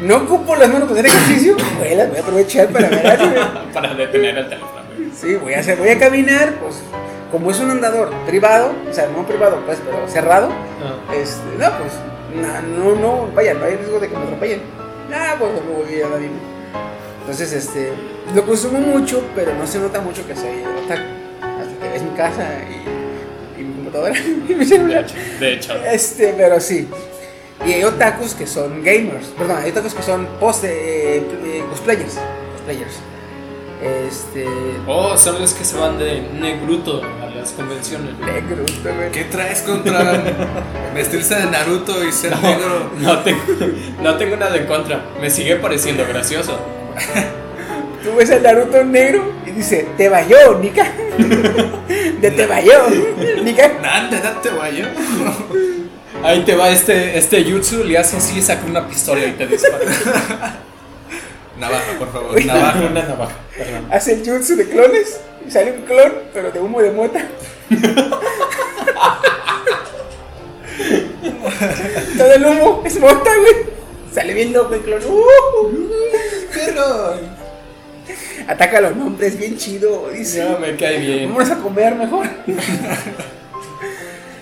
no 0.00 0.16
ocupo 0.16 0.56
las 0.56 0.68
manos 0.68 0.88
para 0.88 1.00
hacer 1.00 1.06
ejercicio, 1.06 1.56
güey, 1.78 1.94
las 1.96 2.08
voy 2.08 2.18
a 2.18 2.20
aprovechar 2.22 2.68
para 2.68 2.88
ver 2.88 3.06
anime. 3.06 3.36
para 3.72 3.94
detener 3.94 4.38
el 4.38 4.48
teléfono. 4.48 4.72
Sí, 5.16 5.34
voy 5.36 5.54
a, 5.54 5.60
hacer, 5.60 5.78
voy 5.78 5.88
a 5.88 5.98
caminar, 5.98 6.54
pues, 6.54 6.76
como 7.30 7.50
es 7.50 7.60
un 7.60 7.70
andador 7.70 8.10
privado, 8.26 8.72
o 8.90 8.92
sea, 8.92 9.06
no 9.08 9.26
privado, 9.26 9.60
pues, 9.66 9.78
pero 9.84 10.06
cerrado, 10.08 10.48
Ah. 10.82 11.14
este, 11.14 11.42
no, 11.58 11.70
pues, 11.78 11.92
no, 12.76 12.94
no, 12.96 13.28
vaya, 13.34 13.54
no 13.54 13.64
hay 13.64 13.76
riesgo 13.76 14.00
de 14.00 14.08
que 14.08 14.16
me 14.16 14.24
atropellen. 14.24 14.60
Ah, 15.12 15.36
pues, 15.38 15.50
me 15.52 15.60
voy 15.84 16.02
a 16.02 16.08
dar 16.08 16.18
bien. 16.18 16.32
Entonces, 17.20 17.52
este, 17.52 17.92
lo 18.34 18.44
consumo 18.44 18.80
mucho, 18.80 19.22
pero 19.34 19.54
no 19.54 19.66
se 19.66 19.78
nota 19.78 20.00
mucho 20.00 20.26
que 20.26 20.34
soy 20.34 20.62
otaku. 20.84 21.00
Hasta 21.40 21.78
que 21.86 21.92
ves 21.92 22.02
mi 22.02 22.10
casa 22.16 22.44
y, 22.68 23.60
y 23.60 23.64
mi 23.64 23.74
computadora 23.74 24.18
y 24.48 24.52
mi 24.52 24.54
De 24.56 24.64
celular. 24.66 25.04
hecho, 25.04 25.14
de 25.40 25.52
hecho. 25.54 25.74
Este, 25.90 26.34
pero 26.36 26.60
sí. 26.60 26.88
Y 27.66 27.72
hay 27.72 27.84
otakus 27.84 28.34
que 28.34 28.46
son 28.46 28.82
gamers, 28.82 29.28
perdón, 29.38 29.58
hay 29.62 29.70
otakus 29.70 29.94
que 29.94 30.02
son 30.02 30.26
post, 30.38 30.64
eh, 30.66 31.62
cosplayers. 31.70 32.18
Cosplayers. 32.56 33.00
Este. 33.82 34.46
Oh, 34.86 35.16
son 35.16 35.40
los 35.40 35.52
que 35.52 35.64
se 35.64 35.76
van 35.76 35.98
de 35.98 36.22
negruto 36.40 37.02
a 37.22 37.26
las 37.34 37.52
convenciones. 37.52 38.18
Negro, 38.18 38.64
güey. 38.82 39.10
¿Qué 39.12 39.24
traes 39.24 39.62
contra 39.62 40.22
vestirse 40.94 41.34
de 41.34 41.46
Naruto 41.46 42.02
y 42.04 42.12
ser 42.12 42.38
negro? 42.40 42.90
No 42.98 43.18
tengo, 43.20 43.42
no 44.02 44.16
tengo 44.16 44.36
nada 44.36 44.56
en 44.56 44.66
contra. 44.66 45.04
Me 45.20 45.28
sigue 45.28 45.56
pareciendo 45.56 46.06
gracioso. 46.06 46.58
Tú 48.02 48.14
ves 48.16 48.30
al 48.30 48.42
Naruto 48.42 48.84
negro 48.84 49.32
y 49.46 49.50
dice, 49.50 49.88
te 49.96 50.08
vayó, 50.08 50.58
Nika. 50.58 50.86
De 52.20 52.30
te 52.30 52.46
vayó, 52.46 52.88
Nika. 53.42 53.70
Nada, 53.82 54.18
date 54.20 54.50
guayo. 54.50 54.86
Ahí 56.24 56.40
te 56.42 56.56
va 56.56 56.70
este, 56.70 57.18
este 57.18 57.44
jutsu, 57.44 57.84
le 57.84 57.98
hace 57.98 58.16
así, 58.16 58.40
saca 58.40 58.64
una 58.64 58.88
pistola 58.88 59.26
y 59.26 59.32
te 59.32 59.46
dispara. 59.46 59.84
Navaja, 61.58 61.98
por 61.98 62.10
favor, 62.10 62.42
navaja. 62.44 62.80
una 62.80 63.02
navaja, 63.02 63.34
perdón. 63.56 63.86
Hace 63.90 64.14
el 64.14 64.26
jutsu 64.26 64.56
de 64.56 64.66
clones 64.66 65.20
y 65.46 65.50
sale 65.50 65.72
un 65.72 65.82
clon, 65.82 66.12
pero 66.32 66.50
de 66.50 66.60
humo 66.60 66.80
de 66.80 66.92
mota. 66.92 67.28
Todo 72.18 72.32
el 72.32 72.44
humo 72.46 72.82
es 72.86 72.98
mota, 72.98 73.30
güey. 73.38 73.54
Sale 74.10 74.32
bien 74.32 74.54
loco 74.54 74.74
el 74.74 74.80
clon. 74.80 75.02
¡Uh! 75.04 75.90
Perro. 76.54 77.16
Ataca 78.48 78.78
a 78.78 78.80
los 78.80 78.96
nombres 78.96 79.38
bien 79.38 79.58
chido, 79.58 80.08
dice. 80.08 80.42
No, 80.42 80.58
me 80.58 80.74
cae 80.74 80.98
bien. 80.98 81.28
Vámonos 81.28 81.50
a 81.50 81.56
comer 81.56 81.94
mejor. 81.94 82.26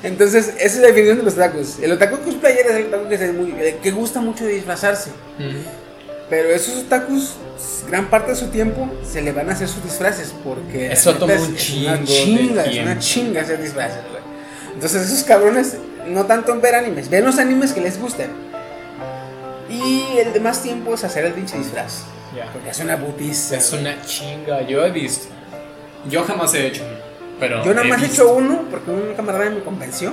Entonces, 0.02 0.48
esa 0.58 0.64
es 0.64 0.76
la 0.78 0.86
definición 0.88 1.18
de 1.18 1.22
los 1.24 1.34
tacos. 1.36 1.78
El 1.80 1.92
otaku 1.92 2.18
cosplayer 2.18 2.66
es 2.66 2.72
el 2.76 2.86
otaku 2.86 3.08
que, 3.08 3.18
se 3.18 3.32
muy- 3.32 3.52
que 3.82 3.90
gusta 3.92 4.20
mucho 4.20 4.44
de 4.44 4.54
disfrazarse. 4.54 5.10
Pero 6.28 6.48
esos 6.48 6.84
otakus, 6.84 7.34
gran 7.88 8.06
parte 8.08 8.30
de 8.30 8.36
su 8.36 8.46
tiempo 8.48 8.88
se 9.08 9.20
le 9.22 9.32
van 9.32 9.48
a 9.50 9.52
hacer 9.52 9.68
sus 9.68 9.84
disfraces 9.84 10.32
porque 10.42 10.90
Eso 10.90 11.14
toma 11.14 11.34
un 11.34 11.54
es 11.54 11.62
chingo 11.62 11.88
una 11.90 11.96
de 11.98 12.04
chinga, 12.06 12.64
es 12.64 12.78
una 12.80 12.98
chinga 12.98 13.40
hacer 13.42 13.62
disfraces, 13.62 13.98
güey. 14.10 14.22
Entonces 14.74 15.02
esos 15.10 15.22
cabrones 15.24 15.76
no 16.08 16.24
tanto 16.24 16.52
en 16.52 16.60
ver 16.62 16.74
animes, 16.74 17.08
ven 17.10 17.24
los 17.24 17.38
animes 17.38 17.72
que 17.72 17.80
les 17.82 18.00
gustan. 18.00 18.30
Y 19.68 20.18
el 20.18 20.32
demás 20.32 20.62
tiempo 20.62 20.94
es 20.94 21.04
hacer 21.04 21.24
el 21.26 21.32
pinche 21.32 21.56
disfraz. 21.58 22.02
Ya. 22.36 22.50
Porque 22.52 22.70
es 22.70 22.78
una 22.80 22.96
butiza. 22.96 23.56
Es 23.56 23.72
una 23.72 24.00
chinga, 24.02 24.62
yo 24.62 24.84
he 24.84 24.90
visto. 24.90 25.26
Yo 26.08 26.24
jamás 26.24 26.52
he 26.54 26.66
hecho 26.66 26.82
pero. 27.42 27.64
Yo 27.64 27.74
nada 27.74 27.88
más 27.88 28.00
he 28.02 28.06
hecho 28.06 28.32
uno 28.32 28.62
porque 28.70 28.90
un 28.92 29.14
camarada 29.16 29.50
me 29.50 29.64
convenció. 29.64 30.12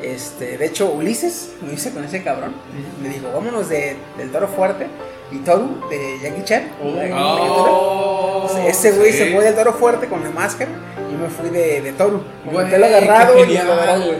Este, 0.00 0.56
de 0.58 0.66
hecho, 0.66 0.90
Ulises 0.92 1.54
lo 1.64 1.72
hice 1.72 1.92
con 1.92 2.04
ese 2.04 2.22
cabrón. 2.22 2.54
Me 3.02 3.08
dijo, 3.08 3.26
vámonos 3.34 3.68
de, 3.68 3.96
del 4.16 4.30
toro 4.30 4.46
fuerte 4.46 4.86
y 5.32 5.38
Toru 5.38 5.80
de 5.90 6.18
Jackie 6.22 6.44
Chan. 6.44 6.70
Oh, 6.82 8.48
Ese 8.66 8.92
güey 8.92 9.10
sí. 9.12 9.18
se 9.18 9.32
fue 9.32 9.44
del 9.44 9.54
toro 9.56 9.72
fuerte 9.72 10.06
con 10.06 10.22
la 10.22 10.30
máscara 10.30 10.70
y 11.10 11.14
me 11.14 11.28
fui 11.28 11.50
de, 11.50 11.80
de 11.82 11.92
Toru. 11.92 12.22
Güey, 12.44 12.72
agarrado 12.72 13.38
y 13.38 13.40
genial. 13.46 13.70
agarrado, 13.72 14.06
güey. 14.06 14.18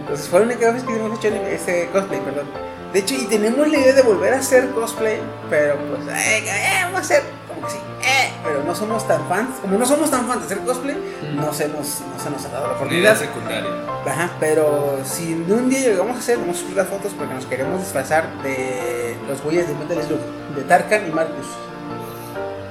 Entonces 0.00 0.28
fue 0.28 0.40
la 0.40 0.46
única 0.46 0.70
vez 0.70 0.82
que 0.82 0.94
hemos 0.94 1.18
hecho 1.18 1.28
ese 1.28 1.88
cosplay, 1.92 2.20
perdón. 2.20 2.46
De 2.92 3.00
hecho, 3.00 3.14
y 3.14 3.24
tenemos 3.26 3.68
la 3.68 3.78
idea 3.78 3.92
de 3.92 4.02
volver 4.02 4.32
a 4.34 4.38
hacer 4.38 4.70
cosplay, 4.70 5.18
pero 5.50 5.76
pues, 5.76 6.08
ay, 6.08 6.44
ay, 6.48 6.84
vamos 6.84 6.98
a 6.98 7.02
hacer 7.02 7.22
como 7.64 7.66
que 7.66 7.72
sí. 7.72 7.78
Eh, 8.06 8.30
pero 8.44 8.62
no 8.64 8.74
somos 8.74 9.06
tan 9.08 9.26
fans. 9.28 9.56
Como 9.62 9.78
no 9.78 9.86
somos 9.86 10.10
tan 10.10 10.26
fans 10.26 10.40
de 10.40 10.46
hacer 10.54 10.58
cosplay, 10.66 10.94
Mm. 10.96 11.36
no, 11.36 11.52
se 11.52 11.68
nos, 11.68 12.00
no 12.00 12.22
se 12.22 12.30
nos 12.30 12.44
ha 12.44 12.48
dado 12.48 12.66
la 12.68 12.72
Unidad 12.82 13.12
oportunidad. 13.12 13.16
secundaria. 13.18 13.70
Ajá, 14.06 14.30
pero 14.38 14.98
si 15.04 15.32
un 15.34 15.70
día 15.70 15.80
llegamos 15.80 16.16
a 16.16 16.18
hacer, 16.18 16.38
vamos 16.38 16.56
a 16.58 16.60
subir 16.60 16.76
las 16.76 16.88
fotos 16.88 17.12
porque 17.16 17.32
nos 17.34 17.46
queremos 17.46 17.80
disfrazar 17.80 18.28
de 18.42 19.16
los 19.28 19.40
güeyes 19.42 19.66
de 19.68 19.74
Metal 19.74 20.02
Slug, 20.02 20.20
de 20.56 20.62
Tarkan 20.62 21.08
y 21.08 21.10
Marcus. 21.10 21.46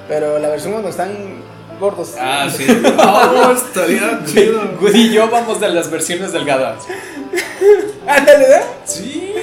Pero 0.07 0.38
la 0.40 0.49
versión 0.49 0.74
cuando 0.74 0.90
están 0.90 1.41
gordos. 1.80 2.14
Ah, 2.20 2.48
sí. 2.56 2.65
Oh, 2.98 3.52
estaría 3.52 4.20
chido. 4.26 4.61
Woody 4.82 5.07
y 5.07 5.14
yo 5.14 5.30
vamos 5.30 5.60
de 5.60 5.70
las 5.70 5.90
versiones 5.90 6.32
delgadas. 6.32 6.84
Ándale, 8.07 8.48
¿verdad? 8.48 8.65
Sí. 8.86 9.34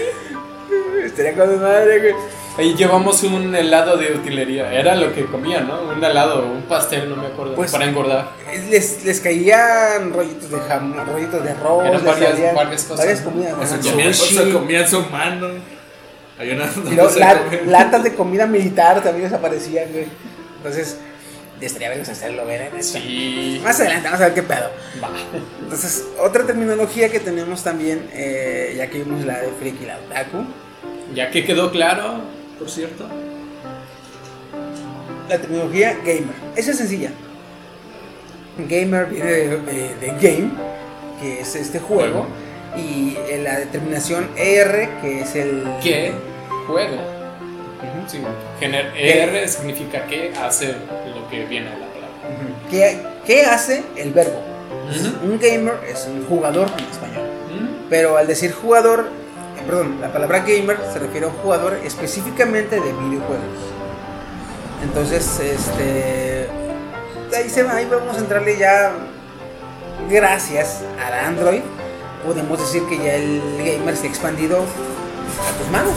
Estaría 1.04 1.34
con 1.34 1.50
mi 1.50 1.56
madre, 1.58 1.98
güey. 1.98 2.14
Ahí 2.58 2.74
llevamos 2.74 3.22
un 3.22 3.54
helado 3.54 3.96
de 3.96 4.12
utilería. 4.12 4.72
Era 4.72 4.94
lo 4.94 5.14
que 5.14 5.24
comía, 5.24 5.60
¿no? 5.60 5.82
Un 5.82 6.02
helado, 6.04 6.44
un 6.46 6.62
pastel, 6.62 7.08
no 7.08 7.16
me 7.16 7.28
acuerdo. 7.28 7.54
Pues- 7.54 7.70
para 7.72 7.84
engordar. 7.86 8.30
Les, 8.68 9.04
les 9.04 9.20
caían 9.20 10.12
rollitos 10.12 10.50
de 10.50 10.58
jamón, 10.60 11.06
rollitos 11.06 11.42
de 11.42 11.50
arroz, 11.50 11.84
Eran 11.86 12.04
varias- 12.04 12.30
salían 12.30 12.54
varias 12.54 12.82
cosas, 12.84 12.98
varias 13.06 13.24
¿no? 13.24 13.30
comidas. 13.30 13.54
O 13.54 13.66
se 13.66 13.74
ajá, 13.74 13.90
comían, 13.90 14.14
se 14.14 14.52
comían 14.52 14.88
su 14.88 15.00
mano. 15.06 15.48
Hay 16.38 16.50
una. 16.50 16.66
la- 17.18 17.38
come- 17.44 17.62
latas 17.66 18.02
de 18.02 18.14
comida 18.14 18.46
militar 18.46 19.02
también 19.02 19.24
desaparecían, 19.30 19.90
güey. 19.92 20.06
Entonces, 20.58 20.98
estaría 21.60 21.90
bien 21.90 22.00
hacerlo, 22.02 22.44
ver 22.44 22.72
en. 22.74 22.82
Sí. 22.82 23.60
Más 23.64 23.78
adelante 23.80 24.04
vamos 24.08 24.20
a 24.20 24.24
ver 24.24 24.34
qué 24.34 24.42
pedo. 24.42 24.70
Va. 25.02 25.08
Entonces, 25.62 26.04
otra 26.20 26.44
terminología 26.44 27.08
que 27.10 27.20
tenemos 27.20 27.62
también, 27.62 28.10
eh, 28.12 28.74
ya 28.76 28.88
que 28.88 28.98
vimos 28.98 29.24
la 29.24 29.38
de 29.40 29.48
freak 29.58 29.80
y 29.80 29.86
la 29.86 29.96
otaku, 29.98 30.44
Ya 31.14 31.30
que 31.30 31.44
quedó 31.44 31.70
claro, 31.72 32.20
por 32.60 32.70
cierto. 32.70 33.06
la 35.28 35.38
terminología 35.38 35.94
gamer. 36.04 36.34
Esa 36.56 36.70
es 36.72 36.78
sencilla. 36.78 37.10
Gamer 38.68 39.06
viene 39.06 39.30
de, 39.32 39.48
de- 39.60 39.94
de 39.96 40.06
game, 40.20 40.50
que 41.20 41.40
es 41.40 41.54
este 41.56 41.78
juego, 41.78 42.26
y 42.76 43.16
eh, 43.28 43.40
la 43.42 43.58
determinación 43.58 44.28
ER, 44.36 44.88
que 45.00 45.20
es 45.20 45.34
el... 45.36 45.64
¿Qué? 45.82 46.12
Juego. 46.66 46.94
Ujú. 46.96 48.08
Sí. 48.08 48.18
Gener 48.58 48.92
ER 48.96 49.48
significa 49.48 50.04
que 50.06 50.32
hace 50.36 50.74
lo 51.14 51.28
que 51.30 51.44
viene 51.46 51.70
de 51.70 51.78
la 51.78 51.86
palabra. 51.86 52.08
Ujú. 52.28 52.70
¿Qué, 52.70 52.98
qué 53.26 53.42
hace 53.44 53.82
el 53.96 54.12
verbo? 54.12 54.42
Un 55.24 55.38
gamer 55.38 55.74
es 55.88 56.06
un 56.06 56.26
jugador 56.26 56.68
en 56.76 56.84
español. 56.84 57.26
Pero 57.88 58.16
al 58.16 58.26
decir 58.26 58.52
jugador, 58.52 59.08
perdón, 59.70 60.00
la 60.00 60.12
palabra 60.12 60.40
gamer 60.40 60.78
se 60.92 60.98
refiere 60.98 61.26
a 61.26 61.28
un 61.28 61.36
jugador 61.36 61.74
específicamente 61.84 62.80
de 62.80 62.92
videojuegos. 62.92 63.60
Entonces, 64.82 65.38
este. 65.38 66.48
Ahí, 67.36 67.48
se 67.48 67.62
vamos 67.62 68.16
a 68.16 68.18
entrarle 68.18 68.58
ya. 68.58 68.92
Gracias 70.10 70.82
al 70.98 71.12
Android, 71.12 71.60
podemos 72.26 72.58
decir 72.58 72.82
que 72.88 72.98
ya 72.98 73.14
el 73.14 73.40
gamer 73.58 73.96
se 73.96 74.08
ha 74.08 74.10
expandido 74.10 74.56
a 74.58 75.58
tus 75.58 75.70
manos. 75.70 75.94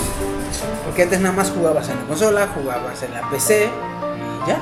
Porque 0.85 1.03
antes 1.03 1.19
nada 1.19 1.33
más 1.33 1.49
jugabas 1.49 1.89
en 1.89 1.99
la 1.99 2.05
consola, 2.05 2.47
jugabas 2.53 3.01
en 3.01 3.13
la 3.13 3.27
PC 3.31 3.63
y 3.65 4.47
ya. 4.47 4.59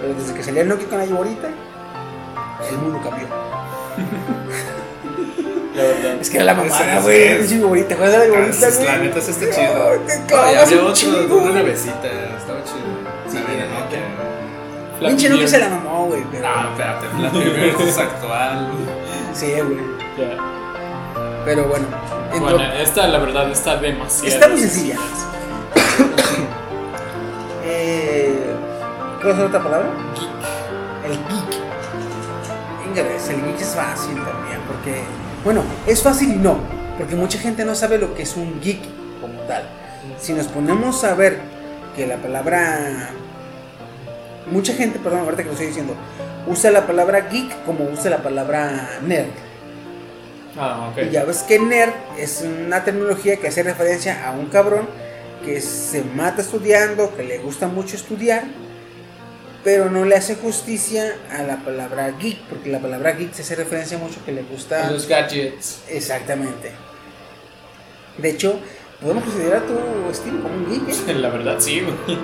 Pero 0.00 0.14
desde 0.14 0.32
que 0.32 0.42
salió 0.42 0.62
el 0.62 0.68
Nokia 0.68 0.88
con 0.88 0.98
la 0.98 1.04
Iborita, 1.04 1.48
el 2.70 2.78
mundo 2.78 3.00
cambió. 3.02 3.26
La 5.80 5.88
verdad. 5.88 6.20
Es 6.20 6.30
que 6.30 6.36
era 6.36 6.44
la 6.46 6.54
mamada, 6.54 7.00
güey. 7.00 7.22
ese- 7.22 7.56
Pinche 7.56 7.96
¿cuál 7.96 8.08
era 8.10 8.18
la 8.18 8.26
güey? 8.26 8.40
La 8.84 8.98
neta, 8.98 9.20
sí 9.20 9.30
está 9.30 9.46
chido. 9.50 10.00
te 10.26 10.34
había 10.34 10.62
otro 10.62 11.10
de 11.12 11.26
una 11.26 11.42
güey. 11.42 11.54
navecita. 11.54 12.06
Estaba 12.06 12.64
chido. 12.64 12.90
Sí. 13.30 13.36
Nokia. 13.38 14.00
Flappy 14.98 15.14
Pinche 15.14 15.28
Nokia 15.30 15.48
se 15.48 15.58
la 15.58 15.68
mamó, 15.68 16.06
güey. 16.06 16.22
Pero... 16.30 16.46
Ah, 16.46 16.68
espérate. 16.70 17.06
Flappy 17.08 17.88
es 17.88 17.98
actual. 17.98 18.68
Sí, 19.34 19.52
güey. 19.52 19.78
Ya. 20.18 20.36
Pero 21.44 21.64
bueno. 21.64 21.86
en 22.34 22.40
Bueno, 22.40 22.62
esta 22.74 23.06
la 23.08 23.18
verdad 23.18 23.50
está 23.50 23.76
demasiado. 23.76 24.26
Está 24.28 24.48
muy 24.48 24.60
sencilla. 24.60 24.96
eh, 27.64 28.54
¿Puedo 29.20 29.34
hacer 29.34 29.46
otra 29.46 29.62
palabra? 29.62 29.88
El 31.04 31.12
geek. 31.12 31.60
Venga, 32.84 33.02
ves, 33.08 33.28
el 33.28 33.42
geek 33.44 33.60
es 33.60 33.74
fácil 33.74 34.14
también. 34.16 34.60
Porque, 34.66 35.02
bueno, 35.44 35.62
es 35.86 36.02
fácil 36.02 36.32
y 36.32 36.36
no. 36.36 36.58
Porque 36.98 37.16
mucha 37.16 37.38
gente 37.38 37.64
no 37.64 37.74
sabe 37.74 37.98
lo 37.98 38.14
que 38.14 38.22
es 38.22 38.36
un 38.36 38.60
geek 38.60 38.80
como 39.20 39.40
tal. 39.42 39.64
Si 40.18 40.32
nos 40.32 40.48
ponemos 40.48 41.02
a 41.04 41.14
ver 41.14 41.38
que 41.96 42.06
la 42.06 42.16
palabra. 42.16 43.10
Mucha 44.50 44.74
gente, 44.74 44.98
perdón, 44.98 45.20
ahorita 45.20 45.42
que 45.42 45.46
lo 45.46 45.52
estoy 45.52 45.68
diciendo, 45.68 45.94
usa 46.46 46.70
la 46.70 46.86
palabra 46.86 47.28
geek 47.30 47.64
como 47.64 47.84
usa 47.84 48.10
la 48.10 48.22
palabra 48.22 48.98
nerd. 49.02 49.28
Ah, 50.58 50.90
ok. 50.92 51.04
Y 51.06 51.10
ya 51.10 51.24
ves 51.24 51.42
que 51.42 51.58
nerd 51.58 51.92
es 52.18 52.44
una 52.66 52.84
terminología 52.84 53.36
que 53.36 53.48
hace 53.48 53.62
referencia 53.62 54.26
a 54.28 54.32
un 54.32 54.46
cabrón 54.46 54.86
que 55.44 55.60
se 55.60 56.02
mata 56.02 56.42
estudiando, 56.42 57.16
que 57.16 57.22
le 57.22 57.38
gusta 57.38 57.66
mucho 57.66 57.96
estudiar, 57.96 58.44
pero 59.62 59.90
no 59.90 60.04
le 60.04 60.16
hace 60.16 60.36
justicia 60.36 61.16
a 61.30 61.42
la 61.42 61.56
palabra 61.58 62.10
geek, 62.18 62.38
porque 62.48 62.70
la 62.70 62.78
palabra 62.78 63.12
geek 63.12 63.32
se 63.32 63.42
hace 63.42 63.56
referencia 63.56 63.98
mucho 63.98 64.24
que 64.24 64.32
le 64.32 64.42
gusta... 64.42 64.90
Los 64.90 65.06
gadgets. 65.06 65.82
Exactamente. 65.88 66.72
De 68.18 68.30
hecho, 68.30 68.58
podemos 69.00 69.24
considerar 69.24 69.62
tu 69.62 70.10
estilo 70.10 70.42
como 70.42 70.54
un 70.54 70.70
geek, 70.70 71.08
¿eh? 71.08 71.14
La 71.20 71.28
verdad, 71.28 71.56
sí, 71.58 71.80
güey. 71.80 72.18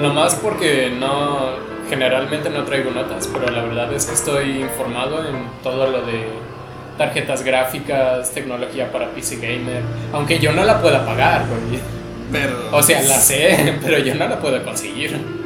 Nomás 0.00 0.34
porque 0.36 0.90
no. 0.90 1.72
Generalmente 1.90 2.48
no 2.48 2.64
traigo 2.64 2.90
notas, 2.90 3.28
pero 3.30 3.48
la 3.48 3.62
verdad 3.62 3.92
es 3.92 4.06
que 4.06 4.14
estoy 4.14 4.62
informado 4.62 5.28
en 5.28 5.46
todo 5.62 5.90
lo 5.90 6.06
de 6.06 6.24
tarjetas 6.96 7.42
gráficas, 7.42 8.30
tecnología 8.30 8.90
para 8.90 9.10
PC 9.10 9.36
Gamer. 9.36 9.82
Aunque 10.12 10.38
yo 10.38 10.52
no 10.52 10.64
la 10.64 10.80
pueda 10.80 11.04
pagar, 11.04 11.44
güey. 11.48 11.80
Pero. 12.30 12.70
O 12.72 12.82
sea, 12.82 13.02
la 13.02 13.18
sé, 13.18 13.78
pero 13.82 13.98
yo 13.98 14.14
no 14.14 14.26
la 14.26 14.40
puedo 14.40 14.64
conseguir. 14.64 15.41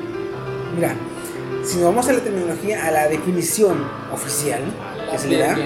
Mira, 0.77 0.95
si 1.65 1.77
nos 1.77 1.87
vamos 1.87 2.07
a 2.09 2.13
la 2.13 2.21
terminología, 2.21 2.87
a 2.87 2.91
la 2.91 3.09
definición 3.09 3.83
oficial 4.13 4.61
que 5.11 5.19
se 5.19 5.29
le 5.29 5.39
da, 5.39 5.57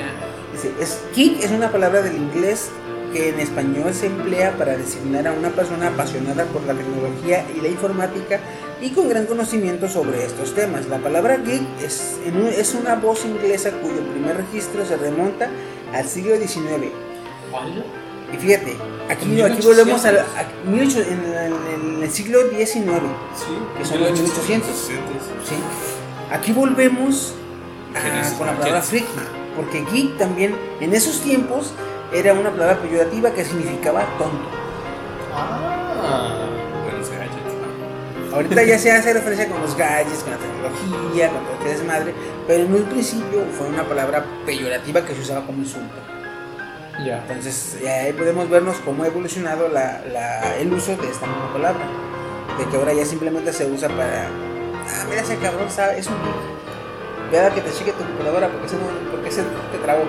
dice, 0.53 0.73
es, 0.81 1.01
geek 1.17 1.43
es 1.43 1.51
una 1.51 1.73
palabra 1.73 2.01
del 2.01 2.15
inglés 2.15 2.71
que 3.13 3.31
en 3.31 3.41
español 3.41 3.93
se 3.93 4.07
emplea 4.07 4.57
para 4.57 4.77
designar 4.77 5.27
a 5.27 5.33
una 5.33 5.49
persona 5.49 5.89
apasionada 5.89 6.45
por 6.45 6.63
la 6.63 6.75
tecnología 6.75 7.45
y 7.57 7.61
la 7.61 7.67
informática 7.67 8.39
y 8.81 8.91
con 8.91 9.09
gran 9.09 9.27
conocimiento 9.27 9.89
sobre 9.89 10.25
estos 10.25 10.55
temas. 10.55 10.87
La 10.87 10.99
palabra 10.99 11.39
geek 11.39 11.63
es, 11.83 12.19
es 12.57 12.75
una 12.75 12.95
voz 12.95 13.25
inglesa 13.25 13.73
cuyo 13.73 14.01
primer 14.13 14.37
registro 14.37 14.87
se 14.87 14.97
remonta 14.97 15.51
al 15.93 16.07
siglo 16.07 16.37
XIX. 16.37 16.93
Y 18.33 18.37
fíjate, 18.37 18.77
aquí, 19.09 19.27
volvemos 19.65 20.05
a, 20.05 20.13
1800. 20.13 20.21
a 20.37 20.71
18 20.73 21.01
en, 21.11 21.25
el- 21.25 21.97
en 21.97 22.03
el 22.03 22.11
siglo 22.11 22.39
XIX. 22.51 22.75
Sí, 22.75 23.47
Que 23.79 23.85
son 23.85 24.01
los 24.01 24.13
1800. 24.13 24.71
¿sí? 24.77 25.55
Aquí 26.33 26.53
volvemos 26.53 27.35
a- 27.95 28.39
con 28.39 28.47
la 28.47 28.57
palabra 28.57 28.83
friki, 28.83 29.07
porque 29.57 29.85
geek 29.93 30.17
también 30.19 30.55
en 30.81 30.95
esos 30.95 31.21
tiempos 31.23 31.73
era 32.13 32.33
una 32.35 32.51
palabra 32.51 32.79
peyorativa 32.81 33.31
que 33.33 33.45
significaba 33.45 34.05
tonto. 34.19 34.49
Ah. 35.35 36.47
Buenos 36.85 37.09
gadgets. 37.11 38.33
Ahorita 38.35 38.63
ya 38.63 38.79
se 38.85 38.93
hace 38.93 39.13
referencia 39.13 39.49
con 39.49 39.61
los 39.61 39.77
gadgets, 39.77 40.23
con 40.23 40.33
la 40.33 40.39
tecnología, 40.39 41.31
con 41.31 41.45
todo 41.45 41.55
este 41.59 41.69
desmadre, 41.71 42.15
pero 42.47 42.65
en 42.65 42.75
un 42.75 42.83
principio 42.85 43.45
fue 43.57 43.67
una 43.69 43.83
palabra 43.85 44.25
peyorativa 44.47 45.05
que 45.05 45.15
se 45.15 45.21
usaba 45.21 45.45
como 45.47 45.59
insulto. 45.59 45.95
Ya. 47.05 47.25
Entonces 47.29 47.77
ahí 47.87 48.13
podemos 48.13 48.49
vernos 48.51 48.77
cómo 48.85 49.05
ha 49.05 49.07
evolucionado 49.07 49.69
la- 49.69 50.01
la- 50.13 50.57
el 50.59 50.73
uso 50.73 50.97
de 50.97 51.09
esta 51.09 51.27
misma 51.27 51.53
palabra, 51.53 51.85
de 52.59 52.65
que 52.67 52.77
ahora 52.77 52.93
ya 52.93 53.05
simplemente 53.07 53.53
se 53.53 53.67
usa 53.67 53.89
para, 53.89 54.27
ah, 54.27 55.05
mira 55.09 55.23
ese 55.23 55.37
cabrón, 55.37 55.71
sabe, 55.71 55.99
es 55.99 56.07
un 56.09 56.15
geek. 56.23 57.31
Vea 57.31 57.49
que 57.51 57.61
te 57.61 57.71
cheque 57.71 57.93
tu 57.93 57.99
computadora 58.03 58.49
porque 58.49 58.67
ese, 58.67 58.75
no, 58.77 58.83
porque 59.11 59.29
ese 59.29 59.43
te 59.43 59.79
trabó. 59.83 60.03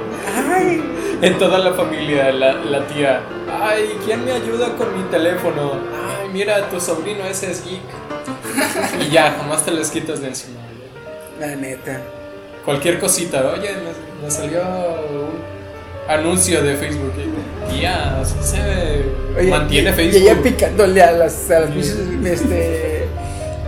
Ay, 0.56 0.84
En 1.22 1.38
toda 1.38 1.60
la 1.60 1.72
familia, 1.74 2.32
la, 2.32 2.54
la 2.54 2.88
tía. 2.88 3.22
Ay, 3.62 3.96
¿quién 4.04 4.26
me 4.26 4.32
ayuda 4.32 4.76
con 4.76 4.98
mi 4.98 5.04
teléfono? 5.12 5.74
Ay, 6.20 6.30
mira, 6.34 6.68
tu 6.70 6.82
sobrino 6.82 7.24
ese 7.26 7.52
es 7.52 7.64
geek. 7.64 7.82
Y 9.02 9.10
ya, 9.12 9.36
jamás 9.38 9.64
te 9.64 9.70
les 9.72 9.92
quitas 9.92 10.20
de 10.20 10.30
encima. 10.30 10.60
la 11.40 11.56
neta. 11.56 12.02
Cualquier 12.66 13.00
cosita, 13.00 13.52
oye, 13.54 13.70
me, 13.72 14.24
me 14.26 14.32
salió 14.32 14.62
un 14.62 15.61
anuncio 16.08 16.62
de 16.64 16.76
Facebook. 16.76 17.14
Y, 17.18 17.72
Tía, 17.80 18.20
así 18.22 18.36
se 18.42 19.06
Oye, 19.40 19.50
mantiene 19.50 19.90
y- 19.90 19.94
Facebook. 19.94 20.22
Y 20.22 20.24
ella 20.28 20.42
picándole 20.42 21.02
a 21.02 21.12
las, 21.14 21.50
a 21.52 21.60
las 21.62 21.70
este, 21.76 23.06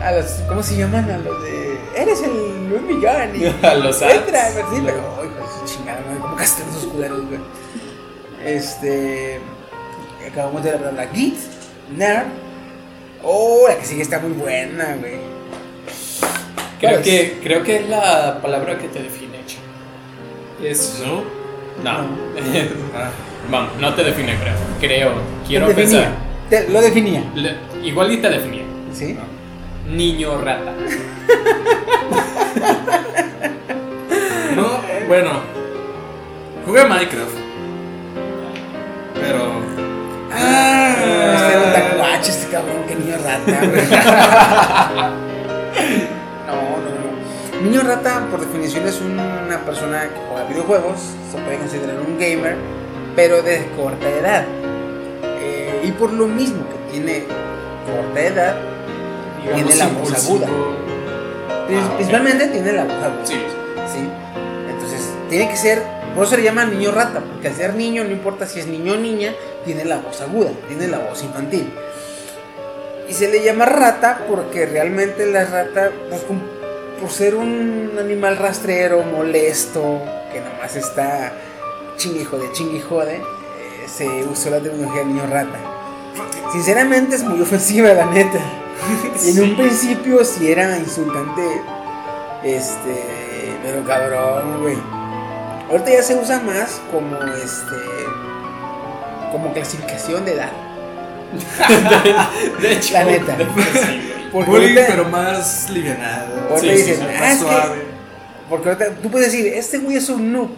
a 0.02 0.12
las, 0.12 0.44
¿cómo 0.48 0.62
se 0.64 0.76
llaman? 0.78 1.10
A 1.10 1.18
los 1.18 1.44
de, 1.44 1.78
eres 1.96 2.22
el 2.24 2.70
Luis 2.70 2.82
Millán 2.82 3.32
y 3.36 3.46
A 3.66 3.76
los 3.76 4.02
ads. 4.02 4.14
entra, 4.16 4.50
sí, 4.50 4.82
pero, 4.86 5.24
de 5.24 5.68
su 5.68 5.76
chingada, 5.78 6.02
madre, 6.02 6.20
¿cómo 6.20 6.36
gastan 6.36 6.68
esos 6.70 6.86
culeros, 6.86 7.26
güey? 7.28 7.40
Este, 8.46 9.40
acabamos 10.30 10.64
de 10.64 10.72
hablar 10.72 10.94
la 10.94 11.08
Git, 11.08 11.38
Nerd, 11.96 12.26
oh, 13.24 13.68
la 13.70 13.78
que 13.78 13.86
sigue 13.86 14.02
está 14.02 14.20
muy 14.20 14.32
buena, 14.34 14.98
güey. 15.00 15.14
Creo 16.80 16.92
¿Cuál 16.92 17.04
que, 17.04 17.40
creo 17.42 17.64
que 17.64 17.78
es 17.78 17.88
la 17.90 18.40
palabra 18.42 18.78
que 18.78 18.90
te 18.90 19.02
define, 19.02 19.38
chico. 19.46 19.62
Es. 20.62 21.02
¿No? 21.06 21.24
No. 21.84 21.92
Ah, 22.96 23.10
Vamos, 23.50 23.72
no 23.80 23.94
te 23.94 24.04
define, 24.04 24.36
creo. 24.40 24.54
Creo. 24.80 25.12
Quiero 25.48 25.68
Te 25.68 25.74
definía, 25.74 26.02
pensar. 26.04 26.18
te- 26.50 26.70
lo 26.70 26.82
definía. 26.82 27.24
Le- 27.36 27.56
igual 27.84 28.12
y 28.12 28.18
te 28.18 28.30
definía. 28.30 28.64
¿Sí? 28.94 29.18
Niño 29.90 30.40
rata. 30.42 30.74
no, 34.56 34.80
bueno. 35.08 35.32
Jugué 36.66 36.86
Minecraft. 36.86 37.36
Pero. 39.16 39.62
Este 40.32 41.52
era 41.52 41.60
un 41.60 41.66
Ah, 41.66 41.74
tacuache, 41.74 42.32
este 42.32 42.48
cabrón, 42.52 42.84
que 42.88 42.96
niño 42.96 43.18
rata, 43.18 43.66
güey. 43.66 43.86
Niño 47.64 47.82
rata, 47.82 48.28
por 48.30 48.42
definición, 48.42 48.86
es 48.86 49.00
una 49.00 49.64
persona 49.66 50.02
que 50.04 50.20
juega 50.28 50.48
videojuegos, 50.50 51.00
se 51.32 51.38
puede 51.38 51.58
considerar 51.60 51.96
un 52.06 52.20
gamer, 52.20 52.58
pero 53.16 53.42
de 53.42 53.66
corta 53.78 54.10
edad. 54.10 54.46
Eh, 55.42 55.82
y 55.86 55.92
por 55.94 56.12
lo 56.12 56.28
mismo 56.28 56.66
que 56.70 56.92
tiene 56.92 57.24
corta 57.86 58.22
edad, 58.22 58.56
Digamos, 59.44 59.76
Tiene 59.76 59.76
la 59.76 60.00
voz 60.00 60.14
aguda. 60.14 60.48
Ah, 60.50 61.94
principalmente 61.96 62.48
tiene 62.48 62.72
la 62.74 62.84
voz 62.86 62.94
aguda. 62.94 63.26
Sí. 63.26 63.34
¿sí? 63.34 64.10
Entonces, 64.70 65.02
tiene 65.30 65.50
que 65.50 65.58
ser, 65.58 65.84
por 66.16 66.24
eso 66.24 66.36
se 66.36 66.38
le 66.38 66.44
llama 66.44 66.66
niño 66.66 66.92
rata, 66.92 67.20
porque 67.20 67.50
al 67.50 67.56
ser 67.56 67.74
niño, 67.74 68.04
no 68.04 68.12
importa 68.12 68.46
si 68.46 68.60
es 68.60 68.68
niño 68.68 68.94
o 68.94 68.98
niña, 68.98 69.34
tiene 69.66 69.84
la 69.84 69.98
voz 69.98 70.22
aguda, 70.22 70.52
tiene 70.68 70.88
la 70.88 71.00
voz 71.00 71.24
infantil. 71.24 71.74
Y 73.10 73.14
se 73.14 73.30
le 73.30 73.44
llama 73.44 73.66
rata 73.66 74.26
porque 74.30 74.66
realmente 74.66 75.26
la 75.26 75.44
rata, 75.44 75.92
pues, 76.10 76.22
por 77.00 77.10
ser 77.10 77.36
un 77.36 77.92
animal 78.00 78.38
rastrero, 78.38 79.04
molesto, 79.04 80.02
que 80.32 80.40
nomás 80.40 80.76
está 80.76 81.34
chinguijo 81.98 82.38
de 82.38 82.52
chinguijode, 82.52 83.16
eh, 83.16 83.22
se 83.88 84.08
usó 84.26 84.50
la 84.50 84.60
terminología 84.60 85.04
niño 85.04 85.26
rata. 85.28 85.60
Sinceramente 86.52 87.16
es 87.16 87.24
muy 87.24 87.42
ofensiva, 87.42 87.94
la 87.94 88.06
neta. 88.06 88.40
En 89.26 89.42
un 89.42 89.56
principio 89.56 90.24
sí 90.24 90.52
era 90.52 90.78
insultante. 90.78 91.62
Este. 92.44 93.56
Pero 93.64 93.84
cabrón, 93.86 94.62
güey. 94.62 94.78
Ahorita 95.70 95.92
ya 95.92 96.04
se 96.04 96.16
usa 96.16 96.40
más 96.40 96.82
como 96.92 97.16
este. 97.34 97.76
Como 99.32 99.54
clasificación 99.54 100.26
de 100.26 100.34
edad. 100.34 100.52
De 102.62 102.74
hecho, 102.74 102.94
La 102.94 103.06
neta. 103.06 103.38
Porque 104.34 104.50
bullying, 104.50 104.70
ahorita, 104.78 104.86
pero 104.88 105.06
más 105.10 105.70
livianado. 105.70 106.50
ahorita 106.50 106.60
Sí, 106.60 106.68
dicen, 106.82 106.96
sí, 106.96 107.02
"Ah, 107.04 107.20
más 107.20 107.32
es 107.34 107.38
que-" 107.38 107.46
suave. 107.46 107.82
Porque 108.50 108.70
ahorita 108.70 108.90
tú 109.02 109.10
puedes 109.10 109.32
decir, 109.32 109.48
este 109.54 109.78
güey 109.78 109.96
es 109.98 110.10
un 110.10 110.34
noob, 110.34 110.50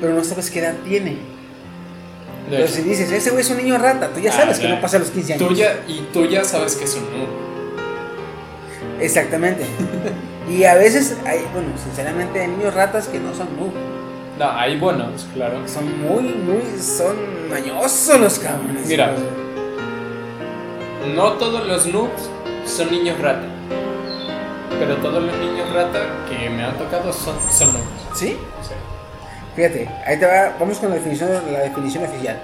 pero 0.00 0.14
no 0.14 0.22
sabes 0.22 0.50
qué 0.50 0.60
edad 0.60 0.74
tiene. 0.84 1.10
De 1.10 1.18
Pero 2.50 2.64
hecho. 2.64 2.74
si 2.74 2.82
dices, 2.82 3.10
ese 3.10 3.30
güey 3.30 3.42
es 3.42 3.50
un 3.50 3.56
niño 3.56 3.78
rata, 3.78 4.08
tú 4.08 4.20
ya 4.20 4.30
Ah, 4.30 4.36
sabes 4.36 4.58
que 4.58 4.68
no 4.68 4.80
pasa 4.80 4.98
a 4.98 5.00
los 5.00 5.10
15 5.10 5.34
años. 5.34 5.48
Tú 5.48 5.54
ya, 5.54 5.80
y 5.88 6.06
tú 6.12 6.26
ya 6.26 6.44
sabes 6.44 6.76
que 6.76 6.84
es 6.84 6.94
un 6.94 7.04
noob. 7.04 7.28
Exactamente. 9.00 9.64
y 10.50 10.64
a 10.64 10.74
veces 10.74 11.16
hay, 11.26 11.40
bueno, 11.52 11.68
sinceramente 11.82 12.40
hay 12.40 12.48
niños 12.48 12.74
ratas 12.74 13.08
que 13.08 13.18
no 13.18 13.34
son 13.34 13.48
noob. 13.56 13.72
No, 14.38 14.50
hay 14.50 14.78
buenos, 14.78 15.26
claro. 15.34 15.66
Son 15.68 15.84
muy, 16.00 16.22
muy, 16.24 16.62
son 16.80 17.16
mañosos 17.50 18.18
los 18.20 18.38
cabrones. 18.38 18.86
Mira. 18.86 19.12
No 21.14 21.32
todos 21.32 21.66
los 21.66 21.86
noobs 21.86 22.28
son 22.72 22.90
niños 22.90 23.18
rata. 23.20 23.46
Pero 24.78 24.96
todos 24.96 25.22
los 25.22 25.36
niños 25.36 25.72
rata 25.72 26.00
que 26.28 26.50
me 26.50 26.64
han 26.64 26.76
tocado 26.76 27.12
son, 27.12 27.36
son 27.50 27.72
noobs. 27.72 28.18
¿Sí? 28.18 28.28
Sí. 28.62 28.74
Fíjate, 29.54 29.88
ahí 30.06 30.18
te 30.18 30.26
va, 30.26 30.54
vamos 30.58 30.78
con 30.78 30.88
la 30.88 30.96
definición, 30.96 31.30
la 31.52 31.60
definición 31.60 32.04
oficial. 32.04 32.40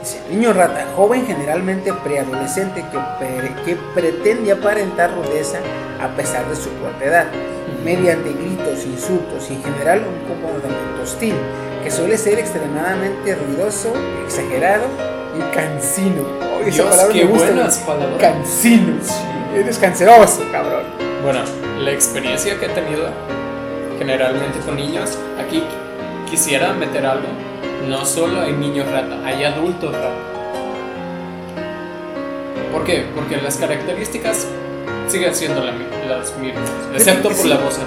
Dice, 0.00 0.20
niño 0.30 0.52
rata, 0.52 0.86
joven 0.96 1.26
generalmente 1.26 1.92
preadolescente 1.92 2.82
que, 2.90 2.98
pre- 3.18 3.62
que 3.64 3.76
pretende 3.94 4.52
aparentar 4.52 5.12
rudeza 5.14 5.58
a 6.02 6.08
pesar 6.16 6.48
de 6.48 6.56
su 6.56 6.70
corta 6.78 7.04
edad, 7.04 7.26
mediante 7.84 8.32
gritos, 8.32 8.84
insultos 8.84 9.48
y 9.50 9.54
en 9.54 9.64
general 9.64 10.02
un 10.06 10.28
comportamiento 10.28 11.02
hostil, 11.02 11.34
que 11.82 11.90
suele 11.90 12.16
ser 12.18 12.38
extremadamente 12.38 13.34
ruidoso, 13.34 13.92
exagerado 14.24 14.86
y 15.38 15.54
cansino. 15.54 16.22
Oh, 16.40 16.60
esa 16.60 16.70
Dios, 16.70 16.86
palabra 16.88 17.12
qué 17.12 17.24
me 17.24 17.30
gusta, 17.30 17.46
buenas 17.48 17.78
palabras. 17.78 18.18
Cansino. 18.20 18.92
Eres 19.54 19.78
canceroso, 19.78 20.42
cabrón. 20.52 20.84
Bueno, 21.22 21.40
la 21.80 21.90
experiencia 21.92 22.58
que 22.58 22.66
he 22.66 22.68
tenido 22.68 23.08
generalmente 23.98 24.58
con 24.60 24.76
niños, 24.76 25.18
aquí 25.42 25.62
quisiera 26.30 26.72
meter 26.74 27.06
algo. 27.06 27.26
No 27.88 28.04
solo 28.04 28.40
hay 28.42 28.52
niños 28.52 28.90
rata, 28.90 29.16
hay 29.24 29.44
adultos 29.44 29.92
rata. 29.94 30.10
¿Por 32.72 32.84
qué? 32.84 33.06
Porque 33.14 33.36
las 33.38 33.56
características 33.56 34.46
siguen 35.08 35.34
siendo 35.34 35.62
la 35.64 35.72
las 36.08 36.36
mismas, 36.36 36.68
excepto 36.94 37.28
por 37.30 37.36
sí. 37.38 37.48
la 37.48 37.56
voz. 37.56 37.78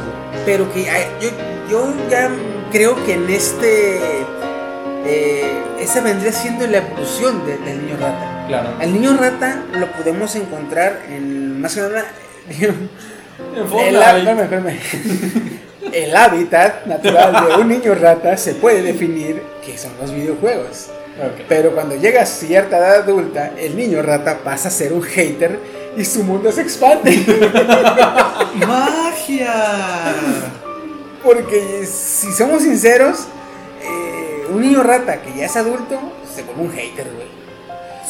Pero 0.46 0.72
que 0.74 0.90
ay, 0.90 1.04
yo, 1.22 1.30
yo 1.70 1.94
ya 2.10 2.30
creo 2.72 2.96
que 3.06 3.14
en 3.14 3.30
este. 3.30 4.00
eh, 5.06 5.46
esa 5.80 6.02
vendría 6.02 6.32
siendo 6.34 6.68
la 6.68 6.78
evolución 6.80 7.46
de- 7.46 7.58
del 7.60 7.86
niño 7.86 7.98
rata. 8.00 8.46
Claro. 8.48 8.70
Al 8.80 8.92
niño 8.94 9.16
rata 9.18 9.64
lo 9.74 9.88
podemos 9.92 10.36
encontrar 10.36 11.02
en. 11.10 11.49
Más 11.60 11.76
que 11.76 11.82
nada. 11.82 12.06
El, 12.50 13.68
Fortnite. 13.68 13.98
há- 13.98 14.18
espérame, 14.18 14.40
espérame. 14.44 14.80
El 15.94 16.16
hábitat 16.16 16.86
natural 16.86 17.48
de 17.48 17.56
un 17.62 17.68
niño 17.68 17.96
rata 17.96 18.38
se 18.38 18.54
puede 18.54 18.82
definir 18.84 19.42
que 19.66 19.78
son 19.78 19.92
los 20.00 20.12
videojuegos. 20.14 20.88
Pero 21.50 21.72
cuando 21.74 21.96
llega 21.96 22.22
a 22.22 22.26
cierta 22.26 22.78
edad 22.78 22.96
adulta, 22.98 23.52
el 23.58 23.76
niño 23.76 24.02
rata 24.02 24.38
pasa 24.44 24.68
a 24.70 24.72
ser 24.72 24.94
un 24.94 25.02
hater 25.02 25.60
y 25.98 26.06
su 26.06 26.24
mundo 26.24 26.52
se 26.52 26.62
expande. 26.62 27.12
¡Magia! 28.68 30.14
Porque 31.24 31.86
si 31.86 32.32
somos 32.32 32.62
sinceros, 32.64 33.26
eh, 33.84 34.46
un 34.50 34.62
niño 34.62 34.84
rata 34.84 35.22
que 35.22 35.38
ya 35.38 35.46
es 35.46 35.56
adulto 35.58 36.00
se 36.34 36.44
vuelve 36.44 36.62
un 36.64 36.72
hater, 36.72 37.08
güey. 37.14 37.28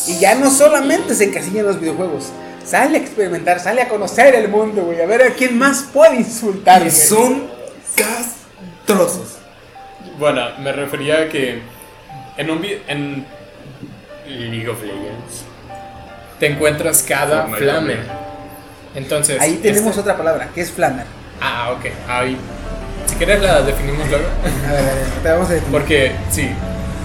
Y 0.08 0.20
ya 0.20 0.36
no 0.36 0.50
solamente 0.52 1.16
se 1.16 1.26
encasilla 1.26 1.62
en 1.62 1.66
los 1.68 1.80
videojuegos, 1.80 2.26
sale 2.66 2.98
a 2.98 3.02
experimentar, 3.02 3.60
sale 3.60 3.82
a 3.82 3.88
conocer 3.90 4.36
el 4.36 4.48
mundo, 4.50 4.84
güey, 4.84 5.02
a 5.02 5.06
ver 5.06 5.24
a 5.24 5.30
quién 5.34 5.58
más 5.58 5.84
puede 5.94 6.18
insultar. 6.18 6.86
Y 6.86 6.92
son 6.92 7.48
castrosos. 7.96 9.38
Bueno, 10.18 10.42
me 10.60 10.72
refería 10.72 11.22
a 11.24 11.30
que 11.30 11.62
en 12.38 12.50
un 12.50 12.66
en 12.88 13.26
League 14.28 14.68
of 14.70 14.82
Legends 14.82 15.44
te 16.40 16.48
encuentras 16.48 17.04
cada 17.04 17.42
Fortnite 17.48 17.64
flamer. 17.64 18.00
Entonces, 18.96 19.42
Ahí 19.42 19.56
tenemos 19.62 19.90
este- 19.90 20.02
otra 20.02 20.18
palabra, 20.18 20.50
que 20.54 20.62
es 20.62 20.72
flamer. 20.72 21.06
Ah, 21.42 21.72
ok. 21.78 21.86
Ahí. 22.08 22.38
Si 23.06 23.16
quieres 23.16 23.42
la 23.42 23.62
definimos 23.62 24.08
luego. 24.10 24.26
A 24.68 24.72
ver, 24.72 24.82
a 24.82 24.94
ver, 24.94 25.06
te 25.24 25.30
vamos 25.30 25.50
a 25.50 25.54
definir. 25.54 25.72
Porque 25.72 26.12
sí, 26.32 26.50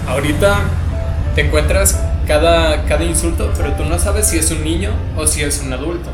ahorita 0.07 0.59
te 1.35 1.41
encuentras 1.41 1.99
cada, 2.27 2.83
cada 2.85 3.03
insulto, 3.03 3.51
pero 3.57 3.73
tú 3.73 3.85
no 3.85 3.97
sabes 3.99 4.27
si 4.27 4.37
es 4.37 4.51
un 4.51 4.63
niño 4.63 4.91
o 5.17 5.25
si 5.27 5.43
es 5.43 5.61
un 5.61 5.73
adulto. 5.73 6.09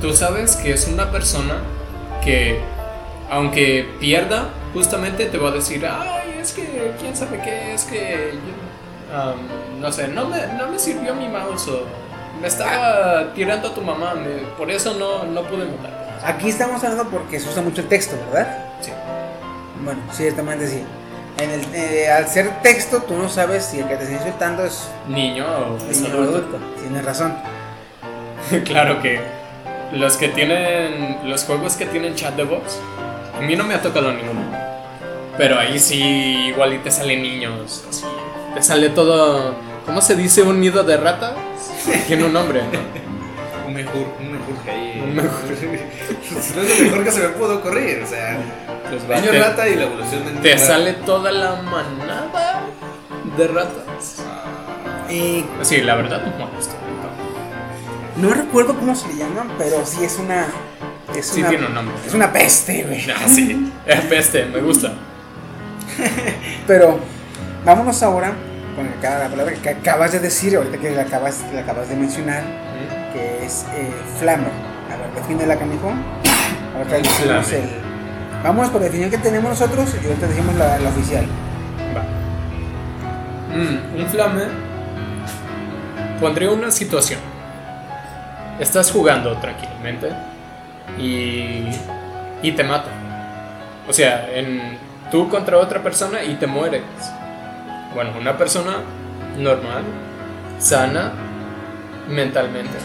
Tú 0.00 0.12
sabes 0.12 0.56
que 0.56 0.72
es 0.72 0.86
una 0.88 1.10
persona 1.10 1.54
que, 2.22 2.60
aunque 3.30 3.88
pierda, 4.00 4.48
justamente 4.74 5.26
te 5.26 5.38
va 5.38 5.48
a 5.50 5.52
decir, 5.52 5.86
ay, 5.86 6.38
es 6.40 6.52
que, 6.52 6.92
quién 7.00 7.16
sabe 7.16 7.40
qué, 7.42 7.74
es 7.74 7.84
que, 7.84 8.32
am, 9.14 9.80
no 9.80 9.90
sé, 9.92 10.08
no 10.08 10.26
me, 10.28 10.46
no 10.58 10.68
me 10.68 10.78
sirvió 10.78 11.14
mi 11.14 11.28
mouse 11.28 11.68
o 11.68 11.84
me 12.40 12.48
estaba 12.48 13.32
tirando 13.34 13.68
a 13.68 13.74
tu 13.74 13.80
mamá, 13.80 14.14
me- 14.14 14.46
por 14.58 14.70
eso 14.70 14.94
no, 14.94 15.24
no 15.24 15.42
pude 15.44 15.64
matar. 15.64 16.18
Aquí 16.24 16.48
estamos 16.48 16.82
hablando 16.84 17.08
porque 17.10 17.38
se 17.40 17.48
usa 17.48 17.62
mucho 17.62 17.80
el 17.82 17.88
texto, 17.88 18.16
¿verdad? 18.32 18.58
Sí. 18.80 18.90
Bueno, 19.84 20.00
ciertamente 20.12 20.66
sí. 20.66 20.82
En 21.38 21.50
el, 21.50 21.74
eh, 21.74 22.08
al 22.10 22.28
ser 22.28 22.62
texto, 22.62 23.02
tú 23.02 23.14
no 23.14 23.28
sabes 23.28 23.64
si 23.66 23.78
el 23.80 23.88
que 23.88 23.96
te 23.96 24.04
está 24.04 24.14
insultando 24.16 24.64
es 24.64 24.88
Niño 25.08 25.44
o 25.46 25.90
es 25.90 26.00
niño 26.00 26.14
adulto. 26.14 26.38
adulto. 26.38 26.58
Tienes 26.80 27.04
razón. 27.04 27.34
claro 28.64 29.02
que 29.02 29.20
los 29.92 30.16
que 30.16 30.28
tienen 30.28 31.18
los 31.24 31.44
juegos 31.44 31.76
que 31.76 31.86
tienen 31.86 32.14
chat 32.14 32.34
de 32.36 32.44
voz 32.44 32.80
a 33.36 33.40
mí 33.40 33.54
no 33.56 33.64
me 33.64 33.74
ha 33.74 33.80
tocado 33.82 34.12
ninguno 34.12 34.40
pero 35.36 35.58
ahí 35.58 35.78
sí 35.78 36.00
igual 36.48 36.74
y 36.74 36.78
te 36.78 36.90
salen 36.90 37.22
niños 37.22 37.84
así 37.88 38.04
te 38.54 38.62
sale 38.62 38.90
todo 38.90 39.54
¿cómo 39.84 40.00
se 40.00 40.16
dice 40.16 40.42
un 40.42 40.60
nido 40.60 40.82
de 40.82 40.96
rata? 40.96 41.34
tiene 42.06 42.24
un 42.24 42.32
nombre 42.32 42.62
¿no? 42.62 43.06
Un 43.66 43.74
mejor, 43.74 44.06
un 44.20 44.32
mejor 44.32 44.54
ahí. 44.68 45.02
Un 45.02 45.14
mejor. 45.16 45.30
no 46.56 46.62
es 46.62 46.78
lo 46.78 46.84
mejor 46.84 47.04
que 47.04 47.12
se 47.12 47.20
me 47.20 47.28
pudo 47.30 47.58
ocurrir. 47.58 48.02
O 48.04 48.06
sea, 48.06 48.38
Pues 48.90 49.10
va, 49.10 49.16
niño 49.16 49.30
te, 49.30 49.38
rata 49.38 49.68
y 49.68 49.76
la 49.76 49.84
evolución 49.84 50.24
del 50.24 50.34
niño 50.34 50.42
te 50.42 50.52
rata. 50.52 50.66
sale 50.66 50.92
toda 50.94 51.32
la 51.32 51.56
manada 51.62 52.62
de 53.36 53.48
ratas 53.48 54.22
Eh, 55.08 55.44
sí 55.62 55.80
la 55.82 55.94
verdad 55.96 56.22
no 56.24 56.46
me 56.46 56.56
gusta 56.56 56.74
no 58.16 58.32
recuerdo 58.32 58.74
cómo 58.74 58.94
se 58.94 59.08
le 59.08 59.16
llaman, 59.16 59.48
pero 59.58 59.84
sí 59.84 60.02
es 60.02 60.18
una. 60.18 60.46
Es 61.14 61.26
Sí 61.26 61.40
una, 61.40 61.48
tiene 61.50 61.66
un 61.66 61.74
nombre. 61.74 61.94
Es 62.06 62.14
una 62.14 62.32
peste, 62.32 62.82
güey. 62.84 63.06
Ah, 63.10 63.28
sí. 63.28 63.70
Es 63.86 64.00
peste, 64.06 64.46
me 64.46 64.60
gusta. 64.60 64.92
Pero 66.66 66.98
vámonos 67.64 68.02
ahora 68.02 68.32
con 68.74 68.88
la, 69.02 69.18
la 69.18 69.28
palabra 69.28 69.52
que 69.54 69.68
acabas 69.68 70.12
de 70.12 70.20
decir, 70.20 70.56
ahorita 70.56 70.78
que 70.78 70.90
la 70.90 71.02
acabas, 71.02 71.44
la 71.52 71.60
acabas 71.60 71.88
de 71.88 71.96
mencionar, 71.96 72.42
que 73.12 73.44
es 73.44 73.66
eh. 73.74 73.90
A 75.16 75.20
ver, 75.20 75.22
defínela, 75.22 75.58
canijo. 75.58 75.92
Ahorita 76.76 77.10
Flammer. 77.10 77.54
el. 77.54 77.70
Vamos 78.42 78.68
por 78.68 78.80
la 78.80 78.86
definición 78.86 79.10
que 79.10 79.18
tenemos 79.18 79.50
nosotros 79.50 79.94
y 80.02 80.06
ahorita 80.06 80.26
decimos 80.26 80.54
la, 80.56 80.78
la 80.78 80.88
oficial. 80.90 81.26
Va. 81.96 82.02
Mm, 83.56 84.00
un 84.00 84.06
flame. 84.08 84.42
Pondré 86.20 86.48
una 86.48 86.70
situación. 86.70 87.20
Estás 88.60 88.90
jugando 88.90 89.36
tranquilamente 89.38 90.10
y, 90.98 91.68
y 92.42 92.52
te 92.52 92.64
mata. 92.64 92.90
O 93.88 93.92
sea, 93.92 94.28
en, 94.32 94.78
tú 95.10 95.28
contra 95.28 95.58
otra 95.58 95.82
persona 95.82 96.22
y 96.22 96.34
te 96.34 96.46
mueres. 96.46 96.82
Bueno, 97.94 98.12
una 98.18 98.36
persona 98.36 98.78
normal, 99.38 99.84
sana, 100.58 101.12
mentalmente, 102.08 102.78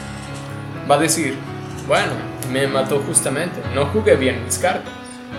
va 0.89 0.95
a 0.95 0.99
decir, 0.99 1.37
bueno, 1.91 2.13
me 2.49 2.67
mató 2.67 3.03
justamente, 3.05 3.61
no 3.75 3.85
jugué 3.87 4.15
bien 4.15 4.45
mis 4.45 4.57
cartas, 4.59 4.93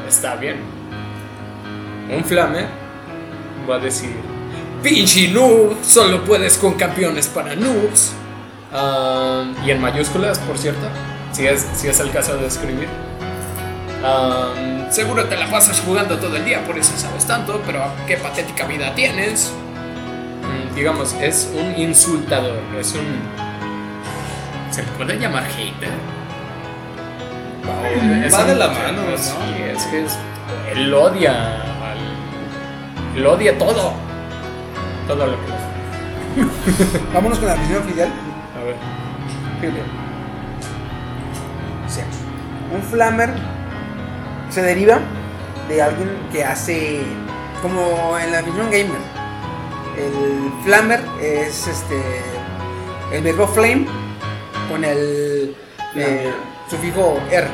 está 0.06 0.34
bien. 0.34 0.56
Un 2.14 2.22
flame 2.22 2.66
va 3.66 3.76
a 3.76 3.78
decir, 3.78 4.14
pinche 4.82 5.28
noob, 5.28 5.82
solo 5.82 6.22
puedes 6.24 6.58
con 6.58 6.74
campeones 6.74 7.26
para 7.28 7.56
noobs. 7.56 8.12
Y 9.64 9.70
en 9.70 9.80
mayúsculas, 9.80 10.40
por 10.40 10.58
cierto, 10.58 10.86
si 11.32 11.46
es, 11.46 11.66
si 11.72 11.88
el 11.88 12.10
caso 12.10 12.36
de 12.36 12.46
escribir. 12.48 12.88
Seguro 14.90 15.24
te 15.24 15.36
la 15.38 15.50
pasas 15.50 15.80
jugando 15.80 16.18
todo 16.18 16.36
el 16.36 16.44
día, 16.44 16.62
por 16.66 16.76
eso 16.76 16.92
sabes 16.98 17.26
tanto, 17.26 17.62
pero 17.64 17.82
qué 18.06 18.18
patética 18.18 18.66
vida 18.66 18.94
tienes. 18.94 19.54
Mm, 20.42 20.74
digamos, 20.74 21.14
es 21.14 21.50
un 21.54 21.80
insultador, 21.80 22.60
es 22.78 22.92
un... 22.92 23.06
¿Se 24.70 24.82
puede 24.82 25.18
llamar 25.18 25.44
hater? 25.46 26.21
Es 28.24 28.34
Va 28.34 28.44
de 28.44 28.54
la 28.54 28.68
mano, 28.68 29.02
¿no? 29.10 29.16
Sí, 29.18 29.32
es 29.72 29.84
que 29.86 30.04
es, 30.04 30.18
él 30.74 30.92
odia 30.94 31.32
al- 31.32 33.16
él 33.16 33.26
odia 33.26 33.56
todo. 33.58 33.92
Todo 35.06 35.26
lo 35.26 35.32
que 35.32 35.52
Vámonos 37.14 37.38
con 37.38 37.46
la 37.48 37.54
definición 37.54 37.82
oficial. 37.84 38.08
A 38.60 38.64
ver. 38.64 38.76
Fíjate. 39.60 39.82
Sí. 41.88 42.00
Un 42.74 42.82
flammer 42.82 43.30
se 44.50 44.62
deriva 44.62 44.98
de 45.68 45.82
alguien 45.82 46.10
que 46.32 46.44
hace 46.44 47.02
como 47.60 48.18
en 48.18 48.32
la 48.32 48.38
definición 48.38 48.70
gamer. 48.70 49.12
El 49.98 50.52
flammer 50.64 51.04
es 51.20 51.66
este 51.68 52.00
el 53.12 53.22
verbo 53.22 53.46
flame 53.46 53.86
con 54.70 54.82
el 54.84 55.54
eh, 55.94 56.32
sufijo 56.76 57.20
er, 57.30 57.46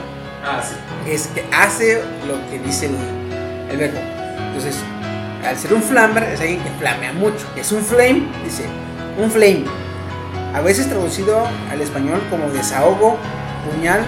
Ah, 0.44 0.62
sí. 0.62 0.74
es 1.10 1.26
que 1.28 1.44
hace 1.52 2.00
lo 2.26 2.34
que 2.50 2.58
dice 2.60 2.86
el, 2.86 2.96
el 3.70 3.76
verbo. 3.76 3.98
Entonces, 4.46 4.76
al 5.46 5.56
ser 5.56 5.74
un 5.74 5.82
flammer 5.82 6.22
es 6.24 6.40
alguien 6.40 6.60
que 6.62 6.70
flamea 6.78 7.12
mucho. 7.12 7.44
Es 7.56 7.72
un 7.72 7.82
flame, 7.82 8.22
dice, 8.44 8.64
un 9.20 9.30
flame. 9.30 9.64
A 10.54 10.60
veces 10.60 10.88
traducido 10.88 11.46
al 11.70 11.80
español 11.80 12.22
como 12.30 12.48
desahogo, 12.50 13.16
puñal 13.68 14.00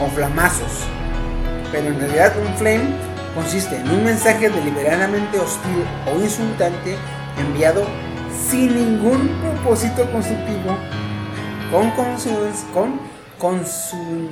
o 0.00 0.06
flamazos. 0.08 0.84
Pero 1.72 1.88
en 1.88 1.98
realidad 1.98 2.32
un 2.40 2.54
flame 2.56 2.84
consiste 3.34 3.76
en 3.76 3.90
un 3.90 4.04
mensaje 4.04 4.48
deliberadamente 4.48 5.38
hostil 5.40 5.82
o 6.06 6.22
insultante 6.22 6.96
enviado 7.38 7.84
sin 8.48 8.74
ningún 8.74 9.28
propósito 9.42 10.08
constructivo, 10.12 10.76
con, 11.72 11.90
consecuencia- 11.90 12.66
con, 13.38 13.62
consu- 13.64 14.28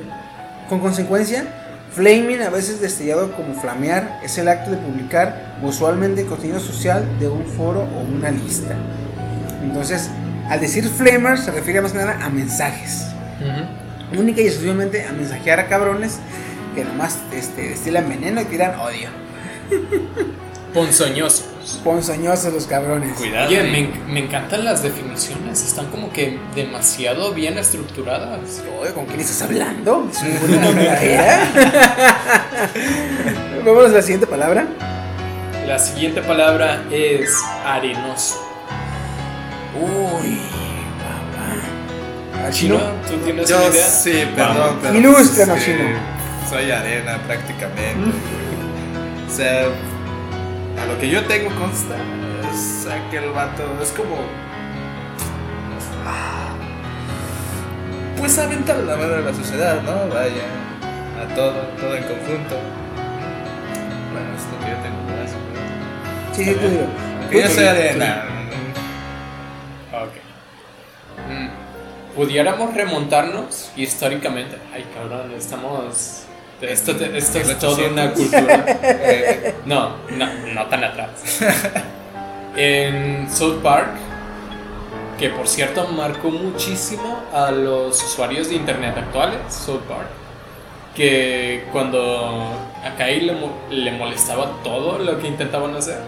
con 0.69 0.81
consecuencia, 0.81 1.45
flaming, 1.93 2.41
a 2.43 2.51
veces 2.51 2.81
destellado 2.81 3.33
como 3.33 3.55
flamear, 3.55 4.21
es 4.23 4.39
el 4.39 4.49
acto 4.49 4.71
de 4.71 4.77
publicar 4.79 5.57
usualmente 5.63 6.25
contenido 6.27 6.59
social 6.61 7.05
de 7.21 7.29
un 7.29 7.45
foro 7.45 7.81
o 7.83 8.01
una 8.17 8.31
lista. 8.31 8.75
Entonces, 9.63 10.09
al 10.49 10.61
decir 10.61 10.85
flamer 10.89 11.39
se 11.39 11.51
refiere 11.51 11.81
más 11.81 11.93
que 11.93 11.99
nada 11.99 12.19
a 12.25 12.29
mensajes. 12.31 13.07
Única 14.19 14.41
y 14.41 14.47
exclusivamente 14.47 15.07
a 15.07 15.13
mensajear 15.13 15.61
a 15.61 15.69
cabrones 15.69 16.19
que 16.75 16.85
nomás 16.85 17.19
este, 17.35 17.71
destilan 17.71 18.09
veneno 18.09 18.41
y 18.41 18.45
tiran 18.47 18.79
odio. 18.81 19.09
Ponzoñosos. 20.75 21.45
Ponzoñosos 21.85 22.53
los 22.53 22.67
cabrones. 22.67 23.17
Cuidado. 23.17 23.49
Oye, 23.49 23.63
me, 23.65 23.79
en- 23.81 24.13
me 24.13 24.21
encantan 24.25 24.65
las 24.65 24.83
definiciones, 24.83 25.63
están 25.63 25.87
como 25.91 26.13
que 26.13 26.39
demasiado 26.55 27.33
bien 27.33 27.59
estructuradas. 27.59 28.63
Oye, 28.81 28.93
¿con 28.93 29.07
quién 29.07 29.21
estás 29.21 29.43
hablando? 29.43 30.09
Vamos 33.65 33.85
a 33.87 33.89
la 33.89 34.03
siguiente 34.03 34.27
palabra. 34.27 34.67
La 35.67 35.79
siguiente 35.79 36.21
palabra 36.23 36.83
es 36.91 37.33
arenoso. 37.65 38.43
Uy, 39.81 40.39
papá. 42.33 42.51
Chino, 42.51 42.79
¿tú 43.09 43.17
tienes 43.25 43.49
Yo 43.49 43.57
una 43.59 43.69
idea? 43.69 43.87
sí, 43.87 44.25
perdón. 44.35 44.79
Pero 44.83 44.99
Ilústranos, 44.99 45.59
es 45.59 45.65
que 45.65 45.73
Chino. 45.73 45.85
Soy 46.51 46.71
arena 46.71 47.19
prácticamente. 47.27 48.11
O 49.31 49.35
sea, 49.35 49.69
a 50.81 50.87
lo 50.87 50.99
que 50.99 51.09
yo 51.09 51.25
tengo 51.27 51.51
consta 51.59 51.97
es 52.53 52.87
aquel 52.87 53.31
vato, 53.31 53.63
es 53.83 53.91
como. 53.93 54.17
ah, 56.07 56.55
Pues 58.17 58.39
aventar 58.39 58.77
la 58.79 58.97
madre 58.97 59.17
de 59.17 59.23
la 59.23 59.35
sociedad, 59.35 59.83
¿no? 59.83 60.09
Vaya, 60.15 60.45
a 61.23 61.35
todo, 61.35 61.53
todo 61.81 61.95
en 61.97 62.05
conjunto. 62.05 62.57
Bueno, 64.13 64.29
es 64.37 64.45
lo 64.53 64.59
que 64.65 64.71
yo 64.71 64.77
tengo. 64.83 64.97
¿no? 65.07 65.13
Sí, 66.35 66.45
sí, 66.45 66.55
tú 66.55 66.69
dilo. 66.69 66.87
Que 67.31 67.43
yo 67.43 67.49
soy 67.49 67.65
arena. 67.65 68.25
Ok. 69.93 70.15
Mm, 71.31 71.49
Pudiéramos 72.17 72.75
remontarnos 72.75 73.71
históricamente. 73.77 74.59
Ay, 74.75 74.85
cabrón, 74.95 75.33
estamos. 75.37 76.22
Esto, 76.63 76.95
te- 76.97 77.17
esto 77.19 77.39
es 77.41 77.59
toda 77.59 77.89
una 77.89 78.13
cultura. 78.13 78.65
Eh, 78.83 79.55
No, 79.67 79.97
no, 80.17 80.27
no 80.55 80.67
tan 80.67 80.85
atrás. 80.85 81.11
En 82.57 83.31
South 83.31 83.61
Park, 83.63 83.93
que 85.19 85.31
por 85.31 85.49
cierto 85.49 85.87
marcó 85.89 86.29
muchísimo 86.31 87.21
a 87.33 87.51
los 87.51 88.03
usuarios 88.05 88.51
de 88.51 88.57
internet 88.57 88.95
actuales, 88.99 89.39
South 89.49 89.81
Park, 89.89 90.09
que 90.95 91.65
cuando 91.73 92.53
a 92.85 92.95
Kyle 92.97 93.27
le, 93.27 93.33
mo- 93.33 93.55
le 93.71 93.91
molestaba 93.93 94.51
todo 94.63 94.99
lo 94.99 95.19
que 95.19 95.29
intentaban 95.29 95.75
hacer, 95.75 95.99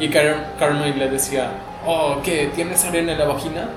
y 0.00 0.08
Car 0.08 0.54
Carmen 0.58 0.98
le 0.98 1.08
decía, 1.10 1.50
oh, 1.86 2.16
¿qué? 2.24 2.50
¿Tienes 2.54 2.82
arena 2.86 3.12
en 3.12 3.18
la 3.18 3.26
vagina? 3.26 3.68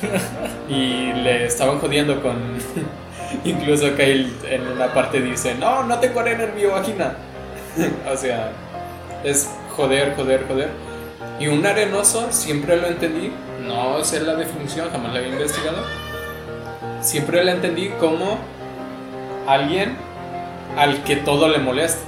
y 0.70 1.12
le 1.12 1.44
estaban 1.44 1.78
jodiendo 1.80 2.22
con... 2.22 2.34
Incluso 3.44 3.94
Kyle 3.96 4.32
en 4.48 4.66
una 4.68 4.92
parte 4.92 5.20
dice, 5.20 5.54
no, 5.54 5.82
no 5.84 5.98
tengo 5.98 6.20
arena 6.20 6.44
en 6.44 6.54
mi 6.54 6.64
vagina. 6.64 7.14
o 8.12 8.16
sea, 8.16 8.50
es 9.24 9.48
joder, 9.76 10.14
joder, 10.16 10.44
joder. 10.48 10.68
Y 11.38 11.48
un 11.48 11.64
arenoso 11.66 12.28
siempre 12.30 12.76
lo 12.76 12.86
entendí, 12.86 13.30
no 13.66 14.02
sé 14.04 14.20
la 14.20 14.34
definición, 14.36 14.88
jamás 14.90 15.12
la 15.12 15.18
había 15.18 15.32
investigado. 15.32 15.84
Siempre 17.02 17.44
lo 17.44 17.50
entendí 17.50 17.88
como 18.00 18.38
alguien 19.46 19.96
al 20.76 21.02
que 21.04 21.16
todo 21.16 21.48
le 21.48 21.58
molesta. 21.58 22.00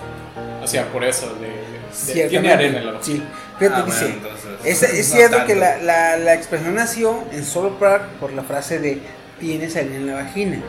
O 0.63 0.67
sea, 0.67 0.87
por 0.87 1.05
eso 1.05 1.35
de, 1.35 2.15
de- 2.15 2.29
tiene 2.29 2.53
arena 2.53 2.79
en 2.79 2.87
la. 2.95 3.03
Sí. 3.03 3.23
Fíjate, 3.59 3.81
Ah, 3.81 3.85
dice. 3.85 4.05
bueno, 4.05 4.15
entonces, 4.17 4.51
es, 4.65 4.83
es 4.83 5.09
no 5.11 5.17
cierto 5.17 5.37
tanto. 5.39 5.53
que 5.53 5.59
la, 5.59 5.77
la, 5.79 6.17
la 6.17 6.35
expresión 6.35 6.75
nació 6.75 7.23
en 7.33 7.45
South 7.45 7.73
Park 7.79 8.05
por 8.21 8.33
la 8.33 8.43
frase 8.43 8.79
de 8.79 9.01
tienes 9.41 9.77
arena 9.77 9.97
en 9.97 10.07
la 10.07 10.15
vagina. 10.15 10.61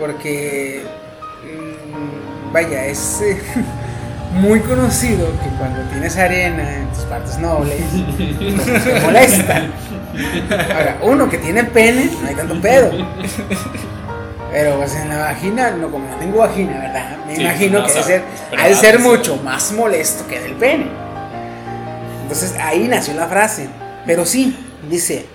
Porque, 0.00 0.82
mm, 1.44 2.52
vaya, 2.52 2.86
es 2.86 3.20
eh, 3.22 3.40
muy 4.32 4.60
conocido 4.60 5.26
que 5.42 5.48
cuando 5.58 5.82
tienes 5.90 6.16
arena 6.16 6.76
en 6.78 6.88
tus 6.88 7.04
partes 7.04 7.38
nobles, 7.38 7.76
pues, 8.16 8.84
te 8.84 9.00
molesta. 9.00 9.62
Ahora, 10.74 10.98
uno 11.02 11.28
que 11.30 11.38
tiene 11.38 11.64
pene, 11.64 12.10
no 12.20 12.28
hay 12.28 12.34
tanto 12.34 12.60
pedo. 12.60 12.90
Pero 14.50 14.78
pues 14.78 14.96
en 14.96 15.08
la 15.08 15.18
vagina, 15.18 15.70
no 15.70 15.88
como 15.90 16.08
no 16.08 16.16
tengo 16.16 16.38
vagina, 16.38 16.72
¿verdad? 16.78 17.16
Me 17.26 17.36
Sí, 17.36 17.42
imagino 17.42 17.78
no, 17.80 17.86
que 17.86 17.92
o 17.92 17.94
debe 17.94 18.04
ser, 18.06 18.22
ha 18.58 18.66
de 18.66 18.74
ser. 18.74 18.98
mucho 18.98 19.36
más 19.36 19.70
molesto 19.70 20.26
que 20.26 20.40
del 20.40 20.54
pene. 20.54 20.86
Entonces 22.22 22.56
ahí 22.60 22.88
nació 22.88 23.14
la 23.14 23.28
frase. 23.28 23.68
Pero 24.06 24.26
sí, 24.26 24.56
dice, 24.90 25.26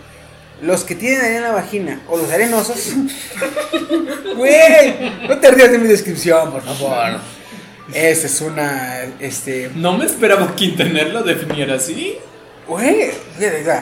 los 0.62 0.84
que 0.84 0.96
tienen 0.96 1.22
arena 1.22 1.38
en 1.38 1.44
la 1.44 1.52
vagina 1.52 2.02
o 2.08 2.18
los 2.18 2.32
arenosos. 2.32 2.94
Güey, 4.36 5.12
no 5.30 5.38
te 5.38 5.52
rías 5.52 5.72
de 5.72 5.78
mi 5.78 5.88
descripción, 5.88 6.52
por 6.52 6.62
favor. 6.62 7.20
Esa 7.94 8.26
es 8.26 8.42
una. 8.42 9.04
Este. 9.20 9.72
No 9.76 9.98
me 9.98 10.06
esperaba 10.06 10.48
que 10.50 10.56
Quintaner 10.56 11.14
lo 11.14 11.24
definiera 11.24 11.76
así. 11.76 12.18
Güey, 12.68 13.12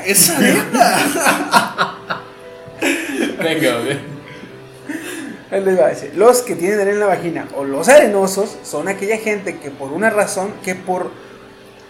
Es 0.06 0.30
arena. 0.30 1.98
Venga, 3.42 3.80
güey. 3.80 4.14
Él 5.52 5.66
les 5.66 5.80
va 5.80 5.86
a 5.86 5.90
decir, 5.90 6.12
los 6.16 6.42
que 6.42 6.56
tienen 6.56 6.80
arena 6.80 6.94
en 6.94 7.00
la 7.00 7.06
vagina 7.06 7.48
o 7.56 7.64
los 7.64 7.88
arenosos 7.88 8.58
son 8.64 8.88
aquella 8.88 9.18
gente 9.18 9.58
que 9.58 9.70
por 9.70 9.92
una 9.92 10.10
razón, 10.10 10.52
que 10.64 10.74
por 10.76 11.12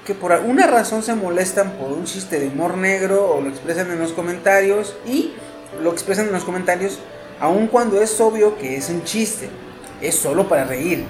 que 0.05 0.13
por 0.13 0.31
alguna 0.33 0.67
razón 0.67 1.01
se 1.03 1.15
molestan 1.15 1.71
por 1.73 1.91
un 1.91 2.03
chiste 2.05 2.39
de 2.39 2.47
humor 2.49 2.77
negro 2.77 3.33
o 3.33 3.41
lo 3.41 3.49
expresan 3.49 3.89
en 3.91 3.99
los 3.99 4.11
comentarios 4.11 4.95
y 5.05 5.33
lo 5.81 5.91
expresan 5.91 6.27
en 6.27 6.33
los 6.33 6.43
comentarios 6.43 6.99
aun 7.39 7.67
cuando 7.67 8.01
es 8.01 8.19
obvio 8.21 8.57
que 8.57 8.77
es 8.77 8.89
un 8.89 9.03
chiste, 9.03 9.49
es 10.01 10.15
solo 10.15 10.47
para 10.47 10.65
reír 10.65 11.03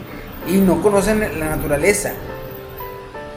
y 0.47 0.53
no 0.53 0.81
conocen 0.81 1.19
la 1.39 1.49
naturaleza. 1.55 2.13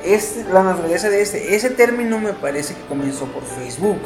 Es 0.04 0.36
la 0.52 0.62
naturaleza 0.62 1.10
de 1.10 1.20
este. 1.20 1.56
Ese 1.56 1.70
término 1.70 2.18
me 2.20 2.32
parece 2.32 2.74
que 2.74 2.80
comenzó 2.82 3.24
por 3.26 3.42
Facebook. 3.42 3.98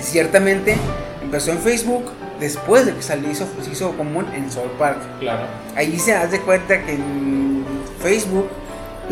Ciertamente 0.00 0.76
empezó 1.22 1.52
en 1.52 1.58
Facebook 1.58 2.04
después 2.40 2.86
de 2.86 2.92
que 2.94 3.00
hizo- 3.30 3.46
se 3.62 3.70
hizo 3.70 3.96
común 3.96 4.26
en 4.34 4.50
South 4.50 4.72
Park. 4.78 4.98
Claro. 5.20 5.46
Ahí 5.76 5.98
se 5.98 6.14
de 6.26 6.40
cuenta 6.40 6.82
que 6.84 6.94
en 6.94 7.64
Facebook 8.02 8.48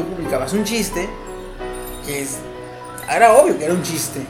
tú 0.02 0.14
publicabas 0.14 0.52
un 0.52 0.64
chiste 0.64 1.08
que 2.06 2.22
es, 2.22 2.36
era 3.14 3.32
obvio 3.34 3.58
que 3.58 3.64
era 3.64 3.74
un 3.74 3.82
chiste. 3.82 4.20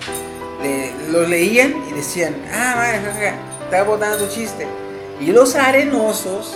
Le- 0.63 0.93
lo 1.11 1.27
leían 1.27 1.75
y 1.91 1.93
decían, 1.95 2.37
ah, 2.53 2.75
madre, 2.77 3.33
está 3.65 3.83
botando 3.85 4.19
tu 4.19 4.29
chiste. 4.35 4.67
Y 5.21 5.27
los 5.33 5.55
arenosos 5.55 6.55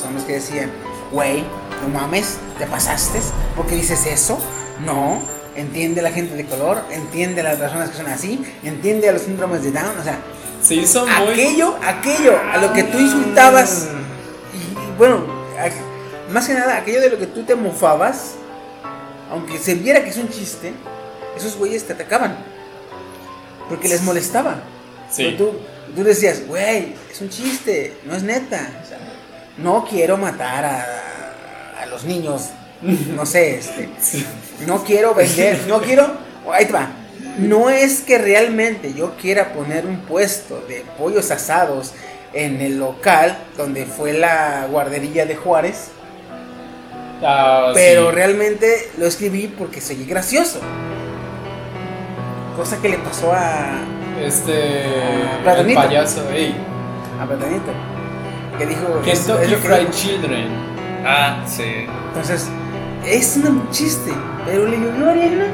son 0.00 0.14
los 0.14 0.24
que 0.24 0.34
decían, 0.34 0.70
güey, 1.12 1.42
no 1.82 1.88
mames, 1.88 2.38
te 2.58 2.66
pasaste, 2.66 3.20
¿por 3.56 3.66
qué 3.66 3.76
dices 3.76 4.06
eso? 4.06 4.38
No, 4.84 5.20
entiende 5.56 6.00
a 6.00 6.04
la 6.04 6.10
gente 6.10 6.34
de 6.34 6.44
color, 6.46 6.82
entiende 6.90 7.40
a 7.42 7.44
las 7.44 7.56
personas 7.56 7.90
que 7.90 7.96
son 7.96 8.06
así, 8.06 8.42
entiende 8.62 9.08
a 9.08 9.12
los 9.12 9.22
síndromes 9.22 9.62
de 9.62 9.70
Down, 9.72 9.98
o 10.00 10.02
sea, 10.02 10.18
Se 10.62 10.74
hizo 10.74 11.06
muy. 11.06 11.32
aquello, 11.32 11.74
aquello, 11.86 12.34
a 12.52 12.56
lo 12.58 12.72
que 12.72 12.84
tú 12.84 12.98
insultabas, 12.98 13.88
y, 14.52 14.56
y 14.78 14.98
bueno, 14.98 15.18
a- 15.58 16.32
más 16.32 16.46
que 16.48 16.54
nada, 16.54 16.76
aquello 16.78 17.00
de 17.00 17.10
lo 17.10 17.18
que 17.18 17.26
tú 17.26 17.42
te 17.44 17.54
mofabas, 17.54 18.34
aunque 19.30 19.58
se 19.58 19.74
viera 19.74 20.02
que 20.02 20.10
es 20.10 20.16
un 20.16 20.28
chiste, 20.28 20.72
esos 21.36 21.56
güeyes 21.56 21.84
te 21.84 21.92
atacaban, 21.92 22.36
porque 23.68 23.88
les 23.88 24.02
molestaba. 24.02 24.62
Sí. 25.10 25.24
Pero 25.24 25.36
tú, 25.36 25.58
tú 25.94 26.04
decías, 26.04 26.46
güey, 26.46 26.94
es 27.10 27.20
un 27.20 27.28
chiste, 27.28 27.96
no 28.04 28.14
es 28.14 28.22
neta. 28.22 28.70
o 28.82 28.88
sea, 28.88 28.98
no 29.58 29.86
quiero 29.88 30.16
matar 30.16 30.64
a, 30.64 31.82
a 31.82 31.86
los 31.86 32.04
niños, 32.04 32.50
no 32.82 33.24
sé, 33.24 33.58
este, 33.58 33.88
no 34.66 34.82
quiero 34.82 35.14
vender, 35.14 35.60
no 35.68 35.80
quiero, 35.80 36.12
ahí 36.52 36.66
te 36.66 36.72
va. 36.72 36.90
No 37.38 37.68
es 37.68 38.00
que 38.00 38.18
realmente 38.18 38.94
yo 38.94 39.16
quiera 39.16 39.52
poner 39.52 39.86
un 39.86 40.00
puesto 40.00 40.60
de 40.68 40.84
pollos 40.96 41.30
asados 41.30 41.92
en 42.32 42.60
el 42.60 42.78
local 42.78 43.36
donde 43.56 43.86
fue 43.86 44.12
la 44.12 44.68
guardería 44.70 45.26
de 45.26 45.34
Juárez, 45.34 45.88
Ah, 47.22 47.70
pero 47.74 48.10
sí. 48.10 48.14
realmente 48.14 48.90
lo 48.98 49.06
escribí 49.06 49.48
porque 49.48 49.80
soy 49.80 50.04
gracioso. 50.04 50.60
Cosa 52.56 52.80
que 52.80 52.88
le 52.88 52.98
pasó 52.98 53.32
a, 53.32 53.78
Este. 54.20 54.84
Ah, 54.84 55.36
el 55.38 55.42
Platanito. 55.42 55.80
payaso, 55.80 56.30
ey. 56.30 56.54
a 57.20 57.26
Platanito. 57.26 57.72
Que 58.58 58.66
dijo... 58.66 59.00
Kentucky 59.04 59.54
Fried 59.56 59.78
dijo. 59.80 59.90
Children. 59.92 60.48
Ah, 61.04 61.42
sí. 61.46 61.86
Entonces, 62.08 62.46
es 63.04 63.36
un 63.38 63.68
chiste, 63.70 64.12
pero 64.46 64.66
le 64.66 64.78
llovió 64.78 65.10
arena. 65.10 65.46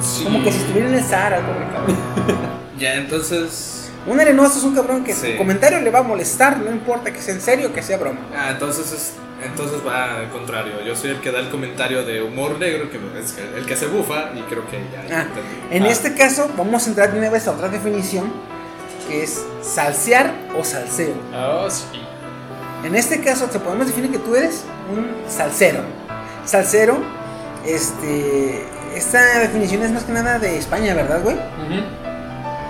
Sí. 0.00 0.24
Como 0.24 0.42
que 0.42 0.50
si 0.52 0.58
estuviera 0.58 0.88
en 0.88 0.94
el 0.94 1.04
Sahara, 1.04 1.38
pobre 1.40 1.66
cabrón. 1.72 1.96
Ya, 2.78 2.94
entonces. 2.94 3.90
Un 4.06 4.20
arenoso 4.20 4.56
es 4.58 4.64
un 4.64 4.72
cabrón 4.74 5.02
que 5.04 5.12
Sí. 5.12 5.32
su 5.32 5.36
comentario 5.36 5.80
le 5.80 5.90
va 5.90 5.98
a 5.98 6.02
molestar, 6.04 6.58
no 6.58 6.70
importa 6.70 7.12
que 7.12 7.20
sea 7.20 7.34
en 7.34 7.40
serio 7.40 7.68
o 7.68 7.72
que 7.72 7.82
sea 7.82 7.98
broma. 7.98 8.20
Ah, 8.34 8.50
entonces 8.52 8.92
es. 8.92 9.12
Entonces 9.42 9.78
va 9.86 10.16
al 10.16 10.28
contrario. 10.30 10.72
Yo 10.84 10.96
soy 10.96 11.10
el 11.10 11.20
que 11.20 11.30
da 11.30 11.38
el 11.38 11.48
comentario 11.48 12.04
de 12.04 12.22
humor 12.22 12.58
negro, 12.58 12.90
que 12.90 12.98
es 13.20 13.36
el 13.56 13.64
que 13.66 13.76
se 13.76 13.86
bufa, 13.86 14.30
y 14.34 14.40
creo 14.42 14.66
que 14.68 14.78
ya. 14.92 15.06
ya 15.08 15.18
Ah, 15.20 15.22
entendí. 15.22 15.76
en 15.76 15.82
Ah. 15.84 15.88
este 15.88 16.14
caso, 16.14 16.50
vamos 16.56 16.84
a 16.86 16.88
entrar 16.90 17.12
de 17.12 17.18
una 17.18 17.30
vez 17.30 17.46
a 17.46 17.52
otra 17.52 17.68
definición, 17.68 18.32
que 19.08 19.22
es 19.22 19.44
salsear 19.62 20.32
o 20.58 20.64
salseo. 20.64 21.14
Oh, 21.34 21.70
sí. 21.70 21.84
En 22.84 22.94
este 22.96 23.20
caso, 23.20 23.46
te 23.46 23.58
podemos 23.60 23.86
definir 23.86 24.10
que 24.10 24.18
tú 24.18 24.34
eres 24.36 24.64
un 24.92 25.08
salsero. 25.30 25.80
Salsero, 26.44 26.98
este. 27.64 28.64
Esta 28.94 29.38
definición 29.38 29.82
es 29.82 29.92
más 29.92 30.02
que 30.04 30.12
nada 30.12 30.38
de 30.40 30.56
España, 30.58 30.94
¿verdad, 30.94 31.22
güey? 31.22 31.36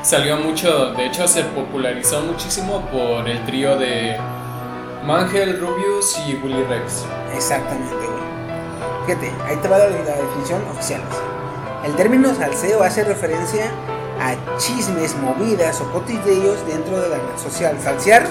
Salió 0.02 0.36
mucho, 0.36 0.92
de 0.92 1.06
hecho 1.06 1.26
se 1.28 1.42
popularizó 1.44 2.20
muchísimo 2.22 2.86
por 2.90 3.26
el 3.28 3.44
trío 3.46 3.76
de 3.78 4.16
Mangel, 5.08 5.58
Rubius 5.58 6.18
y 6.26 6.34
Willy 6.34 6.64
Rex. 6.64 7.06
Exactamente, 7.34 7.94
güey. 7.94 9.06
Fíjate, 9.06 9.32
ahí 9.46 9.56
te 9.56 9.66
va 9.66 9.78
la, 9.78 9.88
la 9.88 10.16
definición 10.16 10.62
oficial. 10.70 11.00
El 11.82 11.96
término 11.96 12.34
salseo 12.34 12.82
hace 12.82 13.04
referencia 13.04 13.70
a 14.20 14.34
chismes, 14.58 15.16
movidas 15.16 15.80
o 15.80 15.90
cotillos 15.92 16.58
dentro 16.66 17.00
de 17.00 17.08
la 17.08 17.16
red 17.16 17.38
social. 17.42 17.78
Salsear 17.82 18.26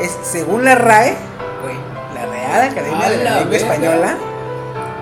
es, 0.00 0.16
según 0.22 0.64
la 0.64 0.74
RAE, 0.74 1.14
güey, 1.62 1.76
la 2.14 2.24
Real 2.24 2.70
Academia 2.70 3.10
de 3.10 3.16
la, 3.18 3.24
la 3.24 3.40
Lengua. 3.40 3.56
Española, 3.58 4.16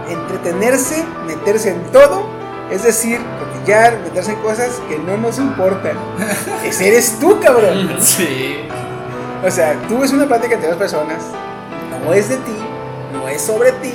entretenerse, 0.08 1.04
meterse 1.28 1.70
en 1.70 1.82
todo, 1.92 2.24
es 2.72 2.82
decir, 2.82 3.20
cotillar, 3.38 4.00
meterse 4.00 4.32
en 4.32 4.38
cosas 4.40 4.80
que 4.88 4.98
no 4.98 5.16
nos 5.16 5.38
importan. 5.38 5.96
Ese 6.64 6.88
eres 6.88 7.20
tú, 7.20 7.38
cabrón. 7.38 7.98
Sí. 8.00 8.66
O 9.44 9.50
sea, 9.50 9.74
tú 9.88 9.98
ves 9.98 10.12
una 10.12 10.26
plática 10.26 10.54
entre 10.54 10.68
dos 10.68 10.76
personas, 10.78 11.22
no 12.04 12.12
es 12.12 12.28
de 12.28 12.36
ti, 12.36 12.56
no 13.12 13.28
es 13.28 13.40
sobre 13.42 13.72
ti, 13.72 13.92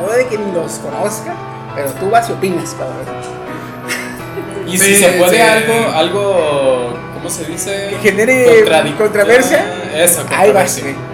puede 0.00 0.26
que 0.26 0.36
ni 0.38 0.52
los 0.52 0.72
conozca, 0.74 1.34
pero 1.74 1.90
tú 1.92 2.10
vas 2.10 2.28
y 2.28 2.32
opinas, 2.32 2.74
cabrón. 2.78 3.32
Y 4.66 4.78
Sí, 4.78 4.94
si 4.94 5.02
se 5.02 5.08
puede 5.12 5.36
sí. 5.36 5.40
algo, 5.40 5.88
algo, 5.94 6.94
¿cómo 7.14 7.28
se 7.30 7.44
dice? 7.46 7.88
Que 8.02 8.10
genere 8.10 8.64
controversia, 8.98 9.64
Eso, 9.94 10.20
Ahí 10.30 10.52
vas, 10.52 10.72
controversia. 10.78 10.82
güey. 10.84 10.96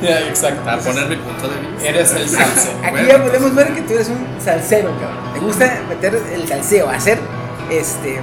Ya, 0.00 0.18
exacto. 0.20 0.70
A 0.70 0.78
poner 0.78 1.08
mi 1.10 1.16
punto 1.16 1.46
de 1.46 1.60
vista. 1.60 1.86
Eres 1.86 2.10
el 2.14 2.26
salseo. 2.26 2.72
Aquí 2.82 2.90
Bueno, 2.90 3.06
ya 3.08 3.22
podemos 3.22 3.54
ver 3.54 3.74
que 3.74 3.82
tú 3.82 3.92
eres 3.92 4.08
un 4.08 4.26
salsero, 4.42 4.88
cabrón. 4.98 5.34
Te 5.34 5.40
gusta 5.40 5.78
meter 5.90 6.18
el 6.32 6.48
salseo, 6.48 6.88
hacer 6.88 7.18
este. 7.70 8.18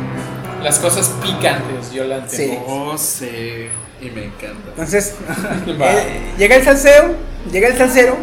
Las 0.63 0.79
cosas 0.79 1.09
picantes, 1.21 1.91
yo 1.91 2.03
la 2.05 2.27
Sí. 2.27 2.57
Oh, 2.65 2.97
sí. 2.97 3.67
Y 4.01 4.09
me 4.11 4.25
encanta. 4.25 4.69
Entonces, 4.69 5.15
Va. 5.79 5.93
eh, 6.01 6.33
llega 6.37 6.55
el 6.55 6.63
salseo, 6.63 7.15
llega 7.51 7.67
el 7.69 7.77
salsero 7.77 8.17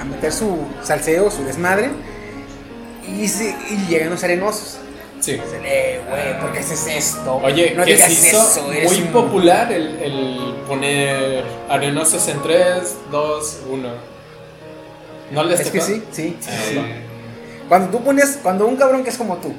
a 0.00 0.04
meter 0.04 0.32
su 0.32 0.58
salseo, 0.82 1.30
su 1.30 1.44
desmadre, 1.44 1.90
y, 3.06 3.28
se- 3.28 3.54
y 3.70 3.86
llegan 3.88 4.10
los 4.10 4.22
arenosos. 4.24 4.78
Sí. 5.20 5.40
Eh, 5.64 6.00
güey, 6.08 6.40
¿por 6.40 6.52
qué 6.52 6.58
haces 6.60 6.84
esto? 6.88 7.36
Oye, 7.36 7.74
no 7.76 7.84
que 7.84 7.92
digas 7.94 8.12
se 8.12 8.28
hizo 8.28 8.42
eso, 8.42 8.72
eres 8.72 8.90
muy 8.90 9.02
un- 9.02 9.12
popular 9.12 9.70
el, 9.72 9.96
el 10.02 10.54
poner 10.66 11.44
arenosos 11.68 12.26
en 12.28 12.42
3, 12.42 12.94
2, 13.12 13.58
1. 13.70 13.88
¿No 15.30 15.44
les 15.44 15.60
Es 15.60 15.70
que 15.70 15.80
sí, 15.80 16.02
sí, 16.10 16.36
sí, 16.40 16.48
Ah, 16.50 16.58
sí. 16.68 16.80
Cuando 17.68 17.96
tú 17.96 18.04
pones, 18.04 18.38
cuando 18.42 18.66
un 18.66 18.76
cabrón 18.76 19.04
que 19.04 19.10
es 19.10 19.16
como 19.16 19.36
tú, 19.36 19.54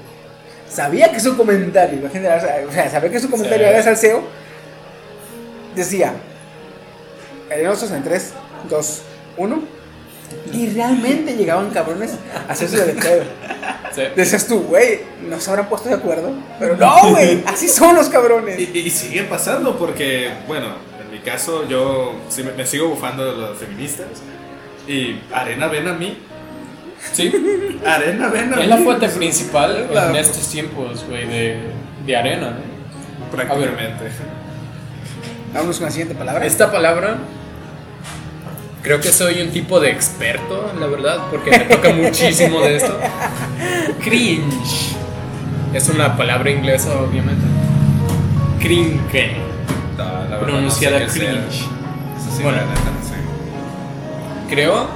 sabía 0.73 1.11
que 1.11 1.19
su 1.19 1.35
comentario 1.37 2.09
generar, 2.09 2.39
o 2.67 2.71
sea, 2.71 2.89
sabía 2.89 3.11
que 3.11 3.19
su 3.19 3.29
comentario 3.29 3.67
Sí. 3.67 3.73
era 3.73 3.83
salseo, 3.83 4.23
decía, 5.75 6.13
arenosos 7.51 7.91
en 7.91 8.03
3, 8.03 8.33
2, 8.69 9.01
1, 9.37 9.63
y 10.51 10.69
realmente 10.71 11.35
llegaban 11.35 11.69
cabrones 11.69 12.11
a 12.47 12.51
hacerse 12.51 12.85
de 12.85 12.93
pedo. 12.93 13.23
Sí. 13.93 14.01
Decías 14.15 14.47
tú, 14.47 14.61
güey, 14.63 15.01
no 15.29 15.39
se 15.39 15.49
habrán 15.51 15.69
puesto 15.69 15.89
de 15.89 15.95
acuerdo, 15.95 16.31
pero 16.59 16.75
no, 16.75 17.09
güey, 17.11 17.43
así 17.45 17.67
son 17.67 17.95
los 17.95 18.09
cabrones. 18.09 18.59
Y, 18.59 18.79
y 18.79 18.89
sigue 18.89 19.23
pasando 19.23 19.77
porque, 19.77 20.31
bueno, 20.47 20.67
en 20.99 21.11
mi 21.11 21.19
caso 21.19 21.67
yo 21.67 22.15
sí 22.29 22.41
me, 22.43 22.51
me 22.53 22.65
sigo 22.65 22.87
bufando 22.89 23.23
de 23.25 23.37
los 23.37 23.57
feministas. 23.57 24.07
Y 24.87 25.19
Arena 25.31 25.67
ven 25.67 25.87
a 25.87 25.93
mí. 25.93 26.17
Sí. 27.11 27.31
Arena 27.85 28.29
ven 28.29 28.53
a 28.53 28.55
mí. 28.55 28.61
Es 28.63 28.67
la 28.69 28.77
fuente 28.77 29.09
principal 29.09 29.89
La- 29.93 30.09
en 30.09 30.15
estos 30.15 30.49
tiempos, 30.49 31.05
güey, 31.09 31.27
de, 31.27 31.57
de 32.05 32.15
arena. 32.15 32.51
¿no? 32.51 33.31
Prácticamente. 33.31 34.09
Vámonos 35.53 35.77
con 35.77 35.85
la 35.85 35.91
siguiente 35.91 36.15
palabra. 36.15 36.45
Esta 36.45 36.71
palabra, 36.71 37.17
creo 38.81 38.99
que 38.99 39.09
soy 39.09 39.41
un 39.41 39.49
tipo 39.51 39.79
de 39.79 39.91
experto, 39.91 40.71
la 40.79 40.87
verdad, 40.87 41.17
porque 41.29 41.51
me 41.51 41.59
toca 41.59 41.89
muchísimo 41.93 42.61
de 42.61 42.77
esto. 42.77 42.97
Cringe. 44.03 44.95
Es 45.73 45.89
una 45.89 46.15
palabra 46.17 46.49
inglesa, 46.51 46.89
obviamente. 47.01 47.45
cringe. 48.59 49.37
No, 49.97 50.39
Pronunciada 50.39 50.99
no 50.99 51.09
sé 51.09 51.19
sea. 51.19 51.29
cringe. 51.31 51.65
Bueno. 52.41 52.57
la 52.57 52.63
neta, 52.65 52.81
no 52.81 53.07
sé. 53.07 53.15
Creo, 54.49 54.87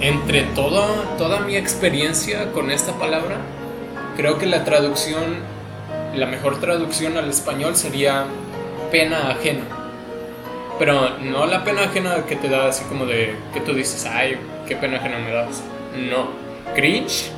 entre 0.00 0.42
todo, 0.54 0.84
toda 1.18 1.40
mi 1.40 1.56
experiencia 1.56 2.52
con 2.52 2.70
esta 2.70 2.92
palabra, 2.92 3.36
creo 4.16 4.38
que 4.38 4.46
la 4.46 4.64
traducción, 4.64 5.36
la 6.14 6.26
mejor 6.26 6.60
traducción 6.60 7.16
al 7.16 7.28
español 7.28 7.76
sería 7.76 8.26
pena 8.90 9.30
ajena. 9.30 9.64
Pero 10.78 11.18
no 11.20 11.46
la 11.46 11.64
pena 11.64 11.84
ajena 11.84 12.24
que 12.26 12.36
te 12.36 12.48
da 12.48 12.68
así 12.68 12.84
como 12.84 13.06
de 13.06 13.34
que 13.52 13.60
tú 13.60 13.74
dices, 13.74 14.06
ay, 14.06 14.36
qué 14.66 14.76
pena 14.76 14.96
ajena 14.96 15.18
me 15.18 15.32
das. 15.32 15.62
No. 15.96 16.28
Cringe, 16.74 17.30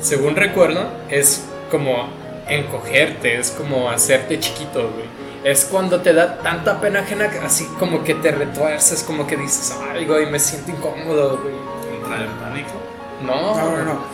según 0.00 0.36
recuerdo, 0.36 0.86
es 1.08 1.44
como 1.70 2.08
encogerte, 2.48 3.38
es 3.38 3.50
como 3.50 3.90
hacerte 3.90 4.38
chiquito, 4.38 4.90
güey. 4.90 5.06
Es 5.44 5.64
cuando 5.64 6.00
te 6.00 6.12
da 6.12 6.38
tanta 6.38 6.80
pena 6.80 7.00
ajena 7.00 7.28
así 7.44 7.64
como 7.78 8.04
que 8.04 8.14
te 8.14 8.30
retuerces, 8.30 9.02
como 9.02 9.26
que 9.26 9.36
dices, 9.36 9.76
ay, 9.90 10.04
güey, 10.04 10.26
me 10.26 10.38
siento 10.38 10.70
incómodo, 10.70 11.40
güey. 11.42 11.71
¿Entrar 12.24 12.56
en 12.56 12.64
pánico? 12.64 12.80
No, 13.24 13.56
No, 13.56 13.76
no, 13.76 13.84
no. 13.84 14.04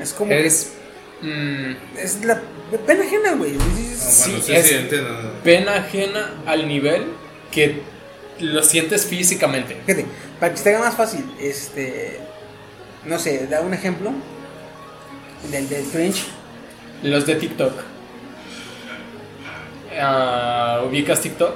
Es 0.00 0.12
como. 0.12 0.32
Es. 0.32 0.72
mm, 1.20 1.72
Es 1.98 2.24
la 2.24 2.40
pena 2.86 3.04
ajena, 3.04 3.32
güey. 3.34 3.52
Ah, 3.52 3.64
Es- 3.80 4.24
bueno, 4.26 4.36
Sí, 4.38 4.42
sí, 4.46 4.52
es- 4.54 4.66
sí, 4.68 4.74
entiendo. 4.74 5.32
pena 5.44 5.74
ajena 5.76 6.30
al 6.46 6.66
nivel 6.68 7.06
que 7.50 7.82
lo 8.40 8.62
sientes 8.62 9.06
físicamente. 9.06 9.76
Fíjate, 9.86 10.06
para 10.40 10.52
que 10.52 10.58
se 10.58 10.64
te 10.64 10.70
haga 10.74 10.86
más 10.86 10.94
fácil, 10.96 11.24
este. 11.40 12.20
No 13.04 13.18
sé, 13.18 13.46
da 13.48 13.60
un 13.60 13.74
ejemplo 13.74 14.12
del, 15.50 15.68
del 15.68 15.84
cringe. 15.86 16.24
Los 17.02 17.26
de 17.26 17.34
TikTok. 17.34 17.72
Ah, 20.00 20.82
¿Ubicas 20.86 21.20
TikTok? 21.20 21.54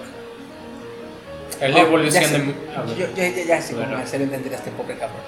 Es 1.60 1.70
la 1.70 1.76
Oh, 1.82 1.86
evolución 1.86 2.22
ya 2.22 2.28
sé. 2.28 2.38
de. 2.38 2.54
ah, 2.76 2.82
bueno. 2.84 2.98
Yo, 2.98 3.06
ya, 3.16 3.28
ya, 3.30 3.44
ya 3.44 3.62
sé 3.62 3.74
cómo 3.74 3.96
hacer 3.96 4.20
entender 4.20 4.52
a 4.52 4.56
este 4.56 4.70
pobre 4.72 4.98
cabrón. 4.98 5.20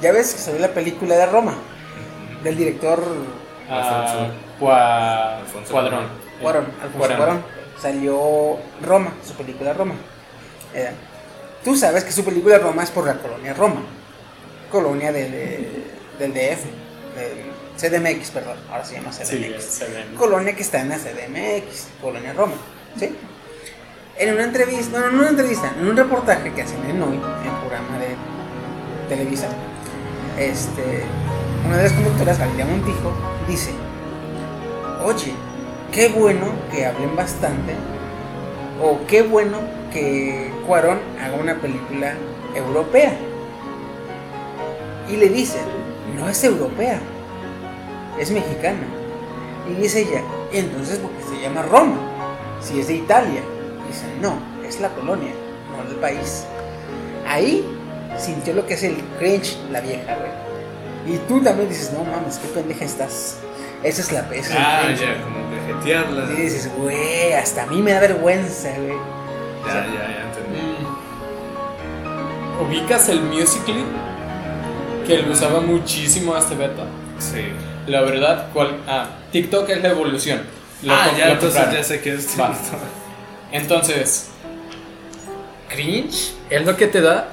Ya 0.00 0.12
ves 0.12 0.32
que 0.34 0.38
salió 0.40 0.60
la 0.60 0.72
película 0.72 1.14
de 1.16 1.26
Roma, 1.26 1.54
del 2.42 2.56
director 2.56 3.02
Ah, 3.68 4.02
Alfonso. 4.02 4.34
Cua- 4.58 5.38
Alfonso 5.40 5.72
Cuadrón. 5.72 6.04
Cuarón, 6.40 6.64
Alfonso 6.82 6.98
Cuarón. 6.98 7.16
Cuarón. 7.16 7.44
Salió 7.80 8.58
Roma, 8.82 9.12
su 9.26 9.34
película 9.34 9.72
Roma. 9.72 9.94
Eh, 10.74 10.90
tú 11.64 11.76
sabes 11.76 12.04
que 12.04 12.12
su 12.12 12.24
película 12.24 12.58
Roma 12.58 12.82
es 12.82 12.90
por 12.90 13.06
la 13.06 13.14
colonia 13.14 13.54
Roma, 13.54 13.82
colonia 14.70 15.12
de- 15.12 15.28
de- 15.30 15.84
del 16.18 16.32
DF, 16.34 16.64
del 17.16 17.50
CDMX, 17.76 18.30
perdón, 18.30 18.56
ahora 18.70 18.84
se 18.84 18.94
llama 18.96 19.12
Sí, 19.12 19.22
CDMX. 19.24 19.64
se 19.64 19.84
ven. 19.88 20.14
colonia 20.16 20.54
que 20.54 20.62
está 20.62 20.80
en 20.80 20.88
la 20.90 20.98
CDMX, 20.98 21.88
Colonia 22.00 22.32
Roma, 22.32 22.54
¿sí? 22.98 23.14
En 24.18 24.34
una 24.34 24.44
entrevista, 24.44 24.98
no, 24.98 25.06
no 25.06 25.12
en 25.12 25.18
una 25.20 25.28
entrevista, 25.30 25.72
en 25.78 25.86
un 25.88 25.96
reportaje 25.96 26.52
que 26.52 26.62
hacen 26.62 26.84
en 26.90 27.02
hoy, 27.02 27.14
en 27.16 27.54
programa 27.60 27.98
de 27.98 28.16
Televisa, 29.08 29.46
este, 30.38 31.04
una 31.66 31.76
de 31.76 31.82
las 31.84 31.92
conductoras, 31.92 32.38
Galilea 32.38 32.66
Montijo, 32.66 33.12
dice, 33.48 33.70
oye, 35.04 35.32
qué 35.92 36.08
bueno 36.08 36.46
que 36.72 36.86
hablen 36.86 37.14
bastante, 37.16 37.74
o 38.82 38.98
qué 39.06 39.22
bueno 39.22 39.58
que 39.92 40.52
Cuarón 40.66 40.98
haga 41.22 41.36
una 41.36 41.56
película 41.56 42.14
europea. 42.54 43.12
Y 45.08 45.16
le 45.16 45.28
dicen, 45.28 45.64
no 46.16 46.28
es 46.28 46.42
europea, 46.44 47.00
es 48.18 48.30
mexicana. 48.30 48.86
Y 49.68 49.74
dice 49.74 50.02
ella, 50.02 50.22
entonces 50.52 50.98
¿por 50.98 51.10
qué 51.12 51.22
se 51.24 51.42
llama 51.42 51.62
Roma? 51.62 51.96
Si 52.60 52.80
es 52.80 52.88
de 52.88 52.94
Italia. 52.94 53.40
Dice, 53.86 54.06
no, 54.20 54.34
es 54.66 54.80
la 54.80 54.88
colonia, 54.90 55.32
no 55.70 55.90
el 55.90 55.96
país. 55.96 56.44
Ahí 57.26 57.64
sintió 58.18 58.54
lo 58.54 58.66
que 58.66 58.74
es 58.74 58.82
el 58.82 58.96
cringe 59.18 59.56
la 59.70 59.80
vieja, 59.80 60.16
güey. 60.16 61.14
Y 61.14 61.18
tú 61.28 61.40
también 61.42 61.68
dices, 61.68 61.92
no 61.92 62.04
mames, 62.04 62.38
qué 62.38 62.48
pendeja 62.48 62.84
estás. 62.84 63.36
Esa 63.82 64.02
es 64.02 64.12
la 64.12 64.20
esa 64.20 64.34
es 64.34 64.50
el 64.50 64.56
Ah, 64.58 64.80
cringe. 64.84 65.00
ya, 65.00 65.22
como 65.22 65.50
de 65.50 65.60
jetearla. 65.74 66.32
Y 66.32 66.42
dices, 66.42 66.70
güey, 66.76 67.32
hasta 67.32 67.62
a 67.62 67.66
mí 67.66 67.80
me 67.82 67.92
da 67.92 68.00
vergüenza, 68.00 68.68
güey. 68.76 68.96
Ya, 69.66 69.74
ya, 69.86 69.92
ya 69.92 70.22
entendí. 70.28 70.60
Mm. 72.04 72.62
¿Ubicas 72.66 73.08
el 73.08 73.22
Musical.ly? 73.22 73.84
Que 75.06 75.18
lo 75.22 75.32
usaba 75.32 75.60
muchísimo 75.60 76.34
hasta 76.34 76.54
beta. 76.54 76.84
Sí. 77.18 77.42
La 77.86 78.02
verdad, 78.02 78.48
¿cuál? 78.52 78.76
Ah, 78.86 79.08
TikTok 79.32 79.68
es 79.70 79.82
la 79.82 79.88
evolución. 79.90 80.42
Lo 80.82 80.92
ah, 80.94 81.08
ya, 81.16 81.30
entonces 81.32 81.54
compraron. 81.60 81.74
ya 81.74 81.84
sé 81.84 82.00
que 82.00 82.14
es. 82.14 82.38
Va. 82.38 82.54
Entonces, 83.52 84.28
cringe 85.68 86.32
es 86.50 86.64
lo 86.64 86.76
que 86.76 86.86
te 86.86 87.00
da 87.00 87.28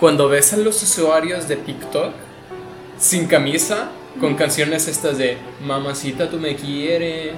cuando 0.00 0.28
ves 0.28 0.52
a 0.52 0.56
los 0.56 0.82
usuarios 0.82 1.46
de 1.46 1.56
TikTok 1.56 2.12
sin 2.98 3.26
camisa, 3.26 3.88
con 4.18 4.34
canciones 4.34 4.88
estas 4.88 5.18
de 5.18 5.36
Mamacita, 5.64 6.28
tú 6.30 6.38
me 6.38 6.56
quieres, 6.56 7.32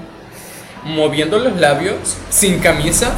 moviendo 0.85 1.39
los 1.39 1.57
labios, 1.61 2.17
sin 2.31 2.59
camisa, 2.61 3.13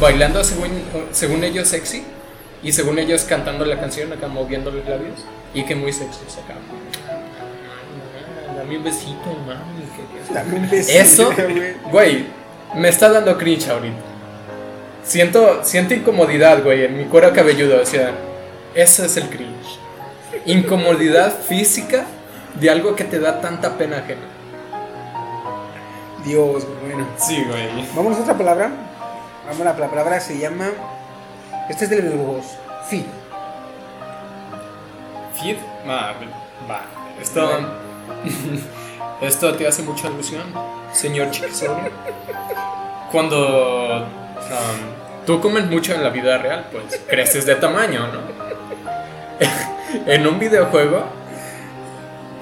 bailando 0.00 0.44
según, 0.44 0.70
según 1.12 1.44
ellos 1.44 1.68
sexy, 1.68 2.04
y 2.62 2.72
según 2.72 2.98
ellos 2.98 3.22
cantando 3.24 3.64
la 3.64 3.80
canción 3.80 4.12
acá 4.12 4.28
moviendo 4.28 4.70
los 4.70 4.86
labios, 4.86 5.20
y 5.54 5.64
que 5.64 5.74
muy 5.74 5.92
sexy 5.92 6.20
acá. 6.44 6.54
Dame 8.56 8.76
un 8.76 8.84
besito, 8.84 9.36
mami. 9.46 9.82
que- 10.28 10.34
Dame 10.34 10.54
un 10.56 10.70
besito, 10.70 10.98
eso, 11.00 11.32
güey. 11.34 11.74
güey, 11.90 12.24
me 12.76 12.88
está 12.88 13.08
dando 13.10 13.36
cringe 13.36 13.68
ahorita. 13.68 13.96
Siento, 15.02 15.60
siento 15.64 15.94
incomodidad, 15.94 16.62
güey, 16.62 16.84
en 16.84 16.96
mi 16.98 17.04
cuero 17.04 17.32
cabelludo. 17.32 17.80
O 17.82 17.86
sea, 17.86 18.12
ese 18.74 19.06
es 19.06 19.16
el 19.16 19.28
cringe. 19.28 19.78
Incomodidad 20.46 21.32
física 21.40 22.06
de 22.54 22.70
algo 22.70 22.94
que 22.94 23.04
te 23.04 23.18
da 23.18 23.40
tanta 23.40 23.76
pena 23.76 23.98
ajena. 23.98 24.22
Dios, 26.24 26.66
bueno. 26.82 27.06
Sí, 27.16 27.42
güey. 27.44 27.86
Vamos 27.94 28.18
a 28.18 28.22
otra 28.22 28.36
palabra. 28.36 28.70
Vamos 29.46 29.60
a 29.60 29.64
la, 29.64 29.78
la 29.78 29.88
palabra 29.88 30.20
se 30.20 30.38
llama. 30.38 30.70
Este 31.68 31.84
es 31.84 31.90
del 31.90 32.02
videojuegos. 32.02 32.46
Feed. 32.88 33.04
Feed, 35.40 35.56
va, 35.88 36.14
va. 36.68 36.82
Esto, 37.20 37.48
esto 39.20 39.54
te 39.54 39.66
hace 39.66 39.82
mucha 39.82 40.08
alusión, 40.08 40.42
señor 40.92 41.30
Chiquisori. 41.30 41.90
Cuando 43.12 43.98
um, 43.98 45.26
tú 45.26 45.40
comes 45.40 45.66
mucho 45.66 45.94
en 45.94 46.02
la 46.02 46.10
vida 46.10 46.38
real, 46.38 46.66
pues 46.70 47.00
creces 47.08 47.46
de 47.46 47.56
tamaño, 47.56 48.06
¿no? 48.08 48.49
en 50.06 50.26
un 50.26 50.38
videojuego, 50.38 51.04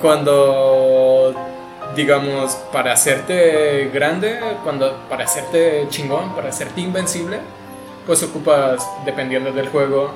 cuando, 0.01 1.35
digamos, 1.97 2.55
para 2.73 2.93
hacerte 2.93 3.91
grande, 3.93 4.41
cuando, 4.63 4.97
para 5.09 5.25
hacerte 5.25 5.87
chingón, 5.89 6.35
para 6.35 6.51
hacerte 6.51 6.81
invencible, 6.81 7.39
pues 8.07 8.23
ocupas, 8.23 8.89
dependiendo 9.05 9.53
del 9.53 9.69
juego, 9.69 10.13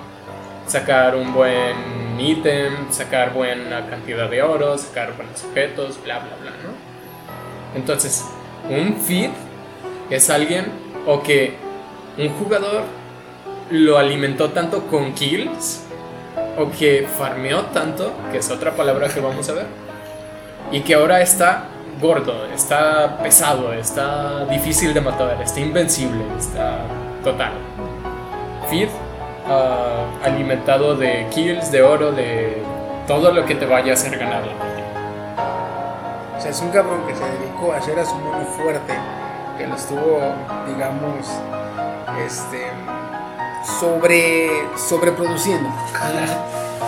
sacar 0.67 1.17
un 1.17 1.35
buen 1.35 2.19
ítem, 2.19 2.91
sacar 2.91 3.33
buena 3.33 3.87
cantidad 3.89 4.31
de 4.31 4.43
oro, 4.43 4.79
sacar 4.79 5.17
buenos 5.17 5.45
objetos, 5.45 6.03
bla, 6.03 6.19
bla, 6.21 6.37
bla, 6.41 6.51
¿no? 6.51 6.73
Entonces, 7.75 8.25
un 8.69 8.97
feed 8.97 9.31
es 10.11 10.31
alguien 10.31 10.67
o 11.07 11.23
que 11.23 11.55
un 12.19 12.29
jugador 12.31 12.83
lo 13.71 13.99
alimentó 13.99 14.51
tanto 14.51 14.87
con 14.87 15.15
kills 15.15 15.85
o 16.59 16.71
que 16.71 17.07
farmeó 17.19 17.63
tanto, 17.67 18.13
que 18.31 18.39
es 18.39 18.51
otra 18.51 18.73
palabra 18.73 19.09
que 19.09 19.21
vamos 19.21 19.49
a 19.49 19.55
ver, 19.55 19.67
y 20.71 20.81
que 20.81 20.95
ahora 20.95 21.21
está 21.21 21.65
gordo, 22.01 22.47
está 22.47 23.19
pesado, 23.23 23.73
está 23.73 24.45
difícil 24.47 24.93
de 24.93 25.01
matar, 25.01 25.41
está 25.41 25.61
invencible, 25.61 26.25
está 26.39 26.79
total. 27.23 27.53
Feed 28.69 28.89
ah, 29.49 30.05
alimentado 30.25 30.97
de 30.97 31.27
kills, 31.31 31.71
de 31.71 31.83
oro, 31.83 32.13
de 32.13 32.63
todo 33.07 33.33
lo 33.33 33.45
que 33.45 33.55
te 33.55 33.67
vaya 33.67 33.93
a 33.93 33.95
hacer 33.95 34.19
ganar 34.19 34.45
la. 34.47 34.53
O 36.37 36.41
sea, 36.41 36.51
es 36.51 36.61
un 36.61 36.71
cabrón 36.71 37.07
que 37.07 37.15
se 37.15 37.25
dedicó 37.25 37.73
a 37.73 37.77
hacer 37.77 37.99
a 37.99 38.05
su 38.05 38.15
mono 38.17 38.45
fuerte. 38.45 38.95
Que 39.59 39.67
lo 39.67 39.77
estuvo, 39.77 40.21
digamos, 40.67 41.29
este. 42.27 42.67
Sobre. 43.81 44.51
sobreproduciendo. 44.77 45.69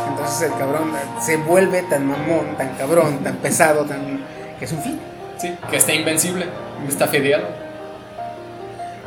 Entonces 0.09 0.51
el 0.51 0.59
cabrón 0.59 0.93
se 1.21 1.37
vuelve 1.37 1.83
tan 1.83 2.07
mamón, 2.07 2.57
tan 2.57 2.71
cabrón, 2.77 3.19
tan 3.19 3.37
pesado, 3.37 3.85
tan. 3.85 4.25
que 4.59 4.65
es 4.65 4.73
un 4.73 4.83
fin. 4.83 5.01
Sí, 5.39 5.57
que 5.71 5.77
está 5.77 5.93
invencible, 5.93 6.47
está 6.89 7.07
fedeado. 7.09 7.45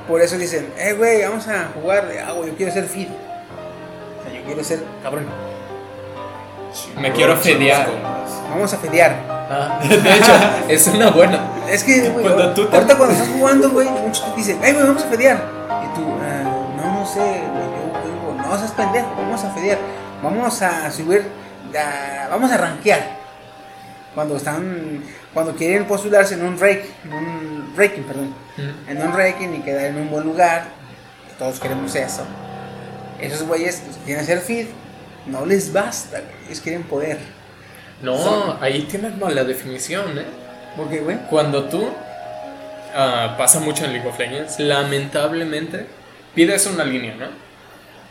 Por 0.08 0.22
eso 0.22 0.38
dicen, 0.38 0.72
eh, 0.78 0.94
güey, 0.94 1.24
vamos 1.24 1.48
a 1.48 1.70
jugar. 1.82 2.08
Ah, 2.26 2.32
güey, 2.32 2.50
yo 2.52 2.56
quiero 2.56 2.72
ser. 2.72 2.86
O 2.86 2.88
sea, 2.88 4.34
yo 4.34 4.44
quiero 4.46 4.64
ser 4.64 4.80
cabrón. 5.04 5.26
Me 7.00 7.12
quiero 7.12 7.36
fedear. 7.38 7.88
Vamos 8.50 8.74
a 8.74 8.78
fedear. 8.78 9.16
Ah, 9.30 9.80
de 9.84 9.96
hecho, 9.96 10.32
es 10.70 10.88
una 10.88 11.10
buena. 11.10 11.40
Es 11.70 11.84
que, 11.84 12.10
güey, 12.10 12.24
Cuando 12.24 12.54
tú 12.54 12.66
te- 12.68 12.76
ahorita 12.76 12.98
cuando 12.98 13.16
estás 13.16 13.30
jugando, 13.30 13.70
güey, 13.72 13.90
muchos 13.90 14.24
te 14.32 14.36
dicen, 14.38 14.60
ay, 14.64 14.74
güey, 14.74 14.86
vamos 14.86 15.04
a 15.04 15.08
fedear. 15.08 15.38
Y 15.84 15.96
tú, 15.98 16.06
"Ah, 16.22 16.44
no, 16.78 17.00
no 17.00 17.06
sé, 17.06 17.44
no 18.48 18.58
seas 18.58 18.72
pendejo, 18.72 19.14
vamos 19.18 19.44
a 19.44 19.52
fedear. 19.54 19.78
Vamos 20.24 20.62
a 20.62 20.90
subir, 20.92 21.24
a- 21.78 22.28
vamos 22.30 22.52
a 22.52 22.58
rankear. 22.58 23.18
Cuando 24.16 24.38
están, 24.38 25.04
cuando 25.34 25.56
quieren 25.56 25.86
postularse 25.86 26.34
en 26.34 26.44
un 26.46 26.60
rake, 26.60 26.90
en 27.04 27.14
un 27.14 27.74
ranking, 27.78 28.02
perdón, 28.04 28.34
Mm. 28.58 28.90
en 28.90 29.02
un 29.04 29.14
ranking 29.14 29.50
y 29.54 29.60
quedar 29.62 29.86
en 29.86 29.98
un 29.98 30.10
buen 30.10 30.24
lugar, 30.24 30.66
todos 31.38 31.60
queremos 31.60 31.94
eso. 31.94 32.24
Esos 33.22 33.44
güeyes 33.44 33.78
que 33.82 34.06
quieren 34.06 34.24
hacer 34.24 34.40
feed, 34.40 34.68
no 35.28 35.46
les 35.46 35.72
basta, 35.72 36.22
ellos 36.48 36.62
quieren 36.62 36.84
poder. 36.84 37.20
No, 38.02 38.58
ahí 38.62 38.84
tienes 38.90 39.16
mal 39.18 39.36
la 39.36 39.44
definición, 39.44 40.18
¿eh? 40.18 40.26
¿Por 40.76 40.90
qué, 40.90 41.00
güey? 41.00 41.18
Cuando 41.30 41.66
tú, 41.66 41.88
ah, 42.96 43.36
pasa 43.38 43.60
mucho 43.60 43.86
en 43.86 43.94
League 43.94 44.08
of 44.08 44.18
Legends, 44.18 44.60
lamentablemente 44.60 45.86
pides 46.34 46.66
una 46.68 46.84
línea, 46.84 47.16
¿no? 47.16 47.26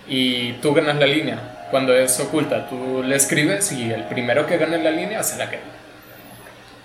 Y 0.09 0.53
tú 0.55 0.73
ganas 0.74 0.97
la 0.97 1.07
línea. 1.07 1.66
Cuando 1.70 1.95
es 1.95 2.19
oculta, 2.20 2.69
tú 2.69 3.03
le 3.03 3.16
escribes 3.16 3.73
y 3.73 3.91
el 3.91 4.05
primero 4.05 4.47
que 4.47 4.57
gane 4.57 4.83
la 4.83 4.91
línea 4.91 5.23
se 5.23 5.37
la 5.37 5.51
queda. 5.51 5.62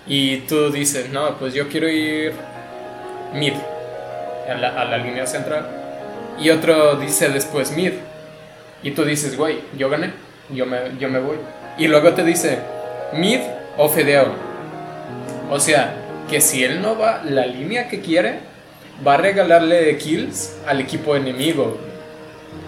Y 0.06 0.38
tú 0.38 0.70
dices, 0.72 1.10
no, 1.10 1.38
pues 1.38 1.54
yo 1.54 1.68
quiero 1.68 1.88
ir 1.88 2.32
mid, 3.34 3.52
a 4.50 4.54
la, 4.54 4.68
a 4.80 4.84
la 4.84 4.98
línea 4.98 5.26
central. 5.26 5.66
Y 6.40 6.50
otro 6.50 6.96
dice 6.96 7.28
después 7.28 7.70
mid. 7.72 7.92
Y 8.82 8.90
tú 8.90 9.04
dices, 9.04 9.36
güey, 9.36 9.60
yo 9.78 9.88
gané, 9.88 10.10
yo 10.50 10.66
me, 10.66 10.78
yo 10.98 11.08
me 11.08 11.20
voy. 11.20 11.36
Y 11.78 11.86
luego 11.86 12.12
te 12.14 12.24
dice, 12.24 12.58
mid 13.12 13.38
o 13.76 13.88
fedeo. 13.88 14.32
O 15.50 15.60
sea, 15.60 15.94
que 16.28 16.40
si 16.40 16.64
él 16.64 16.82
no 16.82 16.98
va 16.98 17.22
la 17.24 17.46
línea 17.46 17.88
que 17.88 18.00
quiere, 18.00 18.40
va 19.06 19.14
a 19.14 19.18
regalarle 19.18 19.96
kills 19.98 20.56
al 20.66 20.80
equipo 20.80 21.14
enemigo. 21.14 21.78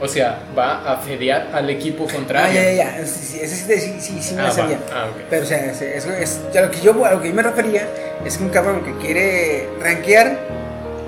O 0.01 0.09
sea, 0.09 0.41
va 0.59 0.93
a 0.93 0.97
fedear 0.99 1.51
al 1.55 1.71
equipo 1.71 2.07
Ah, 2.09 2.13
contrario. 2.13 2.55
ya, 2.61 2.73
ya, 2.73 2.99
ya. 2.99 3.07
Sí, 3.07 3.21
sí, 3.25 3.39
ese 3.41 3.55
sí, 3.57 3.81
sí, 3.81 3.95
sí, 4.01 4.23
sí 4.23 4.35
me 4.35 4.43
Ah, 4.43 4.51
sabía. 4.51 4.79
Ah, 4.93 5.07
ok. 5.11 5.17
Pero, 5.31 5.43
o 5.43 5.47
sea, 5.47 5.65
es, 5.71 5.81
es- 5.81 6.05
es- 6.07 6.41
a, 6.57 6.61
lo 6.61 6.71
que 6.71 6.81
yo, 6.81 7.05
a 7.05 7.13
lo 7.13 7.23
que 7.23 7.29
yo 7.29 7.35
me 7.35 7.43
refería 7.43 7.89
es 8.25 8.37
que 8.37 8.43
un 8.45 8.51
cabrón 8.51 8.83
que 8.85 8.93
quiere 9.05 9.69
rankear, 9.81 10.39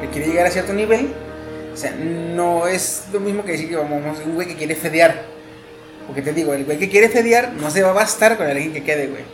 que 0.01 0.09
quiere 0.11 0.29
llegar 0.29 0.47
a 0.47 0.51
cierto 0.51 0.73
nivel, 0.73 1.13
o 1.75 1.77
sea, 1.77 1.91
no 1.93 2.67
es 2.69 3.05
lo 3.13 3.21
mismo 3.21 3.45
que 3.45 3.53
decir 3.53 3.69
que 3.69 3.77
vamos, 3.77 4.19
un 4.25 4.35
güey 4.35 4.47
que 4.47 4.55
quiere 4.55 4.77
fedear. 4.77 5.23
Porque 6.07 6.23
te 6.23 6.33
digo, 6.33 6.55
el 6.55 6.65
güey 6.65 6.79
que 6.79 6.89
quiere 6.89 7.09
fedear 7.09 7.53
no 7.55 7.71
se 7.71 7.83
va 7.83 7.91
a 7.91 7.93
bastar 7.93 8.37
con 8.37 8.47
alguien 8.47 8.73
que 8.73 8.85
quede, 8.85 9.09
güey. 9.09 9.25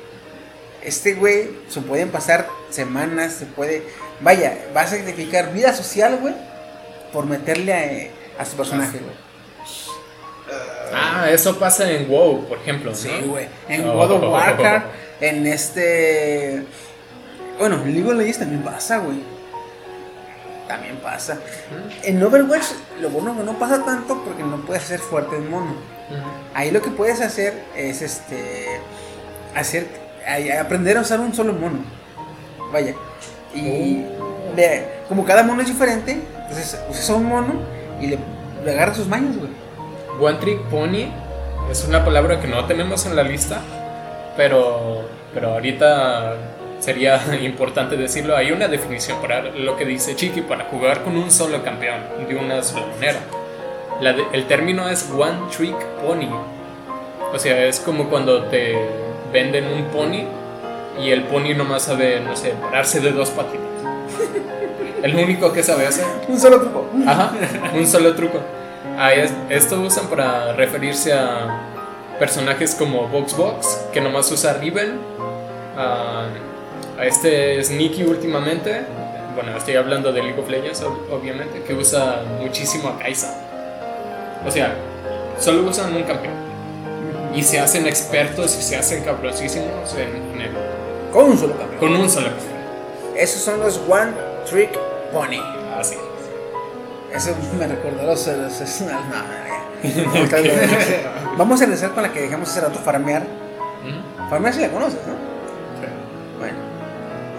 Este 0.82 1.14
güey, 1.14 1.50
se 1.68 1.80
pueden 1.82 2.08
pasar 2.08 2.48
semanas, 2.70 3.34
se 3.34 3.44
puede. 3.46 3.82
Vaya, 4.20 4.56
va 4.74 4.80
a 4.80 4.86
sacrificar 4.86 5.52
vida 5.52 5.72
social, 5.74 6.16
güey, 6.20 6.34
por 7.12 7.26
meterle 7.26 8.10
a, 8.38 8.42
a 8.42 8.44
su 8.46 8.56
personaje, 8.56 8.98
güey. 8.98 9.14
Ah, 10.94 11.26
eso 11.30 11.58
pasa 11.58 11.90
en 11.90 12.08
WoW, 12.08 12.46
por 12.46 12.58
ejemplo. 12.58 12.94
Sí, 12.94 13.10
güey. 13.26 13.46
En 13.68 13.88
Oh. 13.88 13.94
God 13.94 14.10
of 14.12 14.22
Warcraft, 14.32 14.86
en 15.20 15.46
este. 15.46 16.64
Bueno, 17.58 17.76
en 17.82 17.94
League 17.94 18.08
of 18.08 18.16
Legends 18.16 18.38
también 18.38 18.62
pasa, 18.62 18.98
güey. 18.98 19.22
También 20.68 20.96
pasa. 20.96 21.38
En 22.02 22.22
Overwatch, 22.22 22.64
lo 23.00 23.10
bueno 23.10 23.36
que 23.36 23.42
no 23.44 23.58
pasa 23.58 23.84
tanto 23.84 24.22
porque 24.24 24.42
no 24.42 24.56
puedes 24.64 24.84
hacer 24.84 25.00
fuerte 25.00 25.36
el 25.36 25.42
mono. 25.44 25.74
Ahí 26.54 26.70
lo 26.70 26.82
que 26.82 26.90
puedes 26.90 27.20
hacer 27.20 27.54
es 27.76 28.02
este. 28.02 28.80
Hacer. 29.54 29.86
aprender 30.60 30.96
a 30.98 31.00
usar 31.02 31.20
un 31.20 31.34
solo 31.34 31.52
mono. 31.52 31.78
Vaya. 32.72 32.94
Y. 33.54 34.04
Oh. 34.18 34.52
ve, 34.56 34.86
como 35.08 35.24
cada 35.24 35.42
mono 35.42 35.62
es 35.62 35.68
diferente, 35.68 36.18
entonces 36.42 36.78
usas 36.88 37.10
a 37.10 37.14
un 37.14 37.24
mono 37.24 37.54
y 38.00 38.06
le, 38.08 38.18
le 38.64 38.70
agarras 38.70 38.96
sus 38.96 39.08
mañas, 39.08 39.36
güey. 39.36 39.50
One 40.20 40.38
Trick 40.38 40.60
Pony 40.62 41.06
es 41.70 41.84
una 41.88 42.04
palabra 42.04 42.40
que 42.40 42.48
no 42.48 42.64
tenemos 42.66 43.06
en 43.06 43.16
la 43.16 43.22
lista, 43.22 43.60
pero, 44.36 45.02
pero 45.34 45.52
ahorita 45.52 46.34
sería 46.80 47.20
importante 47.42 47.96
decirlo. 47.96 48.36
Hay 48.36 48.52
una 48.52 48.68
definición 48.68 49.18
para 49.20 49.42
lo 49.42 49.76
que 49.76 49.84
dice 49.84 50.14
Chiqui, 50.16 50.42
para 50.42 50.64
jugar 50.64 51.02
con 51.02 51.16
un 51.16 51.30
solo 51.30 51.62
campeón 51.62 52.00
de 52.28 52.34
una 52.36 52.62
sola 52.62 52.86
manera. 52.94 53.20
La 54.00 54.12
de- 54.12 54.24
el 54.32 54.46
término 54.46 54.88
es 54.88 55.08
One 55.10 55.38
Trick 55.56 55.76
Pony. 56.04 56.28
O 57.34 57.38
sea, 57.38 57.64
es 57.66 57.80
como 57.80 58.08
cuando 58.08 58.44
te 58.44 58.76
venden 59.32 59.66
un 59.68 59.84
pony 59.84 60.24
y 61.02 61.10
el 61.10 61.22
pony 61.24 61.54
nomás 61.56 61.82
sabe, 61.82 62.20
no 62.20 62.36
sé, 62.36 62.50
pararse 62.60 63.00
de 63.00 63.12
dos 63.12 63.30
patitas. 63.30 63.62
El 65.02 65.16
único 65.16 65.52
que 65.52 65.62
sabe 65.64 65.86
hacer. 65.86 66.04
Un 66.28 66.38
solo 66.38 66.60
truco. 66.60 66.86
Ajá, 67.06 67.32
un 67.74 67.86
solo 67.86 68.14
truco. 68.14 68.38
Ah, 68.98 69.12
es- 69.14 69.32
esto 69.50 69.80
usan 69.80 70.06
para 70.08 70.52
referirse 70.52 71.12
a 71.12 71.60
personajes 72.18 72.74
como 72.74 73.08
Voxbox, 73.08 73.86
que 73.92 74.00
nomás 74.00 74.30
usa 74.30 74.54
Riven. 74.54 75.00
A, 75.76 76.26
a 76.98 77.04
este 77.06 77.62
Sneaky 77.64 78.04
últimamente. 78.04 78.82
Bueno, 79.34 79.56
estoy 79.56 79.76
hablando 79.76 80.12
de 80.12 80.22
League 80.22 80.38
of 80.38 80.48
Legends, 80.48 80.82
ob- 80.82 81.10
obviamente, 81.10 81.62
que 81.62 81.72
usa 81.74 82.22
muchísimo 82.40 82.88
a 82.90 82.98
Kaisa. 82.98 83.34
O 84.46 84.50
sea, 84.50 84.74
solo 85.38 85.62
usan 85.68 85.94
un 85.96 86.02
campeón. 86.02 86.34
Y 87.34 87.42
se 87.42 87.58
hacen 87.58 87.86
expertos 87.86 88.54
y 88.58 88.62
se 88.62 88.76
hacen 88.76 89.02
cabrosísimos 89.04 89.94
en, 89.94 90.34
en 90.34 90.40
el- 90.42 91.10
Con 91.10 91.30
un 91.30 91.38
solo 91.38 91.56
campeón. 91.56 91.78
con 91.80 91.96
un 91.96 92.10
solo 92.10 92.26
campeón. 92.26 93.16
Esos 93.16 93.40
son 93.40 93.60
los 93.60 93.80
One 93.88 94.12
Trick 94.48 94.78
Pony. 95.12 95.40
Así. 95.78 95.96
Eso 97.14 97.34
me 97.58 97.66
recordó 97.66 98.04
los. 98.04 98.26
los- 98.26 98.60
es 98.60 98.80
una- 98.80 98.92
no. 99.00 100.22
Vamos 101.36 101.60
a 101.60 101.64
empezar 101.64 101.90
con 101.90 102.02
la 102.02 102.12
que 102.12 102.20
dejamos 102.22 102.48
hace 102.50 102.60
rato, 102.60 102.78
farmear. 102.78 103.22
Farmear 104.30 104.54
si 104.54 104.60
la 104.60 104.68
conoces, 104.68 105.00
¿no? 105.06 105.14
Bueno, 106.38 106.56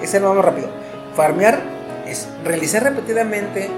ese 0.02 0.20
lo 0.20 0.30
vamos 0.30 0.45
rápido. 0.45 0.68
Farmear 1.16 1.60
es 2.06 2.28
realizar 2.44 2.84
repetidamente 2.84 3.70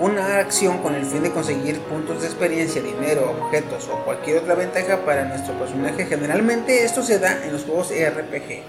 una 0.00 0.38
acción 0.38 0.78
con 0.78 0.94
el 0.94 1.04
fin 1.06 1.22
de 1.22 1.30
conseguir 1.30 1.78
puntos 1.80 2.20
de 2.20 2.26
experiencia, 2.26 2.82
dinero, 2.82 3.34
objetos 3.44 3.88
o 3.88 4.04
cualquier 4.04 4.38
otra 4.38 4.54
ventaja 4.54 4.98
para 5.04 5.24
nuestro 5.24 5.54
personaje. 5.58 6.04
Generalmente 6.06 6.84
esto 6.84 7.02
se 7.02 7.18
da 7.18 7.44
en 7.44 7.52
los 7.52 7.64
juegos 7.64 7.90
RPG. 7.90 8.62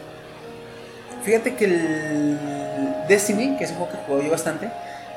Fíjate 1.23 1.55
que 1.55 1.65
el 1.65 2.37
Destiny, 3.07 3.57
que 3.57 3.63
es 3.65 3.71
un 3.71 3.77
juego 3.77 3.91
que 3.91 3.97
juego 4.05 4.21
yo 4.21 4.31
bastante, 4.31 4.69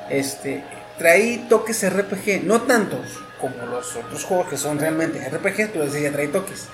este, 0.08 0.62
trae 0.98 1.46
toques 1.48 1.88
RPG, 1.88 2.44
no 2.44 2.62
tantos 2.62 3.06
como 3.40 3.66
los 3.66 3.94
otros 3.96 4.24
juegos 4.24 4.48
que 4.48 4.56
son 4.56 4.78
realmente 4.78 5.20
RPGs, 5.28 5.70
pero 5.72 5.84
ese 5.84 6.02
ya 6.02 6.12
trae 6.12 6.28
toques 6.28 6.66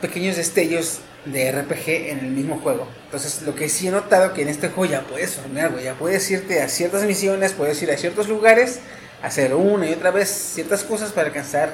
pequeños 0.00 0.36
destellos 0.36 1.00
de 1.24 1.50
RPG 1.50 1.88
en 2.10 2.18
el 2.18 2.30
mismo 2.32 2.60
juego. 2.60 2.86
Entonces, 3.06 3.42
lo 3.42 3.54
que 3.54 3.70
sí 3.70 3.88
he 3.88 3.90
notado 3.90 4.34
que 4.34 4.42
en 4.42 4.48
este 4.48 4.68
juego 4.68 4.92
ya 4.92 5.00
puedes 5.02 5.36
farmear, 5.36 5.72
güey. 5.72 5.84
Ya 5.84 5.94
puedes 5.94 6.30
irte 6.30 6.60
a 6.60 6.68
ciertas 6.68 7.04
misiones, 7.04 7.52
puedes 7.52 7.82
ir 7.82 7.90
a 7.90 7.96
ciertos 7.96 8.28
lugares, 8.28 8.80
hacer 9.22 9.54
una 9.54 9.88
y 9.88 9.94
otra 9.94 10.10
vez 10.10 10.28
ciertas 10.28 10.84
cosas 10.84 11.12
para 11.12 11.28
alcanzar 11.28 11.70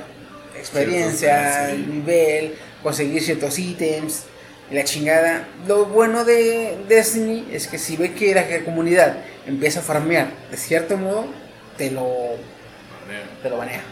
experiencia, 0.57 1.71
sí. 1.71 1.87
nivel, 1.89 2.55
conseguir 2.83 3.23
ciertos 3.23 3.59
ítems 3.59 4.25
la 4.71 4.85
chingada. 4.85 5.49
Lo 5.67 5.87
bueno 5.87 6.25
de 6.25 6.79
Destiny 6.89 7.49
es 7.53 7.67
que 7.67 7.79
si 7.79 7.97
ve 7.97 8.13
que 8.13 8.35
la 8.35 8.65
comunidad 8.65 9.17
empieza 9.47 9.81
a 9.81 9.83
farmear 9.83 10.29
de 10.51 10.57
cierto 10.57 10.97
modo, 10.97 11.27
te 11.77 11.91
lo, 11.91 12.09
te 13.43 13.51
lo 13.51 13.59
banea. 13.59 13.83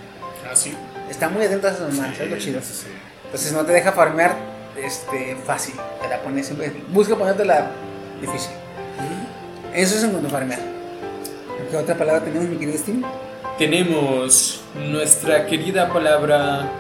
Así. 0.51 0.75
Está 1.11 1.29
muy 1.29 1.45
atento 1.45 1.67
a 1.67 1.71
esas 1.71 1.93
mamadas, 1.93 2.21
es 2.21 2.31
lo 2.31 2.39
chido. 2.39 2.61
Sí, 2.61 2.73
sí. 2.73 2.87
Entonces 3.25 3.53
no 3.53 3.65
te 3.65 3.73
deja 3.73 3.93
farmear 3.93 4.37
este, 4.83 5.37
fácil. 5.45 5.75
Te 6.01 6.09
la 6.09 6.21
pones 6.21 6.47
siempre. 6.47 6.73
Busca 6.89 7.17
ponértela 7.17 7.71
difícil. 8.21 8.53
Eso 9.75 9.97
es 9.97 10.05
en 10.05 10.11
cuanto 10.11 10.29
a 10.29 10.31
farmear. 10.31 10.61
¿Qué 11.71 11.77
otra 11.77 11.95
palabra 11.97 12.25
tenemos, 12.25 12.49
mi 12.49 12.57
querido 12.57 12.79
Steam? 12.79 13.03
Tenemos 13.59 14.63
nuestra 14.75 15.47
querida 15.47 15.93
palabra 15.93 16.71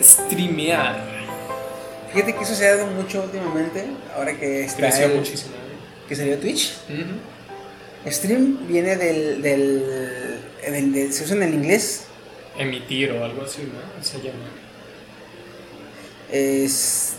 streamear. 0.00 1.17
Fíjate 2.12 2.34
que 2.34 2.42
eso 2.44 2.54
se 2.54 2.66
ha 2.66 2.76
dado 2.76 2.86
mucho 2.88 3.22
últimamente. 3.22 3.84
Ahora 4.16 4.36
que 4.38 4.64
está. 4.64 4.88
El- 5.02 5.16
muchísimo. 5.16 5.52
Que 6.08 6.16
salió 6.16 6.38
Twitch. 6.38 6.74
Stream 8.06 8.66
viene 8.66 8.96
del. 8.96 9.42
del, 9.42 9.84
del- 10.66 10.92
del- 10.92 11.12
se 11.12 11.24
usa 11.24 11.36
en 11.36 11.42
el 11.42 11.54
inglés. 11.54 12.04
Emitir 12.56 13.12
o 13.12 13.24
algo 13.24 13.42
así, 13.42 13.62
¿no? 13.62 14.02
Se 14.04 14.18
llama. 14.18 14.46
Es. 16.30 17.14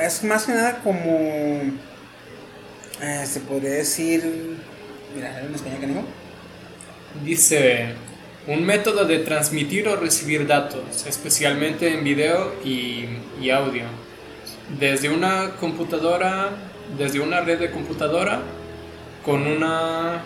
Es 0.00 0.24
más 0.24 0.44
que 0.44 0.52
nada 0.52 0.80
como. 0.82 1.10
eh, 3.02 3.26
se 3.26 3.40
podría 3.40 3.70
decir. 3.70 4.56
Mira, 5.14 5.40
en 5.40 5.54
español 5.54 5.80
que 5.80 5.86
no. 5.86 6.04
Dice, 7.24 7.86
un 8.48 8.64
método 8.64 9.04
de 9.04 9.18
transmitir 9.18 9.86
o 9.88 9.96
recibir 9.96 10.46
datos, 10.46 11.06
especialmente 11.06 11.92
en 11.92 12.02
video 12.02 12.54
y, 12.64 13.04
y 13.40 13.50
audio. 13.50 13.84
desde 14.80 15.10
una 15.10 15.52
computadora, 15.60 16.50
desde 16.98 17.20
una 17.20 17.40
red 17.40 17.58
de 17.58 17.70
computadora 17.70 18.40
con 19.24 19.46
una 19.46 20.22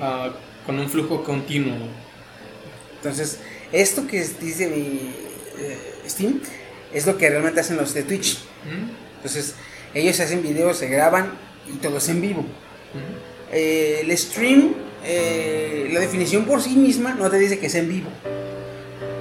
ah, 0.00 0.30
con 0.64 0.78
un 0.78 0.88
flujo 0.88 1.22
continuo. 1.22 1.76
Entonces, 2.96 3.40
esto 3.72 4.06
que 4.06 4.24
dice 4.40 4.68
mi 4.68 5.12
eh, 5.58 5.94
Steam 6.08 6.40
es 6.92 7.06
lo 7.06 7.16
que 7.16 7.28
realmente 7.28 7.60
hacen 7.60 7.76
los 7.76 7.94
de 7.94 8.02
Twitch. 8.02 8.38
¿Mm? 8.64 9.16
Entonces, 9.16 9.54
ellos 9.94 10.18
hacen 10.18 10.42
videos, 10.42 10.78
se 10.78 10.88
graban 10.88 11.32
y 11.68 11.76
todos 11.76 12.08
en 12.08 12.20
vivo. 12.20 12.40
¿Mm? 12.42 13.52
Eh, 13.52 14.00
el 14.02 14.16
stream, 14.18 14.74
eh, 15.06 15.88
la 15.92 16.00
definición 16.00 16.44
por 16.44 16.60
sí 16.60 16.76
misma 16.76 17.14
no 17.14 17.30
te 17.30 17.38
dice 17.38 17.58
que 17.58 17.66
es 17.66 17.74
en 17.76 17.88
vivo. 17.88 18.08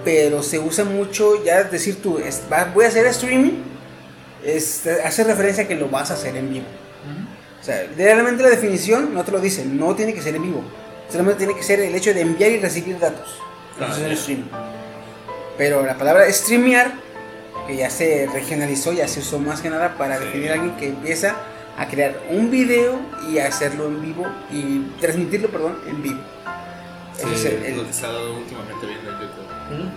Pero 0.03 0.43
se 0.43 0.59
usa 0.59 0.83
mucho, 0.85 1.43
ya 1.43 1.63
decir 1.63 2.01
tú, 2.01 2.19
es- 2.19 2.41
va- 2.51 2.65
voy 2.73 2.85
a 2.85 2.87
hacer 2.89 3.05
streaming, 3.07 3.53
es, 4.43 4.83
hace 5.03 5.23
referencia 5.23 5.63
a 5.63 5.67
que 5.67 5.75
lo 5.75 5.89
vas 5.89 6.11
a 6.11 6.13
hacer 6.15 6.35
en 6.35 6.49
vivo. 6.51 6.65
¿Mm? 7.05 7.61
O 7.61 7.63
sea, 7.63 7.87
realmente 7.97 8.43
la 8.43 8.49
definición 8.49 9.13
no 9.13 9.23
te 9.23 9.31
lo 9.31 9.39
dice, 9.39 9.65
no 9.65 9.95
tiene 9.95 10.13
que 10.13 10.21
ser 10.21 10.35
en 10.35 10.43
vivo. 10.43 10.63
Solamente 11.09 11.39
tiene 11.45 11.55
que 11.55 11.63
ser 11.63 11.79
el 11.79 11.95
hecho 11.95 12.13
de 12.13 12.21
enviar 12.21 12.51
y 12.51 12.59
recibir 12.59 12.99
datos. 12.99 13.39
Eso 13.77 13.85
es 13.91 13.97
Ah, 13.99 14.05
el 14.05 14.15
ya. 14.15 14.21
stream. 14.21 14.43
Pero 15.57 15.85
la 15.85 15.97
palabra 15.97 16.31
streamear, 16.31 16.93
que 17.67 17.75
ya 17.77 17.89
se 17.89 18.27
regionalizó, 18.31 18.93
ya 18.93 19.07
se 19.07 19.21
usó 19.21 19.39
más 19.39 19.61
que 19.61 19.69
nada 19.69 19.97
para 19.97 20.19
definir 20.19 20.51
a 20.51 20.53
alguien 20.55 20.75
que 20.77 20.87
empieza 20.89 21.35
a 21.77 21.87
crear 21.87 22.21
un 22.29 22.49
video 22.51 22.99
y 23.29 23.37
hacerlo 23.39 23.87
en 23.87 24.01
vivo 24.01 24.25
y 24.51 24.79
transmitirlo, 25.01 25.49
perdón, 25.49 25.77
en 25.87 26.01
vivo. 26.01 26.19
Es, 27.33 27.45
el- 27.45 27.63
el- 27.65 27.77
lo 27.77 27.87
que 27.87 27.93
se 27.93 28.05
ha 28.05 28.09
dado 28.11 28.37
últimamente 28.37 28.85
viendo 28.85 29.09
en 29.11 29.19
YouTube. 29.19 29.89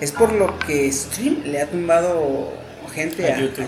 Es 0.00 0.12
por 0.12 0.32
lo 0.32 0.58
que 0.60 0.90
Stream 0.92 1.42
le 1.44 1.60
ha 1.62 1.66
tumbado 1.66 2.52
gente 2.94 3.30
A 3.30 3.34
a, 3.34 3.38
a 3.38 3.40
YouTube. 3.40 3.66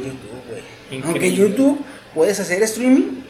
Güey. 0.49 1.03
Aunque 1.05 1.33
YouTube 1.35 1.81
puedes 2.15 2.39
hacer 2.41 2.63
streaming, 2.63 3.23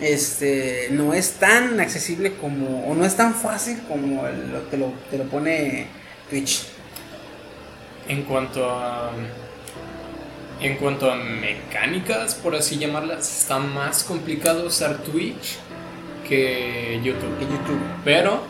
este, 0.00 0.88
no 0.92 1.12
es 1.14 1.32
tan 1.32 1.80
accesible 1.80 2.34
como, 2.34 2.86
o 2.88 2.94
no 2.94 3.04
es 3.04 3.16
tan 3.16 3.34
fácil 3.34 3.80
como 3.88 4.22
lo- 4.22 4.60
te, 4.62 4.76
lo, 4.76 4.92
te 5.10 5.18
lo 5.18 5.24
pone 5.24 5.86
Twitch. 6.30 6.66
En 8.08 8.22
cuanto 8.22 8.68
a. 8.70 9.10
En 10.60 10.76
cuanto 10.76 11.10
a 11.10 11.14
mecánicas, 11.14 12.34
por 12.34 12.56
así 12.56 12.78
llamarlas, 12.78 13.42
está 13.42 13.58
más 13.58 14.02
complicado 14.02 14.66
usar 14.66 14.98
Twitch 14.98 15.58
que 16.28 17.00
YouTube. 17.02 17.38
YouTube. 17.40 17.80
Pero 18.04 18.40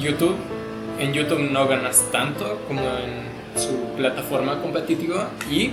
YouTube, 0.00 0.36
en 0.98 1.12
YouTube 1.12 1.50
no 1.50 1.68
ganas 1.68 2.08
tanto 2.10 2.60
como 2.66 2.80
en 2.80 3.28
su 3.58 3.94
plataforma 3.96 4.62
competitiva 4.62 5.30
y 5.50 5.68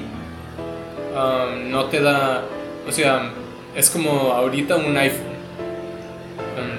um, 1.15 1.71
no 1.71 1.85
te 1.85 2.01
da, 2.01 2.43
o 2.87 2.91
sea, 2.91 3.31
es 3.75 3.89
como 3.89 4.33
ahorita 4.33 4.75
un 4.75 4.97
iPhone. 4.97 5.35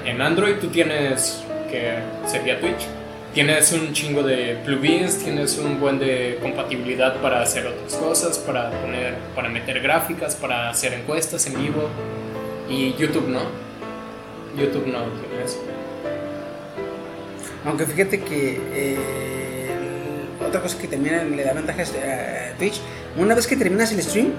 En 0.05 0.21
Android 0.21 0.55
tú 0.55 0.67
tienes, 0.67 1.43
que 1.69 1.97
sería 2.25 2.59
Twitch, 2.59 2.87
tienes 3.37 3.71
un 3.71 3.93
chingo 3.93 4.23
de 4.23 4.57
plugins, 4.65 5.19
tienes 5.19 5.59
un 5.59 5.79
buen 5.79 5.99
de 5.99 6.39
compatibilidad 6.41 7.21
para 7.21 7.43
hacer 7.43 7.67
otras 7.67 7.93
cosas, 7.93 8.39
para 8.39 8.71
poner, 8.81 9.13
para 9.35 9.47
meter 9.47 9.79
gráficas, 9.79 10.35
para 10.35 10.71
hacer 10.71 10.93
encuestas 10.93 11.45
en 11.45 11.61
vivo 11.61 11.87
y 12.67 12.95
YouTube 12.95 13.27
no. 13.27 13.41
YouTube 14.59 14.87
no 14.87 15.03
tiene 15.03 15.45
eso. 15.45 15.63
Aunque 17.63 17.85
fíjate 17.85 18.21
que 18.21 18.59
eh, 18.73 19.69
otra 20.43 20.59
cosa 20.59 20.79
que 20.79 20.87
también 20.87 21.37
le 21.37 21.43
da 21.43 21.53
ventajas 21.53 21.93
a 21.93 22.57
Twitch, 22.57 22.81
una 23.17 23.35
vez 23.35 23.45
que 23.45 23.55
terminas 23.55 23.91
el 23.91 24.01
stream, 24.01 24.31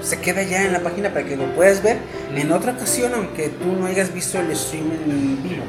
se 0.00 0.22
queda 0.22 0.42
ya 0.42 0.64
en 0.64 0.72
la 0.72 0.80
página 0.80 1.10
para 1.10 1.26
que 1.26 1.36
lo 1.36 1.54
puedas 1.54 1.82
ver 1.82 1.98
en 2.34 2.50
otra 2.50 2.72
ocasión, 2.72 3.12
aunque 3.14 3.50
tú 3.50 3.72
no 3.78 3.84
hayas 3.84 4.14
visto 4.14 4.40
el 4.40 4.56
stream 4.56 4.90
en 4.90 5.42
vivo. 5.42 5.64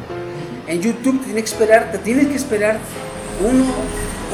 En 0.70 0.82
YouTube 0.84 1.20
te 1.20 1.26
tienes 1.26 1.44
que 1.46 1.50
esperar, 1.50 1.92
te 1.92 1.98
tienes 1.98 2.28
que 2.28 2.36
esperar 2.36 2.78
uno, 3.42 3.66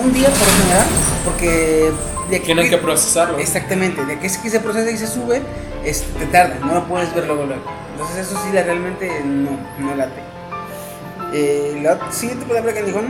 un 0.03 0.14
día 0.14 0.28
por 0.28 0.45
general, 0.45 0.86
porque 1.24 1.91
de 2.30 2.36
aquí 2.36 2.48
Tienen 2.48 2.70
que 2.70 2.78
procesarlo. 2.78 3.38
Exactamente, 3.38 4.03
de 4.03 4.20
que 4.20 4.28
es 4.28 4.38
que 4.38 4.49
se 4.49 4.60
procesa 4.60 4.91
y 4.91 4.98
se 4.98 5.07
sube, 5.07 5.41
es, 5.86 6.02
te 6.02 6.26
tarda, 6.26 6.56
no 6.60 6.74
lo 6.74 6.86
puedes 6.88 7.16
ver 7.16 7.28
luego 7.28 7.45
luego. 7.45 7.64
Entonces 7.94 8.28
eso 8.28 8.38
sí, 8.44 8.52
la, 8.52 8.64
realmente 8.64 9.10
no, 9.24 9.57
no 9.80 9.95
late. 9.95 10.20
Eh, 11.34 11.80
la 11.82 12.12
siguiente 12.12 12.45
palabra 12.45 12.74
que 12.74 12.84
dijo, 12.84 12.99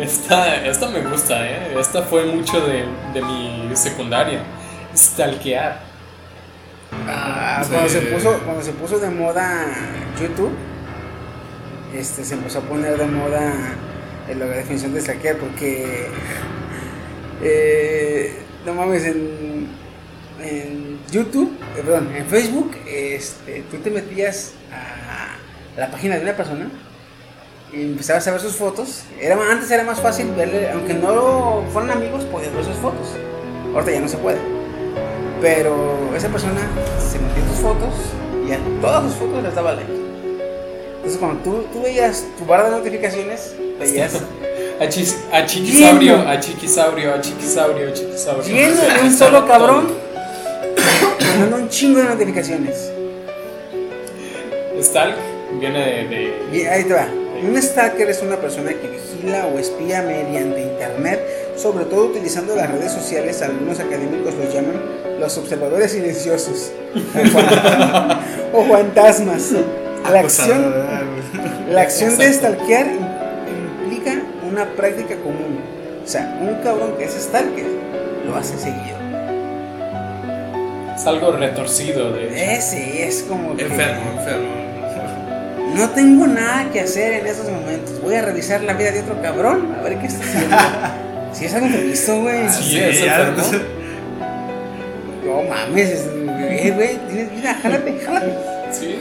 Esta, 0.00 0.66
esta 0.66 0.88
me 0.88 1.02
gusta, 1.02 1.46
¿eh? 1.46 1.76
Esta 1.78 2.04
fue 2.04 2.24
mucho 2.24 2.62
de, 2.62 2.86
de 3.12 3.20
mi 3.20 3.76
secundaria. 3.76 4.42
Stalkear. 4.96 5.89
Ah, 7.08 7.62
Sí. 7.64 7.70
cuando, 7.70 7.88
se 7.88 8.00
puso, 8.02 8.38
cuando 8.44 8.62
se 8.62 8.72
puso 8.72 8.98
de 8.98 9.10
moda 9.10 9.66
YouTube, 10.20 10.52
este, 11.94 12.24
se 12.24 12.34
empezó 12.34 12.60
a 12.60 12.62
poner 12.62 12.96
de 12.96 13.06
moda 13.06 13.52
la 14.36 14.46
definición 14.46 14.94
de 14.94 15.00
saquear 15.00 15.36
porque, 15.36 16.06
eh, 17.42 18.38
no 18.64 18.74
mames, 18.74 19.04
en, 19.04 19.68
en 20.42 20.98
YouTube, 21.10 21.52
eh, 21.76 21.82
perdón, 21.84 22.14
en 22.14 22.26
Facebook, 22.26 22.76
este, 22.86 23.64
tú 23.70 23.78
te 23.78 23.90
metías 23.90 24.52
a 24.72 25.80
la 25.80 25.90
página 25.90 26.16
de 26.16 26.22
una 26.22 26.36
persona 26.36 26.70
y 27.72 27.82
empezabas 27.82 28.26
a 28.28 28.32
ver 28.32 28.40
sus 28.40 28.56
fotos. 28.56 29.02
Era, 29.20 29.36
antes 29.50 29.70
era 29.70 29.82
más 29.84 30.00
fácil 30.00 30.32
verle, 30.36 30.70
aunque 30.70 30.94
no 30.94 31.64
fueran 31.72 31.90
amigos, 31.90 32.24
podías 32.24 32.52
ver 32.54 32.64
sus 32.64 32.76
fotos. 32.76 33.16
Ahorita 33.74 33.92
ya 33.92 34.00
no 34.00 34.08
se 34.08 34.16
puede. 34.18 34.38
Pero 35.40 36.14
esa 36.16 36.28
persona 36.28 36.60
se 36.98 37.18
metía 37.18 37.42
en 37.42 37.48
tus 37.48 37.58
fotos 37.60 37.94
y 38.46 38.52
a 38.52 38.58
todas 38.80 39.04
sus 39.04 39.14
fotos 39.14 39.42
les 39.42 39.54
daba 39.54 39.72
like. 39.74 39.90
Entonces 40.96 41.18
cuando 41.18 41.42
tú, 41.42 41.64
tú 41.72 41.82
veías 41.82 42.24
tu 42.38 42.44
barra 42.44 42.64
de 42.70 42.76
notificaciones, 42.76 43.54
veías 43.78 44.12
A, 44.80 44.84
chis- 44.84 45.16
a 45.30 45.44
chiquisaurio, 45.44 46.16
Lleno. 46.16 46.30
a 46.30 46.40
chiquisaurio, 46.40 47.12
a 47.14 47.20
chiquisaurio, 47.20 47.88
a 47.90 47.92
chiquisaurio. 47.92 48.42
lleno 48.44 48.80
de 48.80 49.02
un 49.02 49.12
solo 49.12 49.46
cabrón 49.46 49.88
mandando 51.20 51.56
un 51.56 51.68
chingo 51.68 51.98
de 51.98 52.04
notificaciones. 52.06 52.90
Stalk 54.80 55.16
viene 55.60 55.78
de, 55.78 56.08
de- 56.08 56.58
Y 56.58 56.62
ahí 56.62 56.84
te 56.84 56.94
va. 56.94 57.06
Un 57.42 57.60
stalker 57.60 58.08
es 58.08 58.22
una 58.22 58.36
persona 58.36 58.70
que 58.72 58.88
vigila 58.88 59.46
o 59.54 59.58
espía 59.58 60.00
mediante 60.02 60.62
internet, 60.62 61.20
sobre 61.56 61.84
todo 61.84 62.06
utilizando 62.06 62.56
las 62.56 62.70
redes 62.70 62.90
sociales. 62.92 63.42
Algunos 63.42 63.78
académicos 63.80 64.32
los 64.34 64.54
llaman 64.54 64.80
los 65.20 65.36
observadores 65.38 65.92
silenciosos 65.92 66.72
o 66.94 67.28
fan- 67.28 68.18
o 68.52 68.64
fantasmas. 68.64 69.52
La 70.10 70.20
acción, 70.20 70.74
la 71.70 71.82
acción 71.82 72.16
de 72.18 72.32
stalkear 72.32 72.86
im- 72.86 73.84
implica 73.84 74.22
una 74.50 74.64
práctica 74.64 75.14
común. 75.16 75.60
O 76.02 76.08
sea, 76.08 76.38
un 76.40 76.54
cabrón 76.64 76.94
que 76.98 77.04
es 77.04 77.12
stalker 77.12 77.66
lo 78.26 78.34
hace 78.36 78.56
seguido. 78.58 78.98
es 80.96 81.06
algo 81.06 81.32
retorcido, 81.32 82.12
de 82.12 82.24
hecho. 82.26 82.34
Ese 82.52 83.06
es 83.06 83.22
como 83.28 83.56
que 83.56 83.64
Enfermo, 83.64 84.10
enfermo. 84.18 84.48
no 85.76 85.88
tengo 85.90 86.26
nada 86.26 86.70
que 86.72 86.80
hacer 86.80 87.12
en 87.14 87.26
esos 87.26 87.48
momentos. 87.50 88.00
Voy 88.02 88.14
a 88.14 88.22
revisar 88.22 88.62
la 88.62 88.72
vida 88.74 88.90
de 88.92 89.00
otro 89.00 89.20
cabrón 89.22 89.76
a 89.78 89.82
ver 89.82 89.98
qué 89.98 90.06
está 90.06 90.24
haciendo. 90.24 90.56
Si 91.32 91.44
es 91.44 91.54
algo 91.54 91.68
previsto, 91.68 92.20
güey. 92.22 92.48
Sí, 92.50 92.76
es 92.80 93.02
enfermo. 93.02 93.40
No 95.24 95.42
mames, 95.42 95.88
es- 95.90 96.06
eh, 96.06 96.72
güey, 96.74 96.96
tienes 97.08 97.30
vida, 97.32 97.54
jálate, 97.62 98.00
jálate. 98.04 98.34
Sí. 98.72 98.98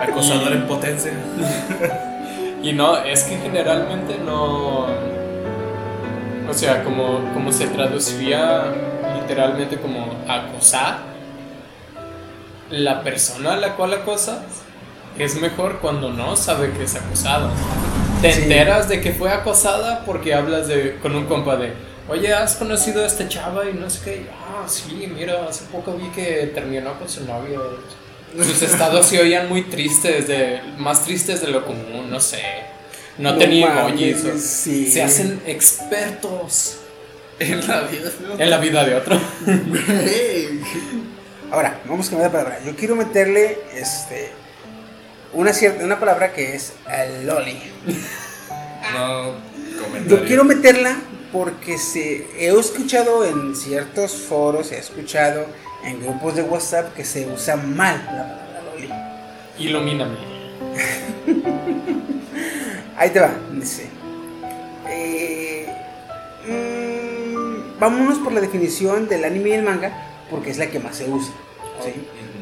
Acosador 0.00 0.52
en 0.52 0.66
potencia. 0.66 1.12
Y 2.62 2.72
no, 2.72 2.96
es 2.98 3.22
que 3.24 3.36
generalmente 3.38 4.18
no. 4.24 4.86
O 6.48 6.52
sea, 6.52 6.82
como, 6.84 7.32
como 7.32 7.52
se 7.52 7.66
traduciría 7.68 8.64
literalmente 9.20 9.76
como 9.78 10.14
acosar, 10.28 10.98
la 12.70 13.02
persona 13.02 13.54
a 13.54 13.56
la 13.56 13.76
cual 13.76 13.94
acosas 13.94 14.38
es 15.18 15.40
mejor 15.40 15.78
cuando 15.80 16.10
no 16.10 16.36
sabe 16.36 16.70
que 16.72 16.84
es 16.84 16.94
acosado. 16.96 17.50
Te 18.22 18.32
Sí. 18.32 18.42
enteras 18.42 18.88
de 18.88 19.00
que 19.00 19.12
fue 19.12 19.30
acosada 19.32 20.02
porque 20.04 20.34
hablas 20.34 20.68
de, 20.68 20.96
con 21.00 21.14
un 21.14 21.26
compa 21.26 21.56
de, 21.56 21.72
oye, 22.08 22.32
¿has 22.34 22.56
conocido 22.56 23.02
a 23.02 23.06
esta 23.06 23.28
chava? 23.28 23.68
Y 23.68 23.74
no 23.74 23.88
sé 23.88 24.00
qué. 24.04 24.26
Ah, 24.52 24.66
sí, 24.68 25.08
mira, 25.14 25.46
hace 25.48 25.64
poco 25.66 25.94
vi 25.94 26.08
que 26.08 26.50
terminó 26.54 26.98
con 26.98 27.08
su 27.08 27.24
novio. 27.24 27.78
Sus 28.36 28.62
estados 28.62 29.06
se 29.06 29.20
oían 29.20 29.48
muy 29.48 29.62
tristes, 29.62 30.26
de, 30.28 30.60
más 30.78 31.04
tristes 31.04 31.40
de 31.40 31.48
lo 31.48 31.64
común, 31.64 32.10
no 32.10 32.20
sé. 32.20 32.40
No, 33.18 33.32
No 33.32 33.38
tenía 33.38 33.86
o- 33.86 34.38
sí. 34.38 34.90
Se 34.90 35.02
hacen 35.02 35.40
expertos 35.46 36.76
En 37.38 37.66
la 37.66 37.82
vida. 37.82 38.10
en 38.38 38.50
la 38.50 38.58
vida 38.58 38.84
de 38.84 38.94
otro. 38.94 39.18
Ahora, 41.50 41.80
vamos 41.86 42.06
a 42.06 42.10
cambiar 42.10 42.30
de 42.30 42.38
palabra. 42.38 42.60
Yo 42.64 42.76
quiero 42.76 42.94
meterle 42.96 43.58
este 43.74 44.30
una 45.32 45.52
cierta 45.52 45.84
una 45.84 45.98
palabra 45.98 46.32
que 46.32 46.54
es 46.54 46.72
el 46.88 47.26
loli. 47.26 47.58
No, 48.94 49.32
comentario. 49.82 50.18
Yo 50.18 50.24
quiero 50.26 50.44
meterla 50.44 50.96
porque 51.32 51.78
se, 51.78 52.26
he 52.38 52.48
escuchado 52.48 53.24
en 53.24 53.54
ciertos 53.54 54.12
foros, 54.12 54.72
he 54.72 54.78
escuchado 54.78 55.46
en 55.84 56.00
grupos 56.00 56.34
de 56.36 56.42
WhatsApp 56.42 56.94
que 56.94 57.04
se 57.04 57.26
usa 57.26 57.56
mal 57.56 58.02
la 58.06 58.22
palabra 58.22 58.62
loli. 58.72 58.88
Ilumíname. 59.58 60.16
Ahí 62.96 63.10
te 63.10 63.20
va, 63.20 63.34
dice. 63.52 63.88
Eh, 64.88 65.66
mm, 66.46 67.78
vámonos 67.78 68.18
por 68.18 68.32
la 68.32 68.40
definición 68.40 69.06
del 69.08 69.24
anime 69.24 69.50
y 69.50 69.52
el 69.52 69.62
manga, 69.62 69.92
porque 70.30 70.50
es 70.50 70.58
la 70.58 70.66
que 70.66 70.80
más 70.80 70.96
se 70.96 71.08
usa. 71.08 71.32
¿sí? 71.82 71.92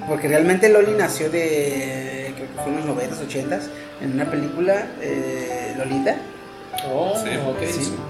Porque 0.09 0.27
realmente 0.27 0.69
Loli 0.69 0.91
nació 0.93 1.31
de, 1.31 2.33
creo 2.35 2.49
que 2.49 2.55
fue 2.63 2.73
en 2.73 2.77
los 2.77 2.87
90s, 2.87 3.29
80s, 3.29 3.69
en 4.01 4.13
una 4.13 4.31
película, 4.31 4.87
eh, 5.01 5.75
Lolita. 5.77 6.17
Oh, 6.93 7.15
Sí. 7.23 7.31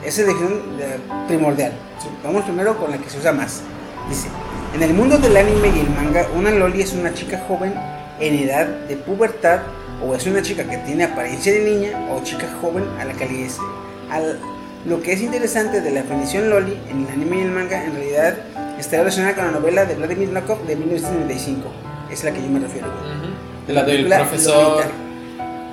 esa 0.04 0.20
es 0.22 0.26
la 0.26 0.32
definición 0.32 0.62
primordial. 1.26 1.72
Vamos 2.22 2.44
primero 2.44 2.76
con 2.76 2.90
la 2.90 2.98
que 2.98 3.08
se 3.10 3.18
usa 3.18 3.32
más. 3.32 3.62
Dice, 4.08 4.28
en 4.74 4.82
el 4.82 4.92
mundo 4.94 5.18
del 5.18 5.36
anime 5.36 5.68
y 5.74 5.80
el 5.80 5.90
manga, 5.90 6.26
una 6.36 6.50
loli 6.50 6.82
es 6.82 6.92
una 6.92 7.12
chica 7.14 7.42
joven 7.48 7.74
en 8.20 8.34
edad 8.34 8.66
de 8.66 8.96
pubertad 8.96 9.60
o 10.06 10.14
es 10.14 10.26
una 10.26 10.42
chica 10.42 10.64
que 10.64 10.76
tiene 10.78 11.04
apariencia 11.04 11.52
de 11.52 11.60
niña 11.60 12.06
o 12.10 12.22
chica 12.22 12.46
joven 12.60 12.84
a 13.00 13.04
la 13.04 13.14
que 13.14 13.26
le 13.26 13.46
es. 13.46 13.56
Al- 14.10 14.38
lo 14.86 15.02
que 15.02 15.12
es 15.12 15.20
interesante 15.22 15.80
de 15.80 15.90
la 15.90 16.02
definición 16.02 16.48
loli 16.50 16.78
en 16.88 17.04
el 17.06 17.12
anime 17.12 17.38
y 17.38 17.40
el 17.40 17.50
manga 17.50 17.82
en 17.84 17.94
realidad 17.94 18.34
está 18.78 18.98
relacionada 18.98 19.34
con 19.34 19.44
la 19.46 19.50
novela 19.52 19.84
de 19.84 19.94
Vladimir 19.96 20.28
Nabokov 20.30 20.64
de 20.66 20.76
1995. 20.76 21.68
Es 22.10 22.22
la 22.24 22.30
que 22.32 22.40
yo 22.42 22.48
me 22.48 22.60
refiero. 22.60 22.86
Ujú. 22.88 23.72
La 23.72 23.82
del 23.82 24.06
profesor. 24.06 24.76
Lolita. 24.76 24.90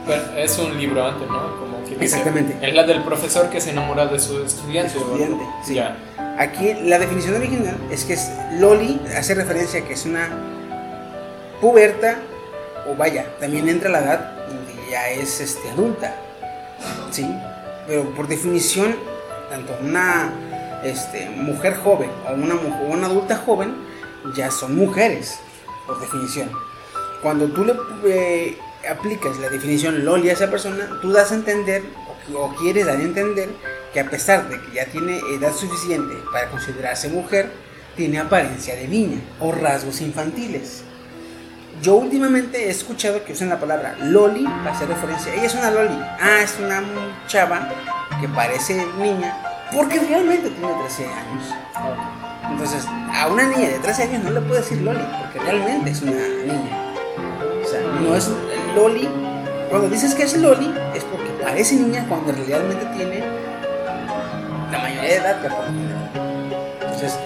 Bueno, 0.05 0.23
es 0.37 0.57
un 0.59 0.77
libro 0.77 1.05
antes, 1.05 1.27
¿no? 1.27 1.64
Exactamente. 1.99 2.57
Es 2.61 2.73
la 2.73 2.83
del 2.83 3.03
profesor 3.03 3.49
que 3.49 3.61
se 3.61 3.71
enamora 3.71 4.07
de 4.07 4.19
su 4.19 4.43
estudiante. 4.43 4.93
De 4.93 4.99
su 4.99 5.05
estudiante, 5.05 5.45
sí. 5.63 5.75
Ya. 5.75 5.97
Aquí 6.37 6.73
la 6.83 6.99
definición 6.99 7.35
original 7.35 7.77
es 7.91 8.03
que 8.05 8.13
es 8.13 8.29
Loli 8.59 8.99
hace 9.17 9.35
referencia 9.35 9.81
a 9.81 9.85
que 9.85 9.93
es 9.93 10.05
una 10.05 10.29
puberta 11.61 12.19
o 12.87 12.95
vaya, 12.95 13.25
también 13.39 13.67
entra 13.67 13.89
la 13.89 13.99
edad 13.99 14.47
donde 14.47 14.73
ya 14.89 15.09
es 15.09 15.39
este, 15.39 15.69
adulta. 15.69 16.15
¿Sí? 17.11 17.25
Pero 17.87 18.03
por 18.15 18.27
definición, 18.27 18.95
tanto 19.49 19.75
una 19.81 20.33
este, 20.83 21.29
mujer 21.29 21.75
joven 21.75 22.09
o 22.27 22.33
una, 22.33 22.55
o 22.55 22.85
una 22.91 23.07
adulta 23.07 23.35
joven 23.37 23.73
ya 24.35 24.51
son 24.51 24.75
mujeres, 24.75 25.39
por 25.87 25.99
definición. 25.99 26.49
Cuando 27.21 27.47
tú 27.47 27.65
le 27.65 27.73
eh, 28.07 28.57
aplicas 28.87 29.37
la 29.37 29.49
definición 29.49 30.05
Loli 30.05 30.29
a 30.29 30.33
esa 30.33 30.49
persona, 30.49 30.99
tú 31.01 31.11
das 31.11 31.31
a 31.31 31.35
entender 31.35 31.83
o, 32.33 32.37
o 32.39 32.55
quieres 32.55 32.85
dar 32.85 32.97
a 32.97 33.01
entender 33.01 33.49
que 33.93 33.99
a 33.99 34.09
pesar 34.09 34.49
de 34.49 34.59
que 34.59 34.75
ya 34.75 34.85
tiene 34.85 35.19
edad 35.33 35.53
suficiente 35.53 36.15
para 36.31 36.49
considerarse 36.49 37.09
mujer, 37.09 37.49
tiene 37.95 38.19
apariencia 38.19 38.75
de 38.75 38.87
niña 38.87 39.19
o 39.39 39.51
rasgos 39.51 40.01
infantiles. 40.01 40.83
Yo 41.81 41.95
últimamente 41.95 42.67
he 42.67 42.69
escuchado 42.69 43.23
que 43.23 43.33
usan 43.33 43.49
la 43.49 43.59
palabra 43.59 43.97
loli 43.99 44.43
para 44.43 44.71
hacer 44.71 44.87
referencia. 44.87 45.33
Ella 45.33 45.45
es 45.45 45.55
una 45.55 45.71
loli. 45.71 45.97
Ah, 46.19 46.39
es 46.41 46.57
una 46.59 46.81
chava 47.27 47.69
que 48.19 48.27
parece 48.29 48.85
niña 48.97 49.37
porque 49.73 49.99
realmente 49.99 50.49
tiene 50.49 50.73
13 50.73 51.05
años. 51.05 51.43
Entonces, 52.49 52.85
a 53.13 53.27
una 53.27 53.43
niña 53.47 53.69
de 53.69 53.79
13 53.79 54.03
años 54.03 54.23
no 54.23 54.29
le 54.31 54.41
puedo 54.41 54.61
decir 54.61 54.81
loli 54.81 55.03
porque 55.21 55.39
realmente 55.39 55.91
es 55.91 56.01
una 56.01 56.11
niña. 56.11 56.94
No 58.01 58.15
es 58.15 58.29
loli. 58.75 59.07
Cuando 59.69 59.89
dices 59.89 60.13
que 60.15 60.23
es 60.23 60.37
loli 60.37 60.73
es 60.95 61.03
porque 61.05 61.29
parece 61.43 61.75
niña 61.75 62.05
cuando 62.07 62.31
realmente 62.31 62.85
tiene 62.95 63.23
la 64.71 64.79
mayoría 64.79 65.01
de 65.09 65.15
edad 65.15 65.41
general. 65.41 66.09
Entonces, 66.81 67.17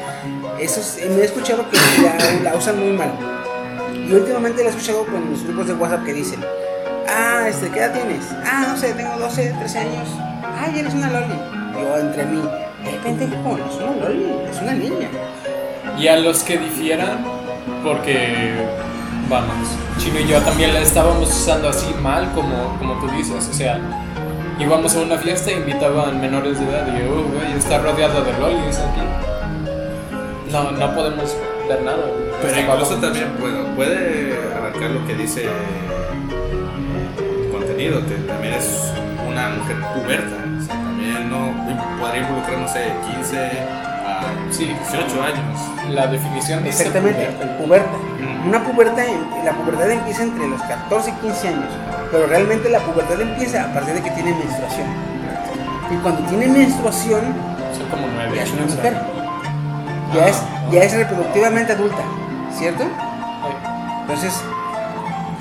eso 0.59 0.79
es- 0.79 1.09
me 1.09 1.21
he 1.21 1.25
escuchado 1.25 1.65
que 1.69 1.77
la, 2.03 2.51
la 2.51 2.57
usan 2.57 2.79
muy 2.79 2.91
mal. 2.97 3.11
Y 3.93 4.13
últimamente 4.13 4.63
la 4.63 4.69
he 4.69 4.71
escuchado 4.71 5.05
con 5.05 5.29
los 5.31 5.43
grupos 5.43 5.67
de 5.67 5.73
WhatsApp 5.73 6.03
que 6.05 6.13
dicen, 6.13 6.39
ah, 7.07 7.45
este, 7.47 7.69
¿qué 7.69 7.79
edad 7.79 7.93
tienes? 7.93 8.25
Ah, 8.45 8.65
no 8.69 8.77
sé, 8.77 8.93
tengo 8.93 9.17
12, 9.19 9.53
13 9.59 9.79
años. 9.79 10.09
Ay, 10.59 10.79
eres 10.79 10.93
una 10.93 11.09
loli. 11.11 11.33
Yo 11.79 11.97
entre 11.97 12.25
mí, 12.25 12.41
eh, 12.85 12.99
pendejo, 13.03 13.57
no 13.57 13.65
es 13.69 13.75
una 13.75 14.07
loli, 14.07 14.25
es 14.51 14.61
una 14.61 14.73
niña. 14.73 15.09
Y 15.97 16.07
a 16.07 16.17
los 16.17 16.43
que 16.43 16.57
difieran, 16.57 17.23
porque, 17.83 18.53
vamos, 19.29 19.67
Chino 19.97 20.19
y 20.19 20.27
yo 20.27 20.39
también 20.41 20.73
la 20.73 20.81
estábamos 20.81 21.29
usando 21.29 21.69
así 21.69 21.93
mal, 22.01 22.31
como, 22.33 22.77
como 22.79 22.93
tú 22.99 23.07
dices. 23.15 23.47
O 23.49 23.53
sea, 23.53 23.79
íbamos 24.59 24.95
a 24.95 24.99
una 24.99 25.17
fiesta 25.17 25.51
e 25.51 25.53
invitaban 25.59 26.19
menores 26.19 26.59
de 26.59 26.65
edad 26.65 26.87
y 26.87 26.99
yo, 27.03 27.11
"Oh, 27.11 27.23
güey, 27.37 27.53
está 27.57 27.77
rodeado 27.79 28.23
de 28.23 28.33
lolis 28.39 28.77
aquí. 28.77 29.01
No, 30.51 30.71
no 30.71 30.95
podemos 30.95 31.35
ver 31.67 31.81
nada. 31.83 31.97
güey. 31.97 32.29
Pero 32.41 32.59
incluso 32.73 32.95
también 32.95 33.27
puede 33.75 34.33
abarcar 34.57 34.89
lo 34.91 35.05
que 35.05 35.13
dice 35.15 35.43
el 37.19 37.51
contenido, 37.51 37.99
que 38.07 38.15
también 38.27 38.53
es 38.55 38.91
una 39.27 39.49
mujer 39.49 39.75
puberta. 39.93 40.35
O 40.57 40.65
sea, 40.65 40.75
también 40.75 41.29
no 41.29 41.51
podría 41.99 42.21
involucrar, 42.21 42.57
no 42.57 42.67
sé, 42.67 42.91
15 43.11 43.37
a 44.27 44.53
Sí, 44.53 44.65
18 44.65 45.23
años. 45.23 45.59
La 45.89 46.07
definición 46.07 46.63
dice 46.63 46.83
Exactamente, 46.83 47.25
puberta. 47.25 47.57
puberta. 47.57 47.97
Una 48.47 48.63
puberta, 48.63 49.05
en- 49.05 49.45
la 49.45 49.51
pubertad 49.53 49.89
empieza 49.91 50.23
entre 50.23 50.47
los 50.47 50.61
14 50.61 51.09
y 51.09 51.13
15 51.13 51.47
años, 51.49 51.65
pero 52.11 52.27
realmente 52.27 52.69
la 52.69 52.79
pubertad 52.79 53.19
empieza 53.21 53.63
a 53.65 53.73
partir 53.73 53.93
de 53.95 54.01
que 54.01 54.11
tiene 54.11 54.33
menstruación. 54.33 54.87
Y 55.91 55.95
cuando 55.97 56.21
tiene 56.29 56.47
menstruación, 56.47 57.21
Son 57.77 57.87
como 57.89 58.07
nueve 58.13 58.35
ya 58.35 58.43
es 58.43 58.51
una 58.51 58.65
mujer. 58.65 58.93
Ya 60.13 60.23
Ah, 60.25 60.29
es, 60.29 60.41
ya 60.71 60.83
es 60.83 60.93
reproductivamente 60.95 61.73
adulta, 61.73 62.01
¿cierto? 62.57 62.83
Entonces, 64.01 64.33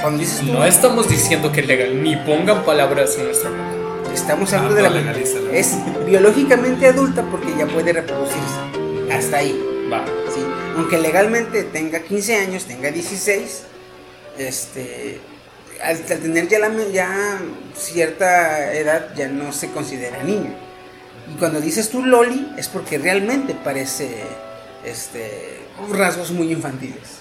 cuando 0.01 0.19
dices 0.21 0.41
tú, 0.41 0.53
No 0.53 0.65
estamos 0.65 1.09
diciendo 1.09 1.51
que 1.53 1.61
es 1.61 1.67
legal, 1.67 2.03
ni 2.03 2.17
pongan 2.17 2.63
palabras 2.65 3.17
en 3.19 3.25
nuestra 3.27 3.51
boca. 3.51 3.63
Estamos 4.13 4.53
hablando 4.53 4.75
de 4.75 4.83
la 4.83 5.13
es 5.53 5.77
biológicamente 6.07 6.87
adulta 6.87 7.23
porque 7.31 7.55
ya 7.57 7.67
puede 7.67 7.93
reproducirse. 7.93 9.13
Hasta 9.13 9.39
ahí. 9.39 9.59
Va. 9.93 10.05
¿sí? 10.35 10.45
Aunque 10.77 10.99
legalmente 10.99 11.65
tenga 11.65 12.01
15 12.01 12.37
años, 12.37 12.65
tenga 12.65 12.91
16, 12.91 13.63
este, 14.39 15.21
al, 15.83 15.97
al 15.97 16.19
tener 16.21 16.49
ya, 16.49 16.59
la, 16.59 16.71
ya 16.93 17.41
cierta 17.77 18.73
edad 18.75 19.15
ya 19.17 19.29
no 19.29 19.53
se 19.53 19.71
considera 19.71 20.23
niña. 20.23 20.55
Y 21.33 21.39
cuando 21.39 21.61
dices 21.61 21.91
tú 21.91 22.05
Loli 22.05 22.53
es 22.57 22.69
porque 22.69 22.99
realmente 22.99 23.55
parece 23.55 24.09
este, 24.85 25.61
rasgos 25.91 26.31
muy 26.31 26.53
infantiles. 26.53 27.18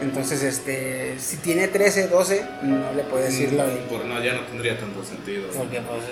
Entonces, 0.00 0.42
este, 0.42 1.18
si 1.18 1.38
tiene 1.38 1.68
13, 1.68 2.08
12, 2.08 2.44
no 2.62 2.92
le 2.92 3.02
puedes 3.04 3.30
decir 3.30 3.52
Loli. 3.52 3.78
Por 3.88 4.04
no, 4.04 4.22
ya 4.22 4.34
no 4.34 4.40
tendría 4.42 4.78
tanto 4.78 5.02
sentido. 5.02 5.48
Porque, 5.56 5.80
pues, 5.80 6.02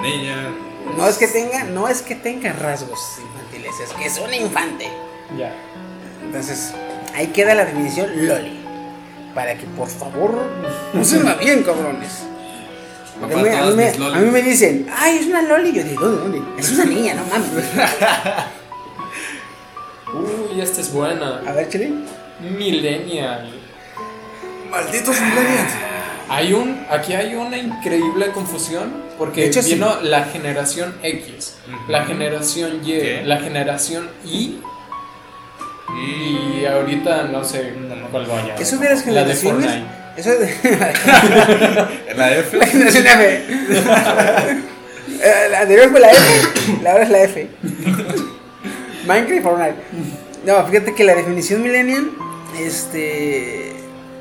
Niña. 0.00 0.48
no 0.96 1.06
es 1.06 1.18
que 1.18 1.26
tenga, 1.26 1.64
no 1.64 1.88
es 1.88 2.02
que 2.02 2.14
tenga 2.14 2.52
rasgos 2.52 3.00
infantiles, 3.20 3.74
es 3.80 3.92
que 3.92 4.06
es 4.06 4.18
un 4.18 4.32
infante. 4.32 4.88
Ya. 5.36 5.52
Entonces, 6.22 6.72
ahí 7.14 7.26
queda 7.28 7.54
la 7.54 7.66
definición 7.66 8.26
Loli. 8.26 8.64
Para 9.34 9.54
que 9.58 9.66
por 9.66 9.88
favor 9.88 10.42
úsenla 10.94 11.34
bien, 11.34 11.62
cabrones. 11.62 12.22
Porque 13.20 13.34
a, 13.34 13.38
mí, 13.38 13.48
a 13.50 13.64
mí 13.66 13.74
me, 13.74 13.88
a 13.88 14.18
mí 14.18 14.30
me 14.30 14.42
dicen, 14.42 14.88
ay, 14.94 15.18
es 15.18 15.26
una 15.26 15.42
Loli. 15.42 15.72
Yo 15.72 15.84
digo, 15.84 16.06
¿dónde? 16.06 16.38
¿Dónde? 16.38 16.60
Es 16.60 16.72
una 16.72 16.84
niña, 16.86 17.14
no 17.14 17.24
mames. 17.26 17.50
Uy, 20.52 20.60
esta 20.60 20.80
es 20.80 20.90
buena. 20.90 21.42
A 21.46 21.52
ver, 21.52 21.68
chile. 21.68 21.92
Millennial. 22.40 23.50
Malditos 24.70 25.20
millennials. 25.20 25.72
Hay 26.28 26.52
un, 26.52 26.84
aquí 26.90 27.12
hay 27.14 27.34
una 27.36 27.56
increíble 27.56 28.28
confusión 28.32 28.92
porque 29.16 29.46
hecho, 29.46 29.62
sí. 29.62 29.74
vino 29.74 30.00
la 30.02 30.24
generación 30.24 30.94
X, 31.02 31.54
la 31.88 32.04
generación 32.04 32.80
Y, 32.84 32.92
¿Qué? 32.98 33.22
la 33.24 33.38
generación 33.38 34.10
Y 34.24 34.58
Y. 35.96 36.60
y 36.60 36.66
ahorita 36.66 37.24
no 37.24 37.44
sé 37.44 37.72
cuál 38.10 38.26
vaya. 38.26 38.56
Eso 38.56 38.76
de 38.76 38.90
las 38.90 39.06
La 39.06 39.24
de. 39.24 39.34
Fortnite. 39.36 39.84
Eso 40.16 40.30
de. 40.30 40.46
La 42.16 42.36
F. 42.36 42.56
la 42.56 42.66
generación 42.66 43.06
F. 43.06 43.44
Eh, 45.18 45.48
La 45.50 45.60
anterior 45.60 45.90
fue 45.90 46.00
la 46.00 46.10
F. 46.10 46.20
La 46.82 46.92
ahora 46.92 47.04
es 47.04 47.10
la 47.10 47.22
F. 47.22 47.48
Minecraft 49.06 49.38
y 49.38 49.40
Fortnite. 49.40 49.76
No, 50.46 50.64
fíjate 50.66 50.94
que 50.94 51.04
la 51.04 51.14
definición 51.14 51.62
millennial. 51.62 52.10
Este. 52.58 53.72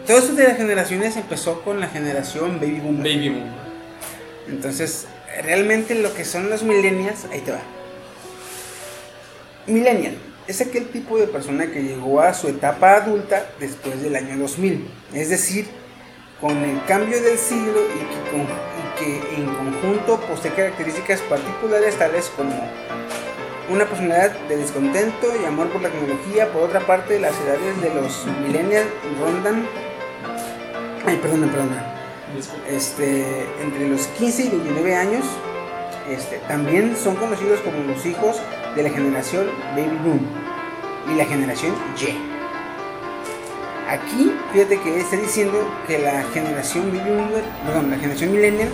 Todo 0.07 0.17
esto 0.19 0.33
de 0.33 0.43
las 0.47 0.57
generaciones 0.57 1.15
empezó 1.17 1.61
con 1.61 1.79
la 1.79 1.87
generación 1.87 2.59
Baby 2.59 2.79
Boomer. 2.81 3.01
Baby 3.03 3.29
Boom. 3.29 3.49
Entonces, 4.49 5.07
realmente 5.43 5.95
lo 5.95 6.13
que 6.13 6.25
son 6.25 6.49
los 6.49 6.63
millennials, 6.63 7.25
ahí 7.31 7.41
te 7.41 7.51
va. 7.51 7.59
Millennial 9.67 10.15
es 10.47 10.61
aquel 10.61 10.89
tipo 10.89 11.17
de 11.17 11.25
persona 11.25 11.65
que 11.71 11.81
llegó 11.81 12.21
a 12.21 12.31
su 12.35 12.47
etapa 12.47 12.93
adulta 12.97 13.47
después 13.59 14.01
del 14.03 14.15
año 14.15 14.37
2000. 14.37 14.87
Es 15.13 15.29
decir, 15.29 15.65
con 16.39 16.55
el 16.63 16.83
cambio 16.85 17.19
del 17.19 17.37
siglo 17.39 17.79
y, 17.95 17.99
que 18.13 18.31
con- 18.31 18.41
y 18.41 18.99
que 18.99 19.35
en 19.37 19.45
conjunto 19.55 20.19
posee 20.29 20.51
características 20.53 21.21
particulares 21.21 21.95
tales 21.97 22.31
como 22.35 22.53
una 23.69 23.85
personalidad 23.85 24.31
de 24.47 24.57
descontento 24.57 25.27
y 25.41 25.45
amor 25.45 25.69
por 25.69 25.81
la 25.81 25.89
tecnología. 25.89 26.51
Por 26.51 26.63
otra 26.63 26.81
parte, 26.81 27.19
las 27.19 27.33
edades 27.41 27.81
de 27.81 27.93
los 27.93 28.25
millennials 28.45 28.87
rondan... 29.19 29.65
Ay, 31.05 31.17
perdona, 31.17 31.47
perdona. 31.47 31.95
Este, 32.67 33.45
entre 33.61 33.87
los 33.87 34.07
15 34.07 34.43
y 34.43 34.49
29 34.49 34.95
años, 34.95 35.25
este, 36.09 36.37
también 36.47 36.95
son 36.95 37.15
conocidos 37.15 37.59
como 37.61 37.83
los 37.83 38.05
hijos 38.05 38.41
de 38.75 38.83
la 38.83 38.89
generación 38.89 39.47
Baby 39.75 39.97
Boom 40.03 40.27
y 41.11 41.15
la 41.15 41.25
generación 41.25 41.73
Y. 41.99 42.35
Aquí, 43.87 44.33
fíjate 44.51 44.79
que 44.79 44.99
está 44.99 45.15
diciendo 45.15 45.63
que 45.87 45.99
la 45.99 46.23
generación 46.33 46.91
Baby 46.91 47.09
Boomer, 47.09 47.43
perdón, 47.65 47.91
la 47.91 47.97
generación 47.97 48.31
Millennial 48.31 48.69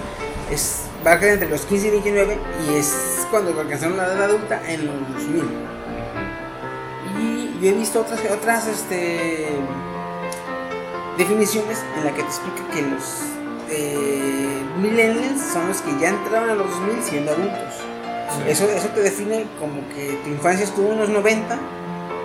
es, 0.50 0.84
va 1.06 1.14
a 1.14 1.20
quedar 1.20 1.34
entre 1.34 1.50
los 1.50 1.62
15 1.66 1.88
y 1.88 1.92
29 1.92 2.38
y 2.68 2.76
es 2.76 3.28
cuando 3.30 3.60
alcanzaron 3.60 3.98
la 3.98 4.06
edad 4.06 4.24
adulta 4.24 4.62
en 4.68 4.86
los 4.86 4.96
2000. 5.14 5.44
Y 7.20 7.60
yo 7.62 7.70
he 7.70 7.74
visto 7.74 8.02
otras, 8.02 8.20
otras 8.32 8.68
este, 8.68 9.48
definiciones 11.18 11.84
en 11.98 12.06
la 12.06 12.12
que 12.12 12.22
te 12.22 12.28
explica 12.28 12.68
que 12.74 12.82
los 12.84 13.04
eh, 13.70 14.62
millennials 14.82 15.42
son 15.42 15.68
los 15.68 15.82
que 15.82 15.92
ya 16.00 16.10
entraron 16.10 16.50
a 16.50 16.56
los 16.56 16.70
2000 16.70 17.04
siendo 17.04 17.32
adultos. 17.32 17.76
Eso, 18.48 18.70
eso 18.70 18.88
te 18.90 19.02
define 19.02 19.46
como 19.60 19.88
que 19.90 20.18
tu 20.24 20.30
infancia 20.30 20.64
estuvo 20.64 20.92
en 20.94 21.00
los 21.00 21.10
90, 21.10 21.58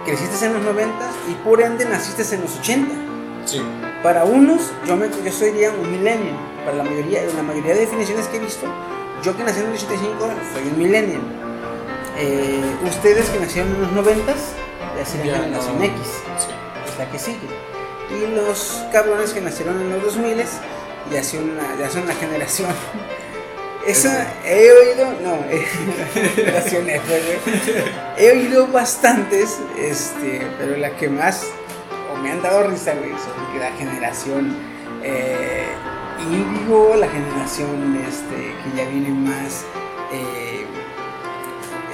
creciste 0.04 0.46
en 0.46 0.54
los 0.54 0.62
90 0.62 0.94
y 1.30 1.34
por 1.44 1.60
ende 1.60 1.84
naciste 1.84 2.34
en 2.34 2.42
los 2.42 2.58
80. 2.58 2.94
Sí. 3.44 3.62
Para 4.02 4.24
unos, 4.24 4.72
yo, 4.86 4.96
me, 4.96 5.08
yo 5.08 5.32
sería 5.32 5.70
un 5.70 5.90
millennial. 5.90 6.55
Para 6.66 6.78
la 6.78 6.82
mayoría, 6.84 7.22
la 7.36 7.42
mayoría 7.44 7.74
de 7.74 7.80
definiciones 7.82 8.26
que 8.26 8.38
he 8.38 8.40
visto, 8.40 8.66
yo 9.22 9.36
que 9.36 9.44
nací 9.44 9.60
en 9.60 9.66
el 9.66 9.74
85 9.74 10.18
soy 10.52 10.62
un 10.64 10.78
millennial. 10.78 11.20
Eh, 12.18 12.60
ustedes 12.84 13.30
que 13.30 13.38
nacieron 13.38 13.72
en 13.72 13.82
los 13.82 13.92
90 13.92 14.34
ya 14.98 15.06
serían 15.06 15.42
generación 15.44 15.78
no. 15.78 15.84
X, 15.84 15.96
Sí. 16.38 16.48
es 16.92 16.98
la 16.98 17.08
que 17.12 17.18
sigue. 17.20 17.38
Y 18.10 18.34
los 18.34 18.82
cabrones 18.92 19.32
que 19.32 19.40
nacieron 19.42 19.80
en 19.80 19.90
los 19.90 20.02
2000 20.02 20.38
ya 21.12 21.22
son 21.22 21.50
una, 21.50 21.76
ya 21.78 21.88
son 21.88 22.04
la 22.04 22.14
generación. 22.14 22.70
Esa 23.86 24.26
he 24.44 24.72
oído, 24.72 25.06
no, 25.22 25.34
eh, 25.48 25.64
generación 26.34 26.90
F. 26.90 27.38
He 28.18 28.30
oído 28.32 28.66
bastantes, 28.66 29.60
este, 29.78 30.44
pero 30.58 30.76
la 30.78 30.90
que 30.96 31.08
más 31.08 31.44
o 32.12 32.16
me 32.16 32.32
han 32.32 32.42
dado 32.42 32.64
risa, 32.68 32.94
güey, 32.94 33.12
la 33.60 33.70
generación 33.78 34.56
eh, 35.04 35.68
Índigo, 36.32 36.94
la 36.96 37.08
generación 37.08 38.00
este, 38.06 38.36
que 38.36 38.76
ya 38.76 38.84
viene 38.88 39.10
más 39.10 39.64
eh, 40.12 40.66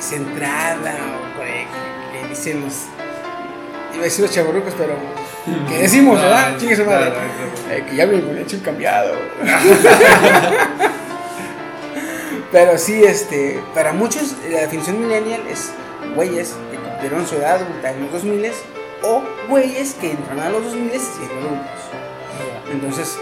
centrada, 0.00 1.18
o 1.18 1.40
que, 1.40 1.66
que 2.12 2.28
dicen 2.28 2.62
los. 2.62 2.86
Iba 3.92 4.00
a 4.00 4.04
decir 4.04 4.24
los 4.24 4.34
chaburrucos, 4.34 4.74
pero. 4.76 4.94
Que 5.68 5.78
decimos, 5.78 6.18
¿verdad? 6.22 6.56
Chingue 6.58 6.76
su 6.76 6.84
madre. 6.84 7.12
Eh, 7.70 7.84
que 7.88 7.96
ya 7.96 8.04
viene 8.06 8.24
con 8.24 8.36
el 8.36 8.46
chip 8.46 8.64
cambiado. 8.64 9.14
pero 12.52 12.78
sí, 12.78 13.02
este. 13.04 13.60
Para 13.74 13.92
muchos, 13.92 14.36
la 14.50 14.60
definición 14.60 15.00
millennial 15.00 15.42
es 15.50 15.72
güeyes 16.14 16.54
que 16.70 16.78
cumplieron 16.78 17.26
su 17.26 17.34
edad 17.36 17.56
adulta 17.56 17.90
en 17.90 18.02
los 18.02 18.12
2000 18.12 18.52
o 19.02 19.22
güeyes 19.48 19.94
que 19.94 20.12
entraron 20.12 20.40
a 20.40 20.50
los 20.50 20.64
2000 20.64 20.90
siendo 20.90 21.34
adultos. 21.34 21.80
Entonces, 22.70 23.18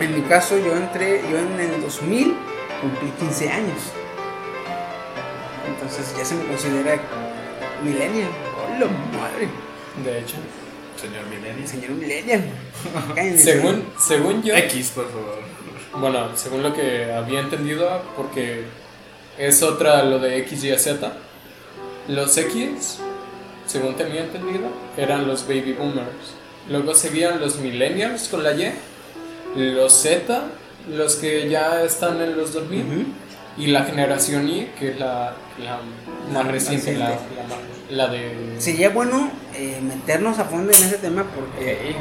en 0.00 0.14
mi 0.14 0.22
caso, 0.22 0.58
yo 0.58 0.76
entré, 0.76 1.22
yo 1.30 1.38
en 1.38 1.60
el 1.60 1.80
2000 1.82 2.34
cumplí 2.80 3.10
15 3.18 3.48
años. 3.50 3.78
Entonces 5.68 6.14
ya 6.16 6.24
se 6.24 6.34
me 6.34 6.44
considera 6.46 7.00
millennial. 7.82 8.30
¡Hola 8.66 8.86
madre! 9.12 9.48
De 10.04 10.18
hecho. 10.20 10.36
Señor 11.00 11.26
Millennium. 11.26 11.66
Señor 11.66 11.90
millennial. 11.90 12.44
Cállense. 13.14 13.44
Según, 13.44 13.84
según 13.98 14.42
yo. 14.42 14.54
X, 14.54 14.92
por 14.94 15.08
favor. 15.10 15.38
Bueno, 15.94 16.36
según 16.36 16.62
lo 16.62 16.74
que 16.74 17.10
había 17.12 17.40
entendido, 17.40 18.02
porque 18.16 18.64
es 19.38 19.62
otra 19.62 20.04
lo 20.04 20.18
de 20.18 20.38
X, 20.38 20.64
Y, 20.64 20.76
Z. 20.78 21.12
Los 22.08 22.36
X, 22.36 22.98
según 23.66 23.94
tenía 23.96 24.22
entendido, 24.22 24.68
eran 24.96 25.26
los 25.26 25.46
baby 25.46 25.72
boomers. 25.72 26.34
Luego 26.68 26.94
seguían 26.94 27.40
los 27.40 27.58
millennials 27.58 28.28
con 28.28 28.42
la 28.42 28.52
Y. 28.52 28.72
Los 29.56 29.92
Z, 30.02 30.42
los 30.88 31.16
que 31.16 31.48
ya 31.48 31.82
están 31.82 32.20
en 32.20 32.36
los 32.36 32.52
2000. 32.52 32.80
Ujú. 32.84 33.04
Y 33.58 33.66
la 33.66 33.82
generación 33.84 34.48
Y, 34.48 34.66
que 34.78 34.90
es 34.92 34.98
la, 34.98 35.34
la 35.62 35.80
más 36.32 36.44
La 36.46 36.50
reciente, 36.50 36.94
la, 36.96 37.18
la, 37.90 38.06
de... 38.08 38.54
Sería 38.58 38.90
bueno 38.90 39.28
eh, 39.54 39.80
meternos 39.82 40.38
a 40.38 40.44
fondo 40.44 40.72
en 40.72 40.78
ese 40.82 40.96
tema 40.98 41.24
porque 41.34 41.94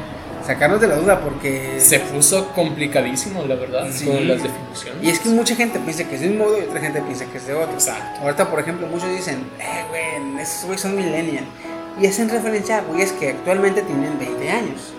sacarnos 0.45 0.79
de 0.79 0.87
la 0.87 0.95
duda 0.95 1.19
porque 1.19 1.79
Se 1.79 1.99
puso 1.99 2.49
complicadísimo, 2.53 3.43
la 3.45 3.55
verdad, 3.55 3.87
Sí. 3.91 4.05
con 4.05 4.25
las 4.27 4.41
definiciones. 4.43 5.03
y 5.03 5.09
es 5.09 5.19
que 5.19 5.29
mucha 5.29 5.55
gente 5.55 5.79
piensa 5.79 6.07
que 6.07 6.15
es 6.15 6.21
de 6.21 6.29
un 6.29 6.37
modo 6.37 6.57
y 6.57 6.61
otra 6.63 6.79
gente 6.79 7.01
piensa 7.01 7.25
que 7.25 7.39
es 7.39 7.47
de 7.47 7.53
otro. 7.55 7.73
Exacto. 7.73 8.21
Ahorita, 8.21 8.49
por 8.49 8.59
ejemplo, 8.59 8.87
muchos 8.87 9.09
dicen, 9.09 9.39
eh, 9.59 9.85
güey, 9.89 10.41
esos 10.41 10.65
güeyes 10.65 10.81
son 10.81 10.95
millennial. 10.95 11.43
Y 11.99 12.07
hacen 12.07 12.29
referencia 12.29 12.77
a 12.77 12.81
güeyes 12.81 13.11
que 13.13 13.29
actualmente 13.29 13.81
tienen 13.81 14.17
20 14.17 14.49
años. 14.49 14.93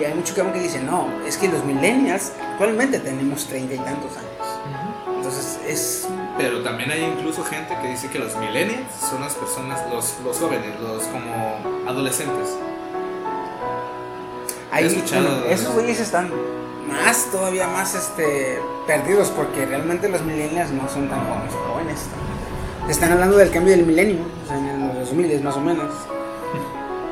Y 0.00 0.04
hay 0.04 0.14
mucho 0.14 0.34
cabrón 0.34 0.54
que 0.54 0.60
dicen, 0.60 0.86
no, 0.86 1.08
es 1.26 1.36
que 1.36 1.46
los 1.46 1.62
millennials 1.62 2.32
actualmente 2.52 3.00
tenemos 3.00 3.46
30 3.46 3.74
y 3.74 3.78
tantos 3.78 4.16
años. 4.16 5.16
Entonces 5.16 5.60
es... 5.68 6.08
Pero 6.38 6.62
también 6.62 6.90
hay 6.90 7.04
incluso 7.04 7.44
gente 7.44 7.76
que 7.82 7.88
dice 7.88 8.08
que 8.08 8.18
los 8.18 8.34
millennials 8.36 8.94
son 8.98 9.20
las 9.20 9.34
personas, 9.34 9.78
los, 9.90 10.16
los 10.24 10.38
jóvenes, 10.38 10.80
los 10.80 11.02
como 11.04 11.58
adolescentes. 11.86 12.56
Ahí, 14.70 14.84
bueno, 14.84 15.44
esos 15.50 15.60
eso. 15.60 15.72
güeyes 15.74 16.00
están 16.00 16.30
más, 16.88 17.30
todavía 17.30 17.66
más 17.68 17.94
este, 17.94 18.58
perdidos 18.86 19.28
porque 19.28 19.66
realmente 19.66 20.08
los 20.08 20.22
millennials 20.22 20.70
no 20.70 20.88
son 20.88 21.10
tan 21.10 21.20
jóvenes. 21.26 21.52
jóvenes. 21.52 22.00
Están 22.88 23.12
hablando 23.12 23.36
del 23.36 23.50
cambio 23.50 23.76
del 23.76 23.84
milenio, 23.84 24.20
o 24.44 24.48
sea, 24.48 24.56
en 24.56 24.88
los 24.88 25.10
2000 25.10 25.42
más 25.42 25.56
o 25.56 25.60
menos. 25.60 25.92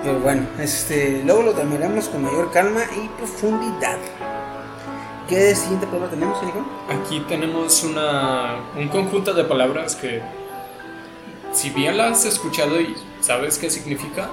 Pero 0.08 0.20
bueno, 0.20 0.46
este, 0.58 1.22
luego 1.22 1.42
lo 1.42 1.52
tomaremos 1.52 2.08
con 2.08 2.22
mayor 2.22 2.50
calma 2.50 2.80
y 2.96 3.08
profundidad. 3.18 3.98
¿Qué 5.28 5.54
siguiente 5.54 5.86
palabra 5.86 6.08
tenemos, 6.08 6.42
Nico? 6.42 6.64
Aquí 6.88 7.20
tenemos 7.28 7.84
una, 7.84 8.56
un 8.74 8.88
conjunto 8.88 9.34
de 9.34 9.44
palabras 9.44 9.94
que, 9.96 10.22
si 11.52 11.68
bien 11.68 11.98
las 11.98 12.20
has 12.20 12.24
escuchado 12.24 12.80
y 12.80 12.96
sabes 13.20 13.58
qué 13.58 13.68
significa, 13.68 14.30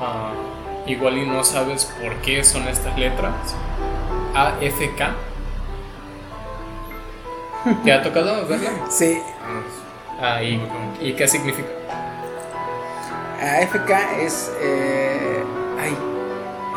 ah, 0.00 0.30
igual 0.86 1.18
y 1.18 1.26
no 1.26 1.42
sabes 1.42 1.86
por 2.00 2.14
qué 2.18 2.44
son 2.44 2.68
estas 2.68 2.96
letras. 2.96 3.34
AFK. 4.36 5.02
¿Te 7.82 7.92
ha 7.92 8.02
tocado 8.04 8.46
verla? 8.46 8.70
Sí, 8.88 9.18
Ah, 10.20 10.40
¿y, 10.44 10.62
¿y 11.00 11.12
qué 11.14 11.26
significa? 11.26 11.70
AFK 13.40 13.90
es. 14.22 14.50
Eh, 14.60 15.42
ay, 15.80 15.96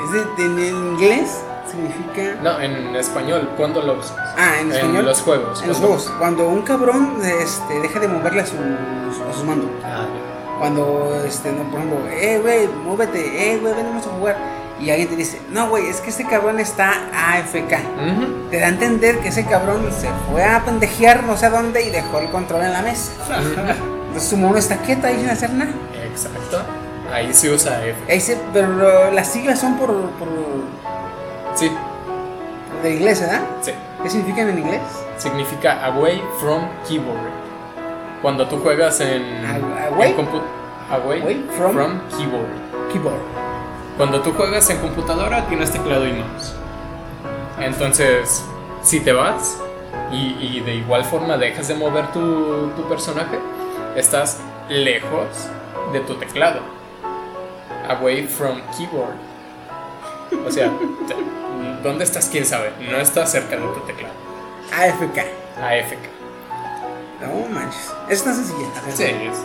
es 0.05 0.11
de, 0.11 0.43
de- 0.43 0.69
en 0.69 0.75
inglés, 0.75 1.41
significa. 1.69 2.35
No, 2.41 2.59
en 2.61 2.95
español, 2.95 3.49
¿cuándo 3.57 3.81
lo 3.81 3.93
usas? 3.99 4.15
Ah, 4.37 4.55
en 4.61 4.71
español. 4.71 5.05
los 5.05 5.21
juegos. 5.21 5.61
En 5.61 5.69
los 5.69 5.77
juegos. 5.77 6.11
Cuando 6.19 6.47
un 6.47 6.61
cabrón 6.63 7.17
este, 7.23 7.79
deja 7.81 7.99
de 7.99 8.07
moverle 8.07 8.41
a 8.41 8.45
sus, 8.45 8.57
a 8.57 9.33
sus 9.33 9.43
mandos. 9.43 9.69
Ah, 9.83 10.05
Cuando, 10.59 11.21
este, 11.25 11.51
no, 11.51 11.63
por 11.69 11.79
ejemplo, 11.79 11.99
eh, 12.11 12.39
güey, 12.41 12.67
muévete, 12.67 13.53
eh, 13.53 13.57
güey, 13.59 13.73
venimos 13.73 14.05
a 14.07 14.09
jugar. 14.09 14.37
Y 14.79 14.89
alguien 14.91 15.09
te 15.09 15.17
dice, 15.17 15.41
no, 15.51 15.67
güey, 15.67 15.87
es 15.87 15.99
que 15.99 16.09
este 16.09 16.23
cabrón 16.25 16.57
está 16.59 16.93
AFK. 17.13 17.73
Ujú. 17.73 18.49
Te 18.49 18.59
da 18.61 18.67
a 18.67 18.69
entender 18.69 19.19
que 19.19 19.27
ese 19.27 19.45
cabrón 19.45 19.89
se 19.91 20.07
fue 20.31 20.43
a 20.45 20.63
pendejear 20.63 21.23
no 21.23 21.35
sé 21.35 21.47
a 21.47 21.49
dónde 21.49 21.83
y 21.85 21.89
dejó 21.89 22.19
el 22.19 22.29
control 22.29 22.63
en 22.63 22.71
la 22.71 22.81
mesa. 22.81 23.11
Entonces 24.07 24.29
su 24.29 24.37
mono 24.37 24.57
está 24.57 24.77
quieto 24.77 25.05
ahí 25.07 25.17
sin 25.19 25.29
hacer 25.29 25.51
nada. 25.51 25.71
Exacto. 26.25 26.59
Ahí 27.13 27.33
se 27.33 27.49
usa 27.51 27.83
F. 27.85 28.11
Ahí 28.11 28.19
se- 28.19 28.39
pero 28.53 29.11
las 29.11 29.27
siglas 29.31 29.59
son 29.59 29.77
por, 29.77 29.87
por 30.11 30.27
Sí, 31.55 31.71
de 32.83 32.93
inglés, 32.95 33.21
¿verdad? 33.21 33.41
sí. 33.61 33.71
¿Qué 34.03 34.09
significan 34.09 34.49
en 34.49 34.59
inglés? 34.59 34.81
Significa 35.17 35.85
away 35.85 36.23
from 36.39 36.61
keyboard. 36.87 37.17
Cuando 38.21 38.47
tú 38.47 38.59
juegas 38.59 38.99
en. 39.01 39.23
Away? 39.93 40.11
en 40.11 40.93
away, 40.93 41.21
Away 41.21 41.45
from- 41.57 41.73
from 41.73 41.99
keyboard. 42.17 42.47
Keyboard. 42.93 43.19
Cuando 43.97 44.21
tú 44.21 44.31
juegas 44.33 44.69
en 44.69 44.77
computadora 44.77 45.45
tienes 45.47 45.71
teclado 45.71 46.07
y 46.07 46.13
mouse. 46.13 46.53
Entonces, 47.59 48.43
si 48.81 48.99
te 49.01 49.11
vas 49.11 49.57
y, 50.11 50.37
y 50.39 50.61
de 50.65 50.75
igual 50.75 51.03
forma 51.03 51.37
dejas 51.37 51.67
de 51.67 51.75
mover 51.75 52.07
tu, 52.13 52.69
tu 52.77 52.83
personaje, 52.87 53.37
estás 53.95 54.37
lejos 54.69 55.27
de 55.91 55.99
tu 56.01 56.15
teclado. 56.15 56.59
Away 57.89 58.27
from 58.27 58.61
keyboard. 58.77 59.15
O 60.47 60.51
sea, 60.51 60.71
¿dónde 61.83 62.03
estás? 62.03 62.29
¿Quién 62.29 62.45
sabe? 62.45 62.71
No 62.89 62.97
estás 62.97 63.31
cerca 63.31 63.55
de 63.55 63.61
tu 63.61 63.79
teclado. 63.81 64.13
AFK. 64.71 65.17
AFK. 65.61 66.09
No 67.21 67.47
manches. 67.53 67.91
Es 68.09 68.23
tan 68.23 68.35
sencilla. 68.35 68.67
Sí, 68.95 69.03
es- 69.03 69.37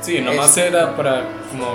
sí, 0.00 0.20
nomás 0.20 0.56
era 0.56 0.96
para 0.96 1.24
como 1.50 1.66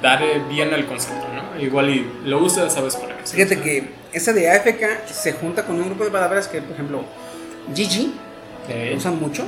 dar 0.00 0.22
eh, 0.22 0.40
bien 0.48 0.72
el 0.72 0.86
concepto, 0.86 1.26
¿no? 1.34 1.60
Igual 1.60 1.90
y 1.90 2.10
lo 2.24 2.38
usas, 2.38 2.72
sabes 2.72 2.96
para 2.96 3.16
qué. 3.18 3.26
Fíjate 3.26 3.60
que 3.60 3.90
esa 4.12 4.32
de 4.32 4.48
AFK 4.50 5.06
se 5.12 5.32
junta 5.32 5.64
con 5.66 5.76
un 5.76 5.86
grupo 5.86 6.04
de 6.04 6.10
palabras 6.10 6.48
que, 6.48 6.62
por 6.62 6.72
ejemplo, 6.74 7.02
GG, 7.74 8.10
Eh, 8.68 8.94
usan 8.96 9.20
mucho. 9.20 9.44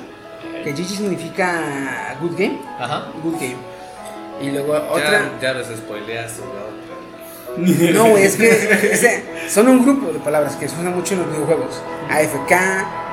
Que 0.64 0.72
GG 0.72 0.86
significa 0.88 2.16
good 2.20 2.36
game. 2.38 2.58
Ajá. 2.78 3.06
Good 3.22 3.34
game. 3.34 3.56
Y 4.42 4.50
luego 4.50 4.74
otra. 4.90 5.30
Ya, 5.40 5.54
spoileaste 5.64 6.40
la 6.42 6.64
otra. 6.64 6.78
No, 7.94 8.10
güey, 8.10 8.22
es 8.24 8.36
que 8.36 8.48
ese- 8.92 9.24
son 9.48 9.66
un 9.68 9.84
grupo 9.84 10.12
de 10.12 10.18
palabras 10.20 10.54
que 10.56 10.68
se 10.68 10.74
usan 10.76 10.94
mucho 10.94 11.14
en 11.14 11.20
los 11.20 11.30
videojuegos. 11.32 11.82
AFK, 12.08 12.52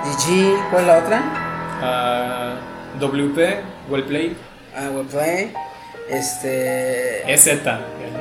GG, 0.06 0.70
¿cuál 0.70 0.82
es 0.82 0.88
la 0.88 0.98
otra? 1.00 1.22
Ah, 1.82 2.54
WP, 3.00 3.38
well 3.90 4.04
played. 4.04 4.34
Ah, 4.76 4.90
Webplay. 4.94 5.52
Este. 6.10 7.32
EZ 7.34 7.48
es 7.48 7.58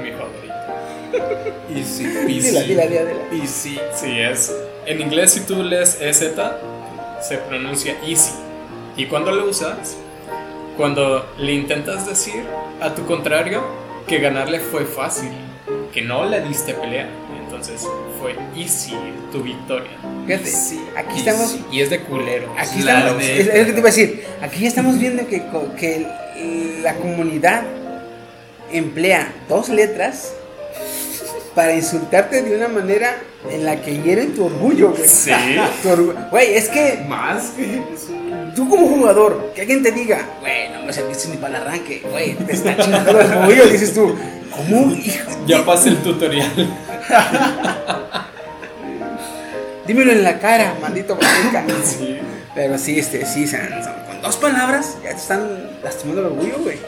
mi 0.02 0.12
favorito. 0.12 0.54
Easy 1.74 2.04
Dila, 2.06 2.20
peasy. 2.26 2.50
dila, 2.68 2.86
dila, 2.86 3.02
dila. 3.04 3.42
Easy. 3.42 3.80
Sí, 3.94 4.18
es. 4.20 4.52
En 4.86 5.00
inglés, 5.00 5.32
si 5.32 5.40
tú 5.40 5.62
lees 5.62 5.98
EZ, 6.00 6.30
se 7.22 7.38
pronuncia 7.38 7.94
easy. 8.06 8.32
Y 8.96 9.06
cuando 9.06 9.32
lo 9.32 9.48
usas, 9.48 9.96
cuando 10.76 11.26
le 11.38 11.52
intentas 11.52 12.06
decir 12.06 12.44
a 12.80 12.94
tu 12.94 13.04
contrario 13.06 13.62
que 14.06 14.18
ganarle 14.18 14.60
fue 14.60 14.84
fácil, 14.84 15.30
que 15.92 16.02
no 16.02 16.24
le 16.24 16.40
diste 16.42 16.74
pelea, 16.74 17.08
entonces 17.42 17.86
fue 18.20 18.36
easy 18.56 18.94
tu 19.32 19.42
victoria. 19.42 19.90
Fíjate, 20.26 20.50
aquí 20.96 21.18
estamos. 21.18 21.56
Y 21.72 21.80
es 21.80 21.90
de 21.90 22.00
culero. 22.00 22.52
Aquí 22.58 22.82
La 22.82 22.98
estamos. 22.98 23.22
neta. 23.22 23.34
Es, 23.34 23.46
lo 23.46 23.66
que 23.66 23.72
te 23.72 23.78
iba 23.78 23.88
a 23.88 23.92
decir. 23.92 24.24
Aquí 24.42 24.60
ya 24.60 24.68
estamos 24.68 24.98
viendo 24.98 25.26
que, 25.26 25.42
que 25.78 26.06
la 26.82 26.94
comunidad 26.96 27.64
emplea 28.72 29.32
dos 29.48 29.68
letras 29.68 30.34
para 31.54 31.74
insultarte 31.74 32.42
de 32.42 32.56
una 32.56 32.68
manera 32.68 33.16
en 33.50 33.64
la 33.64 33.80
que 33.80 34.00
hieren 34.02 34.34
tu 34.34 34.46
orgullo, 34.46 34.90
güey. 34.90 35.08
Sí. 35.08 35.30
Tu 35.82 35.88
orgu- 35.88 36.30
Güey, 36.30 36.54
es 36.54 36.68
que 36.68 37.04
Más 37.08 37.44
que 37.56 37.76
eso. 37.94 38.12
tú 38.56 38.68
como 38.68 38.86
jugador, 38.88 39.52
que 39.54 39.60
alguien 39.62 39.82
te 39.82 39.92
diga, 39.92 40.26
güey, 40.40 40.68
no 40.70 40.82
me 40.84 40.92
serviste 40.92 41.28
ni 41.28 41.36
para 41.36 41.58
el 41.58 41.62
arranque, 41.66 42.02
güey, 42.10 42.34
te 42.34 42.52
está 42.54 42.76
chingando 42.76 43.20
el 43.20 43.30
orgullo, 43.32 43.66
dices 43.66 43.94
tú, 43.94 44.14
¿cómo, 44.50 44.92
hijo? 44.94 45.30
Ya 45.46 45.64
pasé 45.64 45.90
el 45.90 45.98
tutorial. 45.98 46.50
Dímelo 49.86 50.12
en 50.12 50.24
la 50.24 50.38
cara, 50.38 50.74
maldito 50.80 51.16
marica. 51.16 51.64
Sí. 51.84 52.18
Pero 52.54 52.78
sí, 52.78 52.98
este, 52.98 53.26
sí, 53.26 53.46
son- 53.46 53.60
son- 53.82 53.92
con 54.06 54.22
dos 54.22 54.36
palabras 54.36 54.96
ya 55.02 55.10
te 55.10 55.16
están 55.16 55.70
lastimando 55.82 56.22
el 56.22 56.26
orgullo, 56.28 56.58
güey. 56.62 56.78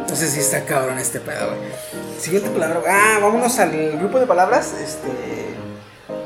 Entonces 0.00 0.30
sí 0.30 0.40
está 0.40 0.64
cabrón 0.64 0.98
este 0.98 1.20
pedo, 1.20 1.48
güey. 1.56 1.70
Siguiente 2.18 2.50
palabra, 2.50 2.80
güey. 2.80 2.92
ah, 2.92 3.18
vámonos 3.20 3.58
al 3.58 3.70
grupo 3.98 4.18
de 4.18 4.26
palabras, 4.26 4.72
este, 4.82 5.08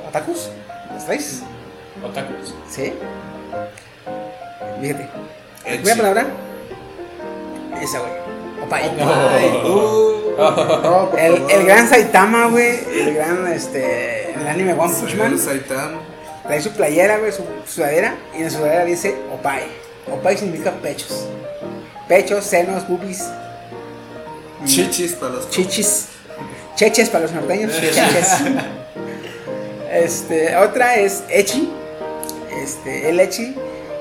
otakus, 0.09 0.51
¿las 0.93 1.05
traes? 1.07 1.41
Otakus. 2.05 2.55
Sí. 2.71 2.93
Fíjate, 4.81 5.09
la 5.65 5.71
Edgy. 5.71 5.79
primera 5.83 5.97
palabra, 5.97 6.27
esa, 7.83 7.99
güey, 8.01 8.13
opay. 8.65 8.83
Ay, 8.85 9.63
uh, 9.65 10.35
no, 10.39 11.11
El, 11.19 11.37
favor. 11.37 11.51
el 11.51 11.67
gran 11.67 11.89
Saitama, 11.89 12.47
güey, 12.49 12.79
el 12.93 13.15
gran, 13.15 13.47
este, 13.53 14.33
el 14.35 14.47
anime 14.47 14.73
One 14.75 14.93
Punch 14.95 15.15
Man. 15.17 15.39
Saitama. 15.39 15.99
Trae 16.45 16.61
su 16.63 16.71
playera, 16.73 17.19
güey, 17.19 17.33
su 17.33 17.45
sudadera, 17.67 18.15
y 18.37 18.43
en 18.43 18.51
su 18.51 18.59
sudadera 18.59 18.85
dice 18.85 19.17
Opay. 19.35 19.65
Opay 20.11 20.37
significa 20.39 20.71
pechos. 20.71 21.27
Pechos, 22.09 22.45
senos, 22.45 22.89
boobies, 22.89 23.29
Chichis 24.67 25.13
para 25.15 25.35
los 25.35 25.51
chichis, 25.51 26.07
cheches 26.77 27.09
para 27.09 27.23
los 27.25 27.33
norteños, 27.33 27.73
cheches. 27.81 28.29
Este, 29.91 30.57
otra 30.57 30.97
es 30.97 31.23
Echi. 31.31 31.71
Este, 32.63 33.09
el 33.09 33.21
Echi. 33.21 33.55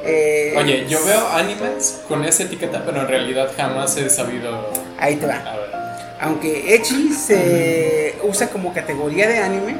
eh, 0.03 0.53
Oye, 0.57 0.85
yo 0.87 1.03
veo 1.05 1.27
animes 1.29 2.01
con 2.07 2.25
esa 2.25 2.43
etiqueta, 2.43 2.83
pero 2.85 3.01
en 3.01 3.07
realidad 3.07 3.49
jamás 3.55 3.95
he 3.97 4.09
sabido. 4.09 4.69
Ahí 4.99 5.15
te 5.15 5.25
va. 5.27 5.35
A 5.35 5.55
ver. 5.57 5.67
Aunque 6.19 6.75
Echi 6.75 7.13
se 7.13 8.15
usa 8.23 8.49
como 8.49 8.73
categoría 8.73 9.27
de 9.27 9.37
anime, 9.39 9.77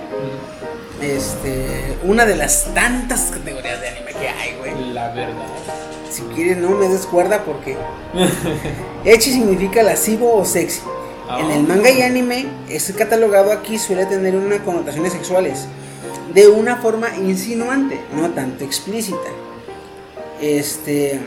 este, 1.02 1.98
una 2.04 2.26
de 2.26 2.36
las 2.36 2.74
tantas 2.74 3.32
categorías 3.32 3.82
de 3.82 3.90
anime 3.90 4.12
que 4.14 4.30
hay, 4.30 4.56
güey. 4.60 4.94
La 4.94 5.10
verdad. 5.10 5.34
Si 6.10 6.22
quieres, 6.36 6.58
no 6.58 6.70
me 6.72 6.88
des 6.88 7.06
cuerda 7.06 7.44
porque. 7.44 7.76
Echi 9.06 9.32
significa 9.32 9.84
lascivo 9.84 10.34
o 10.36 10.46
sexy. 10.46 10.82
Ah. 11.30 11.40
En 11.42 11.52
el 11.52 11.64
manga 11.64 11.90
y 11.92 12.02
anime, 12.02 12.48
es 12.70 12.92
catalogado 12.98 13.52
aquí 13.52 13.78
suele 13.78 14.06
tener 14.06 14.36
unas 14.36 14.62
connotaciones 14.62 15.12
sexuales. 15.14 15.66
De 16.34 16.48
una 16.48 16.78
forma 16.78 17.10
insinuante, 17.18 18.00
no 18.14 18.30
tanto 18.32 18.64
explícita. 18.64 19.18
Este. 20.42 21.20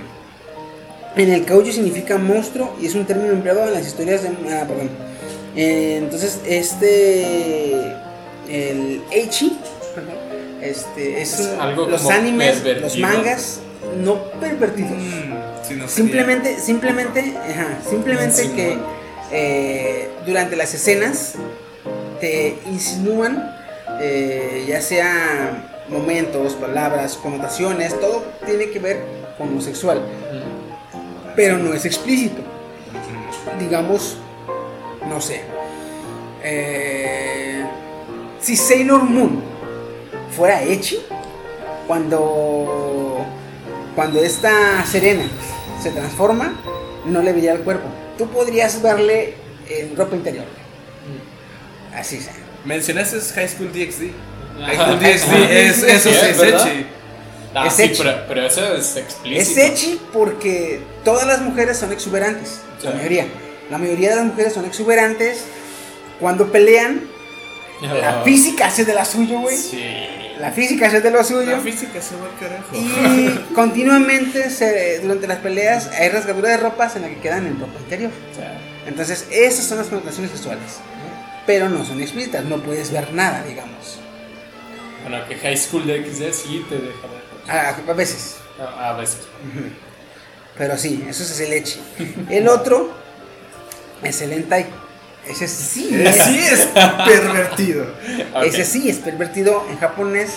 En 1.17 1.33
el 1.33 1.45
caucho 1.45 1.73
significa 1.73 2.17
monstruo 2.19 2.77
y 2.81 2.87
es 2.87 2.95
un 2.95 3.05
término 3.05 3.33
empleado 3.33 3.65
en 3.67 3.75
las 3.75 3.87
historias 3.87 4.23
de. 4.23 4.29
Ah, 4.29 4.65
perdón. 4.67 4.91
Eh, 5.57 5.99
entonces, 6.03 6.41
este. 6.47 7.75
El 8.49 9.03
Echi. 9.11 9.59
Este, 10.63 11.23
es 11.23 11.41
Es 11.41 11.47
un- 11.55 11.61
algo 11.61 11.87
los 11.87 12.09
animes, 12.11 12.63
los 12.81 12.97
mangas, 12.99 13.61
no 13.97 14.23
pervertidos. 14.41 14.93
Mm, 14.93 15.79
no 15.79 15.89
Simplemente, 15.89 16.59
simplemente, 16.59 17.37
ajá, 17.37 17.79
simplemente 17.89 18.45
Insinúan. 18.45 18.57
que 18.57 18.79
eh, 19.33 20.11
durante 20.27 20.57
las 20.57 20.75
escenas 20.75 21.35
te 22.21 22.59
insinúan, 22.67 23.55
eh, 24.01 24.65
ya 24.69 24.81
sea 24.81 25.69
momentos, 25.89 26.55
palabras, 26.55 27.17
connotaciones, 27.17 27.99
todo 28.01 28.25
tiene 28.45 28.71
que 28.71 28.79
ver 28.79 29.05
con 29.39 29.55
lo 29.55 29.61
sexual, 29.61 30.03
pero 31.37 31.59
no 31.59 31.73
es 31.73 31.85
explícito. 31.85 32.43
Digamos, 33.59 34.19
no 35.09 35.21
sé, 35.21 35.43
eh, 36.43 37.65
si 38.41 38.57
Sailor 38.57 39.03
Moon 39.05 39.43
fuera 40.31 40.63
Echi, 40.63 40.99
cuando 41.87 43.10
cuando 43.95 44.23
esta 44.23 44.85
Serena 44.87 45.25
se 45.83 45.91
transforma, 45.91 46.55
no 47.07 47.23
le 47.23 47.33
vería 47.33 47.53
el 47.53 47.61
cuerpo. 47.61 47.89
Tú 48.19 48.29
podrías 48.29 48.81
verle 48.83 49.35
en 49.69 49.97
ropa 49.97 50.17
interior. 50.17 50.45
Así 51.95 52.21
sea. 52.21 52.35
Mencionaste 52.65 53.19
High 53.35 53.49
School 53.49 53.73
DxD. 53.73 54.11
High. 54.61 54.77
School 54.77 54.99
DxD 55.01 55.51
es, 55.51 55.83
eso 55.83 56.11
Sí, 56.11 56.17
es 56.17 56.23
es 56.23 56.39
verdad. 56.39 56.67
Echi. 56.69 56.87
Ah, 57.55 57.67
Es 57.67 57.75
sí, 57.75 57.93
pero, 57.99 58.15
pero 58.29 58.47
eso 58.47 58.75
es 58.75 58.91
Es 58.91 58.97
explícito. 58.97 59.61
Echi 59.61 60.01
porque 60.13 60.81
todas 61.05 61.27
las 61.27 61.41
mujeres 61.41 61.79
son 61.79 61.93
exuberantes. 61.93 62.61
La 62.85 62.93
mayoría. 62.93 63.27
La 63.71 63.79
mayoría 63.79 64.11
de 64.11 64.17
las 64.17 64.25
mujeres 64.27 64.53
son 64.53 64.65
exuberantes. 64.67 65.45
Cuando 66.21 66.53
pelean, 66.53 67.03
la 67.83 68.21
Ah, 68.21 68.23
física 68.25 68.67
hace 68.67 68.85
de 68.85 68.95
la 68.95 69.05
suyo, 69.05 69.41
güey. 69.41 69.57
Sí. 69.57 69.83
La 70.39 70.51
física 70.53 70.87
hace 70.87 71.01
de 71.01 71.11
lo 71.11 71.23
suyo. 71.23 71.51
La 71.51 71.61
física 71.61 72.01
se 72.01 72.17
va 72.17 72.25
al 72.27 72.39
carajo. 72.39 72.75
Y 72.75 73.53
continuamente 73.55 74.49
se- 74.51 75.01
durante 75.01 75.27
las 75.27 75.39
peleas 75.39 75.89
hay 75.89 76.09
rasgaduras 76.09 76.53
de 76.53 76.57
ropas 76.59 76.97
en 76.97 77.03
las 77.03 77.11
que 77.11 77.19
quedan 77.21 77.47
en 77.47 77.61
ropa 77.61 77.79
interior. 77.79 78.11
Entonces, 78.87 79.27
esas 79.31 79.67
son 79.67 79.79
las 79.79 79.89
connotaciones 79.89 80.31
sexuales. 80.31 80.79
Pero 81.47 81.69
no 81.69 81.85
son 81.85 82.01
explícitas, 82.01 82.45
no 82.45 82.59
puedes 82.63 82.91
ver 82.93 83.13
nada, 83.13 83.43
digamos. 83.45 83.99
bueno, 85.03 85.27
que 85.29 85.37
High 85.37 85.57
School 85.57 85.87
de 85.87 86.05
XD 86.05 86.33
sí 86.33 86.65
te 86.69 86.77
deja 86.77 87.07
ver. 87.07 87.55
A, 87.57 87.69
a 87.91 87.95
veces. 87.95 88.37
A, 88.59 88.91
a 88.91 88.93
veces. 88.95 89.19
Pero 90.57 90.77
sí, 90.79 91.05
eso 91.09 91.23
es 91.23 91.41
el 91.41 91.53
echi. 91.53 91.81
El 92.29 92.49
otro 92.49 92.91
es 94.03 94.21
el 94.23 94.33
hentai. 94.33 94.67
Ese 95.31 95.49
sí, 95.49 95.89
es, 96.03 96.15
Sí 96.25 96.39
es 96.39 96.69
pervertido. 97.07 97.87
Ese 98.45 98.65
sí 98.65 98.89
es 98.91 98.99
pervertido 98.99 99.65
en 99.71 99.79
japonés. 99.79 100.33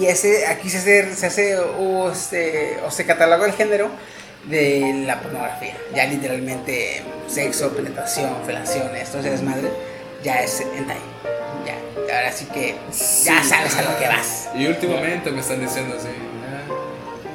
Y 0.00 0.06
ese 0.06 0.46
aquí 0.48 0.68
se 0.68 0.78
hace, 0.78 1.14
se 1.14 1.26
hace 1.26 1.58
o, 1.58 2.10
este, 2.10 2.76
o 2.84 2.90
se 2.90 3.06
cataloga 3.06 3.46
el 3.46 3.52
género 3.52 3.88
de 4.46 5.04
la 5.06 5.20
pornografía. 5.20 5.76
Ya 5.94 6.06
literalmente 6.06 7.02
sexo, 7.28 7.70
penetración, 7.70 8.34
felaciones, 8.44 9.08
todo 9.10 9.20
ese 9.20 9.30
desmadre, 9.30 9.68
ya 10.24 10.42
es 10.42 10.60
hentai. 10.60 10.96
Ya, 11.64 12.16
ahora 12.16 12.32
sí 12.32 12.46
que 12.46 12.74
ya 13.24 13.44
sabes 13.44 13.76
a 13.76 13.82
lo 13.82 13.96
que 13.98 14.08
vas. 14.08 14.48
Y 14.56 14.66
últimamente 14.66 15.30
me 15.30 15.40
están 15.40 15.60
diciendo 15.60 15.94
así. 15.96 16.08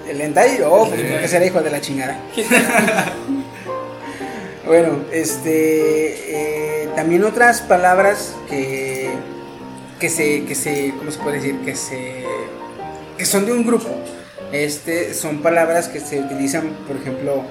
El 0.09 0.19
hentai, 0.19 0.59
oh, 0.65 0.87
pues 0.89 0.99
Sí. 0.99 1.07
creo 1.07 1.21
que 1.21 1.27
será 1.29 1.45
hijo 1.45 1.61
de 1.61 1.71
la 1.71 1.79
chingada. 1.79 2.19
bueno, 4.65 4.99
este. 5.11 6.83
eh, 6.83 6.89
también 6.95 7.23
otras 7.23 7.61
palabras 7.61 8.35
que 8.49 9.09
que 10.01 10.09
se, 10.09 10.45
que 10.45 10.55
se, 10.55 10.93
¿cómo 10.97 11.11
se 11.11 11.19
puede 11.19 11.37
decir? 11.37 11.59
Que 11.63 11.75
se, 11.75 12.25
que 13.17 13.25
son 13.25 13.45
de 13.45 13.51
un 13.51 13.63
grupo. 13.63 13.87
Este, 14.51 15.13
son 15.13 15.43
palabras 15.43 15.87
que 15.87 15.99
se 15.99 16.19
utilizan, 16.19 16.69
por 16.87 16.97
ejemplo, 16.97 17.43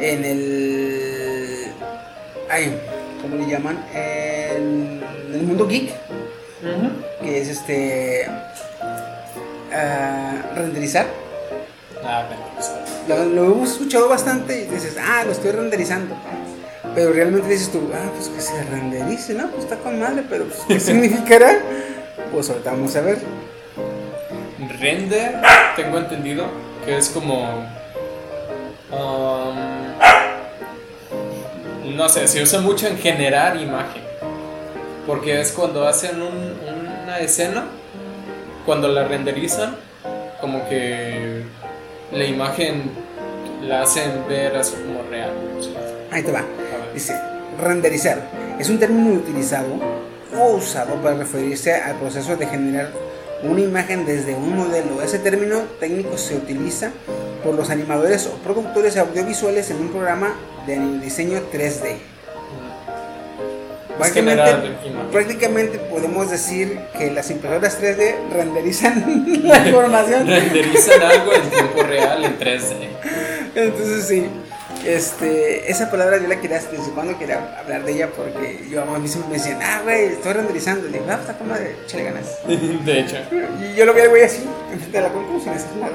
en 0.00 0.24
el, 0.24 1.66
ay, 2.48 2.76
¿cómo 3.20 3.36
le 3.36 3.46
llaman? 3.46 3.84
En 3.94 5.02
el 5.34 5.42
mundo 5.42 5.68
geek, 5.68 5.92
que 7.22 7.40
es 7.42 7.48
este, 7.48 8.26
ah, 9.72 10.52
renderizar. 10.56 11.06
Ah, 12.04 12.24
Lo, 13.08 13.24
lo 13.24 13.44
hemos 13.52 13.72
escuchado 13.72 14.08
bastante 14.08 14.62
y 14.62 14.66
dices, 14.66 14.96
ah, 15.00 15.22
lo 15.24 15.32
estoy 15.32 15.52
renderizando. 15.52 16.14
Pero 16.94 17.12
realmente 17.12 17.48
dices 17.48 17.70
tú, 17.70 17.90
ah, 17.94 18.10
pues 18.16 18.28
que 18.28 18.40
se 18.40 18.62
renderice, 18.64 19.34
¿no? 19.34 19.48
Pues 19.50 19.64
está 19.64 19.76
con 19.76 19.98
madre, 20.00 20.24
pero 20.28 20.44
pues, 20.46 20.60
¿qué 20.66 20.80
significará? 20.86 21.58
Pues 22.32 22.48
ahorita 22.50 22.70
vamos 22.72 22.96
a 22.96 23.00
ver. 23.02 23.18
Render, 24.78 25.34
tengo 25.76 25.98
entendido 25.98 26.46
que 26.84 26.96
es 26.96 27.08
como. 27.10 27.66
um, 28.90 29.56
no 31.96 32.08
sé, 32.08 32.26
se 32.28 32.42
usa 32.42 32.60
mucho 32.60 32.86
en 32.86 32.96
generar 32.98 33.56
imagen. 33.56 34.02
Porque 35.06 35.40
es 35.40 35.52
cuando 35.52 35.86
hacen 35.86 36.22
un- 36.22 36.56
una 37.04 37.18
escena, 37.18 37.64
cuando 38.64 38.88
la 38.88 39.04
renderizan, 39.04 39.76
como 40.40 40.66
que 40.68 41.42
la 42.12 42.24
imagen 42.24 42.90
la 43.62 43.82
hacen 43.82 44.26
ver 44.28 44.56
así 44.56 44.74
como 44.74 45.02
real. 45.08 45.32
Ahí 46.10 46.22
te 46.22 46.32
va. 46.32 46.44
Dice, 46.92 47.14
renderizar 47.60 48.20
es 48.58 48.68
un 48.68 48.78
término 48.78 49.14
utilizado 49.14 49.68
o 50.36 50.56
usado 50.56 50.94
para 50.96 51.16
referirse 51.16 51.74
al 51.74 51.96
proceso 51.96 52.36
de 52.36 52.46
generar 52.46 52.90
una 53.42 53.60
imagen 53.60 54.04
desde 54.04 54.34
un 54.34 54.56
modelo. 54.56 55.02
Ese 55.02 55.18
término 55.18 55.60
técnico 55.78 56.18
se 56.18 56.36
utiliza 56.36 56.90
por 57.44 57.54
los 57.54 57.70
animadores 57.70 58.26
o 58.26 58.34
productores 58.42 58.96
audiovisuales 58.96 59.70
en 59.70 59.78
un 59.78 59.88
programa 59.88 60.34
de 60.66 60.78
diseño 61.00 61.40
3D. 61.52 61.96
Prácticamente, 64.00 64.72
prácticamente 65.12 65.78
podemos 65.78 66.30
decir 66.30 66.78
que 66.96 67.10
las 67.10 67.30
impresoras 67.30 67.80
3D 67.80 68.14
renderizan 68.32 69.24
la 69.44 69.66
información. 69.66 70.26
Renderizan 70.26 71.02
algo 71.02 71.32
en 71.34 71.50
tiempo 71.50 71.82
real 71.82 72.24
en 72.24 72.38
3D. 72.38 72.88
Entonces 73.54 74.06
sí, 74.06 74.26
este, 74.84 75.70
esa 75.70 75.90
palabra 75.90 76.18
yo 76.18 76.26
la 76.26 76.40
quería, 76.40 76.58
desde 76.58 76.90
cuando 76.94 77.18
quería 77.18 77.58
hablar 77.58 77.84
de 77.84 77.92
ella 77.92 78.08
porque 78.16 78.66
yo 78.70 78.82
a 78.82 78.98
mí 78.98 79.08
siempre 79.08 79.32
me 79.32 79.38
decían, 79.38 79.58
ah, 79.62 79.80
güey, 79.82 80.06
estoy 80.06 80.32
renderizando. 80.32 80.86
Le 80.88 80.98
digo, 80.98 81.04
ah, 81.10 81.18
está 81.20 81.36
como 81.36 81.54
de 81.54 81.76
échale 81.84 82.04
ganas. 82.04 82.38
De 82.46 83.00
hecho. 83.00 83.16
Y 83.60 83.76
yo 83.76 83.84
lo 83.84 83.92
al 83.92 84.08
güey 84.08 84.22
así, 84.22 84.48
enfrente 84.72 84.96
de 84.96 85.02
la 85.02 85.12
compu, 85.12 85.38
sin 85.40 85.50
hacer 85.50 85.76
nada. 85.76 85.92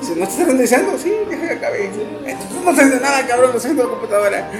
Dice, 0.00 0.16
¿no 0.16 0.24
estás 0.24 0.46
renderizando? 0.46 0.98
Sí, 0.98 1.12
deja 1.28 1.48
que 1.48 1.54
acabe. 1.54 1.84
Entonces 1.84 2.50
no 2.64 2.70
estoy 2.70 2.84
haciendo 2.84 3.00
nada, 3.00 3.26
cabrón, 3.26 3.50
lo 3.52 3.56
estoy 3.58 3.72
haciendo 3.72 3.82
en 3.82 3.88
la 3.88 3.94
computadora. 3.94 4.50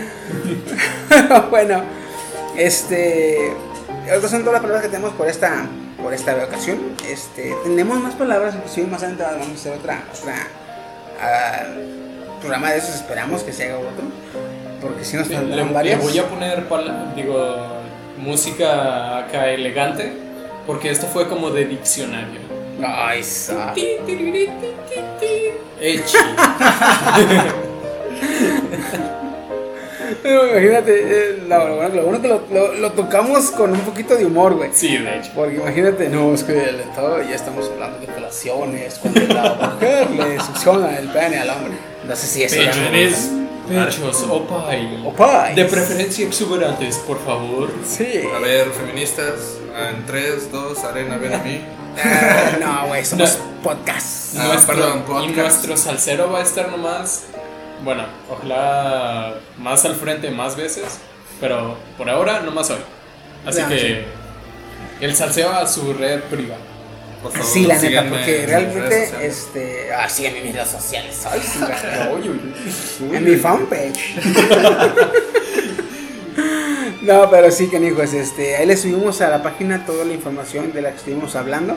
bueno, 1.50 1.82
este, 2.56 3.52
estas 4.06 4.30
son 4.30 4.40
todas 4.40 4.54
las 4.54 4.62
palabras 4.62 4.82
que 4.82 4.88
tenemos 4.88 5.12
por 5.14 5.28
esta, 5.28 5.66
por 6.02 6.12
esta 6.12 6.34
ocasión. 6.44 6.78
Este, 7.08 7.54
tenemos 7.64 7.98
más 8.00 8.14
palabras, 8.14 8.54
inclusive 8.54 8.86
más 8.86 9.02
adelante 9.02 9.24
vamos 9.24 9.48
a 9.48 9.52
hacer 9.52 9.72
otra, 9.72 10.04
otra 10.18 10.34
ah, 11.20 11.64
programa 12.40 12.70
de 12.70 12.78
esos, 12.78 12.96
esperamos 12.96 13.42
que 13.42 13.52
se 13.52 13.64
haga 13.64 13.78
otro. 13.78 14.04
Porque 14.80 15.04
si 15.04 15.16
nos 15.16 15.26
Sí, 15.26 15.34
le, 15.34 15.56
le 15.56 15.96
voy 15.96 16.18
a 16.18 16.28
poner, 16.28 16.64
digo, 17.14 17.56
música 18.18 19.18
acá 19.18 19.50
elegante, 19.50 20.12
porque 20.66 20.90
esto 20.90 21.06
fue 21.06 21.28
como 21.28 21.50
de 21.50 21.66
diccionario. 21.66 22.40
Ay. 22.82 23.22
Echi. 25.80 26.16
Pero 30.22 30.48
imagínate, 30.50 30.92
eh, 31.02 31.42
lo, 31.48 31.68
lo 31.68 31.76
bueno- 31.76 31.94
lo 31.94 32.02
bueno 32.04 32.22
que 32.22 32.28
lo, 32.28 32.42
lo- 32.52 32.74
lo 32.74 32.92
tocamos 32.92 33.50
con 33.50 33.72
un 33.72 33.80
poquito 33.80 34.14
de 34.16 34.26
humor, 34.26 34.54
güey. 34.54 34.70
Sí, 34.72 34.96
de 34.98 35.18
hecho. 35.18 35.30
Porque 35.34 35.56
imagínate, 35.56 36.08
no, 36.08 36.34
es 36.34 36.44
que 36.44 36.54
todo 36.94 37.22
ya 37.22 37.34
estamos 37.34 37.70
hablando 37.72 37.98
de 37.98 38.06
relaciones, 38.06 38.98
cuando 39.00 39.20
la 39.34 39.72
mujer 39.74 40.10
le 40.10 40.40
succiona 40.40 40.98
el 40.98 41.08
pene 41.08 41.38
al 41.38 41.50
hombre. 41.50 41.72
No 42.06 42.16
sé 42.16 42.26
si 42.26 42.42
eso 42.42 42.56
ya 42.56 42.66
no- 42.66 42.72
Pechones, 42.72 43.30
pechos, 43.68 44.22
opay. 44.28 45.02
Opay. 45.06 45.54
De 45.54 45.64
preferencia 45.66 46.26
exuberantes, 46.26 46.96
por 46.98 47.18
favor. 47.24 47.68
Sí. 47.86 48.22
A 48.34 48.38
ver, 48.40 48.68
feministas, 48.70 49.58
en 49.94 50.04
3, 50.06 50.50
2, 50.50 50.84
arena, 50.84 51.16
ven 51.18 51.34
a 51.34 51.38
mí. 51.38 51.60
Ah, 52.02 52.56
no, 52.60 52.86
güey, 52.88 53.04
somos 53.04 53.38
No. 53.38 53.62
podcast. 53.62 54.36
Ah, 54.38 54.46
Nuestro- 54.46 54.74
perdón, 54.76 54.98
y 54.98 55.02
podcast. 55.10 55.36
nuestro 55.36 55.76
salsero 55.76 56.30
va 56.30 56.38
a 56.40 56.42
estar 56.42 56.68
nomás, 56.70 57.24
bueno, 57.84 58.04
ojalá 58.30 59.34
más 59.58 59.84
al 59.84 59.94
frente 59.96 60.30
más 60.30 60.56
veces, 60.56 60.98
pero 61.40 61.76
por 61.96 62.08
ahora 62.10 62.40
nomás 62.40 62.70
hoy. 62.70 62.78
Así 63.46 63.62
que 63.64 64.04
el 65.00 65.14
salseo 65.14 65.50
a 65.50 65.66
su 65.66 65.92
red 65.94 66.20
privada. 66.24 66.60
Por 67.22 67.32
favor, 67.32 67.46
Sí, 67.46 67.66
la 67.66 67.78
neta, 67.78 68.04
porque 68.08 68.44
realmente, 68.46 69.26
este. 69.26 69.92
Ah, 69.92 70.08
síganme 70.08 70.38
en 70.38 70.44
mis 70.46 70.54
redes 70.54 70.68
sociales. 70.70 71.22
Ay, 71.30 71.40
sí, 71.42 71.58
güey. 72.12 72.22
Uy, 72.22 72.28
uy, 72.30 72.54
uy. 73.10 73.16
En 73.16 73.24
mi 73.24 73.36
fanpage. 73.36 74.14
no, 77.02 77.30
pero 77.30 77.50
sí, 77.50 77.68
canijos, 77.68 78.12
este, 78.12 78.56
ahí 78.56 78.66
les 78.66 78.80
subimos 78.82 79.20
a 79.20 79.28
la 79.28 79.42
página 79.42 79.84
toda 79.86 80.04
la 80.04 80.12
información 80.14 80.72
de 80.72 80.82
la 80.82 80.90
que 80.92 80.96
estuvimos 80.96 81.36
hablando. 81.36 81.76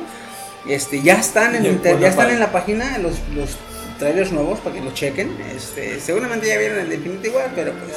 Este, 0.68 1.02
ya 1.02 1.16
están 1.16 1.56
en, 1.56 1.66
inter- 1.66 1.96
ya 1.96 2.02
la 2.02 2.08
están 2.08 2.30
en 2.32 2.40
la 2.40 2.52
página 2.54 2.98
los, 3.00 3.16
los 3.36 3.58
trailers 4.00 4.32
nuevos 4.32 4.60
para 4.60 4.76
que 4.76 4.82
los 4.82 4.94
chequen. 4.94 5.36
Este, 5.56 6.00
seguramente 6.00 6.48
ya 6.48 6.58
vieron 6.58 6.80
el 6.80 6.90
de 6.90 6.96
Infinity 6.96 7.30
War, 7.30 7.52
pero 7.56 7.74
pues. 7.74 7.94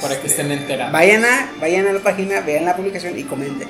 Para 0.00 0.14
que 0.20 0.26
este, 0.26 0.42
estén 0.42 0.50
enterados. 0.52 0.92
Vayan 0.92 1.24
a, 1.24 1.52
vayan 1.60 1.86
a 1.86 1.92
la 1.92 2.00
página, 2.00 2.40
vean 2.40 2.64
la 2.64 2.74
publicación 2.76 3.18
y 3.18 3.24
comenten. 3.24 3.68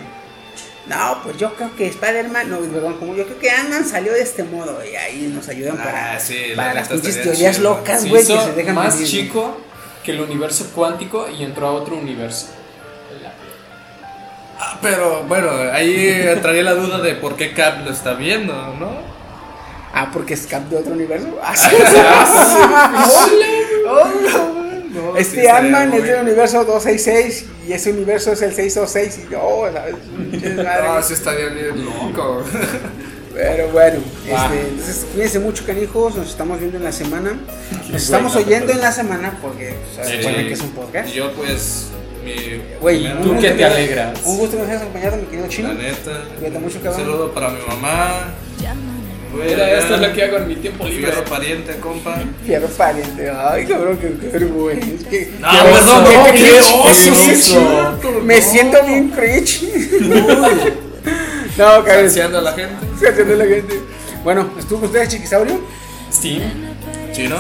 No, 0.87 1.21
pues 1.25 1.39
yo 1.39 1.55
creo 1.55 1.75
que 1.77 1.87
Spider-Man, 1.87 2.51
no, 2.51 2.59
perdón, 2.61 2.99
como 2.99 3.15
yo 3.15 3.25
creo 3.25 3.39
que 3.39 3.51
Ant-Man 3.51 3.87
salió 3.87 4.13
de 4.13 4.21
este 4.21 4.45
modo 4.45 4.79
y 4.85 4.95
ahí 4.95 5.33
nos 5.35 5.49
ayudan 5.49 5.79
para, 5.79 6.13
Ah, 6.13 6.19
la 6.57 6.75
las 6.75 6.89
pinches 6.89 7.23
teorías 7.23 7.57
chido. 7.57 7.71
locas, 7.71 8.07
güey, 8.07 8.25
que 8.27 8.39
se 8.39 8.53
dejan 8.53 8.75
más 8.75 8.95
venir. 8.95 9.09
chico 9.11 9.61
que 10.05 10.13
el 10.13 10.21
universo 10.21 10.71
cuántico 10.75 11.27
y 11.31 11.43
entró 11.43 11.69
a 11.69 11.73
otro 11.73 11.97
universo. 11.97 12.49
Ah, 14.59 14.79
pero 14.83 15.23
bueno, 15.25 15.51
ahí 15.73 16.07
entraría 16.29 16.63
la 16.63 16.75
duda 16.75 16.99
de 17.01 17.15
por 17.15 17.35
qué 17.37 17.53
Cap 17.55 17.85
lo 17.85 17.91
está 17.91 18.13
viendo, 18.15 18.53
¿no? 18.79 19.14
Ah, 19.97 20.11
porque 20.13 20.35
es 20.35 20.47
Cap 20.47 20.69
de 20.69 20.77
otro 20.77 20.93
universo. 20.93 21.29
No, 24.95 25.17
Este 25.17 25.43
sí 25.43 25.47
Ant-Man 25.49 25.93
es 25.93 26.05
del 26.05 26.23
universo 26.23 26.65
266 26.65 27.47
y 27.69 27.73
ese 27.73 27.91
universo 27.91 28.33
es 28.33 28.43
el 28.43 28.55
626 28.55 29.27
y 29.27 29.33
yo, 29.33 29.69
¿sabes? 29.73 29.95
Pinches 30.31 30.57
madres. 30.57 30.85
No, 30.89 31.03
sí 31.03 31.13
estaría 31.15 31.47
bien 31.49 31.85
loco. 31.85 32.43
Pero 33.35 33.69
bueno, 33.71 33.99
Ah. 34.33 34.49
este, 34.53 34.69
entonces 34.69 35.07
cuídense 35.13 35.39
mucho, 35.41 35.67
canijos. 35.67 36.15
Nos 36.15 36.29
estamos 36.31 36.61
viendo 36.61 36.79
en 36.79 36.85
la 36.85 36.93
semana. 36.93 37.37
Nos 37.91 38.03
estamos 38.03 38.35
no 38.35 38.41
oyendo 38.41 38.73
en 38.73 38.81
la 38.81 38.93
semana 38.93 39.37
porque 39.43 39.75
pues, 39.97 40.07
se 40.07 40.17
Sí. 40.17 40.23
supone 40.23 40.47
que 40.47 40.53
es 40.53 40.61
un 40.61 40.71
podcast. 40.71 41.09
Y 41.09 41.13
yo 41.15 41.33
pues, 41.33 41.87
mi... 42.25 42.35
Güey, 42.81 43.03
¿Tú 43.03 43.09
un 43.09 43.23
qué 43.23 43.29
gusto 43.31 43.49
te 43.49 43.57
que- 43.57 43.65
alegras? 43.65 44.19
Un 44.25 44.39
gusto 44.39 44.57
que 44.57 44.63
nos 44.63 44.71
hayas 44.71 44.83
acompañado, 44.83 45.17
mi 45.17 45.25
querido 45.25 45.49
chino. 45.49 45.69
La 45.69 45.75
neta. 45.75 46.23
Cuídate 46.39 46.59
mucho, 46.61 46.77
Un 46.79 46.85
cabrón. 46.85 47.01
saludo 47.01 47.35
para 47.35 47.49
mi 47.49 47.59
mamá. 47.67 48.25
Mira, 49.35 49.79
esto 49.79 49.95
es 49.97 50.01
lo 50.01 50.13
que 50.13 50.23
hago 50.25 50.37
en 50.39 50.49
mi 50.49 50.57
tiempo 50.57 50.85
libre. 50.87 51.07
Fierro 51.13 51.25
pariente, 51.25 51.77
compa. 51.77 52.23
Fierro 52.47 52.69
pariente. 52.69 53.31
Ay, 53.31 53.67
cabrón, 53.67 53.99
qué, 53.99 54.09
vergüenza. 54.29 55.09
Qué- 55.09 55.31
No, 55.41 55.51
qué 55.51 55.59
perdón, 55.73 56.05
qué 56.33 56.39
qué 56.39 56.61
oso, 56.61 56.93
sí. 56.95 57.57
Me 58.23 58.41
siento 58.41 58.79
bien 58.87 59.11
cringe. 59.11 59.63
no, 61.59 61.65
cabrón. 61.65 61.91
Agraciando 61.91 62.39
a 62.39 62.43
la 62.43 62.53
gente. 62.53 62.75
Gracias 63.01 63.29
a 63.29 63.33
la 63.33 63.45
gente. 63.45 63.81
Bueno, 64.23 64.51
estuvo 64.59 64.81
con 64.81 64.87
ustedes, 64.89 65.09
Chiquisaurio. 65.11 65.61
Steam. 66.13 66.43
Chino. 67.13 67.37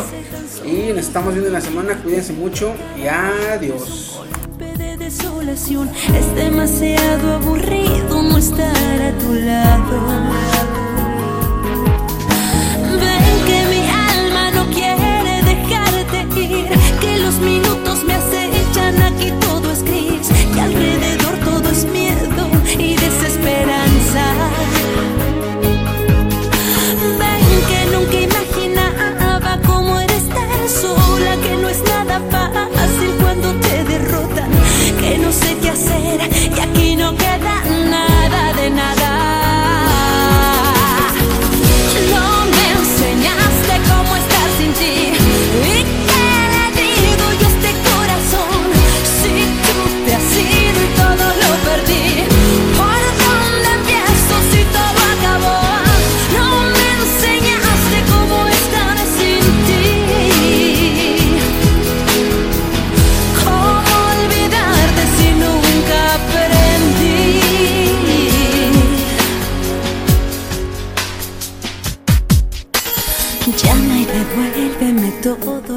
Y 0.64 0.92
nos 0.92 1.06
estamos 1.06 1.32
viendo 1.32 1.48
en 1.48 1.52
la 1.54 1.60
semana. 1.60 1.94
Cuídense 2.02 2.32
mucho 2.32 2.74
y 2.96 3.06
adiós. 3.06 4.20
de 4.58 4.96
desolación 4.96 5.90
es 6.18 6.34
demasiado 6.34 7.34
aburrido 7.34 8.22
no 8.22 8.38
estar 8.38 9.02
a 9.02 9.12
tu 9.18 9.34
lado. 9.34 10.83